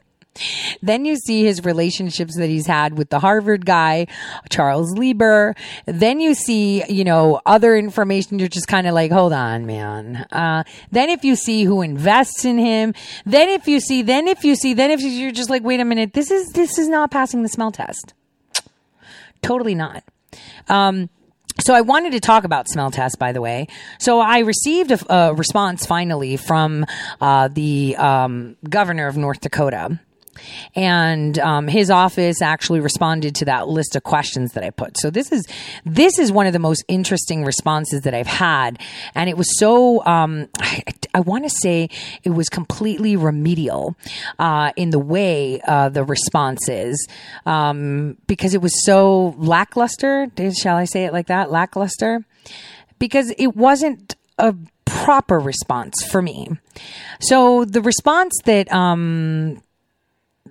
Then 0.81 1.05
you 1.05 1.15
see 1.15 1.43
his 1.43 1.63
relationships 1.63 2.35
that 2.37 2.47
he's 2.47 2.65
had 2.65 2.97
with 2.97 3.09
the 3.09 3.19
Harvard 3.19 3.65
guy, 3.65 4.07
Charles 4.49 4.97
Lieber. 4.97 5.55
Then 5.85 6.19
you 6.19 6.33
see, 6.33 6.83
you 6.91 7.03
know, 7.03 7.41
other 7.45 7.75
information. 7.75 8.39
You're 8.39 8.47
just 8.47 8.67
kind 8.67 8.87
of 8.87 8.93
like, 8.93 9.11
hold 9.11 9.33
on, 9.33 9.65
man. 9.65 10.25
Uh, 10.31 10.63
then 10.91 11.09
if 11.09 11.23
you 11.23 11.35
see 11.35 11.63
who 11.63 11.81
invests 11.81 12.45
in 12.45 12.57
him, 12.57 12.93
then 13.25 13.49
if 13.49 13.67
you 13.67 13.79
see, 13.79 14.01
then 14.01 14.27
if 14.27 14.43
you 14.43 14.55
see, 14.55 14.73
then 14.73 14.91
if 14.91 15.01
you're 15.01 15.31
just 15.31 15.49
like, 15.49 15.63
wait 15.63 15.79
a 15.79 15.85
minute, 15.85 16.13
this 16.13 16.31
is, 16.31 16.51
this 16.53 16.77
is 16.77 16.89
not 16.89 17.11
passing 17.11 17.43
the 17.43 17.49
smell 17.49 17.71
test. 17.71 18.13
Totally 19.41 19.75
not. 19.75 20.03
Um, 20.67 21.09
so 21.59 21.75
I 21.75 21.81
wanted 21.81 22.13
to 22.13 22.19
talk 22.19 22.45
about 22.45 22.67
smell 22.67 22.89
test, 22.89 23.19
by 23.19 23.31
the 23.31 23.41
way. 23.41 23.67
So 23.99 24.19
I 24.19 24.39
received 24.39 24.91
a, 24.91 25.13
a 25.13 25.33
response 25.35 25.85
finally 25.85 26.37
from 26.37 26.85
uh, 27.21 27.49
the 27.49 27.95
um, 27.97 28.55
governor 28.67 29.07
of 29.07 29.17
North 29.17 29.41
Dakota 29.41 29.99
and 30.75 31.37
um, 31.39 31.67
his 31.67 31.89
office 31.89 32.41
actually 32.41 32.79
responded 32.79 33.35
to 33.35 33.45
that 33.45 33.67
list 33.67 33.95
of 33.95 34.03
questions 34.03 34.53
that 34.53 34.63
I 34.63 34.69
put. 34.69 34.97
So 34.99 35.09
this 35.09 35.31
is 35.31 35.45
this 35.85 36.19
is 36.19 36.31
one 36.31 36.47
of 36.47 36.53
the 36.53 36.59
most 36.59 36.83
interesting 36.87 37.43
responses 37.43 38.01
that 38.01 38.13
I've 38.13 38.27
had, 38.27 38.79
and 39.15 39.29
it 39.29 39.37
was 39.37 39.47
so 39.57 40.05
um, 40.05 40.49
I, 40.59 40.83
I 41.13 41.19
want 41.19 41.43
to 41.43 41.49
say 41.49 41.89
it 42.23 42.31
was 42.31 42.49
completely 42.49 43.15
remedial 43.15 43.95
uh, 44.39 44.71
in 44.75 44.89
the 44.89 44.99
way 44.99 45.61
uh, 45.67 45.89
the 45.89 46.03
responses 46.03 47.07
um, 47.45 48.17
because 48.27 48.53
it 48.53 48.61
was 48.61 48.85
so 48.85 49.35
lackluster. 49.37 50.27
Shall 50.59 50.77
I 50.77 50.85
say 50.85 51.05
it 51.05 51.13
like 51.13 51.27
that? 51.27 51.51
Lackluster, 51.51 52.25
because 52.99 53.33
it 53.37 53.55
wasn't 53.55 54.15
a 54.37 54.55
proper 54.85 55.39
response 55.39 56.03
for 56.03 56.21
me. 56.21 56.49
So 57.19 57.65
the 57.65 57.81
response 57.81 58.33
that 58.45 58.71
um, 58.71 59.61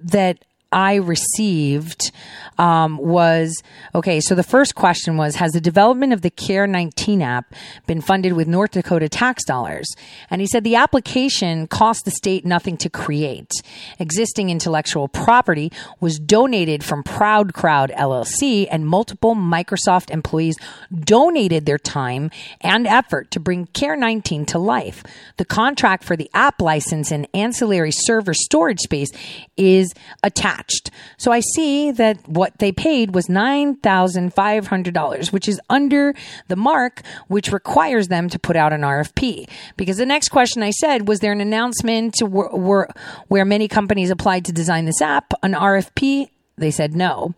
that 0.04 0.44
I 0.70 0.94
received 0.94 2.10
um, 2.58 2.98
was 2.98 3.62
okay. 3.94 4.20
So 4.20 4.34
the 4.34 4.42
first 4.42 4.74
question 4.74 5.16
was 5.16 5.36
Has 5.36 5.52
the 5.52 5.60
development 5.60 6.12
of 6.12 6.22
the 6.22 6.30
CARE 6.30 6.66
19 6.66 7.22
app 7.22 7.54
been 7.86 8.00
funded 8.00 8.34
with 8.34 8.48
North 8.48 8.72
Dakota 8.72 9.08
tax 9.08 9.44
dollars? 9.44 9.88
And 10.30 10.40
he 10.40 10.46
said 10.46 10.64
the 10.64 10.76
application 10.76 11.66
cost 11.66 12.04
the 12.04 12.10
state 12.10 12.44
nothing 12.44 12.76
to 12.78 12.90
create. 12.90 13.50
Existing 13.98 14.50
intellectual 14.50 15.08
property 15.08 15.72
was 16.00 16.18
donated 16.18 16.84
from 16.84 17.02
Proud 17.02 17.54
Crowd 17.54 17.92
LLC, 17.96 18.66
and 18.70 18.86
multiple 18.86 19.34
Microsoft 19.34 20.10
employees 20.10 20.56
donated 20.94 21.66
their 21.66 21.78
time 21.78 22.30
and 22.60 22.86
effort 22.86 23.30
to 23.30 23.40
bring 23.40 23.66
CARE 23.66 23.96
19 23.96 24.46
to 24.46 24.58
life. 24.58 25.02
The 25.36 25.44
contract 25.44 26.04
for 26.04 26.16
the 26.16 26.30
app 26.34 26.60
license 26.60 27.10
and 27.10 27.26
ancillary 27.34 27.92
server 27.92 28.34
storage 28.34 28.80
space 28.80 29.10
is 29.56 29.92
attached. 30.22 30.90
So 31.16 31.32
I 31.32 31.40
see 31.54 31.90
that 31.92 32.28
what 32.42 32.58
they 32.58 32.72
paid 32.72 33.14
was 33.14 33.28
$9,500, 33.28 35.32
which 35.32 35.48
is 35.48 35.60
under 35.70 36.12
the 36.48 36.56
mark, 36.56 37.02
which 37.28 37.52
requires 37.52 38.08
them 38.08 38.28
to 38.28 38.36
put 38.36 38.56
out 38.56 38.72
an 38.72 38.80
RFP. 38.80 39.48
Because 39.76 39.96
the 39.96 40.06
next 40.06 40.30
question 40.30 40.60
I 40.60 40.72
said, 40.72 41.06
was 41.06 41.20
there 41.20 41.30
an 41.30 41.40
announcement 41.40 42.16
where, 42.20 42.88
where 43.28 43.44
many 43.44 43.68
companies 43.68 44.10
applied 44.10 44.44
to 44.46 44.52
design 44.52 44.86
this 44.86 45.00
app, 45.00 45.32
an 45.44 45.52
RFP? 45.52 46.30
They 46.56 46.70
said 46.70 46.94
no. 46.94 47.34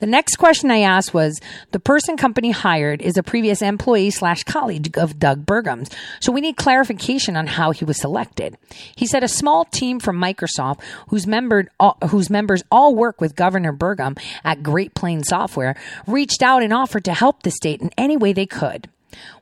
The 0.00 0.06
next 0.06 0.36
question 0.36 0.70
I 0.70 0.80
asked 0.80 1.14
was 1.14 1.40
the 1.70 1.80
person 1.80 2.16
company 2.16 2.50
hired 2.50 3.00
is 3.00 3.16
a 3.16 3.22
previous 3.22 3.62
employee 3.62 4.10
slash 4.10 4.42
colleague 4.44 4.96
of 4.98 5.18
Doug 5.18 5.46
Burgum's. 5.46 5.90
So 6.20 6.32
we 6.32 6.40
need 6.40 6.56
clarification 6.56 7.36
on 7.36 7.46
how 7.46 7.70
he 7.70 7.84
was 7.84 8.00
selected. 8.00 8.56
He 8.96 9.06
said 9.06 9.22
a 9.22 9.28
small 9.28 9.64
team 9.64 10.00
from 10.00 10.20
Microsoft 10.20 10.80
whose, 11.08 11.26
member, 11.26 11.68
whose 12.10 12.30
members 12.30 12.62
all 12.70 12.94
work 12.94 13.20
with 13.20 13.36
Governor 13.36 13.72
Burgum 13.72 14.18
at 14.44 14.62
Great 14.62 14.94
Plains 14.94 15.28
Software 15.28 15.76
reached 16.06 16.42
out 16.42 16.62
and 16.62 16.72
offered 16.72 17.04
to 17.04 17.14
help 17.14 17.42
the 17.42 17.50
state 17.50 17.80
in 17.80 17.90
any 17.96 18.16
way 18.16 18.32
they 18.32 18.46
could. 18.46 18.88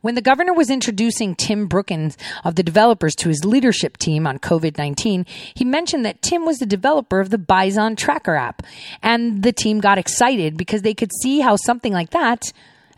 When 0.01 0.15
the 0.15 0.23
governor 0.23 0.53
was 0.53 0.71
introducing 0.71 1.35
Tim 1.35 1.67
Brookins 1.67 2.17
of 2.45 2.55
the 2.55 2.63
developers 2.63 3.15
to 3.17 3.29
his 3.29 3.45
leadership 3.45 3.97
team 3.97 4.27
on 4.27 4.39
COVID 4.39 4.79
19, 4.79 5.27
he 5.55 5.65
mentioned 5.65 6.05
that 6.05 6.23
Tim 6.23 6.45
was 6.45 6.59
the 6.59 6.67
developer 6.67 7.21
of 7.21 7.31
the 7.31 7.39
Bison 7.39 7.97
Tracker 7.97 8.35
app. 8.35 8.63
And 9.03 9.43
the 9.43 9.53
team 9.53 9.81
got 9.81 9.99
excited 9.99 10.57
because 10.57 10.83
they 10.83 10.95
could 10.95 11.11
see 11.23 11.41
how 11.41 11.57
something 11.57 11.93
like 11.93 12.11
that 12.11 12.53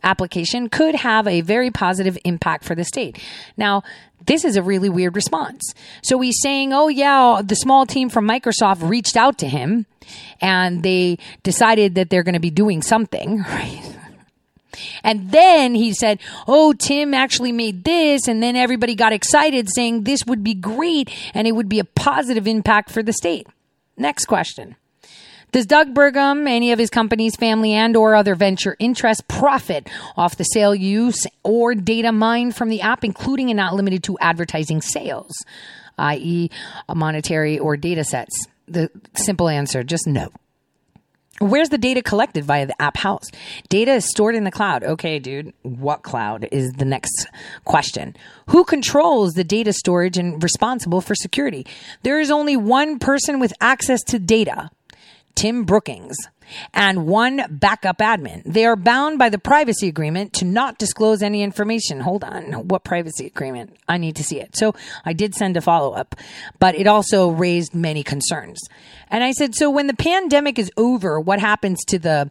application 0.05 0.69
could 0.69 0.97
have 0.97 1.27
a 1.29 1.41
very 1.43 1.71
positive 1.71 2.19
impact 2.25 2.65
for 2.65 2.75
the 2.75 2.85
state. 2.85 3.19
Now, 3.57 3.83
this 4.27 4.45
is 4.45 4.57
a 4.57 4.63
really 4.63 4.89
weird 4.89 5.17
response. 5.17 5.75
So 6.03 6.21
he's 6.21 6.39
saying, 6.43 6.73
oh, 6.73 6.89
yeah, 6.89 7.41
the 7.45 7.57
small 7.57 7.87
team 7.87 8.09
from 8.09 8.27
Microsoft 8.27 8.89
reached 8.89 9.17
out 9.17 9.39
to 9.39 9.49
him 9.49 9.87
and 10.41 10.83
they 10.83 11.19
decided 11.43 11.95
that 11.97 12.11
they're 12.11 12.23
going 12.23 12.35
to 12.35 12.41
be 12.41 12.51
doing 12.51 12.83
something, 12.83 13.39
right? 13.43 13.97
And 15.03 15.31
then 15.31 15.75
he 15.75 15.93
said, 15.93 16.21
Oh, 16.47 16.73
Tim 16.73 17.15
actually 17.15 17.53
made 17.53 17.85
this. 17.85 18.29
And 18.29 18.43
then 18.43 18.57
everybody 18.57 18.95
got 18.95 19.13
excited 19.13 19.69
saying 19.75 20.05
this 20.05 20.21
would 20.27 20.45
be 20.45 20.55
great 20.55 21.11
and 21.35 21.47
it 21.47 21.53
would 21.53 21.69
be 21.69 21.79
a 21.79 21.85
positive 21.85 22.47
impact 22.47 22.91
for 22.91 23.03
the 23.03 23.13
state. 23.13 23.47
Next 23.97 24.27
question. 24.27 24.77
Does 25.53 25.67
Doug 25.67 25.93
Burgum, 25.93 26.49
any 26.49 26.73
of 26.73 26.79
his 26.79 26.89
company's 26.89 27.37
family 27.37 27.75
and 27.75 27.95
or 27.95 28.15
other 28.15 28.35
venture 28.35 28.75
interests 28.79 29.23
profit 29.29 29.87
off 30.17 30.37
the 30.37 30.45
sale 30.45 30.75
use 30.75 31.27
or 31.43 31.75
data 31.75 32.11
mined 32.11 32.57
from 32.57 32.71
the 32.71 32.81
app, 32.81 33.05
including 33.05 33.51
and 33.51 33.59
not 33.59 33.75
limited 33.75 34.03
to 34.05 34.19
advertising 34.19 34.81
sales, 34.81 35.31
i.e. 35.99 36.49
monetary 36.89 37.59
or 37.59 37.77
data 37.77 38.03
sets? 38.03 38.47
The 38.67 38.91
simple 39.15 39.51
answer, 39.51 39.85
just 39.85 40.07
no. 40.07 40.31
Where's 41.39 41.71
the 41.71 41.79
data 41.79 42.03
collected 42.03 42.45
via 42.45 42.67
the 42.67 42.81
app 42.81 42.97
house? 42.97 43.25
Data 43.69 43.93
is 43.93 44.09
stored 44.09 44.35
in 44.35 44.45
the 44.45 44.51
cloud. 44.51 44.85
Okay, 44.85 45.19
dude, 45.19 45.53
what 45.63 46.03
cloud 46.03 46.47
is 46.53 46.73
the 46.75 46.85
next 46.85 47.27
question? 47.65 48.15
Who 48.49 48.65
controls 48.65 49.33
the 49.33 49.43
data 49.43 49.73
storage 49.73 50.19
and 50.19 50.43
responsible 50.43 51.01
for 51.01 51.15
security? 51.15 51.67
There 52.03 52.21
is 52.21 52.31
only 52.31 52.57
one 52.57 52.99
person 52.99 53.41
with 53.41 53.53
access 53.61 54.03
to 54.05 54.19
data. 54.19 54.71
Tim 55.35 55.65
Brookins 55.65 56.17
and 56.75 57.07
one 57.07 57.45
backup 57.51 57.99
admin. 57.99 58.43
They 58.45 58.65
are 58.65 58.77
bound 58.77 59.19
by 59.19 59.29
the 59.29 59.39
privacy 59.39 59.89
agreement 59.89 60.33
to 60.35 60.45
not 60.45 60.79
disclose 60.79 61.23
any 61.23 61.43
information. 61.43 62.01
Hold 62.01 62.25
on. 62.25 62.69
What 62.69 62.85
privacy 62.85 63.27
agreement? 63.27 63.77
I 63.89 63.99
need 63.99 64.17
to 64.17 64.25
see 64.25 64.41
it. 64.41 64.57
So 64.57 64.75
I 65.05 65.13
did 65.13 65.35
send 65.35 65.57
a 65.57 65.61
follow 65.61 65.93
up, 65.93 66.17
but 66.59 66.75
it 66.75 66.87
also 66.87 67.31
raised 67.31 67.75
many 67.75 68.03
concerns. 68.03 68.61
And 69.09 69.23
I 69.23 69.33
said, 69.33 69.55
so 69.55 69.71
when 69.71 69.87
the 69.87 69.95
pandemic 69.95 70.59
is 70.59 70.71
over, 70.77 71.21
what 71.21 71.39
happens 71.39 71.85
to 71.87 71.99
the 71.99 72.31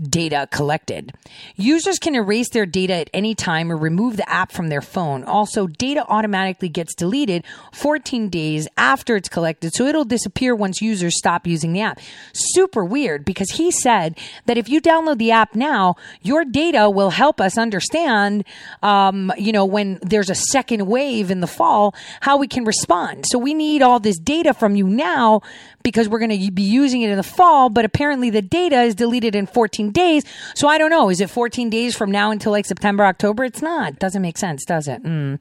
data 0.00 0.48
collected. 0.50 1.12
Users 1.56 1.98
can 1.98 2.14
erase 2.14 2.48
their 2.50 2.66
data 2.66 2.94
at 2.94 3.10
any 3.12 3.34
time 3.34 3.70
or 3.70 3.76
remove 3.76 4.16
the 4.16 4.28
app 4.28 4.52
from 4.52 4.68
their 4.68 4.80
phone. 4.80 5.24
Also, 5.24 5.66
data 5.66 6.04
automatically 6.08 6.68
gets 6.68 6.94
deleted 6.94 7.44
14 7.72 8.28
days 8.28 8.68
after 8.76 9.16
it's 9.16 9.28
collected, 9.28 9.72
so 9.74 9.84
it'll 9.84 10.04
disappear 10.04 10.54
once 10.54 10.80
users 10.80 11.16
stop 11.16 11.46
using 11.46 11.72
the 11.72 11.80
app. 11.80 12.00
Super 12.32 12.84
weird 12.84 13.24
because 13.24 13.52
he 13.52 13.70
said 13.70 14.16
that 14.46 14.58
if 14.58 14.68
you 14.68 14.80
download 14.80 15.18
the 15.18 15.30
app 15.30 15.54
now, 15.54 15.96
your 16.22 16.44
data 16.44 16.90
will 16.90 17.10
help 17.10 17.40
us 17.40 17.58
understand, 17.58 18.44
um, 18.82 19.32
you 19.36 19.52
know, 19.52 19.64
when 19.64 19.98
there's 20.02 20.30
a 20.30 20.34
second 20.34 20.86
wave 20.86 21.30
in 21.30 21.40
the 21.40 21.46
fall, 21.46 21.94
how 22.20 22.36
we 22.36 22.48
can 22.48 22.64
respond. 22.64 23.24
So 23.28 23.38
we 23.38 23.54
need 23.54 23.82
all 23.82 24.00
this 24.00 24.18
data 24.18 24.54
from 24.54 24.76
you 24.76 24.86
now 24.88 25.42
because 25.82 26.08
we're 26.08 26.18
going 26.18 26.38
to 26.38 26.50
be 26.50 26.62
using 26.62 27.02
it 27.02 27.10
in 27.10 27.16
the 27.16 27.22
fall, 27.22 27.68
but 27.68 27.84
apparently 27.84 28.30
the 28.30 28.42
data 28.42 28.82
is 28.82 28.94
deleted 28.94 29.34
in 29.34 29.46
14 29.46 29.90
days. 29.90 30.24
So 30.54 30.68
I 30.68 30.78
don't 30.78 30.90
know. 30.90 31.10
Is 31.10 31.20
it 31.20 31.30
14 31.30 31.70
days 31.70 31.96
from 31.96 32.10
now 32.10 32.30
until 32.30 32.52
like 32.52 32.66
September, 32.66 33.04
October? 33.04 33.44
It's 33.44 33.62
not. 33.62 33.98
Doesn't 33.98 34.22
make 34.22 34.38
sense, 34.38 34.64
does 34.64 34.88
it? 34.88 35.02
Mm. 35.02 35.38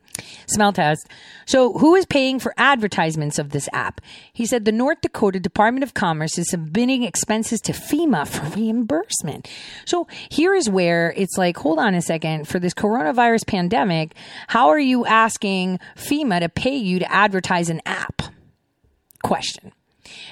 Smell 0.47 0.73
test. 0.73 1.07
So 1.45 1.73
who 1.73 1.95
is 1.95 2.05
paying 2.05 2.39
for 2.39 2.53
advertisements 2.57 3.39
of 3.39 3.49
this 3.49 3.67
app? 3.73 4.01
He 4.33 4.45
said 4.45 4.65
the 4.65 4.71
North 4.71 5.01
Dakota 5.01 5.39
Department 5.39 5.83
of 5.83 5.93
Commerce 5.93 6.37
is 6.37 6.49
submitting 6.49 7.03
expenses 7.03 7.59
to 7.61 7.73
FEMA 7.73 8.27
for 8.27 8.45
reimbursement. 8.55 9.49
So 9.85 10.07
here 10.29 10.53
is 10.53 10.69
where 10.69 11.13
it's 11.15 11.37
like, 11.37 11.57
hold 11.57 11.79
on 11.79 11.95
a 11.95 12.01
second. 12.01 12.47
For 12.47 12.59
this 12.59 12.73
coronavirus 12.73 13.47
pandemic, 13.47 14.15
how 14.47 14.69
are 14.69 14.79
you 14.79 15.05
asking 15.05 15.79
FEMA 15.95 16.39
to 16.39 16.49
pay 16.49 16.75
you 16.75 16.99
to 16.99 17.11
advertise 17.11 17.69
an 17.69 17.81
app? 17.85 18.21
Question. 19.23 19.71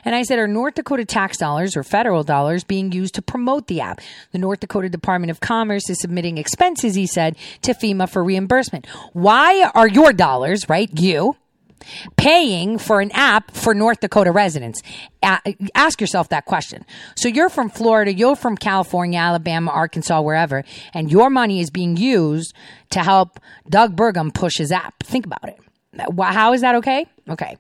And 0.05 0.15
I 0.15 0.23
said, 0.23 0.39
are 0.39 0.47
North 0.47 0.75
Dakota 0.75 1.05
tax 1.05 1.37
dollars 1.37 1.75
or 1.75 1.83
federal 1.83 2.23
dollars 2.23 2.63
being 2.63 2.91
used 2.91 3.15
to 3.15 3.21
promote 3.21 3.67
the 3.67 3.81
app? 3.81 4.01
The 4.31 4.37
North 4.37 4.59
Dakota 4.59 4.89
Department 4.89 5.31
of 5.31 5.39
Commerce 5.39 5.89
is 5.89 5.99
submitting 5.99 6.37
expenses, 6.37 6.95
he 6.95 7.07
said, 7.07 7.35
to 7.61 7.73
FEMA 7.73 8.09
for 8.09 8.23
reimbursement. 8.23 8.87
Why 9.13 9.71
are 9.75 9.87
your 9.87 10.13
dollars, 10.13 10.69
right? 10.69 10.89
You, 10.99 11.35
paying 12.17 12.77
for 12.77 12.99
an 12.99 13.11
app 13.11 13.51
for 13.51 13.73
North 13.73 13.99
Dakota 14.01 14.31
residents? 14.31 14.81
Ask 15.21 16.01
yourself 16.01 16.29
that 16.29 16.45
question. 16.45 16.85
So 17.15 17.29
you're 17.29 17.49
from 17.49 17.69
Florida, 17.69 18.13
you're 18.13 18.35
from 18.35 18.57
California, 18.57 19.19
Alabama, 19.19 19.71
Arkansas, 19.71 20.21
wherever, 20.21 20.63
and 20.93 21.11
your 21.11 21.29
money 21.29 21.59
is 21.61 21.69
being 21.69 21.97
used 21.97 22.53
to 22.91 22.99
help 22.99 23.39
Doug 23.69 23.95
Burgum 23.95 24.33
push 24.33 24.57
his 24.57 24.71
app. 24.71 25.03
Think 25.03 25.25
about 25.25 25.47
it. 25.47 25.57
How 26.21 26.53
is 26.53 26.61
that 26.61 26.75
okay? 26.75 27.05
Okay. 27.29 27.57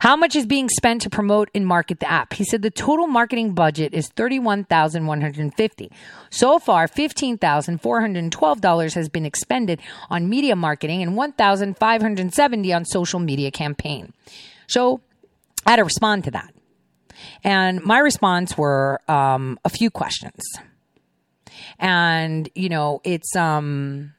How 0.00 0.16
much 0.16 0.36
is 0.36 0.46
being 0.46 0.68
spent 0.68 1.02
to 1.02 1.10
promote 1.10 1.50
and 1.54 1.66
market 1.66 2.00
the 2.00 2.10
app? 2.10 2.34
He 2.34 2.44
said 2.44 2.62
the 2.62 2.70
total 2.70 3.06
marketing 3.06 3.54
budget 3.54 3.94
is 3.94 4.08
31,150. 4.08 5.90
So 6.30 6.58
far, 6.58 6.86
$15,412 6.86 8.94
has 8.94 9.08
been 9.08 9.26
expended 9.26 9.80
on 10.10 10.28
media 10.28 10.56
marketing 10.56 11.02
and 11.02 11.16
1,570 11.16 12.72
on 12.72 12.84
social 12.84 13.20
media 13.20 13.50
campaign. 13.50 14.12
So 14.66 15.00
I 15.66 15.70
had 15.70 15.76
to 15.76 15.84
respond 15.84 16.24
to 16.24 16.30
that. 16.32 16.52
And 17.42 17.82
my 17.84 17.98
response 17.98 18.56
were 18.56 19.00
um, 19.08 19.58
a 19.64 19.68
few 19.68 19.90
questions. 19.90 20.42
And, 21.78 22.48
you 22.54 22.68
know, 22.68 23.00
it's 23.04 23.34
um 23.36 24.14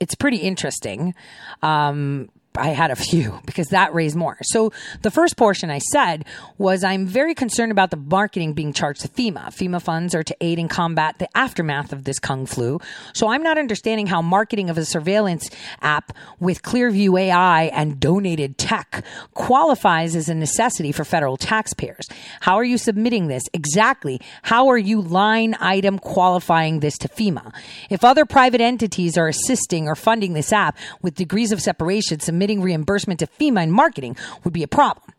it's 0.00 0.14
pretty 0.14 0.38
interesting. 0.38 1.14
Um 1.62 2.28
I 2.54 2.68
had 2.68 2.90
a 2.90 2.96
few 2.96 3.40
because 3.46 3.68
that 3.68 3.94
raised 3.94 4.16
more. 4.16 4.36
So 4.42 4.72
the 5.02 5.10
first 5.10 5.36
portion 5.36 5.70
I 5.70 5.78
said 5.78 6.24
was 6.58 6.84
I'm 6.84 7.06
very 7.06 7.34
concerned 7.34 7.72
about 7.72 7.90
the 7.90 7.96
marketing 7.96 8.52
being 8.52 8.72
charged 8.72 9.02
to 9.02 9.08
FEMA. 9.08 9.46
FEMA 9.46 9.80
funds 9.80 10.14
are 10.14 10.22
to 10.22 10.36
aid 10.40 10.58
and 10.58 10.68
combat 10.68 11.18
the 11.18 11.28
aftermath 11.36 11.92
of 11.92 12.04
this 12.04 12.18
Kung 12.18 12.46
flu. 12.46 12.80
So 13.14 13.28
I'm 13.28 13.42
not 13.42 13.58
understanding 13.58 14.06
how 14.06 14.22
marketing 14.22 14.70
of 14.70 14.78
a 14.78 14.84
surveillance 14.84 15.48
app 15.80 16.12
with 16.40 16.62
Clearview 16.62 17.20
AI 17.20 17.64
and 17.64 17.98
donated 17.98 18.58
tech 18.58 19.04
qualifies 19.34 20.14
as 20.14 20.28
a 20.28 20.34
necessity 20.34 20.92
for 20.92 21.04
federal 21.04 21.36
taxpayers. 21.36 22.06
How 22.40 22.56
are 22.56 22.64
you 22.64 22.78
submitting 22.78 23.28
this? 23.28 23.44
Exactly. 23.52 24.20
How 24.42 24.68
are 24.68 24.78
you 24.78 25.00
line 25.00 25.54
item 25.60 25.98
qualifying 25.98 26.80
this 26.80 26.98
to 26.98 27.08
FEMA? 27.08 27.52
If 27.90 28.04
other 28.04 28.24
private 28.24 28.60
entities 28.60 29.16
are 29.16 29.28
assisting 29.28 29.88
or 29.88 29.94
funding 29.94 30.34
this 30.34 30.52
app 30.52 30.76
with 31.00 31.14
degrees 31.14 31.52
of 31.52 31.60
separation, 31.60 32.20
submitting 32.42 32.60
reimbursement 32.60 33.20
to 33.20 33.26
FEMA 33.28 33.68
marketing 33.68 34.16
would 34.42 34.52
be 34.52 34.64
a 34.64 34.68
problem. 34.68 35.11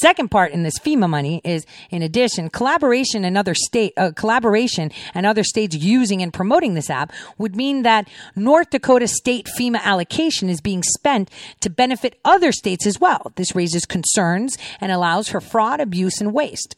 Second 0.00 0.30
part 0.30 0.52
in 0.52 0.64
this 0.64 0.78
FEMA 0.78 1.08
money 1.08 1.40
is, 1.44 1.64
in 1.90 2.02
addition, 2.02 2.50
collaboration 2.50 3.24
and 3.24 3.38
other 3.38 3.54
state 3.54 3.94
uh, 3.96 4.12
collaboration 4.14 4.90
and 5.14 5.24
other 5.24 5.42
states 5.42 5.74
using 5.74 6.22
and 6.22 6.32
promoting 6.32 6.74
this 6.74 6.90
app 6.90 7.10
would 7.38 7.56
mean 7.56 7.82
that 7.84 8.06
North 8.36 8.68
Dakota 8.68 9.08
state 9.08 9.48
FEMA 9.58 9.80
allocation 9.82 10.50
is 10.50 10.60
being 10.60 10.82
spent 10.82 11.30
to 11.60 11.70
benefit 11.70 12.18
other 12.22 12.52
states 12.52 12.86
as 12.86 13.00
well. 13.00 13.32
This 13.36 13.54
raises 13.54 13.86
concerns 13.86 14.58
and 14.78 14.92
allows 14.92 15.28
for 15.28 15.40
fraud, 15.40 15.80
abuse, 15.80 16.20
and 16.20 16.34
waste. 16.34 16.76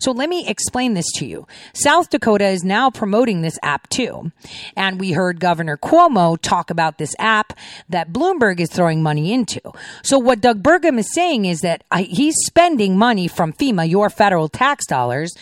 So 0.00 0.12
let 0.12 0.28
me 0.28 0.46
explain 0.46 0.92
this 0.92 1.10
to 1.16 1.26
you. 1.26 1.46
South 1.72 2.10
Dakota 2.10 2.46
is 2.46 2.62
now 2.62 2.90
promoting 2.90 3.40
this 3.40 3.58
app 3.62 3.88
too, 3.88 4.32
and 4.76 5.00
we 5.00 5.12
heard 5.12 5.40
Governor 5.40 5.78
Cuomo 5.78 6.38
talk 6.40 6.68
about 6.68 6.98
this 6.98 7.14
app 7.18 7.54
that 7.88 8.12
Bloomberg 8.12 8.60
is 8.60 8.70
throwing 8.70 9.02
money 9.02 9.32
into. 9.32 9.60
So 10.02 10.18
what 10.18 10.42
Doug 10.42 10.62
Burgum 10.62 10.98
is 10.98 11.12
saying 11.14 11.46
is 11.46 11.60
that 11.60 11.84
I, 11.90 12.02
he's 12.02 12.33
spending 12.34 12.98
money 12.98 13.28
from 13.28 13.52
FEMA, 13.52 13.88
your 13.88 14.10
federal 14.10 14.48
tax 14.48 14.86
dollars, 14.86 15.34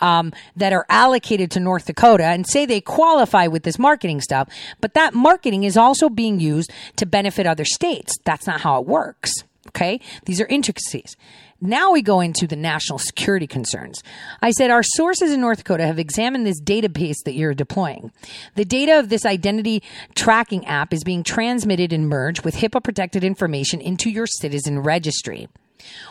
um, 0.00 0.32
that 0.56 0.72
are 0.72 0.86
allocated 0.88 1.50
to 1.52 1.60
North 1.60 1.86
Dakota 1.86 2.24
and 2.24 2.46
say 2.46 2.66
they 2.66 2.80
qualify 2.80 3.46
with 3.46 3.62
this 3.62 3.78
marketing 3.78 4.20
stuff, 4.20 4.48
but 4.80 4.94
that 4.94 5.14
marketing 5.14 5.64
is 5.64 5.76
also 5.76 6.08
being 6.08 6.40
used 6.40 6.72
to 6.96 7.06
benefit 7.06 7.46
other 7.46 7.64
states. 7.64 8.16
That's 8.24 8.46
not 8.46 8.60
how 8.60 8.80
it 8.80 8.86
works. 8.86 9.32
Okay. 9.68 10.00
These 10.24 10.40
are 10.40 10.46
intricacies. 10.46 11.16
Now 11.62 11.92
we 11.92 12.00
go 12.00 12.20
into 12.20 12.46
the 12.46 12.56
national 12.56 12.98
security 12.98 13.46
concerns. 13.46 14.02
I 14.40 14.50
said 14.50 14.70
our 14.70 14.82
sources 14.82 15.30
in 15.30 15.42
North 15.42 15.58
Dakota 15.58 15.84
have 15.84 15.98
examined 15.98 16.46
this 16.46 16.60
database 16.60 17.18
that 17.26 17.34
you're 17.34 17.52
deploying. 17.52 18.10
The 18.54 18.64
data 18.64 18.98
of 18.98 19.10
this 19.10 19.26
identity 19.26 19.82
tracking 20.14 20.66
app 20.66 20.94
is 20.94 21.04
being 21.04 21.22
transmitted 21.22 21.92
and 21.92 22.08
merged 22.08 22.46
with 22.46 22.56
HIPAA 22.56 22.82
protected 22.82 23.22
information 23.22 23.82
into 23.82 24.08
your 24.08 24.26
citizen 24.26 24.80
registry. 24.80 25.48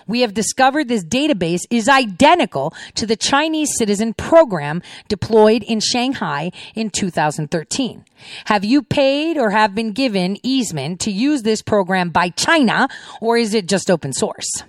We 0.08 0.22
have 0.22 0.34
discovered 0.34 0.88
this 0.88 1.04
database 1.04 1.62
is 1.70 1.88
identical 1.88 2.74
to 2.96 3.06
the 3.06 3.16
Chinese 3.16 3.70
citizen 3.78 4.14
program 4.14 4.82
deployed 5.08 5.64
in 5.64 5.80
Shanghai 5.80 6.52
in 6.76 6.90
2013. 6.90 8.06
Have 8.46 8.66
you 8.66 8.82
paid 8.82 9.38
or 9.38 9.52
have 9.52 9.76
been 9.76 9.92
given 9.92 10.38
easement 10.44 11.00
to 11.02 11.12
use 11.12 11.44
this 11.44 11.62
program 11.62 12.10
by 12.10 12.30
China 12.30 12.88
or 13.22 13.38
is 13.38 13.54
it 13.54 13.68
just 13.68 13.90
open 13.90 14.14
source? 14.14 14.64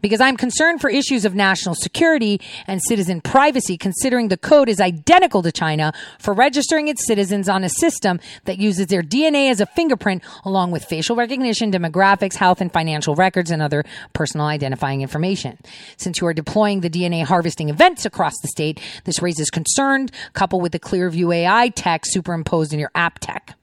Because 0.00 0.20
I'm 0.20 0.36
concerned 0.36 0.80
for 0.80 0.90
issues 0.90 1.24
of 1.24 1.34
national 1.34 1.74
security 1.74 2.40
and 2.66 2.80
citizen 2.82 3.20
privacy, 3.20 3.76
considering 3.76 4.28
the 4.28 4.36
code 4.36 4.68
is 4.68 4.80
identical 4.80 5.42
to 5.42 5.52
China 5.52 5.92
for 6.18 6.34
registering 6.34 6.88
its 6.88 7.06
citizens 7.06 7.48
on 7.48 7.64
a 7.64 7.68
system 7.68 8.20
that 8.44 8.58
uses 8.58 8.86
their 8.88 9.02
DNA 9.02 9.50
as 9.50 9.60
a 9.60 9.66
fingerprint 9.66 10.22
along 10.44 10.70
with 10.70 10.84
facial 10.84 11.16
recognition, 11.16 11.70
demographics, 11.72 12.34
health 12.34 12.60
and 12.60 12.72
financial 12.72 13.14
records, 13.14 13.50
and 13.50 13.62
other 13.62 13.84
personal 14.12 14.46
identifying 14.46 15.02
information. 15.02 15.58
Since 15.96 16.20
you 16.20 16.26
are 16.26 16.34
deploying 16.34 16.80
the 16.80 16.90
DNA 16.90 17.24
harvesting 17.24 17.68
events 17.68 18.04
across 18.04 18.34
the 18.40 18.48
state, 18.48 18.80
this 19.04 19.22
raises 19.22 19.50
concern 19.50 20.08
coupled 20.32 20.62
with 20.62 20.72
the 20.72 20.80
Clearview 20.80 21.34
AI 21.34 21.68
tech 21.70 22.02
superimposed 22.04 22.72
in 22.72 22.78
your 22.78 22.90
app 22.94 23.18
tech. 23.18 23.56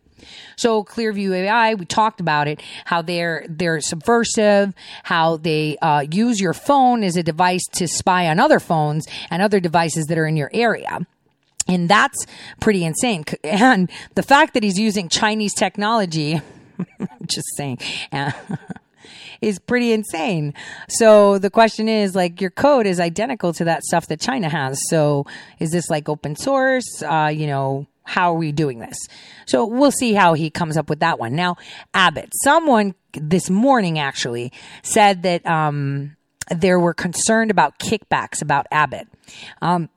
So 0.55 0.83
Clearview 0.83 1.31
AI, 1.33 1.75
we 1.75 1.85
talked 1.85 2.19
about 2.19 2.47
it, 2.47 2.61
how 2.85 3.01
they're 3.01 3.45
they're 3.49 3.81
subversive, 3.81 4.73
how 5.03 5.37
they 5.37 5.77
uh, 5.81 6.05
use 6.09 6.39
your 6.39 6.53
phone 6.53 7.03
as 7.03 7.17
a 7.17 7.23
device 7.23 7.65
to 7.73 7.87
spy 7.87 8.27
on 8.27 8.39
other 8.39 8.59
phones 8.59 9.05
and 9.29 9.41
other 9.41 9.59
devices 9.59 10.05
that 10.05 10.17
are 10.17 10.27
in 10.27 10.37
your 10.37 10.51
area. 10.53 11.05
And 11.67 11.87
that's 11.87 12.25
pretty 12.59 12.83
insane. 12.83 13.23
And 13.43 13.89
the 14.15 14.23
fact 14.23 14.53
that 14.53 14.63
he's 14.63 14.77
using 14.77 15.07
Chinese 15.07 15.53
technology, 15.53 16.41
I'm 16.99 17.07
just 17.25 17.47
saying, 17.55 17.79
is 19.41 19.59
pretty 19.59 19.91
insane. 19.91 20.53
So 20.89 21.37
the 21.37 21.49
question 21.49 21.87
is 21.87 22.15
like 22.15 22.41
your 22.41 22.49
code 22.49 22.85
is 22.85 22.99
identical 22.99 23.53
to 23.53 23.65
that 23.65 23.83
stuff 23.83 24.07
that 24.07 24.19
China 24.19 24.49
has. 24.49 24.79
So 24.89 25.25
is 25.59 25.71
this 25.71 25.89
like 25.89 26.09
open 26.09 26.35
source? 26.35 27.03
Uh, 27.03 27.31
you 27.33 27.47
know, 27.47 27.87
how 28.03 28.33
are 28.33 28.37
we 28.37 28.51
doing 28.51 28.79
this? 28.79 28.97
So 29.45 29.65
we'll 29.65 29.91
see 29.91 30.13
how 30.13 30.33
he 30.33 30.49
comes 30.49 30.77
up 30.77 30.89
with 30.89 30.99
that 30.99 31.19
one. 31.19 31.35
Now, 31.35 31.57
Abbott, 31.93 32.31
someone 32.43 32.95
this 33.13 33.49
morning 33.49 33.99
actually 33.99 34.51
said 34.83 35.23
that 35.23 35.45
um, 35.45 36.15
there 36.49 36.79
were 36.79 36.93
concerned 36.93 37.51
about 37.51 37.79
kickbacks 37.79 38.41
about 38.41 38.67
Abbott. 38.71 39.07
Um, 39.61 39.89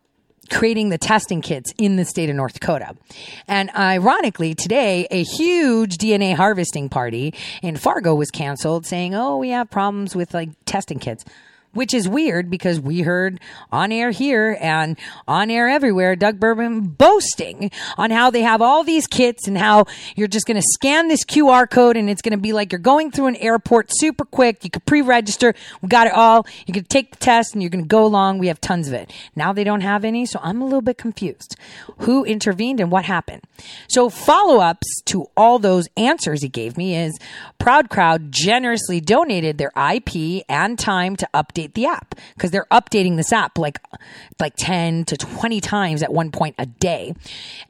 creating 0.51 0.91
the 0.91 0.99
testing 0.99 1.41
kits 1.41 1.73
in 1.77 1.97
the 1.97 2.05
state 2.05 2.31
of 2.31 2.37
North 2.37 2.55
Dakota. 2.55 2.95
And 3.49 3.69
ironically, 3.77 4.55
today, 4.55 5.09
a 5.11 5.25
huge 5.25 5.99
DNA 5.99 6.35
harvesting 6.35 6.89
party 6.89 7.35
in 7.63 7.77
Fargo 7.77 8.15
was 8.15 8.31
canceled 8.31 8.87
saying, 8.87 9.15
oh, 9.15 9.39
we 9.39 9.51
have 9.51 9.71
problems 9.71 10.15
with 10.15 10.35
like 10.35 10.51
testing 10.65 11.01
kits 11.01 11.25
which 11.77 11.95
is 11.95 12.09
weird 12.09 12.51
because 12.51 12.81
we 12.81 13.03
heard 13.03 13.39
on 13.71 13.93
air 13.93 14.11
here 14.11 14.57
and 14.61 14.99
on 15.29 15.51
air 15.51 15.69
everywhere 15.69 16.17
Doug 16.17 16.41
Burgum 16.41 16.97
boasting 16.97 17.71
on 17.97 18.11
how 18.11 18.31
they 18.31 18.43
have 18.43 18.63
all 18.63 18.83
these 18.83 19.07
kits 19.07 19.47
and 19.47 19.57
how 19.57 19.85
you're 20.17 20.27
just 20.27 20.47
going 20.47 20.57
to 20.57 20.67
scan 20.67 21.09
this 21.09 21.25
QR 21.25 21.71
code 21.71 21.97
and 21.97 22.11
it's 22.11 22.23
going 22.23 22.33
to 22.33 22.39
be 22.39 22.53
like 22.53 22.73
you're 22.73 22.79
going 22.79 23.11
through 23.11 23.27
an 23.27 23.37
airport 23.37 23.91
super 23.91 24.25
quick. 24.25 24.65
You 24.65 24.71
could 24.71 24.87
pre-register. 24.87 25.55
We 25.83 25.89
got 25.89 26.07
it 26.07 26.15
all. 26.15 26.47
You 26.67 26.75
can 26.75 26.85
take 26.85 27.13
the 27.13 27.19
test 27.19 27.53
and 27.53 27.63
you're 27.63 27.71
going 27.71 27.85
to 27.85 27.89
go 27.89 28.05
along. 28.05 28.39
We 28.39 28.49
have 28.49 28.61
tons 28.61 28.89
of 28.89 28.95
it. 28.95 29.13
Now 29.35 29.53
they 29.53 29.65
don't 29.65 29.83
have 29.83 30.05
any, 30.05 30.27
so 30.27 30.41
I'm 30.43 30.61
a 30.61 30.65
little 30.65 30.81
bit 30.81 30.99
confused. 30.99 31.57
Who 31.99 32.25
intervened 32.25 32.81
and 32.81 32.91
what 32.91 33.05
happened? 33.05 33.43
So 33.89 34.09
follow-ups 34.09 35.03
to 35.07 35.27
all 35.37 35.59
those 35.59 35.89
answers 35.97 36.43
he 36.43 36.49
gave 36.49 36.77
me 36.77 36.97
is 36.97 37.19
Proud 37.59 37.91
Crowd 37.91 38.33
generously 38.33 39.01
donated 39.01 39.59
their 39.59 39.73
IP 39.77 40.45
and 40.49 40.79
time 40.79 41.17
to 41.17 41.29
update 41.35 41.66
update 41.67 41.75
the 41.75 41.87
app 41.87 42.15
because 42.35 42.51
they're 42.51 42.67
updating 42.71 43.17
this 43.17 43.33
app 43.33 43.59
like 43.59 43.79
like 44.41 44.55
10 44.57 45.05
to 45.07 45.17
20 45.17 45.61
times 45.61 46.03
at 46.03 46.13
one 46.13 46.31
point 46.31 46.55
a 46.59 46.67
day. 46.67 47.15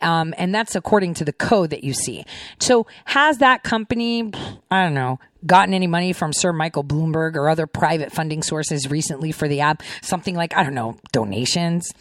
Um, 0.03 0.35
and 0.37 0.55
that's 0.55 0.75
according 0.75 1.15
to 1.15 1.25
the 1.25 1.33
code 1.33 1.71
that 1.71 1.85
you 1.85 1.93
see. 1.93 2.25
So 2.61 2.87
has 3.07 3.39
that 3.39 3.63
company, 3.63 4.33
I 4.71 4.83
don't 4.83 4.95
know, 4.95 5.19
gotten 5.45 5.75
any 5.75 5.87
money 5.87 6.13
from 6.13 6.33
Sir 6.33 6.53
Michael 6.53 6.85
Bloomberg 6.85 7.35
or 7.35 7.49
other 7.49 7.67
private 7.67 8.13
funding 8.13 8.43
sources 8.43 8.91
recently 8.91 9.33
for 9.33 9.49
the 9.49 9.61
app? 9.61 9.83
Something 10.03 10.35
like, 10.35 10.57
I 10.57 10.63
don't 10.63 10.75
know, 10.75 10.97
donations? 11.13 11.93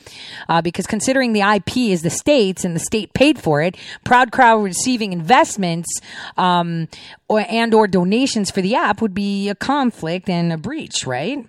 Uh, 0.48 0.62
because 0.62 0.86
considering 0.86 1.34
the 1.34 1.42
IP 1.42 1.78
is 1.78 2.02
the 2.02 2.10
state's 2.10 2.64
and 2.64 2.76
the 2.76 2.80
state 2.80 3.14
paid 3.14 3.40
for 3.40 3.62
it, 3.62 3.78
Proud 4.04 4.32
Crowd 4.32 4.64
receiving 4.64 5.14
investments 5.14 6.00
um, 6.38 6.88
or, 7.28 7.46
and 7.50 7.74
or 7.74 7.88
donations 7.88 8.52
for 8.52 8.62
the 8.62 8.76
app 8.76 9.02
would 9.02 9.14
be 9.14 9.50
a 9.50 9.56
conflict 9.56 10.30
and 10.30 10.54
a 10.54 10.58
breach, 10.58 11.06
right? 11.06 11.46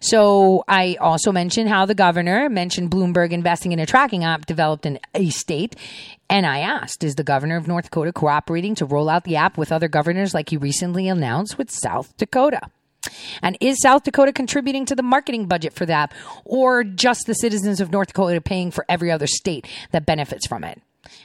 So 0.00 0.64
I 0.68 0.96
also 1.00 1.32
mentioned 1.32 1.68
how 1.68 1.86
the 1.86 1.94
governor 1.94 2.48
mentioned 2.48 2.90
Bloomberg 2.90 3.32
investing 3.32 3.72
in 3.72 3.78
a 3.78 3.86
tracking 3.86 4.24
app 4.24 4.46
developed 4.46 4.86
in 4.86 4.98
a 5.14 5.30
state. 5.30 5.76
And 6.28 6.44
I 6.44 6.60
asked, 6.60 7.04
is 7.04 7.14
the 7.14 7.24
governor 7.24 7.56
of 7.56 7.68
North 7.68 7.84
Dakota 7.84 8.12
cooperating 8.12 8.74
to 8.76 8.84
roll 8.84 9.08
out 9.08 9.24
the 9.24 9.36
app 9.36 9.56
with 9.56 9.70
other 9.70 9.88
governors 9.88 10.34
like 10.34 10.50
he 10.50 10.56
recently 10.56 11.08
announced 11.08 11.56
with 11.56 11.70
South 11.70 12.16
Dakota? 12.16 12.60
And 13.42 13.56
is 13.60 13.80
South 13.80 14.02
Dakota 14.02 14.32
contributing 14.32 14.84
to 14.86 14.96
the 14.96 15.02
marketing 15.02 15.46
budget 15.46 15.72
for 15.72 15.86
the 15.86 15.92
app 15.92 16.14
or 16.44 16.82
just 16.82 17.26
the 17.26 17.34
citizens 17.34 17.80
of 17.80 17.92
North 17.92 18.08
Dakota 18.08 18.40
paying 18.40 18.70
for 18.70 18.84
every 18.88 19.10
other 19.10 19.26
state 19.26 19.66
that 19.92 20.06
benefits 20.06 20.46
from 20.46 20.64
it? 20.64 20.82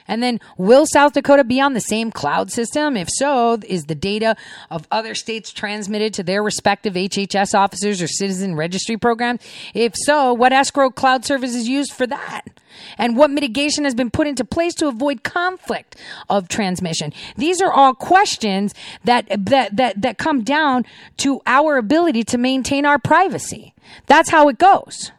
And 0.08 0.22
then, 0.22 0.40
will 0.56 0.86
South 0.86 1.12
Dakota 1.12 1.44
be 1.44 1.60
on 1.60 1.74
the 1.74 1.80
same 1.80 2.10
cloud 2.10 2.50
system? 2.50 2.96
If 2.96 3.08
so, 3.10 3.58
is 3.66 3.84
the 3.84 3.94
data 3.94 4.36
of 4.70 4.86
other 4.90 5.14
states 5.14 5.52
transmitted 5.52 6.14
to 6.14 6.22
their 6.22 6.42
respective 6.42 6.94
HHS 6.94 7.54
officers 7.54 8.02
or 8.02 8.06
citizen 8.06 8.54
registry 8.56 8.96
programs? 8.96 9.40
If 9.74 9.94
so, 9.96 10.32
what 10.32 10.52
escrow 10.52 10.90
cloud 10.90 11.24
service 11.24 11.54
is 11.54 11.68
used 11.68 11.92
for 11.92 12.06
that? 12.06 12.60
And 12.98 13.16
what 13.16 13.30
mitigation 13.30 13.84
has 13.84 13.94
been 13.94 14.10
put 14.10 14.26
into 14.26 14.44
place 14.44 14.74
to 14.76 14.88
avoid 14.88 15.22
conflict 15.22 15.96
of 16.28 16.48
transmission? 16.48 17.12
These 17.36 17.60
are 17.60 17.72
all 17.72 17.94
questions 17.94 18.74
that, 19.04 19.26
that, 19.28 19.76
that, 19.76 20.00
that 20.00 20.18
come 20.18 20.42
down 20.42 20.84
to 21.18 21.40
our 21.46 21.76
ability 21.76 22.24
to 22.24 22.38
maintain 22.38 22.86
our 22.86 22.98
privacy. 22.98 23.74
That's 24.06 24.30
how 24.30 24.48
it 24.48 24.58
goes. 24.58 25.12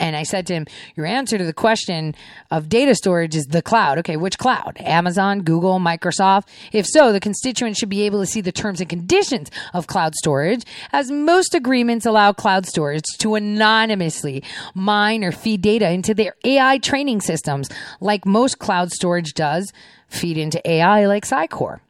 And 0.00 0.16
I 0.16 0.22
said 0.22 0.46
to 0.46 0.54
him, 0.54 0.66
Your 0.96 1.04
answer 1.04 1.36
to 1.36 1.44
the 1.44 1.52
question 1.52 2.14
of 2.50 2.70
data 2.70 2.94
storage 2.94 3.36
is 3.36 3.44
the 3.44 3.60
cloud. 3.60 3.98
Okay, 3.98 4.16
which 4.16 4.38
cloud? 4.38 4.78
Amazon, 4.80 5.42
Google, 5.42 5.78
Microsoft? 5.78 6.48
If 6.72 6.86
so, 6.86 7.12
the 7.12 7.20
constituent 7.20 7.76
should 7.76 7.90
be 7.90 8.02
able 8.02 8.18
to 8.20 8.26
see 8.26 8.40
the 8.40 8.50
terms 8.50 8.80
and 8.80 8.88
conditions 8.88 9.50
of 9.74 9.86
cloud 9.86 10.14
storage, 10.14 10.64
as 10.92 11.10
most 11.10 11.54
agreements 11.54 12.06
allow 12.06 12.32
cloud 12.32 12.66
storage 12.66 13.04
to 13.18 13.34
anonymously 13.34 14.42
mine 14.74 15.22
or 15.22 15.32
feed 15.32 15.60
data 15.60 15.90
into 15.90 16.14
their 16.14 16.34
AI 16.44 16.78
training 16.78 17.20
systems, 17.20 17.68
like 18.00 18.24
most 18.24 18.58
cloud 18.58 18.90
storage 18.90 19.34
does 19.34 19.70
feed 20.08 20.38
into 20.38 20.66
AI 20.68 21.06
like 21.06 21.26
Sitecore. 21.26 21.80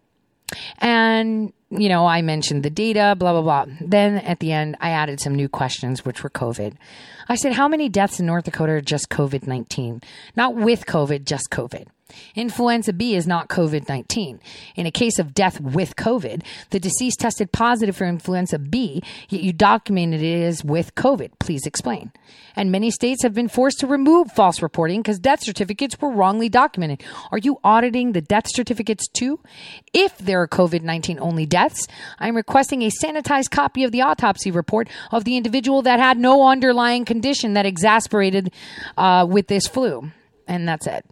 And, 0.79 1.53
you 1.71 1.89
know, 1.89 2.07
I 2.07 2.23
mentioned 2.23 2.63
the 2.63 2.71
data, 2.71 3.15
blah, 3.19 3.33
blah, 3.33 3.43
blah. 3.43 3.75
Then 3.81 4.19
at 4.19 4.41
the 4.41 4.53
end, 4.53 4.77
I 4.81 4.91
added 4.91 5.21
some 5.21 5.35
new 5.35 5.49
questions, 5.49 6.05
which 6.05 6.23
were 6.23 6.31
COVID. 6.31 6.75
I 7.29 7.35
said, 7.37 7.53
How 7.53 7.69
many 7.69 7.89
deaths 7.89 8.21
in 8.21 8.27
North 8.27 8.45
Dakota 8.45 8.73
are 8.73 8.81
just 8.81 9.09
COVID 9.11 9.47
19? 9.47 10.03
Not 10.37 10.55
with 10.55 10.87
COVID, 10.87 11.25
just 11.25 11.51
COVID. 11.51 11.87
Influenza 12.35 12.93
B 12.93 13.15
is 13.15 13.27
not 13.27 13.49
COVID 13.49 13.89
19. 13.89 14.41
In 14.77 14.87
a 14.87 14.91
case 14.91 15.19
of 15.19 15.35
death 15.35 15.61
with 15.61 15.97
COVID, 15.97 16.43
the 16.71 16.81
deceased 16.81 17.21
tested 17.21 17.53
positive 17.53 17.97
for 17.97 18.07
influenza 18.07 18.59
B, 18.59 19.03
yet 19.29 19.43
you 19.43 19.53
documented 19.53 20.23
it 20.23 20.43
as 20.43 20.65
with 20.65 20.95
COVID. 20.95 21.33
Please 21.39 21.67
explain. 21.67 22.13
And 22.57 22.73
many 22.73 22.91
states 22.91 23.23
have 23.23 23.35
been 23.35 23.49
forced 23.49 23.81
to 23.81 23.87
remove 23.87 24.33
false 24.33 24.63
reporting 24.63 25.01
because 25.01 25.19
death 25.19 25.43
certificates 25.43 26.01
were 26.01 26.11
wrongly 26.11 26.49
documented. 26.49 27.03
Are 27.31 27.39
you 27.39 27.59
auditing 27.65 28.13
the 28.13 28.21
death 28.21 28.47
certificates 28.49 29.09
too? 29.09 29.41
If 29.93 30.19
there 30.19 30.41
are 30.43 30.49
COVID 30.49 30.83
19 30.83 31.19
only 31.21 31.47
deaths, 31.47 31.87
I'm 32.19 32.37
requesting 32.37 32.83
a 32.83 32.91
sanitized 32.91 33.51
copy 33.51 33.85
of 33.85 33.93
the 33.93 34.03
autopsy 34.03 34.51
report 34.51 34.89
of 35.11 35.25
the 35.25 35.37
individual 35.37 35.83
that 35.83 36.01
had 36.01 36.19
no 36.19 36.47
underlying 36.47 37.05
condition 37.05 37.55
that 37.55 37.67
exasperated 37.67 38.53
uh, 38.97 39.27
with 39.29 39.47
this 39.47 39.67
flu 39.67 40.11
and 40.51 40.69
that's 40.69 40.87
it. 40.87 41.07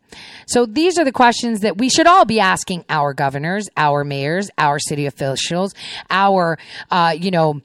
So 0.48 0.66
these 0.66 0.98
are 0.98 1.04
the 1.04 1.12
questions 1.12 1.60
that 1.60 1.78
we 1.78 1.88
should 1.88 2.06
all 2.06 2.24
be 2.24 2.40
asking 2.40 2.84
our 2.90 3.14
governors, 3.14 3.68
our 3.76 4.04
mayors, 4.04 4.50
our 4.58 4.78
city 4.78 5.06
officials, 5.06 5.74
our, 6.10 6.58
uh, 6.90 7.14
you 7.18 7.30
know, 7.30 7.62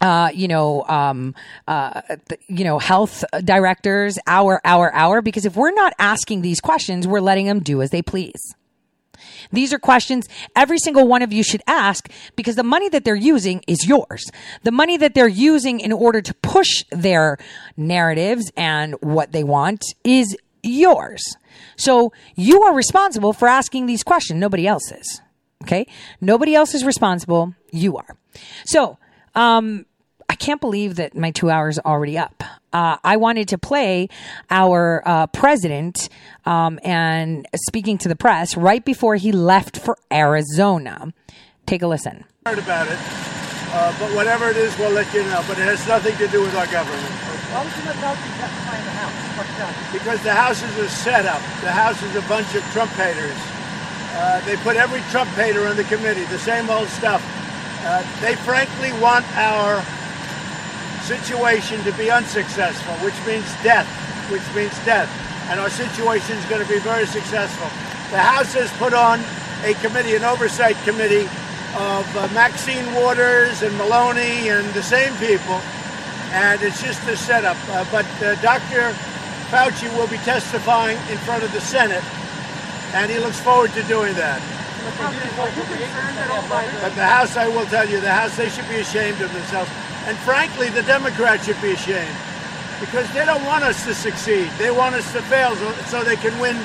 uh, 0.00 0.30
you 0.32 0.46
know, 0.46 0.84
um, 0.84 1.34
uh, 1.66 2.02
you 2.46 2.62
know, 2.62 2.78
health 2.78 3.24
directors, 3.42 4.16
our, 4.28 4.60
our, 4.64 4.94
our, 4.94 5.22
because 5.22 5.44
if 5.44 5.56
we're 5.56 5.72
not 5.72 5.92
asking 5.98 6.42
these 6.42 6.60
questions, 6.60 7.08
we're 7.08 7.20
letting 7.20 7.46
them 7.46 7.60
do 7.60 7.82
as 7.82 7.90
they 7.90 8.02
please. 8.02 8.54
These 9.50 9.72
are 9.72 9.78
questions 9.78 10.28
every 10.54 10.78
single 10.78 11.08
one 11.08 11.22
of 11.22 11.32
you 11.32 11.42
should 11.42 11.62
ask 11.66 12.08
because 12.36 12.54
the 12.54 12.62
money 12.62 12.88
that 12.90 13.04
they're 13.04 13.16
using 13.16 13.62
is 13.66 13.86
yours. 13.86 14.30
The 14.62 14.70
money 14.70 14.96
that 14.98 15.14
they're 15.14 15.26
using 15.26 15.80
in 15.80 15.90
order 15.90 16.20
to 16.20 16.34
push 16.34 16.84
their 16.90 17.38
narratives 17.76 18.52
and 18.56 18.94
what 19.00 19.32
they 19.32 19.42
want 19.42 19.82
is 20.04 20.36
yours. 20.62 21.22
So 21.76 22.12
you 22.36 22.62
are 22.62 22.74
responsible 22.74 23.32
for 23.32 23.48
asking 23.48 23.86
these 23.86 24.02
questions. 24.02 24.40
Nobody 24.40 24.66
else 24.66 24.90
is. 24.92 25.20
Okay. 25.62 25.86
Nobody 26.20 26.54
else 26.54 26.74
is 26.74 26.84
responsible. 26.84 27.54
You 27.70 27.96
are. 27.96 28.16
So, 28.64 28.98
um, 29.34 29.86
I 30.30 30.34
can't 30.34 30.60
believe 30.60 30.96
that 30.96 31.16
my 31.16 31.30
two 31.30 31.48
hours 31.48 31.78
are 31.78 31.94
already 31.94 32.18
up. 32.18 32.44
Uh, 32.70 32.98
I 33.02 33.16
wanted 33.16 33.48
to 33.48 33.58
play 33.58 34.08
our 34.50 35.02
uh, 35.06 35.26
president 35.28 36.10
um, 36.44 36.78
and 36.84 37.48
speaking 37.56 37.96
to 37.98 38.08
the 38.08 38.16
press 38.16 38.54
right 38.54 38.84
before 38.84 39.16
he 39.16 39.32
left 39.32 39.78
for 39.78 39.96
Arizona. 40.12 41.14
Take 41.64 41.80
a 41.80 41.86
listen. 41.86 42.24
Heard 42.44 42.58
about 42.58 42.88
it, 42.88 42.98
uh, 43.72 43.94
but 43.98 44.14
whatever 44.14 44.50
it 44.50 44.58
is, 44.58 44.76
we'll 44.78 44.90
let 44.90 45.12
you 45.14 45.22
know. 45.24 45.42
But 45.48 45.58
it 45.58 45.64
has 45.64 45.86
nothing 45.88 46.16
to 46.18 46.28
do 46.28 46.42
with 46.42 46.54
our 46.56 46.66
government. 46.66 47.14
Because 49.92 50.22
the 50.22 50.34
House 50.34 50.62
is 50.62 50.76
a 50.78 50.88
setup. 50.88 51.40
The 51.62 51.72
House 51.72 52.02
is 52.02 52.14
a 52.16 52.22
bunch 52.28 52.54
of 52.54 52.62
Trump 52.72 52.90
haters. 52.92 53.36
Uh, 54.14 54.40
they 54.44 54.56
put 54.56 54.76
every 54.76 55.00
Trump 55.10 55.30
hater 55.30 55.66
on 55.66 55.76
the 55.76 55.84
committee, 55.84 56.24
the 56.24 56.38
same 56.38 56.70
old 56.70 56.88
stuff. 56.88 57.22
Uh, 57.84 58.02
they 58.20 58.34
frankly 58.42 58.92
want 59.00 59.24
our 59.36 59.82
situation 61.02 61.82
to 61.84 61.92
be 61.92 62.10
unsuccessful, 62.10 62.92
which 63.04 63.14
means 63.26 63.46
death, 63.62 63.86
which 64.30 64.42
means 64.54 64.76
death. 64.84 65.08
And 65.48 65.60
our 65.60 65.70
situation 65.70 66.36
is 66.36 66.44
going 66.46 66.60
to 66.60 66.68
be 66.68 66.80
very 66.80 67.06
successful. 67.06 67.68
The 68.10 68.18
House 68.18 68.52
has 68.54 68.70
put 68.76 68.92
on 68.92 69.20
a 69.64 69.74
committee, 69.80 70.16
an 70.16 70.24
oversight 70.24 70.76
committee 70.84 71.28
of 71.76 72.04
uh, 72.16 72.28
Maxine 72.34 72.92
Waters 72.94 73.62
and 73.62 73.76
Maloney 73.76 74.48
and 74.48 74.66
the 74.74 74.82
same 74.82 75.14
people, 75.16 75.60
and 76.32 76.60
it's 76.62 76.82
just 76.82 77.06
a 77.08 77.16
setup. 77.16 77.56
Uh, 77.68 77.84
but 77.90 78.06
uh, 78.22 78.34
Dr. 78.42 78.94
Fauci 79.50 79.88
will 79.96 80.08
be 80.08 80.18
testifying 80.18 80.98
in 81.08 81.16
front 81.24 81.42
of 81.42 81.52
the 81.52 81.60
Senate, 81.60 82.04
and 82.92 83.10
he 83.10 83.18
looks 83.18 83.40
forward 83.40 83.72
to 83.72 83.82
doing 83.84 84.14
that. 84.14 84.42
But 86.82 86.94
the 86.94 87.04
House, 87.04 87.36
I 87.36 87.48
will 87.48 87.66
tell 87.66 87.88
you, 87.88 88.00
the 88.00 88.12
House, 88.12 88.36
they 88.36 88.48
should 88.48 88.68
be 88.68 88.76
ashamed 88.76 89.20
of 89.20 89.32
themselves. 89.32 89.70
And 90.06 90.16
frankly, 90.18 90.68
the 90.68 90.82
Democrats 90.82 91.46
should 91.46 91.60
be 91.60 91.72
ashamed 91.72 92.16
because 92.80 93.10
they 93.12 93.24
don't 93.24 93.44
want 93.44 93.64
us 93.64 93.84
to 93.84 93.94
succeed. 93.94 94.50
They 94.58 94.70
want 94.70 94.94
us 94.94 95.10
to 95.12 95.22
fail 95.22 95.56
so, 95.56 96.04
they 96.04 96.16
can 96.16 96.38
win 96.38 96.56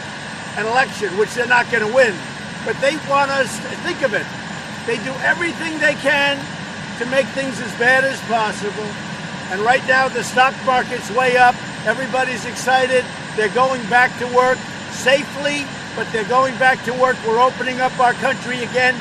an 0.57 0.65
election, 0.65 1.15
which 1.17 1.33
they're 1.33 1.47
not 1.47 1.69
going 1.71 1.85
to 1.87 1.93
win. 1.93 2.15
But 2.65 2.79
they 2.79 2.95
want 3.09 3.31
us 3.31 3.57
to 3.57 3.75
think 3.83 4.01
of 4.03 4.13
it. 4.13 4.25
They 4.85 4.97
do 5.03 5.11
everything 5.23 5.79
they 5.79 5.95
can 5.95 6.37
to 6.99 7.05
make 7.07 7.25
things 7.27 7.59
as 7.59 7.71
bad 7.79 8.03
as 8.03 8.19
possible. 8.27 8.87
And 9.51 9.61
right 9.61 9.85
now, 9.87 10.07
the 10.07 10.23
stock 10.23 10.53
market's 10.65 11.09
way 11.11 11.37
up. 11.37 11.55
Everybody's 11.85 12.45
excited. 12.45 13.03
They're 13.35 13.53
going 13.53 13.83
back 13.89 14.17
to 14.19 14.27
work 14.31 14.57
safely, 14.95 15.67
but 15.95 16.07
they're 16.13 16.27
going 16.31 16.55
back 16.57 16.81
to 16.85 16.93
work. 16.93 17.17
We're 17.27 17.43
opening 17.43 17.81
up 17.81 17.97
our 17.99 18.13
country 18.23 18.63
again. 18.63 18.95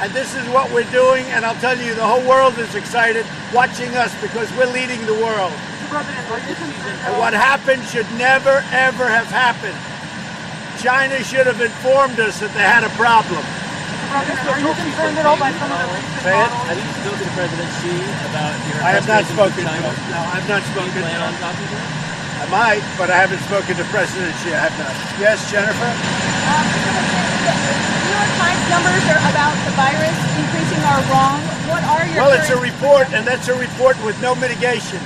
And 0.00 0.10
this 0.12 0.34
is 0.34 0.48
what 0.48 0.72
we're 0.72 0.90
doing. 0.90 1.26
And 1.36 1.44
I'll 1.44 1.60
tell 1.60 1.76
you, 1.76 1.94
the 1.94 2.06
whole 2.06 2.26
world 2.26 2.58
is 2.58 2.74
excited 2.74 3.26
watching 3.52 3.94
us 3.96 4.10
because 4.22 4.50
we're 4.56 4.72
leading 4.72 5.04
the 5.04 5.14
world. 5.20 5.52
And 5.92 7.18
what 7.20 7.36
happened 7.36 7.84
should 7.84 8.08
never, 8.16 8.64
ever 8.72 9.04
have 9.04 9.28
happened. 9.28 9.76
China 10.80 11.22
should 11.22 11.46
have 11.46 11.60
informed 11.60 12.18
us 12.18 12.40
that 12.40 12.48
they 12.56 12.64
had 12.64 12.82
a 12.82 12.88
problem. 12.96 13.44
Are 14.12 14.60
you 14.60 14.72
concerned 14.72 15.20
at 15.20 15.26
all 15.28 15.36
by 15.36 15.52
some 15.52 15.68
of 15.68 15.78
the 15.84 16.32
it. 16.32 16.48
Have 16.68 16.80
you 16.80 16.92
spoken 16.96 17.28
to 17.28 17.32
President 17.36 17.70
Xi 17.80 17.92
about 18.28 18.56
your 18.72 18.80
I 18.84 18.96
have 18.96 19.08
not 19.08 19.24
spoken 19.24 19.64
to 19.64 19.72
him. 19.72 19.82
No, 19.84 20.20
I've 20.32 20.48
not 20.48 20.62
spoken 20.64 20.92
to 20.96 21.08
him. 21.08 22.01
Talking 22.48 22.82
to 22.82 22.82
him? 22.82 22.82
I 22.82 22.82
might, 22.82 22.84
but 22.98 23.10
I 23.10 23.18
haven't 23.18 23.42
spoken 23.46 23.76
to 23.76 23.84
President 23.90 24.34
Xi. 24.42 24.50
I 24.50 24.66
have 24.66 24.76
not. 24.78 24.94
Yes, 25.18 25.38
Jennifer? 25.50 25.90
Um, 26.50 26.66
New 28.02 28.10
York 28.10 28.30
Times 28.38 28.64
numbers 28.70 29.04
are 29.10 29.22
about 29.30 29.54
the 29.62 29.74
virus 29.78 30.16
increasing 30.38 30.82
are 30.86 31.02
wrong. 31.10 31.38
What 31.70 31.82
are 31.84 32.04
your 32.06 32.26
Well, 32.26 32.34
it's 32.34 32.50
a 32.50 32.58
report, 32.58 33.12
and 33.12 33.26
that's 33.26 33.48
a 33.48 33.56
report 33.56 33.96
with 34.04 34.20
no 34.20 34.34
mitigation. 34.34 35.00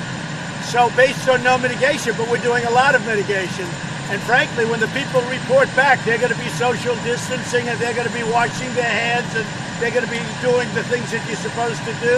So, 0.65 0.91
based 0.97 1.29
on 1.29 1.43
no 1.43 1.59
mitigation, 1.59 2.15
but 2.17 2.29
we're 2.29 2.43
doing 2.43 2.65
a 2.65 2.71
lot 2.71 2.95
of 2.95 3.05
mitigation. 3.07 3.67
And 4.11 4.23
frankly, 4.23 4.65
when 4.67 4.79
the 4.79 4.89
people 4.95 5.21
report 5.27 5.67
back, 5.75 5.99
they're 6.05 6.19
going 6.19 6.33
to 6.33 6.39
be 6.39 6.49
social 6.55 6.95
distancing 7.03 7.67
and 7.67 7.79
they're 7.81 7.95
going 7.95 8.07
to 8.07 8.15
be 8.15 8.23
washing 8.31 8.73
their 8.75 8.87
hands 8.87 9.27
and 9.35 9.47
they're 9.83 9.91
going 9.91 10.07
to 10.07 10.11
be 10.11 10.23
doing 10.39 10.71
the 10.79 10.85
things 10.87 11.11
that 11.11 11.27
you're 11.27 11.43
supposed 11.43 11.83
to 11.83 11.95
do. 11.99 12.15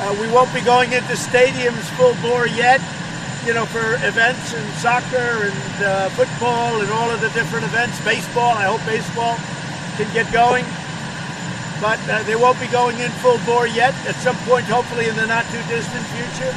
Uh, 0.00 0.14
we 0.22 0.30
won't 0.30 0.52
be 0.54 0.62
going 0.62 0.92
into 0.92 1.12
stadiums 1.18 1.82
full 1.98 2.14
bore 2.22 2.46
yet, 2.46 2.80
you 3.46 3.54
know, 3.54 3.64
for 3.64 3.96
events 4.04 4.52
and 4.52 4.66
soccer 4.76 5.48
and 5.48 5.84
uh, 5.84 6.08
football 6.10 6.80
and 6.80 6.90
all 6.92 7.10
of 7.10 7.20
the 7.20 7.30
different 7.30 7.64
events. 7.64 7.96
Baseball, 8.04 8.52
I 8.52 8.68
hope 8.68 8.84
baseball 8.84 9.40
can 9.96 10.08
get 10.12 10.28
going. 10.32 10.64
But 11.80 11.96
uh, 12.12 12.22
they 12.28 12.36
won't 12.36 12.60
be 12.60 12.68
going 12.68 13.00
in 13.00 13.08
full 13.24 13.40
bore 13.48 13.66
yet. 13.66 13.96
At 14.04 14.14
some 14.20 14.36
point, 14.44 14.68
hopefully 14.68 15.08
in 15.08 15.16
the 15.16 15.24
not 15.24 15.48
too 15.48 15.62
distant 15.72 16.04
future. 16.12 16.52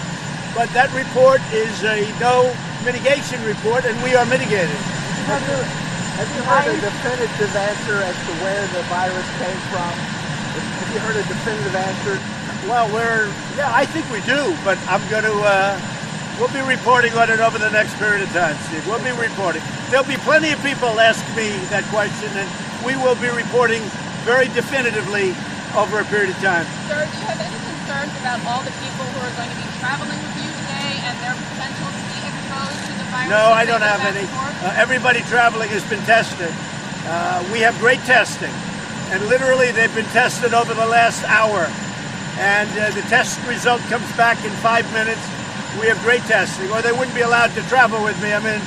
But 0.51 0.67
that 0.75 0.91
report 0.91 1.39
is 1.55 1.71
a 1.87 2.03
no 2.19 2.51
mitigation 2.83 3.39
report, 3.47 3.87
and 3.87 3.95
we 4.03 4.19
are 4.19 4.27
mitigating. 4.27 4.75
Have 5.31 5.39
you, 5.47 5.59
have 6.19 6.29
you 6.35 6.43
heard 6.43 6.67
a 6.67 6.79
definitive 6.83 7.55
answer 7.55 8.03
as 8.03 8.15
to 8.27 8.31
where 8.43 8.67
the 8.75 8.83
virus 8.91 9.27
came 9.39 9.61
from? 9.71 9.87
Have 9.87 10.91
you 10.91 10.99
heard 10.99 11.15
a 11.15 11.25
definitive 11.31 11.75
answer? 11.79 12.19
Well, 12.67 12.91
we're 12.91 13.31
yeah, 13.55 13.71
I 13.71 13.87
think 13.87 14.03
we 14.11 14.19
do, 14.27 14.51
but 14.67 14.77
I'm 14.91 15.01
going 15.09 15.23
to. 15.23 15.39
Uh, 15.39 15.92
we'll 16.39 16.51
be 16.53 16.61
reporting 16.65 17.13
on 17.13 17.29
it 17.29 17.39
over 17.39 17.57
the 17.57 17.69
next 17.69 17.95
period 17.97 18.23
of 18.23 18.29
time, 18.33 18.57
Steve. 18.69 18.85
We'll 18.87 19.03
be 19.03 19.13
reporting. 19.13 19.61
There'll 19.89 20.07
be 20.07 20.17
plenty 20.25 20.51
of 20.51 20.59
people 20.63 20.99
ask 20.99 21.21
me 21.35 21.53
that 21.69 21.85
question, 21.93 22.29
and 22.33 22.49
we 22.85 22.97
will 22.97 23.15
be 23.17 23.29
reporting 23.29 23.81
very 24.25 24.47
definitively 24.53 25.35
over 25.77 25.99
a 25.99 26.05
period 26.05 26.29
of 26.31 26.39
time. 26.41 26.65
Sir, 26.89 27.05
do 27.05 27.13
you 27.17 27.25
have 27.29 27.41
any 27.41 27.57
concerns 27.65 28.13
about 28.21 28.41
all 28.45 28.61
the 28.65 28.73
people 28.81 29.05
who 29.13 29.19
are 29.21 29.35
going 29.37 29.49
to 29.49 29.59
be 29.59 29.67
traveling 29.81 30.17
with 30.17 30.35
you 30.41 30.49
today 30.63 30.93
and 31.05 31.13
their 31.21 31.35
potential 31.35 31.89
to 31.89 32.01
be 32.13 32.19
exposed 32.25 32.79
to 32.87 32.93
the 32.97 33.07
virus? 33.09 33.29
No, 33.29 33.53
I 33.53 33.65
don't 33.65 33.85
have 33.85 34.01
any. 34.05 34.25
Uh, 34.63 34.73
everybody 34.77 35.21
traveling 35.29 35.69
has 35.69 35.83
been 35.85 36.01
tested. 36.05 36.53
Uh, 37.05 37.43
we 37.51 37.59
have 37.59 37.77
great 37.79 37.99
testing, 38.07 38.53
and 39.11 39.21
literally 39.27 39.71
they've 39.71 39.93
been 39.93 40.09
tested 40.15 40.53
over 40.53 40.73
the 40.73 40.87
last 40.87 41.23
hour. 41.25 41.67
And 42.39 42.69
uh, 42.79 42.89
the 42.97 43.05
test 43.13 43.37
result 43.45 43.81
comes 43.93 44.09
back 44.17 44.41
in 44.43 44.49
five 44.65 44.89
minutes. 44.93 45.21
We 45.79 45.87
have 45.87 45.99
great 46.03 46.21
testing, 46.29 46.69
or 46.71 46.81
they 46.81 46.91
wouldn't 46.91 47.15
be 47.15 47.21
allowed 47.25 47.53
to 47.55 47.61
travel 47.67 48.03
with 48.03 48.15
me. 48.21 48.31
I 48.33 48.39
mean, 48.39 48.61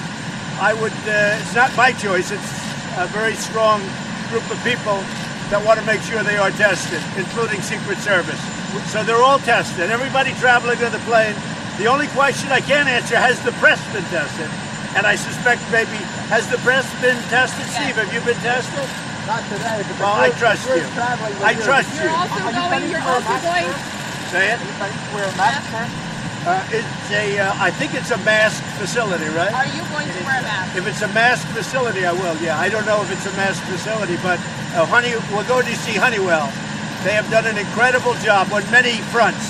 I 0.60 0.74
would. 0.74 0.92
Uh, 1.06 1.38
it's 1.40 1.54
not 1.54 1.74
my 1.76 1.92
choice. 1.92 2.30
It's 2.30 2.52
a 2.98 3.06
very 3.14 3.34
strong 3.34 3.80
group 4.28 4.44
of 4.50 4.58
people 4.66 4.98
that 5.54 5.62
want 5.64 5.78
to 5.78 5.86
make 5.86 6.02
sure 6.02 6.22
they 6.26 6.36
are 6.36 6.50
tested, 6.50 6.98
including 7.14 7.62
Secret 7.62 7.98
Service. 8.02 8.40
So 8.90 9.04
they're 9.04 9.22
all 9.22 9.38
tested. 9.38 9.90
Everybody 9.90 10.34
traveling 10.42 10.82
on 10.82 10.90
the 10.90 11.02
plane. 11.06 11.34
The 11.78 11.86
only 11.86 12.08
question 12.12 12.50
I 12.50 12.60
can't 12.60 12.88
answer: 12.88 13.16
Has 13.16 13.38
the 13.44 13.52
press 13.62 13.78
been 13.94 14.04
tested? 14.10 14.50
And 14.96 15.06
I 15.06 15.14
suspect 15.14 15.60
maybe 15.70 16.00
has 16.32 16.48
the 16.48 16.56
press 16.64 16.88
been 17.04 17.20
tested? 17.28 17.68
Steve, 17.68 18.00
have 18.00 18.08
you 18.12 18.20
been 18.24 18.40
tested? 18.40 18.88
Not 19.28 19.44
today. 19.52 19.84
But 19.84 20.00
Well, 20.00 20.16
I 20.16 20.30
trust 20.40 20.64
you. 20.68 20.80
I 21.44 21.52
trust 21.54 21.92
you. 21.94 22.08
You're 22.08 22.16
also 22.16 22.40
going. 22.48 22.90
You're 22.90 23.04
also 23.04 23.34
going. 23.44 23.68
Say 24.32 24.56
it. 24.56 24.58
Wear 25.12 25.28
a 25.28 25.36
mask, 25.36 25.70
sir? 25.70 26.05
Uh, 26.46 26.62
it's 26.70 27.10
a. 27.10 27.38
Uh, 27.42 27.50
I 27.58 27.70
think 27.74 27.94
it's 27.94 28.12
a 28.14 28.18
mask 28.22 28.62
facility, 28.78 29.26
right? 29.34 29.50
Are 29.50 29.66
you 29.66 29.82
going 29.90 30.06
to 30.06 30.20
wear 30.22 30.38
a 30.38 30.46
mask? 30.46 30.78
If 30.78 30.86
it's 30.86 31.02
a 31.02 31.10
mask 31.10 31.42
facility, 31.50 32.06
I 32.06 32.12
will. 32.14 32.38
Yeah, 32.38 32.54
I 32.54 32.68
don't 32.70 32.86
know 32.86 33.02
if 33.02 33.10
it's 33.10 33.26
a 33.26 33.34
mask 33.34 33.62
facility, 33.66 34.14
but 34.22 34.38
uh, 34.78 34.86
Honey, 34.86 35.18
we'll 35.34 35.46
go 35.50 35.58
to 35.58 35.74
see 35.82 35.98
Honeywell. 35.98 36.46
They 37.02 37.18
have 37.18 37.26
done 37.34 37.50
an 37.50 37.58
incredible 37.58 38.14
job 38.22 38.54
on 38.54 38.62
many 38.70 38.94
fronts, 39.10 39.42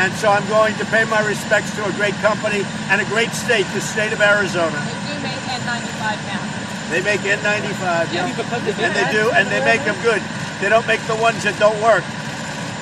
and 0.00 0.08
so 0.16 0.32
I'm 0.32 0.46
going 0.48 0.72
to 0.80 0.84
pay 0.88 1.04
my 1.12 1.20
respects 1.28 1.76
to 1.76 1.84
a 1.84 1.92
great 2.00 2.16
company 2.24 2.64
and 2.88 3.04
a 3.04 3.06
great 3.12 3.36
state, 3.36 3.68
the 3.76 3.80
state 3.84 4.12
of 4.16 4.20
Arizona. 4.24 4.80
They 4.80 5.12
do 5.12 5.20
make 5.20 5.44
N95 5.44 6.08
masks. 6.24 6.88
They 6.88 7.00
make 7.04 7.20
N95, 7.20 7.84
Yeah, 8.16 8.24
yeah. 8.24 8.32
because 8.32 8.64
they 8.64 8.72
and 8.80 8.92
they 8.96 9.08
do, 9.12 9.28
and 9.36 9.44
they 9.52 9.60
make 9.60 9.84
them 9.84 9.96
good. 10.00 10.24
They 10.64 10.72
don't 10.72 10.88
make 10.88 11.04
the 11.04 11.16
ones 11.20 11.44
that 11.44 11.56
don't 11.60 11.76
work, 11.84 12.04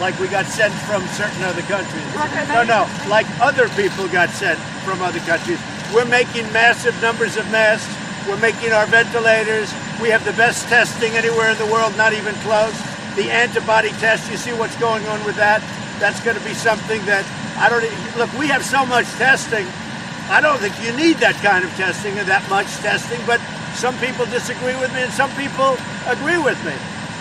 like 0.01 0.19
we 0.19 0.29
got 0.29 0.47
sent 0.47 0.73
from 0.87 1.07
certain 1.09 1.43
other 1.43 1.63
countries. 1.63 2.05
No, 2.49 2.63
no, 2.63 2.89
like 3.09 3.27
other 3.41 3.69
people 3.71 4.09
got 4.09 4.31
sent 4.31 4.59
from 4.85 5.03
other 5.03 5.21
countries. 5.21 5.59
We're 5.95 6.07
making 6.07 6.51
massive 6.53 7.01
numbers 7.03 7.37
of 7.37 7.51
masks. 7.51 7.91
We're 8.29 8.41
making 8.41 8.73
our 8.73 8.87
ventilators. 8.87 9.73
We 10.01 10.11
have 10.11 10.25
the 10.25 10.35
best 10.35 10.69
testing 10.69 11.13
anywhere 11.15 11.51
in 11.51 11.59
the 11.59 11.67
world, 11.67 11.97
not 11.97 12.13
even 12.13 12.35
close. 12.47 12.77
The 13.17 13.31
antibody 13.31 13.91
test, 13.99 14.31
you 14.31 14.37
see 14.37 14.53
what's 14.53 14.77
going 14.77 15.05
on 15.07 15.25
with 15.25 15.37
that? 15.37 15.63
That's 15.99 16.21
going 16.23 16.37
to 16.37 16.45
be 16.45 16.55
something 16.55 17.05
that 17.07 17.25
I 17.59 17.69
don't 17.69 17.83
look. 18.17 18.31
We 18.39 18.47
have 18.49 18.65
so 18.65 18.87
much 18.87 19.07
testing. 19.19 19.67
I 20.31 20.41
don't 20.41 20.61
think 20.61 20.77
you 20.85 20.93
need 20.95 21.17
that 21.25 21.35
kind 21.43 21.65
of 21.65 21.71
testing 21.75 22.19
or 22.19 22.25
that 22.25 22.45
much 22.51 22.69
testing, 22.85 23.19
but 23.27 23.41
some 23.75 23.97
people 23.99 24.27
disagree 24.27 24.77
with 24.77 24.93
me 24.93 25.03
and 25.03 25.13
some 25.13 25.31
people 25.35 25.75
agree 26.07 26.39
with 26.39 26.61
me. 26.69 26.77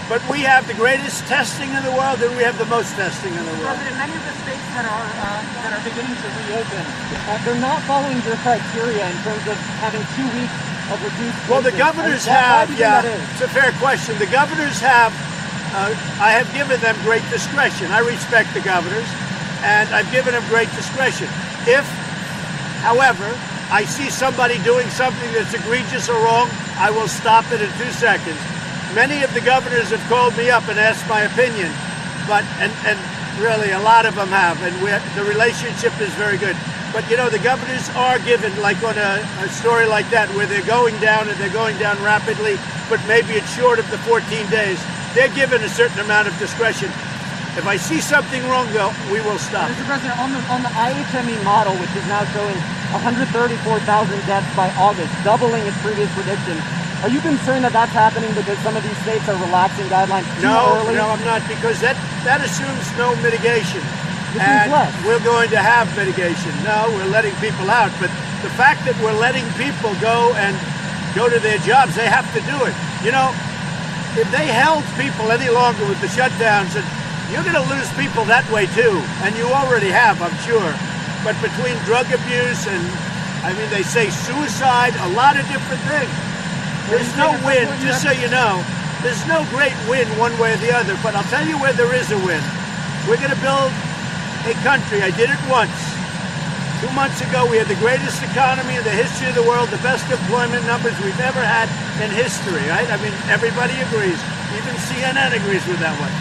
But 0.08 0.24
we 0.32 0.40
have 0.48 0.64
the 0.72 0.74
greatest 0.80 1.28
testing 1.28 1.68
in 1.76 1.84
the 1.84 1.92
world 1.92 2.24
and 2.24 2.32
we 2.40 2.44
have 2.48 2.56
the 2.58 2.70
most 2.72 2.96
testing 2.96 3.34
in 3.36 3.44
the 3.44 3.56
world. 3.60 3.76
President, 3.76 4.00
many 4.00 4.16
of 4.16 4.24
the 4.24 4.36
states 4.40 4.64
that 4.72 4.88
are 4.88 5.08
uh, 5.20 5.44
that 5.68 5.72
are 5.76 5.84
beginning 5.84 6.16
to 6.16 6.28
reopen, 6.48 6.80
uh, 7.28 7.36
they're 7.44 7.60
not 7.60 7.84
following 7.84 8.16
your 8.24 8.40
criteria 8.40 9.04
in 9.04 9.18
terms 9.28 9.44
of 9.52 9.60
having 9.84 10.00
two 10.16 10.24
weeks 10.32 10.56
of 10.96 10.96
reduced. 11.04 11.36
Well, 11.52 11.60
the 11.60 11.76
governors 11.76 12.24
And 12.24 12.40
why- 12.40 12.40
why 12.40 12.48
have, 12.64 12.68
do 12.72 12.80
you 12.80 12.88
think 12.88 13.04
yeah, 13.20 13.32
it's 13.36 13.44
a 13.44 13.52
fair 13.52 13.72
question. 13.84 14.16
The 14.18 14.32
governors 14.32 14.80
have, 14.80 15.12
uh, 15.76 15.92
I 16.24 16.32
have 16.40 16.48
given 16.56 16.80
them 16.80 16.96
great 17.04 17.28
discretion. 17.28 17.92
I 17.92 18.00
respect 18.00 18.56
the 18.56 18.64
governors, 18.64 19.10
and 19.68 19.92
I've 19.92 20.08
given 20.16 20.32
them 20.32 20.46
great 20.48 20.72
discretion. 20.80 21.28
If, 21.68 21.84
however, 22.80 23.28
I 23.68 23.84
see 23.84 24.08
somebody 24.10 24.56
doing 24.64 24.88
something 24.96 25.28
that's 25.36 25.52
egregious 25.54 26.08
or 26.08 26.16
wrong, 26.24 26.48
I 26.80 26.92
will 26.96 27.10
stop 27.12 27.52
it 27.52 27.60
in 27.60 27.68
two 27.76 27.92
seconds. 27.92 28.40
Many 28.98 29.22
of 29.22 29.32
the 29.38 29.46
governors 29.46 29.94
have 29.94 30.02
called 30.10 30.36
me 30.42 30.50
up 30.50 30.66
and 30.74 30.80
asked 30.82 31.06
my 31.06 31.22
opinion, 31.22 31.70
but 32.26 32.42
and 32.58 32.74
and 32.82 32.98
really 33.38 33.70
a 33.70 33.78
lot 33.78 34.10
of 34.10 34.18
them 34.18 34.34
have, 34.34 34.58
and 34.66 34.74
the 35.14 35.22
relationship 35.22 35.94
is 36.02 36.10
very 36.18 36.42
good. 36.42 36.58
But 36.90 37.06
you 37.06 37.14
know 37.14 37.30
the 37.30 37.38
governors 37.46 37.86
are 37.94 38.18
given 38.26 38.50
like 38.58 38.82
on 38.82 38.98
a, 38.98 39.22
a 39.46 39.50
story 39.54 39.86
like 39.86 40.10
that 40.10 40.34
where 40.34 40.50
they're 40.50 40.66
going 40.66 40.98
down 40.98 41.30
and 41.30 41.38
they're 41.38 41.54
going 41.54 41.78
down 41.78 42.02
rapidly, 42.02 42.58
but 42.90 42.98
maybe 43.06 43.38
it's 43.38 43.54
short 43.54 43.78
of 43.78 43.86
the 43.94 44.02
14 44.02 44.26
days. 44.50 44.82
They're 45.14 45.30
given 45.38 45.62
a 45.62 45.70
certain 45.70 46.02
amount 46.02 46.26
of 46.26 46.34
discretion. 46.42 46.90
If 47.54 47.70
I 47.70 47.78
see 47.78 48.02
something 48.02 48.42
wrong, 48.50 48.66
though, 48.74 48.90
we 49.14 49.22
will 49.22 49.38
stop. 49.38 49.70
Mr. 49.70 49.86
President, 49.86 50.18
on 50.18 50.34
the 50.34 50.42
on 50.50 50.66
the 50.66 50.74
IHME 50.74 51.38
model, 51.46 51.78
which 51.78 51.94
is 51.94 52.06
now 52.10 52.26
showing 52.34 52.58
134,000 52.98 53.46
deaths 54.26 54.50
by 54.58 54.74
August, 54.74 55.14
doubling 55.22 55.62
its 55.70 55.78
previous 55.86 56.10
prediction. 56.18 56.58
Are 57.06 57.10
you 57.14 57.22
concerned 57.22 57.62
that 57.64 57.74
that's 57.78 57.94
happening 57.94 58.34
because 58.34 58.58
some 58.66 58.74
of 58.74 58.82
these 58.82 58.98
states 59.06 59.30
are 59.30 59.38
relaxing 59.38 59.86
guidelines 59.86 60.26
too 60.42 60.50
No, 60.50 60.82
early? 60.82 60.98
no, 60.98 61.14
I'm 61.14 61.22
not, 61.22 61.46
because 61.46 61.78
that, 61.86 61.94
that 62.26 62.42
assumes 62.42 62.86
no 62.98 63.14
mitigation. 63.22 63.86
And 64.38 64.70
less. 64.74 64.90
we're 65.06 65.22
going 65.22 65.50
to 65.54 65.62
have 65.62 65.86
mitigation. 65.94 66.52
No, 66.66 66.90
we're 66.98 67.10
letting 67.10 67.34
people 67.38 67.70
out. 67.70 67.94
But 68.02 68.10
the 68.46 68.50
fact 68.58 68.82
that 68.90 68.98
we're 69.02 69.16
letting 69.16 69.46
people 69.58 69.94
go 70.02 70.34
and 70.38 70.54
go 71.14 71.30
to 71.30 71.38
their 71.42 71.58
jobs, 71.66 71.94
they 71.98 72.10
have 72.10 72.26
to 72.34 72.42
do 72.46 72.58
it. 72.66 72.74
You 73.06 73.14
know, 73.14 73.30
if 74.18 74.28
they 74.34 74.46
held 74.50 74.82
people 74.98 75.30
any 75.30 75.50
longer 75.54 75.86
with 75.86 76.02
the 76.02 76.10
shutdowns, 76.12 76.74
and 76.78 76.86
you're 77.34 77.46
going 77.46 77.58
to 77.58 77.66
lose 77.72 77.88
people 77.98 78.26
that 78.30 78.46
way 78.50 78.66
too. 78.78 78.98
And 79.26 79.34
you 79.38 79.46
already 79.54 79.90
have, 79.94 80.18
I'm 80.22 80.34
sure. 80.46 80.70
But 81.26 81.38
between 81.42 81.78
drug 81.86 82.10
abuse 82.10 82.66
and, 82.70 82.84
I 83.46 83.54
mean, 83.58 83.70
they 83.70 83.86
say 83.86 84.10
suicide, 84.10 84.94
a 85.02 85.10
lot 85.18 85.38
of 85.38 85.46
different 85.50 85.82
things. 85.90 86.14
There's 86.88 87.12
no 87.20 87.36
win, 87.44 87.68
just 87.84 88.02
so 88.02 88.12
you 88.16 88.32
know. 88.32 88.64
There's 89.04 89.22
no 89.28 89.44
great 89.52 89.76
win 89.92 90.08
one 90.16 90.32
way 90.40 90.56
or 90.56 90.60
the 90.64 90.72
other, 90.72 90.96
but 91.04 91.14
I'll 91.14 91.28
tell 91.28 91.46
you 91.46 91.60
where 91.60 91.74
there 91.74 91.94
is 91.94 92.10
a 92.12 92.20
win. 92.24 92.42
We're 93.06 93.20
going 93.20 93.36
to 93.36 93.44
build 93.44 93.72
a 94.48 94.56
country. 94.64 95.04
I 95.04 95.12
did 95.12 95.28
it 95.30 95.42
once. 95.52 95.76
Two 96.80 96.90
months 96.96 97.20
ago, 97.26 97.44
we 97.50 97.58
had 97.58 97.68
the 97.68 97.80
greatest 97.84 98.24
economy 98.24 98.80
in 98.80 98.84
the 98.88 98.94
history 98.94 99.28
of 99.28 99.36
the 99.36 99.44
world, 99.44 99.68
the 99.70 99.82
best 99.84 100.08
employment 100.08 100.64
numbers 100.64 100.96
we've 101.04 101.20
ever 101.20 101.42
had 101.44 101.68
in 102.00 102.10
history, 102.14 102.64
right? 102.70 102.88
I 102.88 102.96
mean, 103.04 103.14
everybody 103.28 103.76
agrees. 103.84 104.20
Even 104.56 104.74
CNN 104.88 105.36
agrees 105.36 105.66
with 105.68 105.82
that 105.84 105.98
one. 106.00 106.14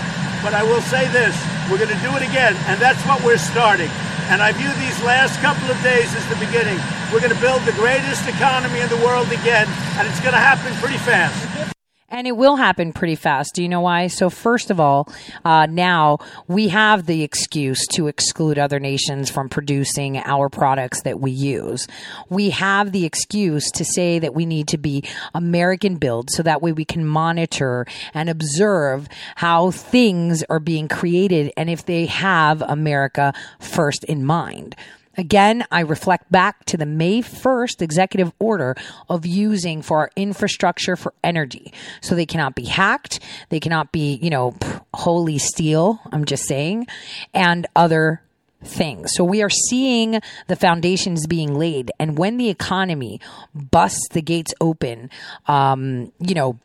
But 0.42 0.56
I 0.56 0.66
will 0.66 0.82
say 0.82 1.06
this 1.14 1.36
we're 1.70 1.78
going 1.78 1.94
to 1.94 2.02
do 2.02 2.14
it 2.14 2.22
again, 2.22 2.54
and 2.66 2.80
that's 2.80 3.02
what 3.06 3.22
we're 3.22 3.38
starting. 3.38 3.90
And 4.28 4.42
I 4.42 4.50
view 4.52 4.72
these 4.82 5.00
last 5.02 5.40
couple 5.40 5.70
of 5.70 5.80
days 5.82 6.14
as 6.14 6.26
the 6.28 6.36
beginning. 6.36 6.78
We're 7.12 7.20
going 7.20 7.34
to 7.34 7.40
build 7.40 7.62
the 7.62 7.72
greatest 7.72 8.26
economy 8.26 8.80
in 8.80 8.88
the 8.88 8.98
world 8.98 9.30
again, 9.30 9.68
and 9.98 10.08
it's 10.08 10.20
going 10.20 10.34
to 10.34 10.42
happen 10.42 10.74
pretty 10.82 10.98
fast. 10.98 11.75
And 12.08 12.28
it 12.28 12.36
will 12.36 12.54
happen 12.54 12.92
pretty 12.92 13.16
fast. 13.16 13.54
Do 13.54 13.62
you 13.62 13.68
know 13.68 13.80
why? 13.80 14.06
So, 14.06 14.30
first 14.30 14.70
of 14.70 14.78
all, 14.78 15.08
uh, 15.44 15.66
now 15.66 16.18
we 16.46 16.68
have 16.68 17.06
the 17.06 17.24
excuse 17.24 17.84
to 17.94 18.06
exclude 18.06 18.58
other 18.58 18.78
nations 18.78 19.28
from 19.28 19.48
producing 19.48 20.18
our 20.18 20.48
products 20.48 21.02
that 21.02 21.18
we 21.18 21.32
use. 21.32 21.88
We 22.28 22.50
have 22.50 22.92
the 22.92 23.04
excuse 23.04 23.72
to 23.72 23.84
say 23.84 24.20
that 24.20 24.34
we 24.34 24.46
need 24.46 24.68
to 24.68 24.78
be 24.78 25.02
American 25.34 25.96
built 25.96 26.30
so 26.30 26.44
that 26.44 26.62
way 26.62 26.70
we 26.70 26.84
can 26.84 27.04
monitor 27.04 27.86
and 28.14 28.28
observe 28.28 29.08
how 29.34 29.72
things 29.72 30.44
are 30.44 30.60
being 30.60 30.86
created 30.86 31.52
and 31.56 31.68
if 31.68 31.86
they 31.86 32.06
have 32.06 32.62
America 32.62 33.34
first 33.58 34.04
in 34.04 34.24
mind. 34.24 34.76
Again, 35.16 35.64
I 35.70 35.80
reflect 35.80 36.30
back 36.30 36.64
to 36.66 36.76
the 36.76 36.86
May 36.86 37.22
1st 37.22 37.82
executive 37.82 38.32
order 38.38 38.76
of 39.08 39.24
using 39.24 39.82
for 39.82 39.98
our 39.98 40.10
infrastructure 40.16 40.96
for 40.96 41.14
energy. 41.24 41.72
So 42.00 42.14
they 42.14 42.26
cannot 42.26 42.54
be 42.54 42.64
hacked. 42.64 43.20
They 43.48 43.60
cannot 43.60 43.92
be, 43.92 44.18
you 44.22 44.30
know, 44.30 44.56
holy 44.94 45.38
steel. 45.38 46.00
I'm 46.12 46.24
just 46.24 46.44
saying 46.44 46.86
and 47.32 47.66
other 47.74 48.22
things. 48.62 49.12
So 49.14 49.24
we 49.24 49.42
are 49.42 49.50
seeing 49.50 50.20
the 50.48 50.56
foundations 50.56 51.26
being 51.26 51.54
laid. 51.54 51.90
And 51.98 52.18
when 52.18 52.36
the 52.36 52.48
economy 52.48 53.20
busts 53.54 54.08
the 54.10 54.22
gates 54.22 54.52
open, 54.60 55.10
um, 55.46 56.12
you 56.18 56.34
know, 56.34 56.58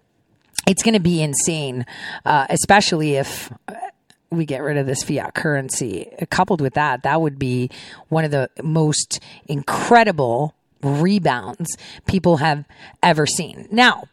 it's 0.68 0.84
going 0.84 0.94
to 0.94 1.00
be 1.00 1.22
insane, 1.22 1.86
uh, 2.26 2.46
especially 2.50 3.16
if 3.16 3.52
we 4.32 4.46
get 4.46 4.62
rid 4.62 4.78
of 4.78 4.88
this 4.88 5.04
fiat 5.04 5.36
currency. 5.36 6.10
Coupled 6.30 6.62
with 6.62 6.74
that, 6.74 7.04
that 7.04 7.22
would 7.22 7.38
be 7.38 7.70
one 8.10 8.26
of 8.26 8.32
the 8.32 8.50
most 8.64 9.20
incredible 9.48 10.56
rebounds 10.82 11.78
people 12.08 12.38
have 12.38 12.66
ever 13.04 13.28
seen. 13.28 13.68
Now, 13.72 14.06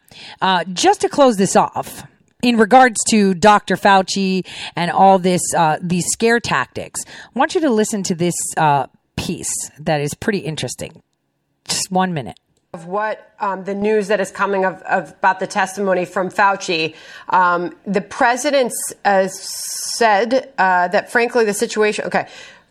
uh, 0.43 0.65
just 0.65 1.01
to 1.03 1.09
close 1.09 1.37
this 1.37 1.57
off, 1.57 2.05
in 2.43 2.57
regards 2.57 3.03
to 3.11 3.35
Dr. 3.35 3.77
Fauci 3.77 4.47
and 4.77 4.91
all 4.91 5.19
this, 5.19 5.43
uh, 5.57 5.79
these 5.81 6.07
scare 6.07 6.41
tactics, 6.41 7.01
I 7.07 7.39
want 7.39 7.55
you 7.55 7.61
to 7.63 7.71
listen 7.71 8.03
to 8.05 8.15
this 8.15 8.35
uh, 8.57 8.87
piece 9.17 9.53
that 9.79 10.01
is 10.01 10.15
pretty 10.15 10.39
interesting. 10.41 11.03
Just 11.65 11.91
one 11.91 12.15
minute 12.15 12.39
of 12.75 12.85
what 12.85 13.33
um, 13.41 13.65
the 13.65 13.75
news 13.75 14.09
that 14.09 14.21
is 14.21 14.31
coming 14.31 14.67
of, 14.67 14.83
of, 14.83 15.13
about 15.13 15.41
the 15.41 15.47
testimony 15.47 16.05
from 16.05 16.29
Fauci. 16.29 16.95
Um, 17.31 17.75
the 17.87 18.03
president 18.03 18.75
uh, 19.07 19.27
said 19.29 20.53
uh, 20.59 20.89
that, 20.89 21.11
frankly, 21.11 21.47
the 21.47 21.55
situation. 21.55 22.05
Okay, 22.05 22.29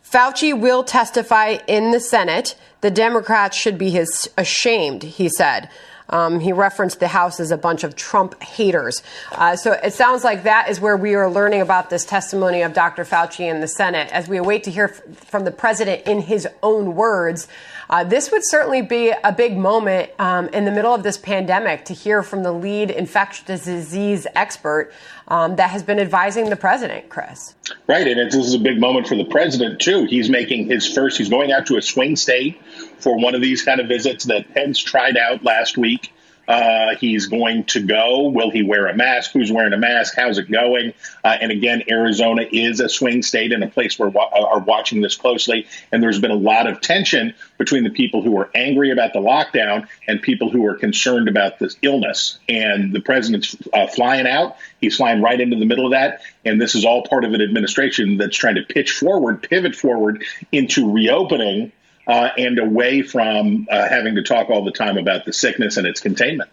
Fauci 0.08 0.56
will 0.56 0.84
testify 0.84 1.58
in 1.66 1.90
the 1.90 1.98
Senate. 1.98 2.56
The 2.80 2.92
Democrats 2.92 3.56
should 3.56 3.76
be 3.76 3.90
his 3.90 4.30
ashamed. 4.38 5.02
He 5.02 5.28
said. 5.28 5.68
Um, 6.10 6.40
he 6.40 6.52
referenced 6.52 7.00
the 7.00 7.08
House 7.08 7.40
as 7.40 7.50
a 7.50 7.58
bunch 7.58 7.84
of 7.84 7.96
Trump 7.96 8.42
haters. 8.42 9.02
Uh, 9.32 9.56
so 9.56 9.72
it 9.72 9.92
sounds 9.92 10.24
like 10.24 10.44
that 10.44 10.68
is 10.68 10.80
where 10.80 10.96
we 10.96 11.14
are 11.14 11.30
learning 11.30 11.60
about 11.60 11.90
this 11.90 12.04
testimony 12.04 12.62
of 12.62 12.72
Dr. 12.72 13.04
Fauci 13.04 13.50
in 13.50 13.60
the 13.60 13.68
Senate. 13.68 14.10
As 14.12 14.28
we 14.28 14.38
await 14.38 14.64
to 14.64 14.70
hear 14.70 14.86
f- 14.86 15.16
from 15.16 15.44
the 15.44 15.50
president 15.50 16.06
in 16.06 16.20
his 16.20 16.48
own 16.62 16.94
words, 16.94 17.48
uh, 17.90 18.04
this 18.04 18.30
would 18.30 18.42
certainly 18.44 18.82
be 18.82 19.12
a 19.24 19.32
big 19.32 19.56
moment 19.56 20.10
um, 20.18 20.48
in 20.48 20.64
the 20.64 20.70
middle 20.70 20.94
of 20.94 21.02
this 21.02 21.16
pandemic 21.16 21.84
to 21.86 21.94
hear 21.94 22.22
from 22.22 22.42
the 22.42 22.52
lead 22.52 22.90
infectious 22.90 23.44
disease 23.44 24.26
expert 24.34 24.92
um, 25.28 25.56
that 25.56 25.70
has 25.70 25.82
been 25.82 25.98
advising 25.98 26.50
the 26.50 26.56
president, 26.56 27.08
Chris. 27.08 27.54
Right, 27.86 28.06
and 28.06 28.18
this 28.18 28.34
is 28.34 28.54
a 28.54 28.58
big 28.58 28.80
moment 28.80 29.08
for 29.08 29.14
the 29.14 29.24
president 29.24 29.80
too. 29.80 30.04
He's 30.04 30.28
making 30.28 30.66
his 30.66 30.90
first. 30.90 31.18
He's 31.18 31.28
going 31.28 31.52
out 31.52 31.66
to 31.66 31.76
a 31.76 31.82
swing 31.82 32.16
state 32.16 32.60
for 32.98 33.18
one 33.18 33.34
of 33.34 33.40
these 33.40 33.62
kind 33.62 33.80
of 33.80 33.88
visits 33.88 34.24
that 34.24 34.52
Pence 34.54 34.78
tried 34.78 35.16
out 35.16 35.44
last 35.44 35.76
week. 35.76 36.12
Uh, 36.48 36.96
he's 36.96 37.26
going 37.26 37.62
to 37.64 37.82
go. 37.82 38.30
Will 38.30 38.50
he 38.50 38.62
wear 38.62 38.86
a 38.86 38.96
mask? 38.96 39.32
Who's 39.32 39.52
wearing 39.52 39.74
a 39.74 39.76
mask? 39.76 40.14
How's 40.16 40.38
it 40.38 40.50
going? 40.50 40.94
Uh, 41.22 41.36
and 41.42 41.52
again, 41.52 41.82
Arizona 41.90 42.46
is 42.50 42.80
a 42.80 42.88
swing 42.88 43.22
state 43.22 43.52
and 43.52 43.62
a 43.62 43.68
place 43.68 43.98
where 43.98 44.08
wa- 44.08 44.30
are 44.32 44.60
watching 44.60 45.02
this 45.02 45.14
closely. 45.14 45.66
And 45.92 46.02
there's 46.02 46.18
been 46.18 46.30
a 46.30 46.36
lot 46.36 46.66
of 46.66 46.80
tension 46.80 47.34
between 47.58 47.84
the 47.84 47.90
people 47.90 48.22
who 48.22 48.38
are 48.38 48.50
angry 48.54 48.90
about 48.90 49.12
the 49.12 49.18
lockdown 49.18 49.88
and 50.06 50.22
people 50.22 50.50
who 50.50 50.64
are 50.64 50.74
concerned 50.74 51.28
about 51.28 51.58
this 51.58 51.76
illness. 51.82 52.38
And 52.48 52.94
the 52.94 53.00
president's 53.00 53.54
uh, 53.74 53.86
flying 53.86 54.26
out. 54.26 54.56
He's 54.80 54.96
flying 54.96 55.20
right 55.20 55.38
into 55.38 55.56
the 55.56 55.66
middle 55.66 55.84
of 55.84 55.90
that. 55.90 56.22
And 56.46 56.58
this 56.58 56.74
is 56.74 56.86
all 56.86 57.02
part 57.02 57.24
of 57.24 57.34
an 57.34 57.42
administration 57.42 58.16
that's 58.16 58.38
trying 58.38 58.54
to 58.54 58.62
pitch 58.62 58.92
forward, 58.92 59.42
pivot 59.42 59.76
forward 59.76 60.24
into 60.50 60.90
reopening 60.90 61.72
uh, 62.08 62.30
and 62.36 62.58
away 62.58 63.02
from 63.02 63.68
uh, 63.70 63.88
having 63.88 64.14
to 64.14 64.22
talk 64.22 64.48
all 64.48 64.64
the 64.64 64.72
time 64.72 64.96
about 64.96 65.26
the 65.26 65.32
sickness 65.32 65.76
and 65.76 65.86
its 65.86 66.00
containment. 66.00 66.50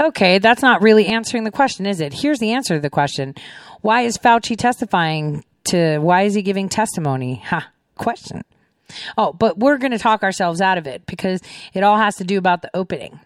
Okay, 0.00 0.38
that's 0.38 0.62
not 0.62 0.82
really 0.82 1.06
answering 1.06 1.44
the 1.44 1.50
question, 1.50 1.86
is 1.86 2.00
it? 2.00 2.12
Here's 2.14 2.38
the 2.38 2.52
answer 2.52 2.74
to 2.74 2.80
the 2.80 2.90
question 2.90 3.34
Why 3.82 4.02
is 4.02 4.16
Fauci 4.16 4.56
testifying 4.56 5.44
to, 5.64 5.98
why 5.98 6.22
is 6.22 6.34
he 6.34 6.42
giving 6.42 6.68
testimony? 6.68 7.42
Ha, 7.46 7.68
question. 7.96 8.42
Oh, 9.18 9.32
but 9.32 9.58
we're 9.58 9.78
going 9.78 9.92
to 9.92 9.98
talk 9.98 10.22
ourselves 10.22 10.60
out 10.60 10.78
of 10.78 10.86
it 10.86 11.06
because 11.06 11.40
it 11.72 11.82
all 11.82 11.96
has 11.96 12.16
to 12.16 12.24
do 12.24 12.38
about 12.38 12.62
the 12.62 12.70
opening. 12.74 13.18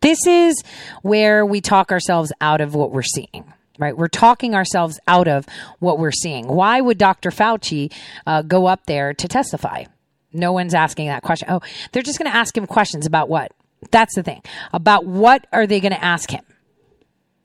This 0.00 0.26
is 0.26 0.62
where 1.02 1.44
we 1.44 1.60
talk 1.60 1.92
ourselves 1.92 2.32
out 2.40 2.60
of 2.60 2.74
what 2.74 2.90
we're 2.90 3.02
seeing 3.02 3.52
right? 3.78 3.96
We're 3.96 4.08
talking 4.08 4.54
ourselves 4.54 5.00
out 5.08 5.26
of 5.26 5.46
what 5.78 5.98
we're 5.98 6.12
seeing. 6.12 6.46
Why 6.46 6.82
would 6.82 6.98
Dr. 6.98 7.30
Fauci 7.30 7.90
uh, 8.26 8.42
go 8.42 8.66
up 8.66 8.84
there 8.84 9.14
to 9.14 9.26
testify? 9.26 9.84
No 10.32 10.52
one's 10.52 10.74
asking 10.74 11.08
that 11.08 11.22
question. 11.22 11.48
Oh, 11.50 11.60
they're 11.92 12.02
just 12.02 12.18
going 12.18 12.30
to 12.30 12.36
ask 12.36 12.56
him 12.56 12.66
questions 12.66 13.06
about 13.06 13.28
what? 13.28 13.52
That's 13.90 14.14
the 14.14 14.22
thing. 14.22 14.42
About 14.72 15.06
what 15.06 15.46
are 15.52 15.66
they 15.66 15.80
going 15.80 15.92
to 15.92 16.04
ask 16.04 16.30
him? 16.30 16.44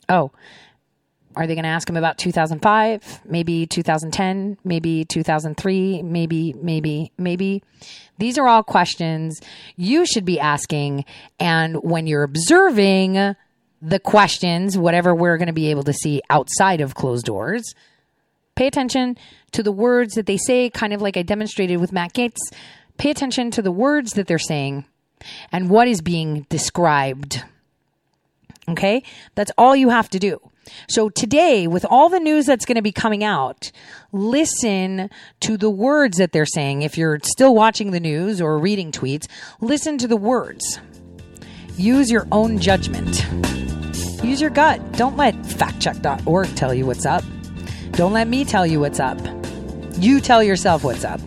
Oh, 0.10 0.32
are 1.36 1.48
they 1.48 1.56
going 1.56 1.64
to 1.64 1.70
ask 1.70 1.90
him 1.90 1.98
about 1.98 2.18
2005, 2.18 3.22
maybe 3.26 3.66
2010, 3.66 4.58
maybe 4.64 5.04
2003, 5.06 6.02
maybe, 6.02 6.54
maybe, 6.54 7.12
maybe? 7.18 7.64
These 8.18 8.38
are 8.38 8.48
all 8.48 8.64
questions 8.64 9.42
you 9.76 10.06
should 10.06 10.26
be 10.26 10.40
asking. 10.40 11.06
And 11.40 11.78
when 11.84 12.08
you're 12.08 12.24
observing 12.24 13.36
the 13.82 14.00
questions, 14.00 14.78
whatever 14.78 15.14
we're 15.14 15.38
going 15.38 15.48
to 15.48 15.54
be 15.54 15.72
able 15.72 15.84
to 15.84 15.94
see 15.94 16.22
outside 16.30 16.80
of 16.80 16.96
closed 16.96 17.26
doors, 17.26 17.76
pay 18.56 18.68
attention 18.68 19.18
to 19.56 19.64
the 19.64 19.72
words 19.72 20.16
that 20.16 20.26
they 20.26 20.38
say, 20.38 20.70
kind 20.70 20.92
of 20.92 21.02
like 21.02 21.16
I 21.16 21.22
demonstrated 21.22 21.80
with 21.80 21.94
Matt 21.94 22.14
Gaetz. 22.14 22.38
Pay 22.98 23.10
attention 23.10 23.52
to 23.52 23.62
the 23.62 23.72
words 23.72 24.12
that 24.12 24.28
they're 24.28 24.38
saying 24.38 24.84
and 25.50 25.70
what 25.70 25.88
is 25.88 26.02
being 26.02 26.46
described. 26.50 27.42
Okay? 28.68 29.02
That's 29.36 29.52
all 29.58 29.74
you 29.74 29.90
have 29.90 30.10
to 30.10 30.20
do. 30.20 30.40
So 30.90 31.10
today, 31.10 31.68
with 31.68 31.86
all 31.90 32.10
the 32.10 32.20
news 32.20 32.46
that's 32.46 32.66
going 32.66 32.76
to 32.76 32.82
be 32.82 32.92
coming 32.92 33.24
out, 33.24 33.72
listen 34.12 35.10
to 35.42 35.58
the 35.58 35.70
words 35.70 36.18
that 36.18 36.34
they're 36.34 36.46
saying. 36.46 36.82
If 36.82 36.98
you're 36.98 37.20
still 37.24 37.56
watching 37.56 37.92
the 37.92 38.00
news 38.02 38.42
or 38.42 38.60
reading 38.60 38.92
tweets, 38.92 39.28
listen 39.62 39.98
to 40.00 40.08
the 40.08 40.18
words. 40.18 40.80
Use 41.78 42.12
your 42.12 42.28
own 42.32 42.60
judgment. 42.60 43.26
Use 44.22 44.42
your 44.42 44.50
gut. 44.50 44.82
Don't 44.94 45.16
let 45.16 45.36
factcheck.org 45.36 46.56
tell 46.56 46.74
you 46.74 46.86
what's 46.86 47.06
up. 47.06 47.24
Don't 47.92 48.12
let 48.12 48.28
me 48.28 48.44
tell 48.44 48.66
you 48.68 48.82
what's 48.82 49.00
up. 49.00 49.20
You 49.98 50.20
tell 50.20 50.44
yourself 50.44 50.84
what's 50.84 51.04
up. 51.04 51.20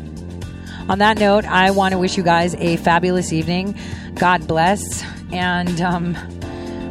On 0.88 0.98
that 0.98 1.18
note, 1.18 1.44
I 1.44 1.70
want 1.70 1.92
to 1.92 1.98
wish 1.98 2.16
you 2.16 2.22
guys 2.22 2.54
a 2.54 2.76
fabulous 2.78 3.32
evening. 3.32 3.78
God 4.14 4.46
bless. 4.46 5.04
And 5.32 5.80
um, 5.80 6.16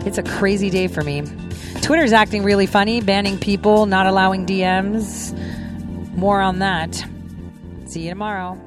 it's 0.05 0.17
a 0.17 0.23
crazy 0.23 0.69
day 0.69 0.87
for 0.87 1.03
me. 1.03 1.23
Twitter's 1.81 2.13
acting 2.13 2.43
really 2.43 2.65
funny, 2.65 3.01
banning 3.01 3.39
people, 3.39 3.85
not 3.85 4.05
allowing 4.05 4.45
DMs. 4.45 5.35
More 6.15 6.41
on 6.41 6.59
that. 6.59 7.03
See 7.85 8.01
you 8.03 8.09
tomorrow. 8.09 8.59